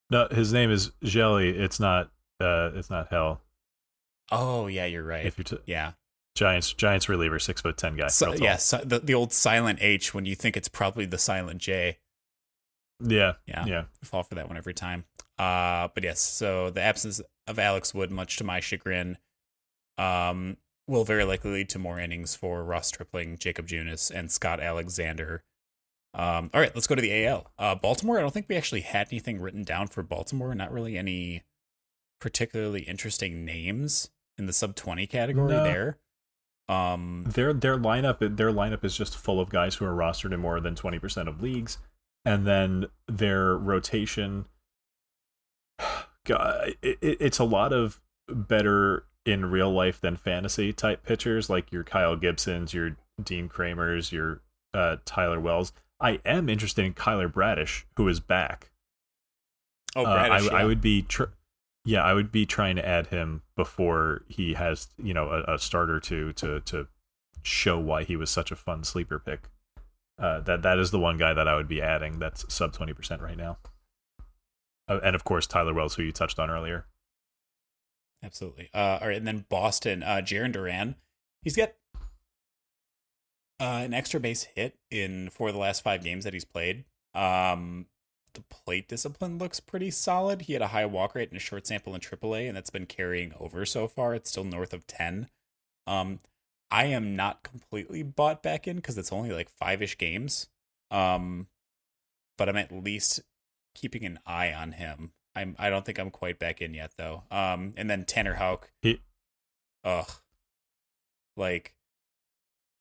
No, 0.10 0.28
his 0.30 0.52
name 0.52 0.70
is 0.72 0.92
Hjelle. 1.04 1.42
It's 1.42 1.80
not. 1.80 2.12
Uh, 2.42 2.72
it's 2.76 2.90
not 2.90 3.08
hell. 3.10 3.42
Oh 4.32 4.68
yeah, 4.68 4.86
you're 4.86 5.04
right. 5.04 5.26
If 5.26 5.38
you're 5.38 5.44
t- 5.44 5.58
yeah, 5.66 5.94
Giants, 6.36 6.74
Giants 6.74 7.08
reliever, 7.10 7.40
six 7.40 7.62
foot 7.62 7.78
ten 7.78 7.96
guy. 7.96 8.08
so, 8.08 8.34
yeah, 8.34 8.58
so 8.58 8.78
the 8.84 9.00
the 9.00 9.14
old 9.14 9.34
silent 9.34 9.80
H 9.82 10.14
when 10.14 10.26
you 10.26 10.36
think 10.36 10.58
it's 10.58 10.68
probably 10.70 11.06
the 11.06 11.18
silent 11.18 11.60
J. 11.60 12.00
yeah, 13.00 13.34
Yeah. 13.46 13.66
yeah. 13.66 13.84
fall 14.04 14.24
for 14.24 14.36
that 14.36 14.48
one 14.48 14.58
every 14.58 14.74
time. 14.74 15.06
Uh, 15.38 15.90
but 15.94 16.04
yes, 16.04 16.20
so 16.22 16.70
the 16.70 16.82
absence 16.82 17.22
of 17.48 17.60
Alex 17.60 17.94
Wood, 17.94 18.12
much 18.12 18.38
to 18.38 18.44
my 18.44 18.60
chagrin, 18.60 19.18
um, 19.98 20.58
will 20.88 21.04
very 21.04 21.24
likely 21.26 21.52
lead 21.52 21.70
to 21.70 21.80
more 21.80 22.00
innings 22.00 22.36
for 22.36 22.64
Ross 22.64 22.88
Stripling, 22.88 23.38
Jakob 23.38 23.68
Junis, 23.68 24.12
and 24.12 24.32
Scott 24.32 24.60
Alexander. 24.60 25.44
Um, 26.14 26.52
all 26.54 26.62
right, 26.62 26.74
let's 26.76 26.86
go 26.88 26.94
to 26.96 27.02
the 27.02 27.26
AL. 27.26 27.52
Uh, 27.58 27.74
Baltimore. 27.76 28.18
I 28.20 28.22
don't 28.22 28.32
think 28.34 28.46
we 28.48 28.56
actually 28.56 28.82
had 28.82 29.08
anything 29.12 29.42
written 29.42 29.64
down 29.64 29.88
for 29.88 30.04
Baltimore. 30.04 30.54
Not 30.54 30.72
really 30.72 30.98
any 30.98 31.42
particularly 32.24 32.84
interesting 32.84 33.44
names 33.44 34.10
in 34.38 34.46
the 34.46 34.54
sub 34.54 34.76
twenty 34.76 35.06
category 35.06 35.52
No. 35.52 35.64
there. 35.66 35.98
Um, 36.70 37.26
Their 37.28 37.52
their 37.54 37.78
lineup 37.78 38.38
their 38.38 38.50
lineup 38.52 38.86
is 38.86 38.96
just 38.98 39.18
full 39.18 39.42
of 39.42 39.50
guys 39.50 39.76
who 39.76 39.86
are 39.86 39.94
rostered 39.94 40.34
in 40.34 40.40
more 40.40 40.62
than 40.62 40.74
twenty 40.74 40.98
percent 41.00 41.28
of 41.28 41.42
leagues, 41.42 41.78
and 42.24 42.48
then 42.48 42.86
their 43.10 43.58
rotation. 43.58 44.46
God, 46.26 46.76
it, 46.82 46.98
it- 47.02 47.18
it's 47.20 47.40
a 47.40 47.44
lot 47.44 47.74
of 47.74 48.00
better 48.30 49.06
in 49.26 49.46
real 49.52 49.72
life 49.72 50.00
than 50.00 50.16
fantasy 50.16 50.72
type 50.72 51.04
pitchers, 51.04 51.50
like 51.50 51.72
your 51.72 51.84
Kyle 51.84 52.16
Gibsons, 52.16 52.74
your 52.74 52.96
Dean 53.22 53.50
Kremers, 53.50 54.12
your 54.14 54.42
uh, 54.74 54.98
Tyler 55.06 55.40
Wells. 55.42 55.74
I 56.00 56.20
am 56.26 56.48
interested 56.50 56.86
in 56.86 56.94
Kyler 56.94 57.32
Bradish, 57.32 57.86
who 57.98 58.08
is 58.08 58.20
back. 58.22 58.72
oh, 59.96 60.06
Uh, 60.06 60.14
Bradish, 60.28 60.50
I, 60.50 60.56
I 60.56 60.60
yeah. 60.62 60.66
would 60.66 60.82
be, 60.82 61.02
tr- 61.04 61.24
yeah, 61.86 62.04
I 62.04 62.14
would 62.14 62.32
be 62.32 62.46
trying 62.46 62.76
to 62.78 62.88
add 62.88 63.08
him 63.08 63.42
before 63.56 64.24
he 64.28 64.54
has, 64.54 64.88
you 64.98 65.14
know, 65.14 65.30
a, 65.30 65.56
a 65.56 65.60
start 65.60 65.90
or 65.90 66.00
two 66.00 66.34
to 66.34 66.62
to 66.62 66.88
show 67.42 67.78
why 67.80 68.04
he 68.04 68.16
was 68.16 68.30
such 68.30 68.52
a 68.52 68.56
fun 68.56 68.84
sleeper 68.84 69.20
pick. 69.20 69.50
Uh, 70.18 70.40
that 70.42 70.62
that 70.62 70.80
is 70.80 70.92
the 70.92 71.00
one 71.00 71.18
guy 71.18 71.34
that 71.34 71.48
I 71.48 71.56
would 71.56 71.68
be 71.68 71.82
adding. 71.82 72.20
That's 72.20 72.52
sub 72.54 72.74
twenty 72.74 72.94
percent 72.94 73.22
right 73.22 73.38
now. 73.38 73.58
uh, 74.88 75.00
and 75.04 75.16
of 75.16 75.24
course 75.24 75.48
Tyler 75.48 75.74
Wells, 75.74 75.96
who 75.96 76.04
you 76.04 76.12
touched 76.12 76.40
on 76.40 76.50
earlier. 76.50 76.86
Absolutely. 78.24 78.70
Uh, 78.74 79.00
all 79.02 79.08
right, 79.08 79.18
and 79.18 79.28
then 79.28 79.46
Boston, 79.50 80.04
uh, 80.04 80.22
Jarren 80.24 80.54
Duran. 80.54 80.96
He's 81.42 81.58
got 81.58 81.74
uh, 83.60 83.82
an 83.84 83.94
extra 83.94 84.20
base 84.20 84.44
hit 84.56 84.78
in 84.90 85.30
four 85.30 85.50
of 85.50 85.54
the 85.54 85.60
last 85.60 85.84
five 85.84 86.04
games 86.04 86.24
that 86.24 86.34
he's 86.34 86.46
played. 86.46 86.86
Um, 87.14 87.88
the 88.34 88.42
plate 88.42 88.88
discipline 88.88 89.38
looks 89.38 89.60
pretty 89.60 89.92
solid. 89.92 90.44
He 90.44 90.54
had 90.54 90.62
a 90.62 90.68
high 90.68 90.86
walk 90.86 91.16
rate 91.16 91.30
and 91.30 91.38
a 91.38 91.42
short 91.42 91.68
sample 91.68 91.94
in 91.96 92.02
AAA, 92.02 92.48
and 92.48 92.58
that's 92.58 92.70
been 92.70 92.86
carrying 92.86 93.34
over 93.40 93.66
so 93.66 93.88
far. 93.88 94.14
It's 94.16 94.30
still 94.30 94.44
north 94.44 94.74
of 94.74 94.88
10. 94.88 95.30
Um, 95.88 96.20
I 96.72 96.86
am 96.86 97.16
not 97.16 97.44
completely 97.44 98.04
bought 98.04 98.42
back 98.42 98.68
in 98.68 98.78
because 98.78 98.98
it's 98.98 99.12
only 99.12 99.32
like 99.32 99.50
five 99.50 99.82
ish 99.82 99.98
games. 99.98 100.48
Um, 100.90 101.48
but 102.38 102.50
I'm 102.50 102.58
at 102.58 102.72
least 102.72 103.22
keeping 103.76 104.06
an 104.06 104.20
eye 104.26 104.52
on 104.52 104.74
him. 104.74 105.12
I'm 105.36 105.56
I 105.60 105.70
don't 105.70 105.86
think 105.86 106.00
I'm 106.00 106.12
quite 106.12 106.40
back 106.40 106.62
in 106.62 106.74
yet 106.74 106.94
though. 106.98 107.24
Um, 107.32 107.74
and 107.78 107.90
then 107.90 108.06
Tanner 108.06 108.36
Houck. 108.36 108.72
He, 108.82 109.02
ugh, 109.84 110.10
like 111.36 111.76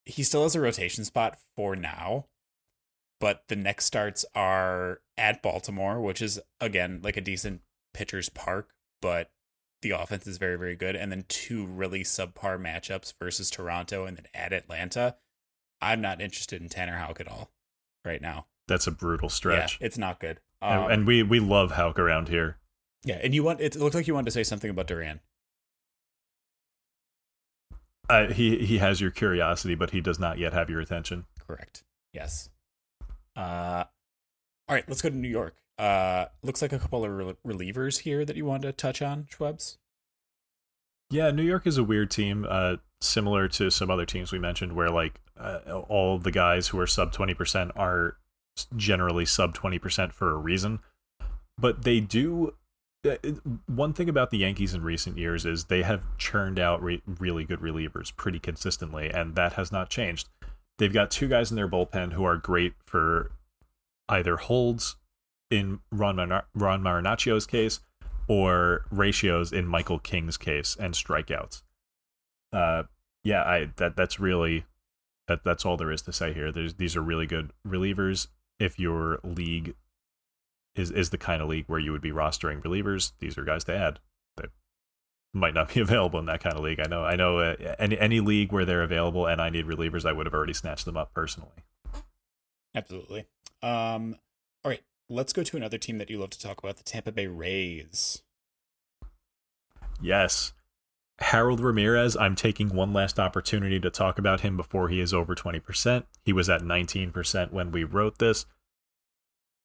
he 0.05 0.23
still 0.23 0.43
has 0.43 0.55
a 0.55 0.61
rotation 0.61 1.05
spot 1.05 1.37
for 1.55 1.75
now, 1.75 2.25
but 3.23 3.47
the 3.47 3.55
next 3.55 3.85
starts 3.85 4.25
are 4.35 4.99
at 5.17 5.41
Baltimore, 5.41 6.01
which 6.01 6.21
is 6.21 6.41
again 6.59 6.99
like 7.01 7.15
a 7.15 7.21
decent 7.21 7.61
pitcher's 7.93 8.27
park, 8.27 8.71
but 9.01 9.31
the 9.81 9.91
offense 9.91 10.27
is 10.27 10.37
very 10.37 10.57
very 10.57 10.75
good, 10.75 10.97
and 10.97 11.09
then 11.09 11.23
two 11.29 11.65
really 11.65 12.03
subpar 12.03 12.59
matchups 12.61 13.13
versus 13.17 13.49
Toronto 13.49 14.03
and 14.03 14.17
then 14.17 14.25
at 14.33 14.51
Atlanta. 14.51 15.15
I'm 15.81 16.01
not 16.01 16.19
interested 16.19 16.61
in 16.61 16.67
Tanner 16.67 16.97
Houck 16.97 17.21
at 17.21 17.29
all 17.29 17.51
right 18.03 18.21
now. 18.21 18.47
That's 18.67 18.87
a 18.87 18.91
brutal 18.91 19.29
stretch. 19.29 19.77
Yeah, 19.79 19.85
it's 19.85 19.97
not 19.97 20.19
good. 20.19 20.41
Um, 20.61 20.91
and 20.91 21.07
we 21.07 21.23
we 21.23 21.39
love 21.39 21.71
Houck 21.71 21.97
around 21.97 22.27
here. 22.27 22.57
Yeah, 23.05 23.21
and 23.23 23.33
you 23.33 23.41
want 23.41 23.61
it 23.61 23.77
looked 23.77 23.95
like 23.95 24.05
you 24.05 24.15
wanted 24.15 24.25
to 24.25 24.31
say 24.31 24.43
something 24.43 24.69
about 24.69 24.87
Duran. 24.87 25.21
Uh, 28.09 28.33
he 28.33 28.65
he 28.65 28.79
has 28.79 28.99
your 28.99 29.11
curiosity, 29.11 29.75
but 29.75 29.91
he 29.91 30.01
does 30.01 30.19
not 30.19 30.39
yet 30.39 30.51
have 30.51 30.69
your 30.69 30.81
attention. 30.81 31.23
Correct. 31.39 31.85
Yes. 32.11 32.49
Uh, 33.35 33.83
all 34.67 34.75
right, 34.75 34.87
let's 34.87 35.01
go 35.01 35.09
to 35.09 35.15
New 35.15 35.27
York. 35.27 35.55
Uh, 35.77 36.25
looks 36.43 36.61
like 36.61 36.71
a 36.71 36.79
couple 36.79 37.03
of 37.03 37.11
re- 37.11 37.35
relievers 37.45 37.99
here 37.99 38.23
that 38.25 38.35
you 38.35 38.45
wanted 38.45 38.67
to 38.67 38.73
touch 38.73 39.01
on, 39.01 39.25
Schwebs. 39.25 39.77
Yeah, 41.09 41.31
New 41.31 41.43
York 41.43 41.67
is 41.67 41.77
a 41.77 41.83
weird 41.83 42.09
team, 42.11 42.45
uh, 42.47 42.77
similar 43.01 43.47
to 43.49 43.69
some 43.69 43.91
other 43.91 44.05
teams 44.05 44.31
we 44.31 44.39
mentioned, 44.39 44.73
where 44.73 44.89
like 44.89 45.19
uh, 45.37 45.59
all 45.89 46.17
the 46.17 46.31
guys 46.31 46.69
who 46.69 46.79
are 46.79 46.87
sub 46.87 47.11
twenty 47.11 47.33
percent 47.33 47.71
are 47.75 48.17
generally 48.75 49.25
sub 49.25 49.53
twenty 49.53 49.79
percent 49.79 50.13
for 50.13 50.31
a 50.31 50.37
reason. 50.37 50.79
But 51.57 51.83
they 51.83 51.99
do 51.99 52.55
uh, 53.07 53.17
one 53.67 53.93
thing 53.93 54.09
about 54.09 54.31
the 54.31 54.37
Yankees 54.37 54.73
in 54.73 54.81
recent 54.81 55.17
years 55.17 55.45
is 55.45 55.65
they 55.65 55.83
have 55.83 56.03
churned 56.17 56.59
out 56.59 56.81
re- 56.81 57.01
really 57.19 57.43
good 57.43 57.59
relievers 57.59 58.15
pretty 58.15 58.39
consistently, 58.39 59.09
and 59.09 59.35
that 59.35 59.53
has 59.53 59.71
not 59.71 59.89
changed. 59.89 60.29
They've 60.83 60.91
got 60.91 61.11
two 61.11 61.29
guys 61.29 61.49
in 61.49 61.55
their 61.55 61.69
bullpen 61.69 62.11
who 62.11 62.25
are 62.25 62.35
great 62.35 62.73
for 62.85 63.31
either 64.09 64.35
holds 64.35 64.97
in 65.49 65.79
Ron, 65.93 66.17
Mar- 66.17 66.45
Ron 66.53 66.83
Marinaccio's 66.83 67.45
case 67.45 67.79
or 68.27 68.83
ratios 68.91 69.53
in 69.53 69.65
Michael 69.65 69.97
King's 69.97 70.35
case 70.35 70.75
and 70.77 70.93
strikeouts. 70.93 71.61
Uh, 72.51 72.83
yeah, 73.23 73.43
I 73.43 73.69
that 73.77 73.95
that's 73.95 74.19
really 74.19 74.65
that 75.29 75.45
that's 75.45 75.65
all 75.65 75.77
there 75.77 75.89
is 75.89 76.01
to 76.01 76.11
say 76.11 76.33
here. 76.33 76.51
There's 76.51 76.73
these 76.73 76.97
are 76.97 77.01
really 77.01 77.27
good 77.27 77.51
relievers. 77.65 78.27
If 78.59 78.77
your 78.77 79.21
league 79.23 79.75
is 80.75 80.91
is 80.91 81.11
the 81.11 81.17
kind 81.17 81.41
of 81.41 81.47
league 81.47 81.63
where 81.67 81.79
you 81.79 81.93
would 81.93 82.01
be 82.01 82.11
rostering 82.11 82.61
relievers. 82.61 83.13
These 83.19 83.37
are 83.37 83.45
guys 83.45 83.63
to 83.63 83.73
add. 83.73 84.01
Might 85.33 85.53
not 85.53 85.73
be 85.73 85.79
available 85.81 86.19
in 86.19 86.25
that 86.27 86.41
kind 86.41 86.55
of 86.55 86.63
league. 86.63 86.79
I 86.79 86.87
know. 86.87 87.03
I 87.03 87.15
know. 87.15 87.39
Uh, 87.39 87.75
any 87.79 87.97
any 87.97 88.19
league 88.19 88.51
where 88.51 88.65
they're 88.65 88.83
available 88.83 89.25
and 89.25 89.41
I 89.41 89.49
need 89.49 89.65
relievers, 89.65 90.05
I 90.05 90.11
would 90.11 90.25
have 90.25 90.33
already 90.33 90.53
snatched 90.53 90.85
them 90.85 90.97
up 90.97 91.13
personally. 91.13 91.63
Absolutely. 92.75 93.25
Um. 93.61 94.15
All 94.63 94.69
right. 94.69 94.81
Let's 95.09 95.33
go 95.33 95.43
to 95.43 95.57
another 95.57 95.77
team 95.77 95.97
that 95.97 96.09
you 96.09 96.19
love 96.19 96.31
to 96.31 96.39
talk 96.39 96.59
about, 96.59 96.77
the 96.77 96.83
Tampa 96.83 97.11
Bay 97.11 97.27
Rays. 97.27 98.23
Yes. 100.01 100.53
Harold 101.19 101.59
Ramirez, 101.59 102.17
I'm 102.17 102.35
taking 102.35 102.69
one 102.69 102.91
last 102.91 103.19
opportunity 103.19 103.79
to 103.79 103.89
talk 103.91 104.17
about 104.17 104.41
him 104.41 104.57
before 104.57 104.89
he 104.89 104.99
is 104.99 105.13
over 105.13 105.35
20%. 105.35 106.03
He 106.25 106.33
was 106.33 106.49
at 106.49 106.61
19% 106.61 107.51
when 107.51 107.71
we 107.71 107.83
wrote 107.83 108.17
this 108.17 108.45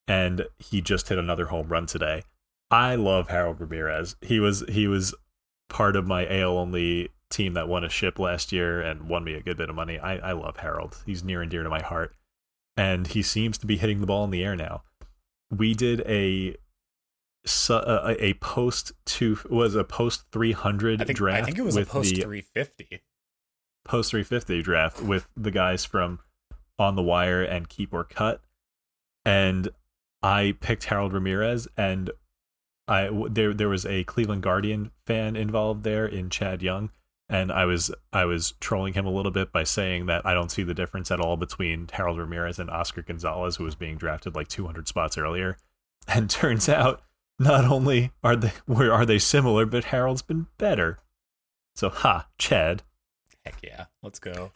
and 0.08 0.46
he 0.58 0.80
just 0.80 1.08
hit 1.08 1.18
another 1.18 1.46
home 1.46 1.68
run 1.68 1.86
today. 1.86 2.22
I 2.70 2.96
love 2.96 3.28
Harold 3.28 3.60
Ramirez. 3.60 4.16
He 4.22 4.40
was 4.40 4.64
he 4.68 4.88
was 4.88 5.14
part 5.68 5.96
of 5.96 6.06
my 6.06 6.26
AL 6.26 6.56
only 6.56 7.10
team 7.30 7.54
that 7.54 7.68
won 7.68 7.84
a 7.84 7.88
ship 7.88 8.18
last 8.18 8.52
year 8.52 8.80
and 8.80 9.08
won 9.08 9.24
me 9.24 9.34
a 9.34 9.42
good 9.42 9.56
bit 9.56 9.68
of 9.68 9.76
money. 9.76 9.98
I, 9.98 10.30
I 10.30 10.32
love 10.32 10.58
Harold. 10.58 11.02
He's 11.04 11.22
near 11.22 11.42
and 11.42 11.50
dear 11.50 11.62
to 11.62 11.70
my 11.70 11.82
heart. 11.82 12.14
And 12.76 13.06
he 13.08 13.22
seems 13.22 13.58
to 13.58 13.66
be 13.66 13.76
hitting 13.76 14.00
the 14.00 14.06
ball 14.06 14.24
in 14.24 14.30
the 14.30 14.44
air 14.44 14.56
now. 14.56 14.82
We 15.50 15.74
did 15.74 16.00
a 16.02 16.56
uh, 17.70 18.00
a, 18.04 18.24
a 18.24 18.34
post 18.34 18.92
two 19.06 19.38
was 19.48 19.74
a 19.74 19.84
post 19.84 20.24
300 20.32 21.00
I 21.00 21.04
think, 21.04 21.16
draft. 21.16 21.42
I 21.42 21.44
think 21.46 21.58
it 21.58 21.62
was 21.62 21.76
a 21.76 21.84
post 21.84 22.14
350. 22.14 23.00
Post 23.84 24.10
350 24.10 24.62
draft 24.62 25.02
with 25.02 25.28
the 25.36 25.50
guys 25.50 25.84
from 25.84 26.20
On 26.78 26.94
the 26.94 27.02
Wire 27.02 27.42
and 27.42 27.68
Keep 27.68 27.94
or 27.94 28.04
Cut. 28.04 28.42
And 29.24 29.70
I 30.22 30.56
picked 30.60 30.84
Harold 30.84 31.12
Ramirez, 31.12 31.68
and 31.76 32.10
I 32.88 33.10
there 33.30 33.52
there 33.52 33.68
was 33.68 33.84
a 33.84 34.04
Cleveland 34.04 34.42
Guardian 34.42 34.90
fan 35.06 35.36
involved 35.36 35.84
there 35.84 36.06
in 36.06 36.30
Chad 36.30 36.62
Young, 36.62 36.90
and 37.28 37.52
I 37.52 37.66
was 37.66 37.90
I 38.12 38.24
was 38.24 38.54
trolling 38.60 38.94
him 38.94 39.06
a 39.06 39.10
little 39.12 39.30
bit 39.30 39.52
by 39.52 39.64
saying 39.64 40.06
that 40.06 40.24
I 40.24 40.32
don't 40.32 40.50
see 40.50 40.62
the 40.62 40.74
difference 40.74 41.10
at 41.10 41.20
all 41.20 41.36
between 41.36 41.88
Harold 41.92 42.18
Ramirez 42.18 42.58
and 42.58 42.70
Oscar 42.70 43.02
Gonzalez, 43.02 43.56
who 43.56 43.64
was 43.64 43.74
being 43.74 43.98
drafted 43.98 44.34
like 44.34 44.48
200 44.48 44.88
spots 44.88 45.18
earlier. 45.18 45.56
And 46.10 46.30
turns 46.30 46.70
out, 46.70 47.02
not 47.38 47.66
only 47.66 48.12
are 48.24 48.34
they 48.34 48.52
where 48.64 48.94
are 48.94 49.04
they 49.04 49.18
similar, 49.18 49.66
but 49.66 49.84
Harold's 49.84 50.22
been 50.22 50.46
better. 50.56 51.00
So 51.76 51.90
ha, 51.90 52.28
Chad. 52.38 52.82
Heck 53.44 53.58
yeah, 53.62 53.86
let's 54.02 54.18
go. 54.18 54.52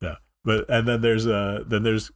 Yeah, 0.00 0.16
but 0.44 0.68
and 0.68 0.88
then 0.88 1.00
there's 1.00 1.28
uh 1.28 1.62
then 1.64 1.84
there's 1.84 2.10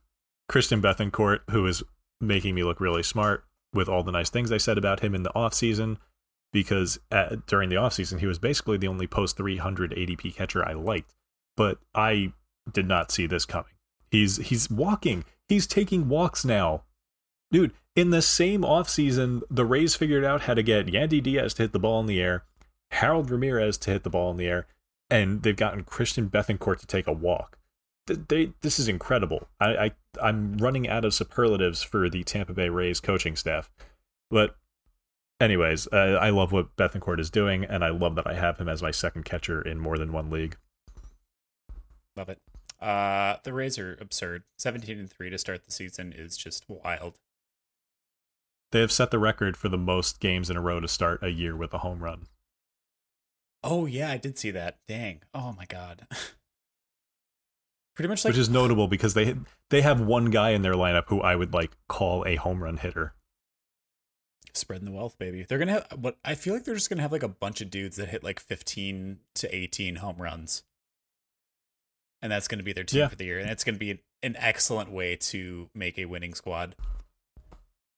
Christian 0.48 0.82
Bethancourt 0.82 1.40
who 1.50 1.64
is 1.66 1.84
making 2.20 2.56
me 2.56 2.64
look 2.64 2.80
really 2.80 3.04
smart 3.04 3.44
with 3.72 3.88
all 3.88 4.02
the 4.02 4.12
nice 4.12 4.30
things 4.30 4.50
I 4.50 4.58
said 4.58 4.78
about 4.78 5.00
him 5.00 5.14
in 5.14 5.22
the 5.22 5.30
offseason 5.30 5.98
because 6.52 6.98
at, 7.10 7.46
during 7.46 7.68
the 7.68 7.76
offseason, 7.76 8.20
he 8.20 8.26
was 8.26 8.38
basically 8.38 8.78
the 8.78 8.88
only 8.88 9.06
post 9.06 9.36
300 9.36 9.92
ADP 9.92 10.34
catcher 10.34 10.66
I 10.66 10.72
liked. 10.72 11.14
But 11.56 11.78
I 11.94 12.32
did 12.72 12.86
not 12.86 13.10
see 13.10 13.26
this 13.26 13.44
coming. 13.44 13.72
He's 14.10 14.36
he's 14.36 14.70
walking. 14.70 15.24
He's 15.48 15.66
taking 15.66 16.08
walks 16.08 16.44
now. 16.44 16.84
Dude, 17.50 17.72
in 17.94 18.10
the 18.10 18.22
same 18.22 18.62
offseason, 18.62 19.42
the 19.50 19.64
Rays 19.64 19.94
figured 19.94 20.24
out 20.24 20.42
how 20.42 20.54
to 20.54 20.62
get 20.62 20.86
Yandy 20.86 21.22
Diaz 21.22 21.54
to 21.54 21.64
hit 21.64 21.72
the 21.72 21.78
ball 21.78 22.00
in 22.00 22.06
the 22.06 22.20
air, 22.20 22.44
Harold 22.92 23.30
Ramirez 23.30 23.76
to 23.78 23.90
hit 23.90 24.04
the 24.04 24.10
ball 24.10 24.30
in 24.30 24.36
the 24.36 24.46
air, 24.46 24.66
and 25.10 25.42
they've 25.42 25.56
gotten 25.56 25.84
Christian 25.84 26.30
Bethancourt 26.30 26.78
to 26.80 26.86
take 26.86 27.06
a 27.06 27.12
walk 27.12 27.57
they 28.08 28.52
this 28.62 28.78
is 28.78 28.88
incredible. 28.88 29.48
I, 29.60 29.76
I 29.76 29.90
I'm 30.22 30.56
running 30.58 30.88
out 30.88 31.04
of 31.04 31.14
superlatives 31.14 31.82
for 31.82 32.08
the 32.08 32.24
Tampa 32.24 32.52
Bay 32.52 32.68
Rays 32.68 33.00
coaching 33.00 33.36
staff, 33.36 33.70
but 34.30 34.56
anyways, 35.40 35.86
uh, 35.92 36.18
I 36.20 36.30
love 36.30 36.52
what 36.52 36.74
Bethancourt 36.76 37.20
is 37.20 37.30
doing, 37.30 37.64
and 37.64 37.84
I 37.84 37.90
love 37.90 38.14
that 38.16 38.26
I 38.26 38.34
have 38.34 38.58
him 38.58 38.68
as 38.68 38.82
my 38.82 38.90
second 38.90 39.24
catcher 39.24 39.62
in 39.62 39.78
more 39.78 39.98
than 39.98 40.12
one 40.12 40.30
league. 40.30 40.56
Love 42.16 42.28
it. 42.28 42.40
Uh, 42.80 43.36
the 43.42 43.52
Rays 43.52 43.78
are 43.78 43.96
absurd. 44.00 44.44
Seventeen 44.56 44.98
and 44.98 45.10
three 45.10 45.30
to 45.30 45.38
start 45.38 45.64
the 45.64 45.72
season 45.72 46.12
is 46.16 46.36
just 46.36 46.64
wild. 46.68 47.18
They 48.70 48.80
have 48.80 48.92
set 48.92 49.10
the 49.10 49.18
record 49.18 49.56
for 49.56 49.68
the 49.68 49.78
most 49.78 50.20
games 50.20 50.50
in 50.50 50.56
a 50.56 50.60
row 50.60 50.78
to 50.80 50.88
start 50.88 51.22
a 51.22 51.30
year 51.30 51.56
with 51.56 51.72
a 51.72 51.78
home 51.78 52.00
run. 52.02 52.26
Oh 53.64 53.86
yeah, 53.86 54.10
I 54.10 54.16
did 54.18 54.38
see 54.38 54.50
that. 54.52 54.78
Dang. 54.86 55.22
Oh 55.34 55.52
my 55.56 55.64
god. 55.64 56.06
Pretty 57.98 58.10
much 58.10 58.24
like 58.24 58.30
which 58.30 58.38
is 58.38 58.48
notable 58.48 58.86
because 58.86 59.14
they 59.14 59.34
they 59.70 59.82
have 59.82 60.00
one 60.00 60.26
guy 60.26 60.50
in 60.50 60.62
their 60.62 60.74
lineup 60.74 61.06
who 61.08 61.20
I 61.20 61.34
would 61.34 61.52
like 61.52 61.72
call 61.88 62.24
a 62.28 62.36
home 62.36 62.62
run 62.62 62.76
hitter. 62.76 63.12
Spreading 64.54 64.84
the 64.84 64.92
wealth, 64.92 65.18
baby. 65.18 65.44
They're 65.48 65.58
gonna 65.58 65.72
have 65.72 65.88
what 65.96 66.16
I 66.24 66.36
feel 66.36 66.54
like 66.54 66.62
they're 66.62 66.76
just 66.76 66.88
gonna 66.88 67.02
have 67.02 67.10
like 67.10 67.24
a 67.24 67.28
bunch 67.28 67.60
of 67.60 67.70
dudes 67.70 67.96
that 67.96 68.10
hit 68.10 68.22
like 68.22 68.38
fifteen 68.38 69.18
to 69.34 69.52
eighteen 69.52 69.96
home 69.96 70.18
runs, 70.18 70.62
and 72.22 72.30
that's 72.30 72.46
gonna 72.46 72.62
be 72.62 72.72
their 72.72 72.84
team 72.84 73.00
yeah. 73.00 73.08
for 73.08 73.16
the 73.16 73.24
year, 73.24 73.40
and 73.40 73.50
it's 73.50 73.64
gonna 73.64 73.78
be 73.78 73.98
an 74.22 74.36
excellent 74.38 74.92
way 74.92 75.16
to 75.16 75.68
make 75.74 75.98
a 75.98 76.04
winning 76.04 76.34
squad. 76.34 76.76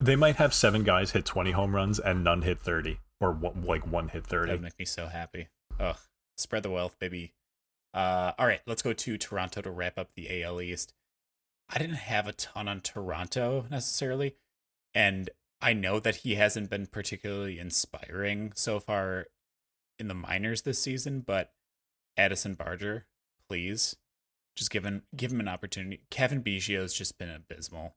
They 0.01 0.17
might 0.17 0.37
have 0.37 0.55
seven 0.55 0.83
guys 0.83 1.11
hit 1.11 1.27
twenty 1.27 1.51
home 1.51 1.77
runs 1.77 1.99
and 1.99 2.25
none 2.25 2.41
hit 2.41 2.59
thirty, 2.59 3.01
or 3.21 3.33
one, 3.33 3.65
like 3.65 3.87
one 3.87 4.09
hit 4.09 4.27
thirty. 4.27 4.47
That 4.47 4.55
would 4.55 4.63
make 4.63 4.79
me 4.79 4.87
so 4.87 5.09
happy. 5.09 5.49
Ugh, 5.79 5.99
spread 6.39 6.63
the 6.63 6.71
wealth, 6.71 6.99
baby. 6.99 7.35
Uh, 7.93 8.33
all 8.39 8.47
right, 8.47 8.61
let's 8.67 8.83
go 8.83 8.93
to 8.93 9.19
Toronto 9.19 9.61
to 9.63 9.71
wrap 9.71 9.99
up 9.99 10.11
the 10.15 10.43
AL 10.43 10.61
East. 10.61 10.95
I 11.69 11.79
didn't 11.79 11.97
have 11.97 12.27
a 12.27 12.33
ton 12.33 12.69
on 12.69 12.81
Toronto 12.81 13.67
necessarily, 13.71 14.37
and 14.95 15.31
I 15.61 15.73
know 15.73 16.01
that 16.01 16.17
he 16.17 16.37
hasn't 16.37 16.71
been 16.71 16.87
particularly 16.87 17.59
inspiring 17.59 18.53
so 18.55 18.81
far 18.81 19.27
in 19.99 20.09
the 20.09 20.15
minors 20.15 20.63
this 20.63 20.83
season, 20.83 21.21
but 21.21 21.53
Addison 22.17 22.55
Barger, 22.55 23.07
please, 23.49 23.97
just 24.57 24.71
give 24.71 24.85
him 24.85 25.03
give 25.15 25.33
him 25.33 25.41
an 25.41 25.49
opportunity. 25.49 26.03
Cavan 26.11 26.43
Biggio's 26.43 26.95
just 26.95 27.19
been 27.19 27.31
abysmal. 27.31 27.95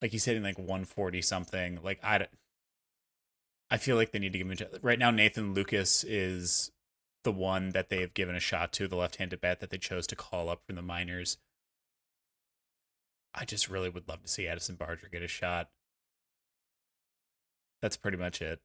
Like 0.00 0.12
he's 0.12 0.24
hitting 0.24 0.42
like 0.42 0.58
140 0.58 1.20
something. 1.22 1.80
Like 1.82 2.02
I, 2.02 2.26
I 3.70 3.76
feel 3.76 3.96
like 3.96 4.12
they 4.12 4.18
need 4.18 4.32
to 4.32 4.38
give 4.38 4.50
him 4.50 4.56
a 4.74 4.78
right 4.80 4.98
now. 4.98 5.10
Nathan 5.10 5.54
Lukes 5.54 6.04
is 6.06 6.70
the 7.22 7.32
one 7.32 7.70
that 7.70 7.88
they 7.88 8.00
have 8.00 8.14
given 8.14 8.34
a 8.34 8.40
shot 8.40 8.72
to, 8.74 8.88
the 8.88 8.96
left-handed 8.96 9.40
bat 9.40 9.60
that 9.60 9.70
they 9.70 9.78
chose 9.78 10.06
to 10.08 10.16
call 10.16 10.48
up 10.48 10.62
from 10.64 10.76
the 10.76 10.82
minors. 10.82 11.38
I 13.34 13.44
just 13.44 13.68
really 13.68 13.88
would 13.88 14.08
love 14.08 14.22
to 14.22 14.28
see 14.28 14.46
Addison 14.46 14.76
Barger 14.76 15.08
get 15.10 15.22
a 15.22 15.28
shot. 15.28 15.68
That's 17.82 17.96
pretty 17.96 18.16
much 18.16 18.42
it. 18.42 18.60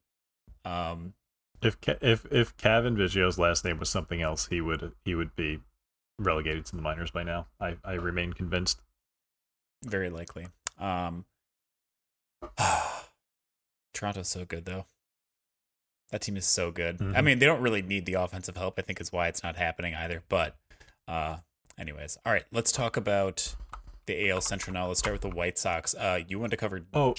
Um, 0.64 1.14
if 1.62 1.78
if 2.01 2.26
if 2.32 2.58
Cavan 2.58 2.95
Biggio's 2.95 3.38
last 3.38 3.64
name 3.64 3.80
was 3.80 3.89
something 3.89 4.22
else, 4.22 4.47
he 4.47 4.62
would 4.62 4.93
he 5.03 5.16
would 5.16 5.36
be 5.36 5.60
relegated 6.20 6.66
to 6.68 6.76
the 6.76 6.82
minors 6.82 7.12
by 7.12 7.24
now. 7.24 7.47
I 7.60 7.78
I 7.84 7.93
remain 7.93 8.34
convinced. 8.34 8.82
Very 9.84 10.10
likely. 10.10 10.47
Um, 10.80 11.26
Toronto's 13.93 14.30
so 14.30 14.45
good 14.45 14.66
though. 14.66 14.86
That 16.16 16.22
team 16.22 16.38
is 16.38 16.45
so 16.45 16.72
good. 16.72 16.99
Mm-hmm. 16.99 17.13
I 17.13 17.22
mean, 17.22 17.39
they 17.39 17.45
don't 17.45 17.59
really 17.59 17.82
need 17.82 18.05
the 18.05 18.13
offensive 18.13 18.55
help. 18.55 18.76
I 18.80 18.84
think 18.84 19.01
is 19.01 19.11
why 19.11 19.28
it's 19.28 19.43
not 19.43 19.57
happening 19.57 19.93
either. 19.95 20.24
But, 20.30 20.55
uh, 21.09 21.39
anyways, 21.78 22.18
all 22.26 22.32
right. 22.32 22.45
Let's 22.53 22.72
talk 22.72 22.95
about 22.95 23.53
the 24.05 24.30
AL 24.30 24.39
Central 24.39 24.74
now. 24.74 24.88
Let's 24.88 24.99
start 24.99 25.16
with 25.16 25.24
the 25.24 25.36
White 25.36 25.57
Sox. 25.57 25.93
Uh, 25.93 26.22
you 26.26 26.39
want 26.39 26.51
to 26.51 26.57
cover? 26.57 26.86
Oh, 26.93 27.16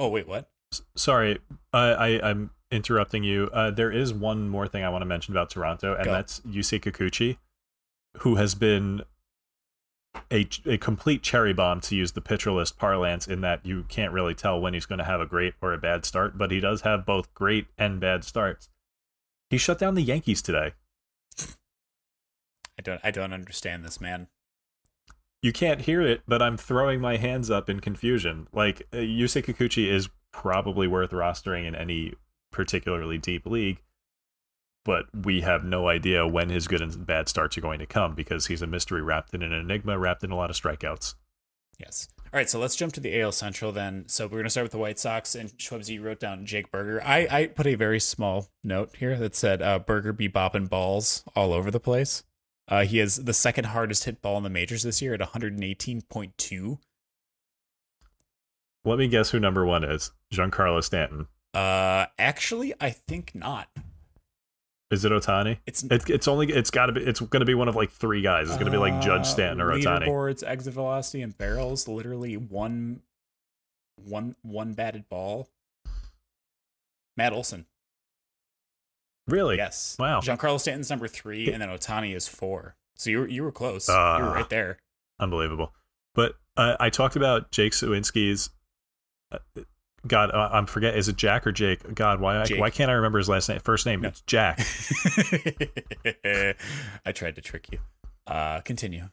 oh, 0.00 0.08
wait, 0.08 0.26
what? 0.26 0.50
sorry, 0.96 1.38
I, 1.72 1.90
I 1.90 2.28
I'm 2.28 2.50
interrupting 2.72 3.22
you. 3.22 3.50
Uh, 3.52 3.70
there 3.70 3.92
is 3.92 4.12
one 4.12 4.48
more 4.48 4.66
thing 4.66 4.82
I 4.82 4.88
want 4.88 5.02
to 5.02 5.06
mention 5.06 5.32
about 5.32 5.50
Toronto, 5.50 5.94
and 5.94 6.06
Go. 6.06 6.10
that's 6.10 6.40
Yusei 6.40 6.80
Kikuchi, 6.80 7.36
who 8.18 8.34
has 8.34 8.56
been 8.56 9.02
a 10.32 10.48
a 10.66 10.78
complete 10.78 11.22
cherry 11.22 11.52
bomb 11.52 11.80
to 11.82 11.96
use 11.96 12.12
the 12.12 12.20
Pitcher 12.20 12.52
List 12.52 12.78
parlance 12.78 13.26
in 13.26 13.40
that 13.40 13.64
you 13.64 13.84
can't 13.88 14.12
really 14.12 14.34
tell 14.34 14.60
when 14.60 14.74
he's 14.74 14.86
going 14.86 14.98
to 14.98 15.04
have 15.04 15.20
a 15.20 15.26
great 15.26 15.54
or 15.60 15.72
a 15.72 15.78
bad 15.78 16.04
start, 16.04 16.38
but 16.38 16.50
he 16.50 16.60
does 16.60 16.82
have 16.82 17.06
both 17.06 17.32
great 17.34 17.66
and 17.78 18.00
bad 18.00 18.24
starts. 18.24 18.68
He 19.48 19.58
shut 19.58 19.78
down 19.78 19.94
the 19.94 20.02
Yankees 20.02 20.42
today. 20.42 20.74
I 22.78 22.82
don't 22.82 23.00
I 23.04 23.10
don't 23.10 23.32
understand 23.32 23.84
this 23.84 24.00
man. 24.00 24.28
You 25.42 25.52
can't 25.52 25.82
hear 25.82 26.02
it, 26.02 26.22
but 26.28 26.42
I'm 26.42 26.56
throwing 26.56 27.00
my 27.00 27.16
hands 27.16 27.50
up 27.50 27.68
in 27.70 27.80
confusion. 27.80 28.46
Like 28.52 28.82
uh, 28.92 28.98
Yusei 28.98 29.44
Kikuchi 29.44 29.90
is 29.90 30.08
probably 30.32 30.86
worth 30.86 31.10
rostering 31.10 31.66
in 31.66 31.74
any 31.74 32.14
particularly 32.52 33.18
deep 33.18 33.46
league. 33.46 33.82
But 34.90 35.06
we 35.24 35.42
have 35.42 35.62
no 35.62 35.86
idea 35.86 36.26
when 36.26 36.48
his 36.48 36.66
good 36.66 36.82
and 36.82 37.06
bad 37.06 37.28
starts 37.28 37.56
are 37.56 37.60
going 37.60 37.78
to 37.78 37.86
come 37.86 38.16
because 38.16 38.48
he's 38.48 38.60
a 38.60 38.66
mystery 38.66 39.00
wrapped 39.00 39.32
in 39.32 39.40
an 39.40 39.52
enigma, 39.52 39.96
wrapped 39.96 40.24
in 40.24 40.32
a 40.32 40.36
lot 40.36 40.50
of 40.50 40.56
strikeouts. 40.56 41.14
Yes. 41.78 42.08
All 42.18 42.30
right, 42.32 42.50
so 42.50 42.58
let's 42.58 42.74
jump 42.74 42.92
to 42.94 43.00
the 43.00 43.20
AL 43.20 43.30
Central 43.30 43.70
then. 43.70 44.06
So 44.08 44.24
we're 44.24 44.38
going 44.38 44.44
to 44.46 44.50
start 44.50 44.64
with 44.64 44.72
the 44.72 44.78
White 44.78 44.98
Sox, 44.98 45.36
and 45.36 45.50
Shwebsi 45.50 46.02
wrote 46.02 46.18
down 46.18 46.44
Jake 46.44 46.72
Burger. 46.72 47.00
I, 47.04 47.28
I 47.30 47.46
put 47.46 47.68
a 47.68 47.76
very 47.76 48.00
small 48.00 48.48
note 48.64 48.96
here 48.96 49.16
that 49.16 49.36
said 49.36 49.62
uh, 49.62 49.78
Burger 49.78 50.12
be 50.12 50.28
bopping 50.28 50.68
balls 50.68 51.22
all 51.36 51.52
over 51.52 51.70
the 51.70 51.78
place. 51.78 52.24
Uh, 52.66 52.82
he 52.82 52.98
has 52.98 53.14
the 53.14 53.32
second 53.32 53.66
hardest 53.66 54.02
hit 54.06 54.20
ball 54.20 54.38
in 54.38 54.42
the 54.42 54.50
majors 54.50 54.82
this 54.82 55.00
year 55.00 55.14
at 55.14 55.20
118.2. 55.20 56.78
Let 58.84 58.98
me 58.98 59.06
guess 59.06 59.30
who 59.30 59.38
number 59.38 59.64
one 59.64 59.84
is. 59.84 60.10
Giancarlo 60.34 60.82
Stanton. 60.82 61.28
Uh, 61.54 62.06
actually, 62.18 62.74
I 62.80 62.90
think 62.90 63.36
not. 63.36 63.68
Is 64.90 65.04
it 65.04 65.12
Ohtani? 65.12 65.58
It's 65.66 65.84
it's, 65.84 66.10
it's 66.10 66.26
only 66.26 66.52
it's 66.52 66.70
got 66.70 66.86
to 66.86 66.92
be 66.92 67.02
it's 67.02 67.20
going 67.20 67.40
to 67.40 67.46
be 67.46 67.54
one 67.54 67.68
of 67.68 67.76
like 67.76 67.92
three 67.92 68.22
guys. 68.22 68.48
It's 68.48 68.56
going 68.56 68.66
to 68.66 68.72
be 68.72 68.76
like 68.76 69.00
Judge 69.00 69.20
uh, 69.20 69.24
Stanton 69.24 69.60
or 69.60 69.68
Ohtani. 69.72 70.06
Leaderboards, 70.06 70.42
exit 70.44 70.74
velocity, 70.74 71.22
and 71.22 71.36
barrels. 71.38 71.86
Literally 71.86 72.36
one, 72.36 73.02
one, 73.96 74.34
one 74.42 74.72
batted 74.72 75.08
ball. 75.08 75.48
Matt 77.16 77.32
Olson. 77.32 77.66
Really? 79.28 79.56
Yes. 79.56 79.96
Wow. 79.98 80.20
Giancarlo 80.20 80.58
Stanton's 80.58 80.90
number 80.90 81.06
three, 81.06 81.52
and 81.52 81.62
then 81.62 81.68
Ohtani 81.68 82.14
is 82.14 82.26
four. 82.26 82.74
So 82.96 83.10
you 83.10 83.20
were 83.20 83.28
you 83.28 83.44
were 83.44 83.52
close. 83.52 83.88
Uh, 83.88 84.16
you 84.18 84.24
were 84.24 84.32
right 84.32 84.48
there. 84.50 84.78
Unbelievable. 85.20 85.72
But 86.16 86.34
uh, 86.56 86.76
I 86.80 86.90
talked 86.90 87.14
about 87.14 87.52
Jake 87.52 87.72
Suwinski's 87.72 88.50
uh, 89.30 89.38
God, 90.06 90.30
uh, 90.30 90.48
I'm 90.52 90.66
forget. 90.66 90.96
Is 90.96 91.08
it 91.08 91.16
Jack 91.16 91.46
or 91.46 91.52
Jake? 91.52 91.94
God, 91.94 92.20
why 92.20 92.42
Jake. 92.44 92.58
why 92.60 92.70
can't 92.70 92.90
I 92.90 92.94
remember 92.94 93.18
his 93.18 93.28
last 93.28 93.48
name? 93.48 93.60
First 93.60 93.84
name? 93.86 94.00
No. 94.00 94.08
It's 94.08 94.22
Jack. 94.22 94.58
I 97.04 97.12
tried 97.12 97.34
to 97.36 97.40
trick 97.40 97.68
you. 97.70 97.78
Uh, 98.26 98.60
continue. 98.60 99.08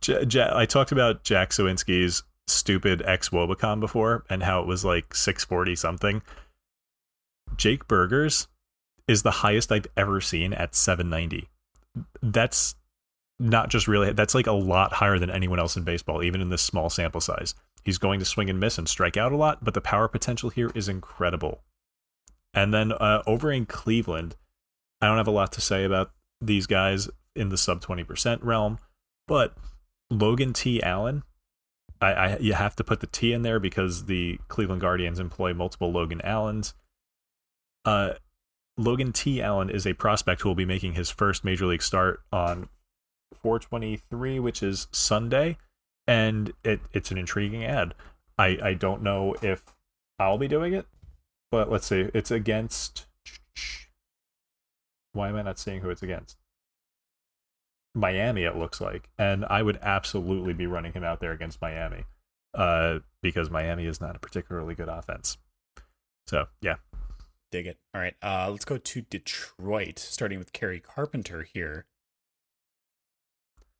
J- 0.00 0.24
J- 0.26 0.50
I 0.52 0.66
talked 0.66 0.92
about 0.92 1.24
Jack 1.24 1.50
Suwinski's 1.50 2.22
stupid 2.46 3.02
ex 3.06 3.30
wOBAcon 3.30 3.80
before 3.80 4.24
and 4.28 4.42
how 4.42 4.60
it 4.60 4.66
was 4.66 4.84
like 4.84 5.14
640 5.14 5.76
something. 5.76 6.22
Jake 7.56 7.88
Burgers 7.88 8.48
is 9.08 9.22
the 9.22 9.30
highest 9.30 9.72
I've 9.72 9.86
ever 9.96 10.20
seen 10.20 10.52
at 10.52 10.74
790. 10.74 11.48
That's 12.22 12.74
not 13.38 13.68
just 13.68 13.88
really 13.88 14.12
that's 14.12 14.34
like 14.34 14.46
a 14.46 14.52
lot 14.52 14.92
higher 14.94 15.18
than 15.18 15.30
anyone 15.30 15.58
else 15.58 15.76
in 15.76 15.84
baseball, 15.84 16.22
even 16.22 16.40
in 16.40 16.50
this 16.50 16.62
small 16.62 16.90
sample 16.90 17.20
size. 17.20 17.54
He's 17.84 17.98
going 17.98 18.18
to 18.18 18.24
swing 18.24 18.48
and 18.48 18.58
miss 18.58 18.78
and 18.78 18.88
strike 18.88 19.16
out 19.16 19.32
a 19.32 19.36
lot, 19.36 19.62
but 19.62 19.74
the 19.74 19.80
power 19.80 20.08
potential 20.08 20.50
here 20.50 20.70
is 20.74 20.88
incredible. 20.88 21.60
And 22.54 22.72
then 22.72 22.92
uh, 22.92 23.22
over 23.26 23.52
in 23.52 23.66
Cleveland, 23.66 24.36
I 25.00 25.06
don't 25.06 25.18
have 25.18 25.28
a 25.28 25.32
lot 25.32 25.52
to 25.52 25.60
say 25.60 25.84
about 25.84 26.12
these 26.40 26.66
guys 26.66 27.10
in 27.36 27.50
the 27.50 27.58
sub 27.58 27.82
20% 27.82 28.38
realm, 28.42 28.78
but 29.26 29.54
Logan 30.10 30.52
T. 30.52 30.82
Allen, 30.82 31.24
I, 32.00 32.12
I, 32.12 32.36
you 32.38 32.54
have 32.54 32.76
to 32.76 32.84
put 32.84 33.00
the 33.00 33.06
T 33.06 33.32
in 33.32 33.42
there 33.42 33.60
because 33.60 34.06
the 34.06 34.38
Cleveland 34.48 34.80
Guardians 34.80 35.18
employ 35.18 35.52
multiple 35.52 35.92
Logan 35.92 36.20
Allens. 36.22 36.74
Uh, 37.84 38.14
Logan 38.78 39.12
T. 39.12 39.42
Allen 39.42 39.68
is 39.68 39.86
a 39.86 39.94
prospect 39.94 40.40
who 40.40 40.48
will 40.48 40.56
be 40.56 40.64
making 40.64 40.94
his 40.94 41.10
first 41.10 41.44
major 41.44 41.66
league 41.66 41.82
start 41.82 42.20
on 42.32 42.68
423, 43.34 44.38
which 44.38 44.62
is 44.62 44.86
Sunday 44.90 45.58
and 46.06 46.52
it, 46.62 46.80
it's 46.92 47.10
an 47.10 47.18
intriguing 47.18 47.64
ad. 47.64 47.94
I, 48.38 48.58
I 48.62 48.74
don't 48.74 49.02
know 49.02 49.34
if 49.42 49.62
I'll 50.18 50.38
be 50.38 50.48
doing 50.48 50.72
it, 50.72 50.86
but 51.50 51.70
let's 51.70 51.86
see. 51.86 52.10
It's 52.14 52.30
against. 52.30 53.06
Why 55.12 55.28
am 55.28 55.36
I 55.36 55.42
not 55.42 55.58
seeing 55.58 55.80
who 55.80 55.90
it's 55.90 56.02
against? 56.02 56.36
Miami, 57.94 58.42
it 58.42 58.56
looks 58.56 58.80
like, 58.80 59.08
and 59.16 59.44
I 59.44 59.62
would 59.62 59.78
absolutely 59.80 60.52
be 60.52 60.66
running 60.66 60.92
him 60.92 61.04
out 61.04 61.20
there 61.20 61.30
against 61.30 61.62
Miami, 61.62 62.04
uh, 62.52 62.98
because 63.22 63.50
Miami 63.50 63.86
is 63.86 64.00
not 64.00 64.16
a 64.16 64.18
particularly 64.18 64.74
good 64.74 64.88
offense. 64.88 65.38
So 66.26 66.46
yeah, 66.60 66.76
dig 67.52 67.68
it. 67.68 67.78
All 67.94 68.00
right, 68.00 68.16
uh, 68.20 68.48
let's 68.50 68.64
go 68.64 68.78
to 68.78 69.02
Detroit, 69.02 70.00
starting 70.00 70.40
with 70.40 70.52
Kerry 70.52 70.80
Carpenter 70.80 71.44
here. 71.44 71.86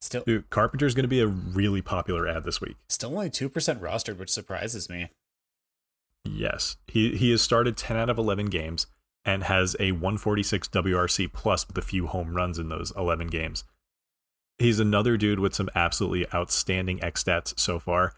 Still, 0.04 0.22
Dude, 0.26 0.50
Carpenter's 0.50 0.94
going 0.94 1.04
to 1.04 1.08
be 1.08 1.20
a 1.20 1.26
really 1.26 1.80
popular 1.80 2.28
ad 2.28 2.44
this 2.44 2.60
week. 2.60 2.76
Still 2.90 3.14
only 3.14 3.30
two 3.30 3.48
percent 3.48 3.80
rostered, 3.80 4.18
which 4.18 4.28
surprises 4.28 4.90
me. 4.90 5.08
Yes, 6.26 6.76
he 6.86 7.16
he 7.16 7.30
has 7.30 7.40
started 7.40 7.78
ten 7.78 7.96
out 7.96 8.10
of 8.10 8.18
eleven 8.18 8.46
games 8.46 8.86
and 9.24 9.44
has 9.44 9.74
a 9.80 9.92
146 9.92 10.68
WRC 10.68 11.32
plus 11.32 11.66
with 11.66 11.78
a 11.78 11.82
few 11.82 12.06
home 12.06 12.34
runs 12.36 12.58
in 12.58 12.68
those 12.68 12.92
11 12.94 13.28
games. 13.28 13.64
He's 14.58 14.78
another 14.78 15.16
dude 15.16 15.40
with 15.40 15.54
some 15.54 15.70
absolutely 15.74 16.26
outstanding 16.34 17.02
X 17.02 17.24
stats 17.24 17.58
so 17.58 17.78
far, 17.78 18.12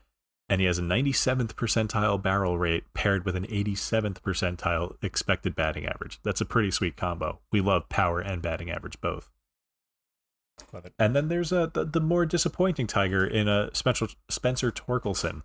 and 0.49 0.61
he 0.61 0.67
has 0.67 0.81
a 0.81 0.83
97th 0.83 1.55
percentile 1.55 2.21
barrel 2.21 2.59
rate 2.59 2.93
paired 2.95 3.25
with 3.25 3.37
an 3.37 3.47
87th 3.47 4.21
percentile 4.23 4.97
expected 5.05 5.55
batting 5.55 5.87
average. 5.87 6.19
That's 6.25 6.41
a 6.41 6.45
pretty 6.45 6.73
sweet 6.73 6.97
combo. 6.97 7.39
We 7.53 7.61
love 7.61 7.89
power 7.89 8.19
and 8.19 8.43
batting 8.43 8.73
average 8.73 9.01
both. 9.01 9.31
And 10.99 11.15
then 11.15 11.29
there's 11.29 11.53
a 11.53 11.71
the, 11.73 11.85
the 11.85 12.01
more 12.01 12.27
disappointing 12.27 12.87
Tiger 12.87 13.27
in 13.27 13.49
a 13.49 13.71
special 13.75 14.09
Spencer 14.29 14.71
Torkelson. 14.71 15.43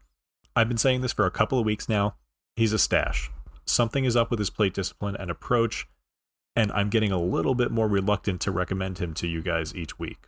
I've 0.56 0.68
been 0.68 0.78
saying 0.78 1.02
this 1.02 1.14
for 1.14 1.26
a 1.26 1.32
couple 1.32 1.60
of 1.60 1.66
weeks 1.66 1.88
now. 1.88 2.16
He's 2.56 2.74
a 2.74 2.80
stash. 2.80 3.30
Something 3.66 4.06
is 4.06 4.16
up 4.16 4.30
with 4.30 4.40
his 4.40 4.50
plate 4.50 4.74
discipline 4.74 5.16
and 5.16 5.32
approach, 5.32 5.88
and 6.56 6.72
I'm 6.74 6.90
getting 6.90 7.12
a 7.12 7.22
little 7.22 7.56
bit 7.56 7.72
more 7.72 7.88
reluctant 7.88 8.42
to 8.42 8.52
recommend 8.52 8.98
him 8.98 9.14
to 9.16 9.28
you 9.28 9.42
guys 9.42 9.74
each 9.76 9.98
week. 10.00 10.28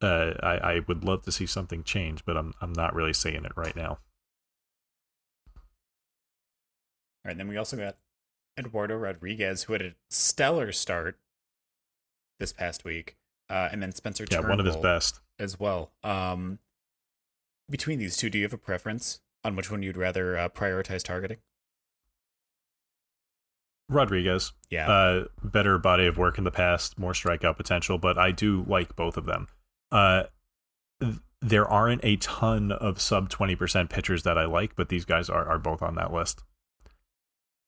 Uh, 0.00 0.32
I, 0.42 0.56
I 0.56 0.80
would 0.86 1.04
love 1.04 1.22
to 1.22 1.32
see 1.32 1.46
something 1.46 1.84
change, 1.84 2.24
but 2.24 2.36
I'm 2.36 2.52
I'm 2.60 2.72
not 2.72 2.94
really 2.94 3.14
seeing 3.14 3.44
it 3.44 3.52
right 3.56 3.76
now. 3.76 3.98
All 7.24 7.28
right, 7.28 7.36
then 7.36 7.48
we 7.48 7.56
also 7.56 7.76
got 7.76 7.96
Eduardo 8.58 8.96
Rodriguez, 8.96 9.64
who 9.64 9.74
had 9.74 9.82
a 9.82 9.94
stellar 10.10 10.72
start 10.72 11.18
this 12.40 12.52
past 12.52 12.84
week 12.84 13.16
uh, 13.52 13.68
and 13.70 13.82
then 13.82 13.92
Spencer. 13.92 14.24
Yeah, 14.30 14.40
one 14.40 14.58
of 14.58 14.66
his 14.66 14.76
best 14.76 15.20
as 15.38 15.60
well. 15.60 15.92
Um, 16.02 16.58
between 17.68 17.98
these 17.98 18.16
two, 18.16 18.30
do 18.30 18.38
you 18.38 18.44
have 18.44 18.52
a 18.52 18.58
preference 18.58 19.20
on 19.44 19.56
which 19.56 19.70
one 19.70 19.82
you'd 19.82 19.96
rather 19.96 20.38
uh, 20.38 20.48
prioritize 20.48 21.02
targeting? 21.02 21.38
Rodriguez. 23.88 24.52
Yeah. 24.70 24.90
Uh, 24.90 25.24
better 25.44 25.78
body 25.78 26.06
of 26.06 26.16
work 26.16 26.38
in 26.38 26.44
the 26.44 26.50
past, 26.50 26.98
more 26.98 27.12
strikeout 27.12 27.56
potential, 27.56 27.98
but 27.98 28.16
I 28.16 28.30
do 28.30 28.64
like 28.66 28.96
both 28.96 29.16
of 29.18 29.26
them. 29.26 29.48
Uh, 29.90 30.24
th- 31.00 31.16
there 31.42 31.66
aren't 31.66 32.02
a 32.04 32.16
ton 32.16 32.72
of 32.72 33.00
sub 33.00 33.28
20% 33.28 33.90
pitchers 33.90 34.22
that 34.22 34.38
I 34.38 34.46
like, 34.46 34.76
but 34.76 34.88
these 34.88 35.04
guys 35.04 35.28
are, 35.28 35.44
are 35.46 35.58
both 35.58 35.82
on 35.82 35.96
that 35.96 36.12
list. 36.12 36.42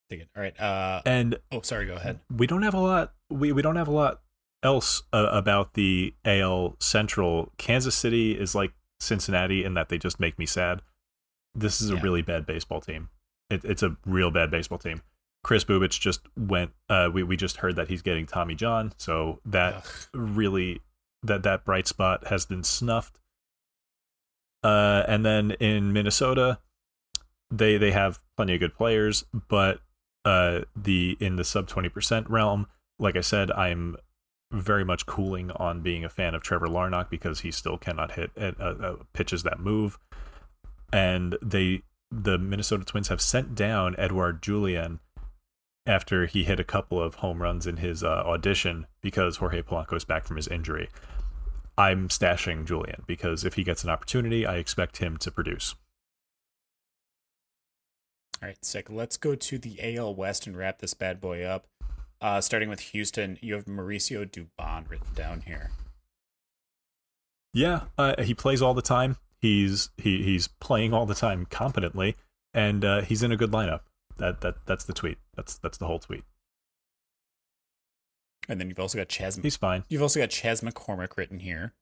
Dig 0.08 0.20
it. 0.20 0.28
All 0.34 0.42
right. 0.42 0.58
Uh, 0.58 1.02
And 1.04 1.38
oh, 1.52 1.60
sorry. 1.60 1.86
Go 1.86 1.94
ahead. 1.94 2.20
we 2.34 2.46
don't 2.46 2.62
have 2.62 2.74
a 2.74 2.80
lot 2.80 3.12
we, 3.30 3.52
we 3.52 3.62
don't 3.62 3.76
have 3.76 3.88
a 3.88 3.92
lot 3.92 4.20
else 4.64 5.02
uh, 5.12 5.28
about 5.30 5.74
the 5.74 6.14
AL 6.24 6.76
Central. 6.80 7.52
Kansas 7.58 7.94
City 7.94 8.32
is 8.32 8.54
like 8.54 8.72
Cincinnati 8.98 9.62
in 9.64 9.74
that 9.74 9.88
they 9.90 9.98
just 9.98 10.18
make 10.18 10.38
me 10.38 10.46
sad. 10.46 10.82
This 11.54 11.80
is 11.80 11.90
a 11.90 11.94
Yeah. 11.94 12.02
really 12.02 12.22
bad 12.22 12.46
baseball 12.46 12.80
team. 12.80 13.10
It, 13.50 13.64
it's 13.64 13.82
a 13.82 13.96
real 14.06 14.30
bad 14.30 14.50
baseball 14.50 14.78
team. 14.78 15.02
Kris 15.44 15.64
Bubic 15.64 16.00
just 16.00 16.20
went. 16.36 16.72
Uh, 16.88 17.10
we 17.12 17.22
we 17.22 17.36
just 17.36 17.58
heard 17.58 17.76
that 17.76 17.88
he's 17.88 18.00
getting 18.02 18.24
Tommy 18.26 18.54
John, 18.54 18.92
so 18.96 19.40
that 19.44 19.74
Ugh. 19.74 19.84
really 20.14 20.80
that 21.22 21.42
that 21.42 21.64
bright 21.66 21.86
spot 21.86 22.28
has 22.28 22.46
been 22.46 22.64
snuffed. 22.64 23.20
Uh, 24.62 25.04
and 25.06 25.24
then 25.24 25.50
in 25.52 25.92
Minnesota, 25.92 26.58
they 27.50 27.76
they 27.76 27.90
have 27.90 28.20
plenty 28.36 28.54
of 28.54 28.60
good 28.60 28.74
players, 28.74 29.24
but 29.48 29.80
uh, 30.24 30.62
the 30.74 31.16
in 31.20 31.36
the 31.36 31.44
sub 31.44 31.68
twenty 31.68 31.90
percent 31.90 32.28
realm, 32.30 32.66
like 32.98 33.14
I 33.16 33.20
said, 33.20 33.50
I'm 33.50 33.96
very 34.54 34.84
much 34.84 35.06
cooling 35.06 35.50
on 35.52 35.80
being 35.80 36.04
a 36.04 36.08
fan 36.08 36.34
of 36.34 36.42
Trevor 36.42 36.66
Larnach 36.66 37.10
because 37.10 37.40
he 37.40 37.50
still 37.50 37.76
cannot 37.76 38.12
hit 38.12 38.30
at, 38.36 38.60
uh, 38.60 38.64
uh, 38.64 38.96
pitches 39.12 39.42
that 39.42 39.60
move, 39.60 39.98
and 40.92 41.36
they 41.42 41.82
the 42.10 42.38
Minnesota 42.38 42.84
Twins 42.84 43.08
have 43.08 43.20
sent 43.20 43.54
down 43.54 43.96
Edouard 43.98 44.42
Julien 44.42 45.00
after 45.86 46.26
he 46.26 46.44
hit 46.44 46.60
a 46.60 46.64
couple 46.64 47.00
of 47.00 47.16
home 47.16 47.42
runs 47.42 47.66
in 47.66 47.78
his 47.78 48.02
uh, 48.02 48.22
audition 48.24 48.86
because 49.00 49.38
Jorge 49.38 49.62
Polanco 49.62 49.94
is 49.94 50.04
back 50.04 50.24
from 50.24 50.36
his 50.36 50.48
injury. 50.48 50.88
I'm 51.76 52.08
stashing 52.08 52.66
Julian 52.66 53.02
because 53.06 53.44
if 53.44 53.54
he 53.54 53.64
gets 53.64 53.82
an 53.84 53.90
opportunity, 53.90 54.46
I 54.46 54.56
expect 54.56 54.98
him 54.98 55.16
to 55.18 55.30
produce. 55.30 55.74
All 58.42 58.48
right, 58.48 58.64
sick. 58.64 58.88
Let's 58.90 59.16
go 59.16 59.34
to 59.34 59.58
the 59.58 59.96
AL 59.96 60.14
West 60.14 60.46
and 60.46 60.56
wrap 60.56 60.78
this 60.78 60.94
bad 60.94 61.20
boy 61.20 61.42
up. 61.42 61.66
Uh, 62.24 62.40
starting 62.40 62.70
with 62.70 62.80
Houston, 62.80 63.38
you 63.42 63.52
have 63.52 63.66
Mauricio 63.66 64.24
Dubon 64.24 64.88
written 64.88 65.08
down 65.14 65.42
here. 65.42 65.70
Yeah, 67.52 67.82
uh, 67.98 68.22
he 68.22 68.32
plays 68.32 68.62
all 68.62 68.72
the 68.72 68.80
time. 68.80 69.18
He's 69.42 69.90
he 69.98 70.22
he's 70.22 70.48
playing 70.48 70.94
all 70.94 71.04
the 71.04 71.14
time 71.14 71.44
competently, 71.50 72.16
and 72.54 72.82
uh, 72.82 73.02
he's 73.02 73.22
in 73.22 73.30
a 73.30 73.36
good 73.36 73.50
lineup. 73.50 73.80
That 74.16 74.40
that 74.40 74.54
that's 74.64 74.86
the 74.86 74.94
tweet. 74.94 75.18
That's 75.36 75.58
that's 75.58 75.76
the 75.76 75.86
whole 75.86 75.98
tweet. 75.98 76.24
And 78.48 78.58
then 78.58 78.70
you've 78.70 78.80
also 78.80 78.96
got 78.96 79.10
Chas. 79.10 79.36
He's 79.36 79.56
fine. 79.56 79.84
You've 79.90 80.00
also 80.00 80.18
got 80.18 80.30
Chas 80.30 80.62
McCormick 80.62 81.18
written 81.18 81.40
here. 81.40 81.74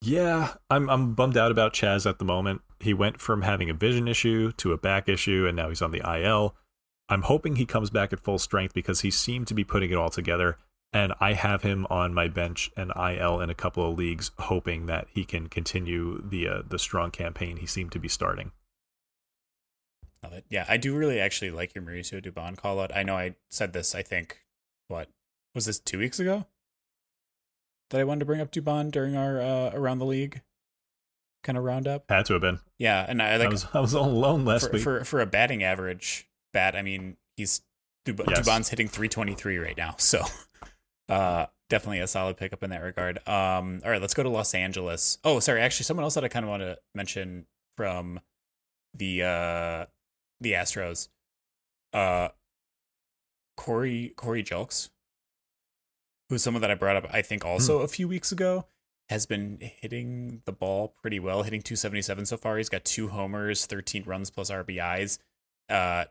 Yeah, 0.00 0.54
I'm 0.70 0.88
I'm 0.88 1.12
bummed 1.12 1.36
out 1.36 1.50
about 1.50 1.74
Chas 1.74 2.06
at 2.06 2.18
the 2.18 2.24
moment. 2.24 2.62
He 2.80 2.94
went 2.94 3.20
from 3.20 3.42
having 3.42 3.68
a 3.68 3.74
vision 3.74 4.08
issue 4.08 4.50
to 4.52 4.72
a 4.72 4.78
back 4.78 5.10
issue, 5.10 5.46
and 5.46 5.54
now 5.54 5.68
he's 5.68 5.82
on 5.82 5.90
the 5.90 6.00
IL. 6.22 6.56
I'm 7.08 7.22
hoping 7.22 7.56
he 7.56 7.66
comes 7.66 7.90
back 7.90 8.12
at 8.12 8.20
full 8.20 8.38
strength 8.38 8.74
because 8.74 9.00
he 9.02 9.10
seemed 9.10 9.46
to 9.48 9.54
be 9.54 9.64
putting 9.64 9.90
it 9.90 9.96
all 9.96 10.10
together. 10.10 10.58
And 10.92 11.12
I 11.20 11.32
have 11.32 11.62
him 11.62 11.86
on 11.90 12.14
my 12.14 12.28
bench 12.28 12.70
and 12.76 12.92
IL 12.96 13.40
in 13.40 13.50
a 13.50 13.54
couple 13.54 13.88
of 13.88 13.98
leagues, 13.98 14.30
hoping 14.38 14.86
that 14.86 15.08
he 15.10 15.24
can 15.24 15.48
continue 15.48 16.22
the 16.22 16.48
uh, 16.48 16.62
the 16.68 16.78
strong 16.78 17.10
campaign 17.10 17.56
he 17.56 17.66
seemed 17.66 17.90
to 17.92 17.98
be 17.98 18.08
starting. 18.08 18.52
Love 20.22 20.34
it. 20.34 20.44
Yeah, 20.48 20.64
I 20.68 20.76
do 20.76 20.94
really 20.94 21.20
actually 21.20 21.50
like 21.50 21.74
your 21.74 21.82
Mauricio 21.82 22.24
Dubon 22.24 22.56
call 22.56 22.80
out. 22.80 22.94
I 22.94 23.02
know 23.02 23.16
I 23.16 23.34
said 23.50 23.72
this, 23.72 23.94
I 23.94 24.02
think, 24.02 24.38
what 24.86 25.08
was 25.54 25.66
this 25.66 25.80
two 25.80 25.98
weeks 25.98 26.20
ago? 26.20 26.46
That 27.90 28.00
I 28.00 28.04
wanted 28.04 28.20
to 28.20 28.26
bring 28.26 28.40
up 28.40 28.52
Dubon 28.52 28.92
during 28.92 29.16
our 29.16 29.40
uh, 29.40 29.70
around 29.74 29.98
the 29.98 30.06
league 30.06 30.42
kind 31.42 31.58
of 31.58 31.64
roundup. 31.64 32.04
Had 32.08 32.26
to 32.26 32.34
have 32.34 32.42
been. 32.42 32.60
Yeah, 32.78 33.04
and 33.06 33.20
I 33.20 33.36
like 33.36 33.48
I 33.48 33.50
was 33.50 33.66
I 33.74 33.80
was 33.80 33.94
all 33.96 34.08
alone 34.08 34.44
last 34.44 34.66
for, 34.66 34.72
week. 34.72 34.82
for 34.82 35.04
for 35.04 35.20
a 35.20 35.26
batting 35.26 35.64
average 35.64 36.28
bat. 36.54 36.74
I 36.74 36.80
mean, 36.80 37.18
he's 37.36 37.60
Dub- 38.06 38.22
Yes. 38.28 38.40
Dubon's 38.40 38.68
hitting 38.70 38.88
323 38.88 39.58
right 39.58 39.76
now, 39.76 39.94
so 39.98 40.22
uh, 41.10 41.46
definitely 41.68 42.00
a 42.00 42.06
solid 42.06 42.36
pickup 42.38 42.62
in 42.62 42.70
that 42.70 42.82
regard. 42.82 43.18
Um, 43.28 43.80
all 43.84 43.90
right, 43.90 44.00
let's 44.00 44.14
go 44.14 44.22
to 44.22 44.28
Los 44.30 44.54
Angeles. 44.54 45.18
Oh, 45.24 45.40
sorry, 45.40 45.60
actually, 45.60 45.84
someone 45.84 46.04
else 46.04 46.14
that 46.14 46.24
I 46.24 46.28
kind 46.28 46.44
of 46.44 46.50
want 46.50 46.62
to 46.62 46.78
mention 46.94 47.44
from 47.76 48.20
the 48.94 49.22
uh 49.22 49.86
the 50.40 50.52
Astros, 50.52 51.08
uh, 51.92 52.28
Corey 53.56 54.12
Corey 54.16 54.42
Julks, 54.42 54.90
who's 56.28 56.42
someone 56.42 56.60
that 56.60 56.70
I 56.70 56.74
brought 56.74 56.96
up, 56.96 57.06
I 57.12 57.22
think, 57.22 57.44
also 57.44 57.80
a 57.80 57.88
few 57.88 58.08
weeks 58.08 58.32
ago. 58.32 58.66
Has 59.10 59.26
been 59.26 59.58
hitting 59.60 60.40
the 60.46 60.52
ball 60.52 60.94
pretty 61.02 61.20
well, 61.20 61.42
hitting 61.42 61.60
277 61.60 62.24
so 62.24 62.38
far. 62.38 62.56
He's 62.56 62.70
got 62.70 62.86
two 62.86 63.08
homers, 63.08 63.66
13 63.66 64.04
runs 64.06 64.30
plus 64.30 64.50
RBIs. 64.50 65.18
Uh, 65.68 66.04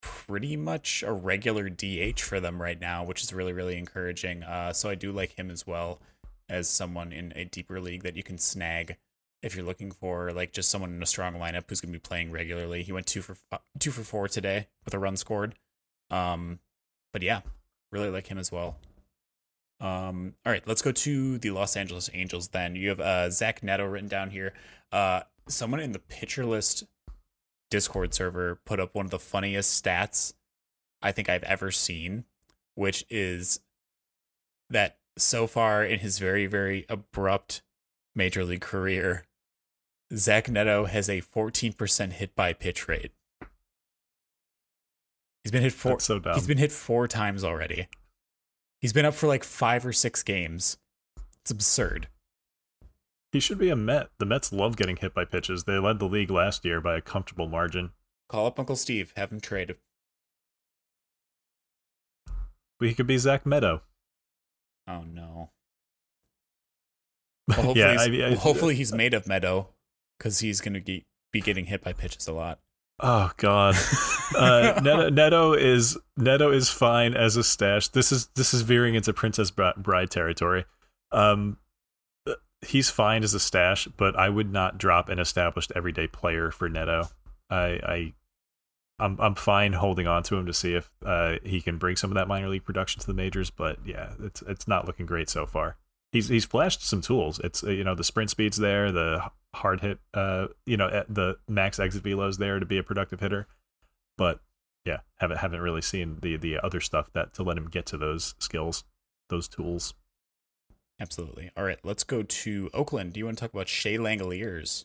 pretty 0.00 0.56
much 0.56 1.02
a 1.06 1.12
regular 1.12 1.68
DH 1.68 2.20
for 2.20 2.40
them 2.40 2.60
right 2.60 2.80
now, 2.80 3.04
which 3.04 3.22
is 3.22 3.32
really, 3.32 3.52
really 3.52 3.76
encouraging. 3.76 4.42
Uh, 4.42 4.72
so 4.72 4.88
I 4.88 4.94
do 4.94 5.12
like 5.12 5.38
him 5.38 5.50
as 5.50 5.66
well 5.66 6.00
as 6.48 6.68
someone 6.68 7.12
in 7.12 7.32
a 7.36 7.44
deeper 7.44 7.80
league 7.80 8.02
that 8.02 8.16
you 8.16 8.22
can 8.22 8.38
snag 8.38 8.96
if 9.42 9.54
you're 9.54 9.64
looking 9.64 9.92
for 9.92 10.32
like 10.32 10.52
just 10.52 10.70
someone 10.70 10.92
in 10.92 11.02
a 11.02 11.06
strong 11.06 11.34
lineup 11.34 11.64
who's 11.68 11.80
going 11.80 11.92
to 11.92 11.98
be 11.98 12.02
playing 12.02 12.30
regularly. 12.30 12.82
He 12.82 12.92
went 12.92 13.06
two 13.06 13.22
for 13.22 13.36
two 13.78 13.90
for 13.90 14.02
four 14.02 14.28
today 14.28 14.66
with 14.84 14.94
a 14.94 14.98
run 14.98 15.16
scored. 15.16 15.54
Um, 16.10 16.58
but 17.12 17.22
yeah, 17.22 17.40
really 17.92 18.10
like 18.10 18.26
him 18.26 18.38
as 18.38 18.50
well. 18.50 18.76
Um, 19.80 20.34
all 20.44 20.52
right, 20.52 20.66
let's 20.66 20.82
go 20.82 20.90
to 20.90 21.38
the 21.38 21.50
Los 21.50 21.76
Angeles 21.76 22.10
Angels. 22.12 22.48
Then 22.48 22.74
you 22.74 22.88
have 22.88 23.00
uh, 23.00 23.30
Zach 23.30 23.62
Neto 23.62 23.86
written 23.86 24.08
down 24.08 24.30
here. 24.30 24.52
Uh, 24.90 25.20
someone 25.48 25.80
in 25.80 25.92
the 25.92 25.98
Pitcher 25.98 26.44
List 26.44 26.84
Discord 27.70 28.14
server 28.14 28.60
put 28.64 28.80
up 28.80 28.94
one 28.94 29.04
of 29.04 29.10
the 29.10 29.18
funniest 29.18 29.82
stats 29.82 30.34
I 31.02 31.12
think 31.12 31.28
I've 31.28 31.44
ever 31.44 31.70
seen, 31.70 32.24
which 32.74 33.04
is 33.10 33.60
that 34.70 34.98
so 35.16 35.46
far 35.46 35.84
in 35.84 36.00
his 36.00 36.18
very, 36.18 36.46
very 36.46 36.86
abrupt 36.88 37.62
major 38.14 38.44
league 38.44 38.60
career, 38.60 39.24
Zach 40.14 40.48
Neto 40.48 40.86
has 40.86 41.08
a 41.08 41.20
14% 41.20 42.12
hit 42.12 42.34
by 42.34 42.52
pitch 42.52 42.88
rate. 42.88 43.12
He's 45.44 45.52
been 45.52 45.62
hit 45.62 45.72
four. 45.72 45.92
That's 45.92 46.04
so 46.04 46.18
dumb. 46.18 46.34
He's 46.34 46.46
been 46.46 46.58
hit 46.58 46.72
four 46.72 47.08
times 47.08 47.44
already. 47.44 47.88
He's 48.80 48.92
been 48.92 49.04
up 49.04 49.14
for 49.14 49.26
like 49.26 49.44
five 49.44 49.84
or 49.86 49.92
six 49.92 50.22
games. 50.22 50.78
It's 51.40 51.50
absurd. 51.50 52.08
He 53.32 53.40
should 53.40 53.58
be 53.58 53.70
a 53.70 53.76
Met. 53.76 54.08
The 54.18 54.26
Mets 54.26 54.52
love 54.52 54.76
getting 54.76 54.96
hit 54.96 55.14
by 55.14 55.24
pitches. 55.24 55.64
They 55.64 55.78
led 55.78 55.98
the 55.98 56.06
league 56.06 56.30
last 56.30 56.64
year 56.64 56.80
by 56.80 56.96
a 56.96 57.00
comfortable 57.00 57.48
margin. 57.48 57.90
Call 58.28 58.46
up 58.46 58.58
Uncle 58.58 58.76
Steve, 58.76 59.12
have 59.16 59.32
him 59.32 59.40
trade. 59.40 59.74
We 62.80 62.94
could 62.94 63.06
be 63.06 63.18
Zach 63.18 63.44
Meadow. 63.44 63.82
Oh 64.86 65.02
no. 65.02 65.50
Well, 67.48 67.56
hopefully, 67.62 67.80
yeah, 67.80 67.92
he's, 68.06 68.22
I 68.22 68.26
I- 68.26 68.34
hopefully 68.34 68.74
he's 68.74 68.92
made 68.92 69.14
of 69.14 69.26
meadow 69.26 69.68
because 70.18 70.40
he's 70.40 70.60
going 70.60 70.74
to 70.74 70.80
be, 70.82 71.06
be 71.32 71.40
getting 71.40 71.64
hit 71.64 71.82
by 71.82 71.94
pitches 71.94 72.28
a 72.28 72.32
lot. 72.34 72.58
Oh 73.00 73.30
God, 73.38 73.74
uh, 74.36 74.78
Neto, 74.82 75.08
Neto 75.08 75.52
is 75.54 75.96
Neto 76.18 76.50
is 76.52 76.68
fine 76.68 77.14
as 77.14 77.36
a 77.36 77.42
stash. 77.44 77.88
This 77.88 78.12
is 78.12 78.26
this 78.34 78.52
is 78.52 78.60
veering 78.60 78.96
into 78.96 79.14
Princess 79.14 79.50
Bride 79.50 80.10
territory. 80.10 80.66
Um, 81.10 81.56
he's 82.62 82.90
fine 82.90 83.22
as 83.22 83.34
a 83.34 83.40
stash, 83.40 83.86
but 83.96 84.16
I 84.16 84.28
would 84.28 84.52
not 84.52 84.78
drop 84.78 85.08
an 85.08 85.18
established 85.18 85.72
everyday 85.74 86.06
player 86.06 86.50
for 86.50 86.68
Neto. 86.68 87.08
I, 87.50 87.80
I 87.82 88.14
I'm 88.98 89.18
I'm 89.20 89.34
fine 89.34 89.74
holding 89.74 90.06
on 90.06 90.22
to 90.24 90.36
him 90.36 90.46
to 90.46 90.52
see 90.52 90.74
if 90.74 90.90
uh, 91.04 91.36
he 91.44 91.60
can 91.60 91.78
bring 91.78 91.96
some 91.96 92.10
of 92.10 92.16
that 92.16 92.28
minor 92.28 92.48
league 92.48 92.64
production 92.64 93.00
to 93.00 93.06
the 93.06 93.14
majors. 93.14 93.50
But 93.50 93.78
yeah, 93.84 94.12
it's 94.20 94.42
it's 94.42 94.66
not 94.66 94.86
looking 94.86 95.06
great 95.06 95.28
so 95.28 95.46
far. 95.46 95.76
He's 96.10 96.28
he's 96.28 96.44
flashed 96.44 96.82
some 96.82 97.00
tools. 97.00 97.38
It's 97.44 97.62
uh, 97.62 97.70
you 97.70 97.84
know 97.84 97.94
the 97.94 98.04
sprint 98.04 98.30
speed's 98.30 98.56
there, 98.56 98.90
the 98.90 99.30
hard 99.54 99.80
hit, 99.80 99.98
uh, 100.14 100.48
you 100.66 100.76
know 100.76 101.04
the 101.08 101.36
max 101.48 101.78
exit 101.78 102.02
velo's 102.02 102.38
there 102.38 102.58
to 102.58 102.66
be 102.66 102.78
a 102.78 102.82
productive 102.82 103.20
hitter. 103.20 103.46
But 104.16 104.40
yeah, 104.84 104.98
haven't 105.16 105.38
haven't 105.38 105.60
really 105.60 105.82
seen 105.82 106.18
the 106.20 106.36
the 106.36 106.58
other 106.58 106.80
stuff 106.80 107.10
that 107.12 107.34
to 107.34 107.42
let 107.44 107.56
him 107.56 107.68
get 107.68 107.86
to 107.86 107.98
those 107.98 108.34
skills, 108.38 108.84
those 109.28 109.46
tools. 109.46 109.94
Absolutely. 111.00 111.50
All 111.56 111.64
right, 111.64 111.78
let's 111.84 112.04
go 112.04 112.22
to 112.22 112.70
Oakland. 112.74 113.12
Do 113.12 113.20
you 113.20 113.26
want 113.26 113.38
to 113.38 113.42
talk 113.42 113.52
about 113.52 113.68
Shea 113.68 113.96
Langeliers? 113.96 114.84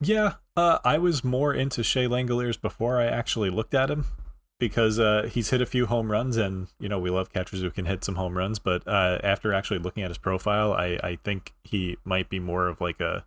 Yeah, 0.00 0.34
uh, 0.56 0.78
I 0.84 0.98
was 0.98 1.24
more 1.24 1.54
into 1.54 1.82
Shea 1.82 2.06
Langeliers 2.06 2.60
before 2.60 3.00
I 3.00 3.06
actually 3.06 3.50
looked 3.50 3.74
at 3.74 3.90
him 3.90 4.04
because 4.58 4.98
uh, 4.98 5.28
he's 5.30 5.50
hit 5.50 5.60
a 5.60 5.66
few 5.66 5.86
home 5.86 6.10
runs, 6.12 6.36
and 6.36 6.68
you 6.78 6.88
know 6.88 6.98
we 6.98 7.10
love 7.10 7.32
catchers 7.32 7.60
who 7.60 7.70
can 7.70 7.86
hit 7.86 8.04
some 8.04 8.16
home 8.16 8.36
runs. 8.36 8.58
But 8.58 8.86
uh, 8.86 9.18
after 9.22 9.52
actually 9.52 9.78
looking 9.78 10.02
at 10.02 10.10
his 10.10 10.18
profile, 10.18 10.72
I, 10.72 10.98
I 11.02 11.18
think 11.24 11.54
he 11.64 11.96
might 12.04 12.28
be 12.28 12.38
more 12.38 12.68
of 12.68 12.80
like 12.80 13.00
a 13.00 13.24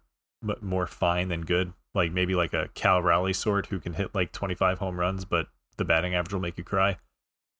more 0.62 0.88
fine 0.88 1.28
than 1.28 1.42
good, 1.42 1.74
like 1.94 2.12
maybe 2.12 2.36
like 2.36 2.54
a 2.54 2.70
Cal 2.74 3.02
Raleigh 3.02 3.34
sort 3.34 3.68
who 3.68 3.80
can 3.80 3.94
hit 3.94 4.14
like 4.16 4.32
25 4.32 4.80
home 4.80 5.00
runs, 5.00 5.26
but 5.26 5.48
the 5.78 5.86
batting 5.86 6.16
average 6.16 6.34
will 6.34 6.40
make 6.40 6.58
you 6.58 6.64
cry. 6.64 6.98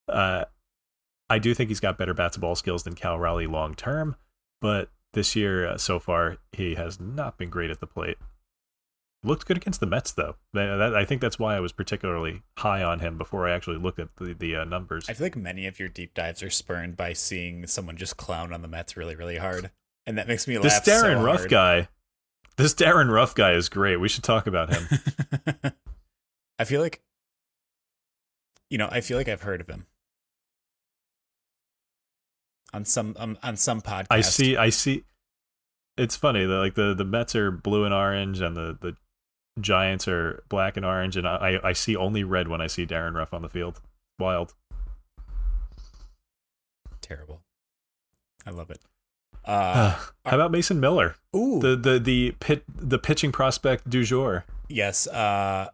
Uh, 0.08 0.44
I 1.30 1.38
do 1.38 1.54
think 1.54 1.68
he's 1.68 1.80
got 1.80 1.96
better 1.96 2.12
bats 2.12 2.36
ball 2.36 2.56
skills 2.56 2.82
than 2.82 2.94
Cal 2.94 3.18
Raleigh 3.18 3.46
long 3.46 3.74
term, 3.74 4.16
but 4.60 4.90
this 5.12 5.34
year 5.34 5.66
uh, 5.66 5.78
so 5.78 5.98
far 5.98 6.38
he 6.52 6.74
has 6.74 7.00
not 7.00 7.38
been 7.38 7.48
great 7.48 7.70
at 7.70 7.80
the 7.80 7.86
plate. 7.86 8.18
Looked 9.22 9.46
good 9.46 9.56
against 9.58 9.80
the 9.80 9.86
Mets 9.86 10.12
though. 10.12 10.36
That, 10.54 10.76
that, 10.76 10.96
I 10.96 11.04
think 11.04 11.20
that's 11.20 11.38
why 11.38 11.56
I 11.56 11.60
was 11.60 11.72
particularly 11.72 12.42
high 12.58 12.82
on 12.82 13.00
him 13.00 13.16
before 13.16 13.46
I 13.46 13.52
actually 13.52 13.78
looked 13.78 13.98
at 13.98 14.16
the, 14.16 14.34
the 14.34 14.56
uh, 14.56 14.64
numbers. 14.64 15.08
I 15.08 15.14
feel 15.14 15.26
like 15.26 15.36
many 15.36 15.66
of 15.66 15.78
your 15.78 15.88
deep 15.88 16.14
dives 16.14 16.42
are 16.42 16.50
spurned 16.50 16.96
by 16.96 17.12
seeing 17.12 17.66
someone 17.66 17.96
just 17.96 18.16
clown 18.16 18.52
on 18.52 18.62
the 18.62 18.68
Mets 18.68 18.96
really, 18.96 19.14
really 19.14 19.36
hard, 19.36 19.70
and 20.06 20.18
that 20.18 20.26
makes 20.26 20.48
me 20.48 20.58
laugh. 20.58 20.84
this. 20.84 20.94
Darren 20.94 21.18
so 21.18 21.22
Ruff 21.22 21.38
hard. 21.40 21.50
guy, 21.50 21.88
this 22.56 22.74
Darin 22.74 23.10
Ruf 23.10 23.34
guy 23.34 23.52
is 23.52 23.68
great. 23.68 23.98
We 23.98 24.08
should 24.08 24.24
talk 24.24 24.46
about 24.46 24.70
him. 24.74 24.88
I 26.58 26.64
feel 26.64 26.80
like, 26.80 27.02
you 28.68 28.78
know, 28.78 28.88
I 28.90 29.00
feel 29.00 29.16
like 29.16 29.28
I've 29.28 29.42
heard 29.42 29.60
of 29.60 29.68
him 29.68 29.86
on 32.72 32.84
some 32.84 33.14
um, 33.18 33.38
on 33.42 33.56
some 33.56 33.80
podcast. 33.80 34.06
I 34.10 34.20
see. 34.20 34.56
I 34.56 34.70
see. 34.70 35.04
It's 35.96 36.16
funny 36.16 36.44
that 36.46 36.56
like 36.56 36.74
the 36.74 36.94
the 36.94 37.04
Mets 37.04 37.34
are 37.36 37.50
blue 37.50 37.84
and 37.84 37.92
orange, 37.94 38.40
and 38.40 38.56
the 38.56 38.78
the 38.80 38.96
Giants 39.60 40.06
are 40.08 40.42
black 40.48 40.76
and 40.76 40.86
orange, 40.86 41.16
and 41.16 41.26
I 41.28 41.58
I 41.62 41.72
see 41.72 41.96
only 41.96 42.24
red 42.24 42.48
when 42.48 42.60
I 42.60 42.66
see 42.66 42.86
Darin 42.86 43.14
Ruf 43.14 43.34
on 43.34 43.42
the 43.42 43.48
field. 43.48 43.80
Wild. 44.18 44.54
Terrible. 47.00 47.42
I 48.46 48.50
love 48.50 48.70
it. 48.70 48.80
Uh, 49.42 49.98
How 50.26 50.36
about 50.36 50.52
Mason 50.52 50.78
Miller, 50.80 51.16
ooh, 51.34 51.60
the 51.60 51.74
the 51.74 51.98
the 51.98 52.32
pit 52.40 52.62
the 52.68 52.98
pitching 52.98 53.32
prospect 53.32 53.88
du 53.88 54.04
jour? 54.04 54.44
yes. 54.68 55.06
Uh, 55.08 55.66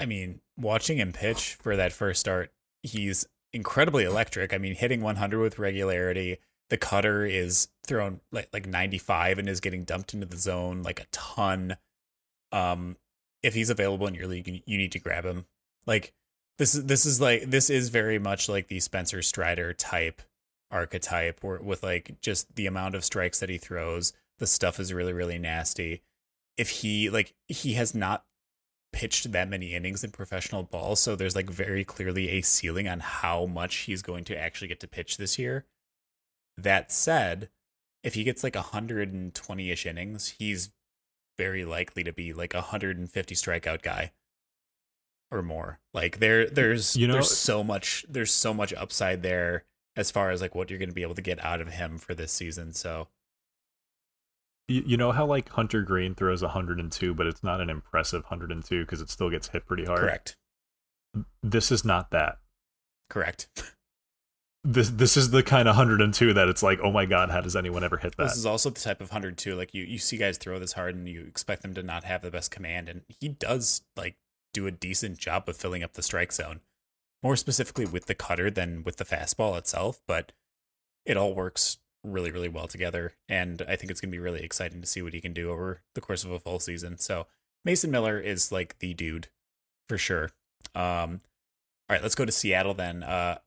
I 0.00 0.04
mean, 0.04 0.40
watching 0.58 0.98
him 0.98 1.12
pitch 1.12 1.54
for 1.54 1.76
that 1.76 1.92
first 1.92 2.18
start, 2.18 2.50
he's 2.82 3.24
incredibly 3.52 4.04
electric. 4.04 4.52
I 4.52 4.58
mean, 4.58 4.74
hitting 4.74 5.00
100 5.00 5.40
with 5.40 5.58
regularity. 5.58 6.38
The 6.70 6.76
cutter 6.78 7.24
is 7.26 7.68
thrown 7.86 8.20
like 8.30 8.48
like 8.52 8.66
95 8.66 9.38
and 9.38 9.48
is 9.48 9.60
getting 9.60 9.84
dumped 9.84 10.14
into 10.14 10.26
the 10.26 10.38
zone 10.38 10.82
like 10.82 11.00
a 11.00 11.06
ton. 11.12 11.76
Um, 12.50 12.96
if 13.42 13.54
he's 13.54 13.70
available 13.70 14.06
in 14.06 14.14
your 14.14 14.26
league, 14.26 14.48
you- 14.66 14.78
need 14.78 14.92
to 14.92 14.98
grab 14.98 15.24
him. 15.24 15.46
Like 15.86 16.12
this 16.58 16.74
is 16.74 16.84
this 16.84 17.04
is 17.04 17.20
like 17.20 17.42
this 17.50 17.68
is 17.70 17.88
very 17.88 18.18
much 18.18 18.48
like 18.48 18.68
the 18.68 18.80
Spencer 18.80 19.20
Strider 19.22 19.74
type 19.74 20.22
archetype, 20.70 21.40
or 21.42 21.58
with 21.62 21.82
like 21.82 22.20
just 22.22 22.54
the 22.54 22.66
amount 22.66 22.94
of 22.94 23.04
strikes 23.04 23.40
that 23.40 23.50
he 23.50 23.58
throws. 23.58 24.12
The 24.38 24.46
stuff 24.46 24.80
is 24.80 24.92
really 24.94 25.12
really 25.12 25.38
nasty. 25.38 26.02
If 26.56 26.70
he 26.70 27.10
like 27.10 27.34
he 27.48 27.74
has 27.74 27.94
not 27.94 28.24
pitched 28.92 29.32
that 29.32 29.48
many 29.48 29.74
innings 29.74 30.04
in 30.04 30.10
professional 30.10 30.62
ball, 30.62 30.96
so 30.96 31.16
there's 31.16 31.34
like 31.36 31.48
very 31.50 31.84
clearly 31.84 32.28
a 32.30 32.42
ceiling 32.42 32.88
on 32.88 33.00
how 33.00 33.46
much 33.46 33.74
he's 33.76 34.02
going 34.02 34.24
to 34.24 34.38
actually 34.38 34.68
get 34.68 34.80
to 34.80 34.88
pitch 34.88 35.16
this 35.16 35.38
year. 35.38 35.64
That 36.58 36.92
said, 36.92 37.48
if 38.02 38.14
he 38.14 38.24
gets 38.24 38.44
like 38.44 38.54
120-ish 38.54 39.86
innings, 39.86 40.34
he's 40.38 40.70
very 41.38 41.64
likely 41.64 42.04
to 42.04 42.12
be 42.12 42.32
like 42.32 42.52
a 42.54 42.58
150 42.58 43.34
strikeout 43.34 43.82
guy 43.82 44.12
or 45.30 45.42
more. 45.42 45.80
Like 45.94 46.18
there 46.18 46.46
there's 46.48 46.94
You 46.94 47.06
know- 47.06 47.14
there's 47.14 47.36
so 47.36 47.64
much 47.64 48.04
there's 48.08 48.32
so 48.32 48.52
much 48.52 48.72
upside 48.74 49.22
there 49.22 49.64
as 49.96 50.10
far 50.10 50.30
as 50.30 50.40
like 50.42 50.54
what 50.54 50.68
you're 50.70 50.78
going 50.78 50.88
to 50.90 50.94
be 50.94 51.02
able 51.02 51.14
to 51.14 51.22
get 51.22 51.42
out 51.44 51.60
of 51.60 51.68
him 51.68 51.98
for 51.98 52.14
this 52.14 52.32
season. 52.32 52.72
So, 52.74 53.08
You, 54.68 54.82
you 54.86 54.96
know 54.96 55.12
how 55.12 55.26
like 55.26 55.48
Hunter 55.50 55.82
Greene 55.82 56.14
throws 56.14 56.42
102, 56.42 57.14
but 57.14 57.26
it's 57.26 57.42
not 57.42 57.60
an 57.60 57.70
impressive 57.70 58.22
102 58.22 58.84
because 58.84 59.00
it 59.00 59.10
still 59.10 59.30
gets 59.30 59.48
hit 59.48 59.66
pretty 59.66 59.84
hard. 59.84 60.00
correct. 60.00 60.36
This 61.42 61.70
is 61.70 61.84
not 61.84 62.10
that. 62.10 62.38
Correct. 63.10 63.48
This 64.64 64.90
this 64.90 65.16
is 65.16 65.32
the 65.32 65.42
kind 65.42 65.66
of 65.66 65.76
102 65.76 66.34
that 66.34 66.48
it's 66.48 66.62
like, 66.62 66.78
oh 66.84 66.92
my 66.92 67.04
god, 67.04 67.30
how 67.30 67.40
does 67.40 67.56
anyone 67.56 67.82
ever 67.82 67.96
hit 67.96 68.16
that? 68.16 68.28
This 68.28 68.36
is 68.36 68.46
also 68.46 68.70
the 68.70 68.80
type 68.80 69.00
of 69.00 69.08
102. 69.08 69.56
Like 69.56 69.74
you, 69.74 69.82
you 69.82 69.98
see 69.98 70.16
guys 70.16 70.38
throw 70.38 70.60
this 70.60 70.74
hard 70.74 70.94
and 70.94 71.08
you 71.08 71.22
expect 71.22 71.62
them 71.62 71.74
to 71.74 71.82
not 71.82 72.04
have 72.04 72.22
the 72.22 72.30
best 72.30 72.52
command, 72.52 72.88
and 72.88 73.02
he 73.08 73.28
does 73.28 73.82
like 73.96 74.14
do 74.54 74.68
a 74.68 74.70
decent 74.70 75.18
job 75.18 75.48
of 75.48 75.56
filling 75.56 75.82
up 75.82 75.94
the 75.94 76.02
strike 76.02 76.32
zone, 76.32 76.60
more 77.24 77.34
specifically 77.34 77.86
with 77.86 78.06
the 78.06 78.14
cutter 78.14 78.52
than 78.52 78.84
with 78.84 78.98
the 78.98 79.04
fastball 79.04 79.58
itself. 79.58 80.00
But 80.06 80.30
it 81.04 81.16
all 81.16 81.34
works 81.34 81.78
really, 82.04 82.30
really 82.30 82.48
well 82.48 82.66
together, 82.66 83.12
and 83.28 83.62
I 83.68 83.76
think 83.76 83.90
it's 83.90 84.00
gonna 84.00 84.10
be 84.12 84.18
really 84.18 84.42
exciting 84.42 84.80
to 84.80 84.86
see 84.86 85.02
what 85.02 85.12
he 85.14 85.20
can 85.20 85.32
do 85.32 85.50
over 85.50 85.80
the 85.94 86.00
course 86.00 86.24
of 86.24 86.30
a 86.30 86.38
full 86.40 86.58
season. 86.58 86.98
So 86.98 87.26
Mason 87.64 87.90
Miller 87.90 88.18
is 88.18 88.50
like 88.52 88.78
the 88.80 88.94
dude 88.94 89.28
for 89.88 89.96
sure. 89.98 90.30
Um, 90.74 91.20
all 91.88 91.94
right, 91.96 92.02
let's 92.02 92.14
go 92.14 92.24
to 92.24 92.32
Seattle 92.32 92.74
then. 92.74 93.02
Uh, 93.02 93.38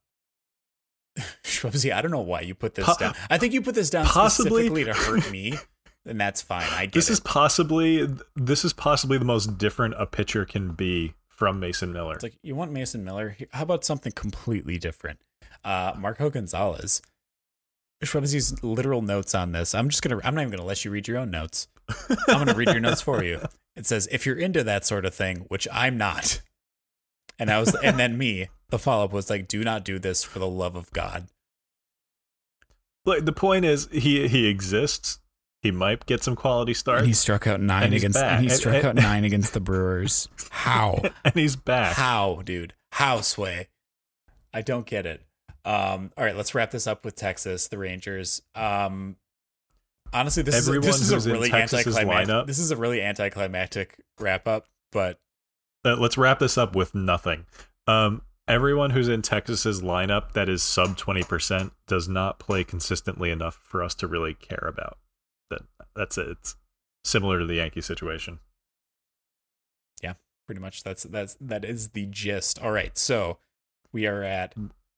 Shwebsi, 1.44 1.94
I 1.94 2.02
don't 2.02 2.12
know 2.12 2.20
why 2.22 2.42
you 2.42 2.54
put 2.56 2.76
this 2.76 2.86
Po- 2.86 2.96
down. 3.00 3.14
I 3.30 3.38
think 3.38 3.54
you 3.54 3.62
put 3.62 3.76
this 3.76 3.90
down 3.90 4.06
Possibly- 4.06 4.68
specifically 4.68 4.84
to 4.86 4.94
hurt 4.94 5.32
me, 5.32 5.54
and 6.06 6.20
that's 6.20 6.42
fine. 6.42 6.68
I 6.72 6.86
get 6.86 6.94
this 6.94 7.10
it. 7.10 7.14
is 7.14 7.20
possibly 7.22 8.08
this 8.36 8.66
is 8.66 8.74
possibly 8.74 9.18
the 9.18 9.26
most 9.26 9.58
different 9.58 9.96
a 9.98 10.06
pitcher 10.06 10.46
can 10.46 10.74
be 10.74 11.14
from 11.28 11.60
Mason 11.60 11.92
Miller. 11.94 12.16
It's 12.16 12.24
like 12.24 12.38
you 12.44 12.56
want 12.56 12.72
Mason 12.72 13.04
Miller. 13.04 13.38
How 13.52 13.64
about 13.64 13.84
something 13.86 14.12
completely 14.12 14.78
different? 14.78 15.20
Uh, 15.64 15.94
Marco 15.98 16.30
Gonzales. 16.30 17.02
Shwebsi's 18.04 18.64
literal 18.64 19.02
notes 19.02 19.34
on 19.34 19.52
this. 19.52 19.74
I'm 19.74 19.90
just 19.90 20.02
gonna. 20.04 20.20
I'm 20.24 20.36
not 20.36 20.42
even 20.42 20.52
gonna 20.52 20.68
let 20.68 20.84
you 20.86 20.92
read 20.92 21.08
your 21.08 21.18
own 21.18 21.32
notes. 21.32 21.68
I'm 22.28 22.40
gonna 22.40 22.54
read 22.54 22.70
your 22.70 22.80
notes 22.80 23.02
for 23.02 23.24
you. 23.24 23.42
It 23.78 23.86
says, 23.86 24.08
"If 24.10 24.26
you're 24.26 24.38
into 24.38 24.64
that 24.64 24.86
sort 24.86 25.04
of 25.06 25.14
thing, 25.14 25.46
which 25.50 25.68
I'm 25.70 25.98
not," 25.98 26.40
and 27.38 27.50
I 27.52 27.60
was, 27.60 27.76
and 27.76 28.00
then 28.00 28.18
me. 28.18 28.48
The 28.70 28.80
follow 28.80 29.04
up 29.04 29.12
was 29.12 29.30
like, 29.30 29.50
"Do 29.50 29.66
not 29.66 29.84
do 29.84 30.00
this 30.00 30.24
for 30.24 30.40
the 30.40 30.48
love 30.48 30.76
of 30.78 30.90
God." 30.92 31.28
like 33.06 33.26
the 33.26 33.34
point 33.34 33.66
is 33.66 33.88
he 33.92 34.28
he 34.30 34.48
exists. 34.48 35.20
He 35.62 35.72
might 35.72 36.06
get 36.06 36.24
some 36.24 36.36
quality 36.36 36.74
starts, 36.74 37.00
And 37.02 37.08
he 37.08 37.14
struck 37.14 37.48
out 37.48 37.60
nine 37.60 37.92
against. 37.92 38.18
back. 38.20 38.34
And 38.34 38.42
he 38.46 38.48
And- 38.52 38.58
struck 38.58 38.76
and- 38.76 38.86
out 38.86 38.96
nine 38.96 39.26
against 39.30 39.54
the 39.54 39.60
Brewers. 39.60 40.30
How? 40.52 41.02
and 41.26 41.34
he's 41.34 41.56
back. 41.56 41.96
How, 41.98 42.42
dude? 42.46 42.76
How, 42.94 43.22
Sway? 43.22 43.68
I 44.54 44.62
don't 44.62 44.86
get 44.86 45.06
it. 45.06 45.22
Um, 45.66 46.12
all 46.16 46.24
right, 46.24 46.36
let's 46.38 46.54
wrap 46.56 46.72
this 46.72 46.86
up 46.88 47.04
with 47.04 47.16
Texas, 47.16 47.68
the 47.68 47.78
Rangers. 47.78 48.42
Um, 48.54 49.16
honestly, 50.14 50.44
this 50.44 50.56
Everyone 50.56 50.90
is, 50.90 51.10
this 51.10 51.12
is 51.12 51.26
a 51.26 51.32
really 51.32 51.52
anticlimactic. 51.52 52.08
lineup- 52.30 52.48
This 52.48 52.60
is 52.60 52.70
a 52.72 52.78
really 52.78 53.02
anticlimactic 53.02 54.00
wrap 54.20 54.48
up, 54.48 54.68
but 54.92 55.20
Uh, 55.84 55.96
let's 55.96 56.18
wrap 56.18 56.40
this 56.40 56.58
up 56.58 56.76
with 56.76 56.94
nothing. 56.96 57.46
Um, 57.88 58.22
everyone 58.48 58.92
who's 58.92 59.08
in 59.08 59.24
Texas's 59.24 59.82
lineup 59.82 60.34
that 60.34 60.48
is 60.50 60.62
sub 60.62 60.98
twenty 60.98 61.24
percent 61.24 61.74
does 61.88 62.08
not 62.08 62.38
play 62.40 62.64
consistently 62.64 63.32
enough 63.32 63.60
for 63.64 63.82
us 63.84 63.96
to 63.96 64.08
really 64.08 64.36
care 64.36 64.68
about. 64.68 65.00
That 65.50 65.64
that's 65.96 66.18
it. 66.20 66.28
It's 66.28 66.56
similar 67.04 67.40
to 67.40 67.46
the 67.48 67.56
Yankee 67.56 67.82
situation. 67.82 68.38
Yeah, 70.04 70.14
pretty 70.46 70.62
much 70.62 70.84
that's 70.84 71.04
that's 71.04 71.36
that 71.42 71.66
is 71.66 71.90
the 71.90 72.06
gist. 72.08 72.60
All 72.62 72.72
right, 72.72 72.96
so 72.98 73.40
we 73.92 74.06
are 74.08 74.24
at 74.24 74.54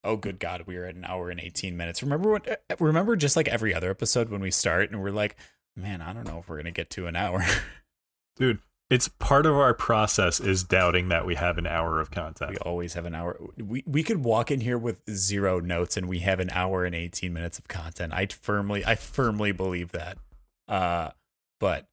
oh 0.07 0.17
good 0.17 0.39
god, 0.39 0.63
we 0.65 0.77
are 0.77 0.85
at 0.85 0.95
an 0.95 1.05
hour 1.05 1.29
and 1.29 1.39
eighteen 1.39 1.77
minutes. 1.77 2.01
Remember 2.01 2.31
when? 2.31 2.41
uh, 2.49 2.75
Remember 2.79 3.15
just 3.15 3.35
like 3.35 3.47
every 3.47 3.73
other 3.73 3.89
episode 3.89 4.29
when 4.29 4.41
we 4.41 4.51
start 4.51 4.89
and 4.91 5.01
we're 5.01 5.11
like, 5.11 5.35
man, 5.75 6.01
I 6.01 6.13
don't 6.13 6.27
know 6.27 6.39
if 6.39 6.49
we're 6.49 6.57
gonna 6.57 6.71
get 6.71 6.89
to 6.91 7.07
an 7.07 7.15
hour. 7.15 7.45
Dude, 8.37 8.59
it's 8.89 9.07
part 9.07 9.45
of 9.45 9.53
our 9.55 9.73
process 9.73 10.39
is 10.39 10.63
doubting 10.63 11.09
that 11.09 11.25
we 11.25 11.35
have 11.35 11.57
an 11.57 11.67
hour 11.67 11.99
of 11.99 12.09
content. 12.09 12.51
We 12.51 12.57
always 12.57 12.93
have 12.93 13.05
an 13.05 13.15
hour. 13.15 13.37
We 13.57 13.83
we 13.85 14.01
could 14.03 14.23
walk 14.23 14.49
in 14.49 14.61
here 14.61 14.77
with 14.77 15.01
zero 15.09 15.59
notes 15.59 15.97
and 15.97 16.07
we 16.07 16.19
have 16.19 16.39
an 16.39 16.49
hour 16.51 16.85
and 16.85 16.95
18 16.95 17.33
minutes 17.33 17.59
of 17.59 17.67
content. 17.67 18.13
I 18.13 18.27
firmly 18.27 18.85
I 18.85 18.95
firmly 18.95 19.51
believe 19.51 19.91
that. 19.91 20.17
Uh 20.67 21.11
but 21.59 21.87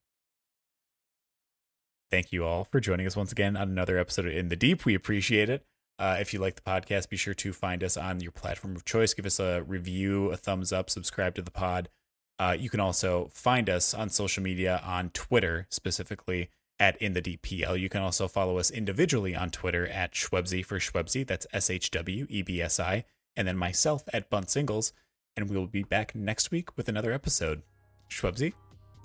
thank 2.10 2.32
you 2.32 2.44
all 2.44 2.64
for 2.64 2.78
joining 2.78 3.06
us 3.06 3.16
once 3.16 3.32
again 3.32 3.56
on 3.56 3.68
another 3.68 3.98
episode 3.98 4.26
of 4.26 4.32
In 4.32 4.48
the 4.48 4.56
Deep. 4.56 4.84
We 4.84 4.94
appreciate 4.94 5.48
it. 5.48 5.64
Uh, 5.98 6.16
if 6.20 6.32
you 6.32 6.40
like 6.40 6.56
the 6.56 6.62
podcast, 6.62 7.08
be 7.08 7.16
sure 7.16 7.34
to 7.34 7.52
find 7.52 7.84
us 7.84 7.96
on 7.96 8.20
your 8.20 8.32
platform 8.32 8.74
of 8.74 8.84
choice. 8.84 9.14
Give 9.14 9.26
us 9.26 9.38
a 9.38 9.62
review, 9.62 10.30
a 10.30 10.36
thumbs 10.36 10.72
up, 10.72 10.90
subscribe 10.90 11.34
to 11.36 11.42
the 11.42 11.50
pod. 11.50 11.88
Uh, 12.38 12.56
you 12.58 12.68
can 12.68 12.80
also 12.80 13.30
find 13.32 13.70
us 13.70 13.94
on 13.94 14.08
social 14.10 14.42
media 14.42 14.82
on 14.84 15.10
Twitter 15.10 15.66
specifically 15.70 16.50
at 16.80 17.00
in 17.00 17.12
the 17.12 17.22
DPL. 17.22 17.78
You 17.78 17.88
can 17.88 18.02
also 18.02 18.26
follow 18.26 18.58
us 18.58 18.70
individually 18.70 19.36
on 19.36 19.50
Twitter 19.50 19.86
at 19.86 20.12
Shwebsi 20.12 20.64
for 20.64 20.78
Shwebsi. 20.78 21.26
That's 21.26 21.46
S 21.52 21.70
H 21.70 21.90
W 21.92 22.26
E 22.28 22.42
B 22.42 22.60
S 22.60 22.80
I. 22.80 23.04
And 23.36 23.46
then 23.46 23.56
myself 23.56 24.04
at 24.12 24.30
Bunt 24.30 24.50
Singles. 24.50 24.92
And 25.36 25.48
we 25.48 25.56
will 25.56 25.66
be 25.66 25.82
back 25.82 26.14
next 26.14 26.50
week 26.50 26.76
with 26.76 26.88
another 26.88 27.12
episode. 27.12 27.62
Shwebsi, 28.10 28.52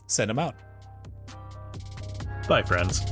send 0.08 0.30
them 0.30 0.40
out. 0.40 0.56
Bye, 2.48 2.64
friends. 2.64 3.06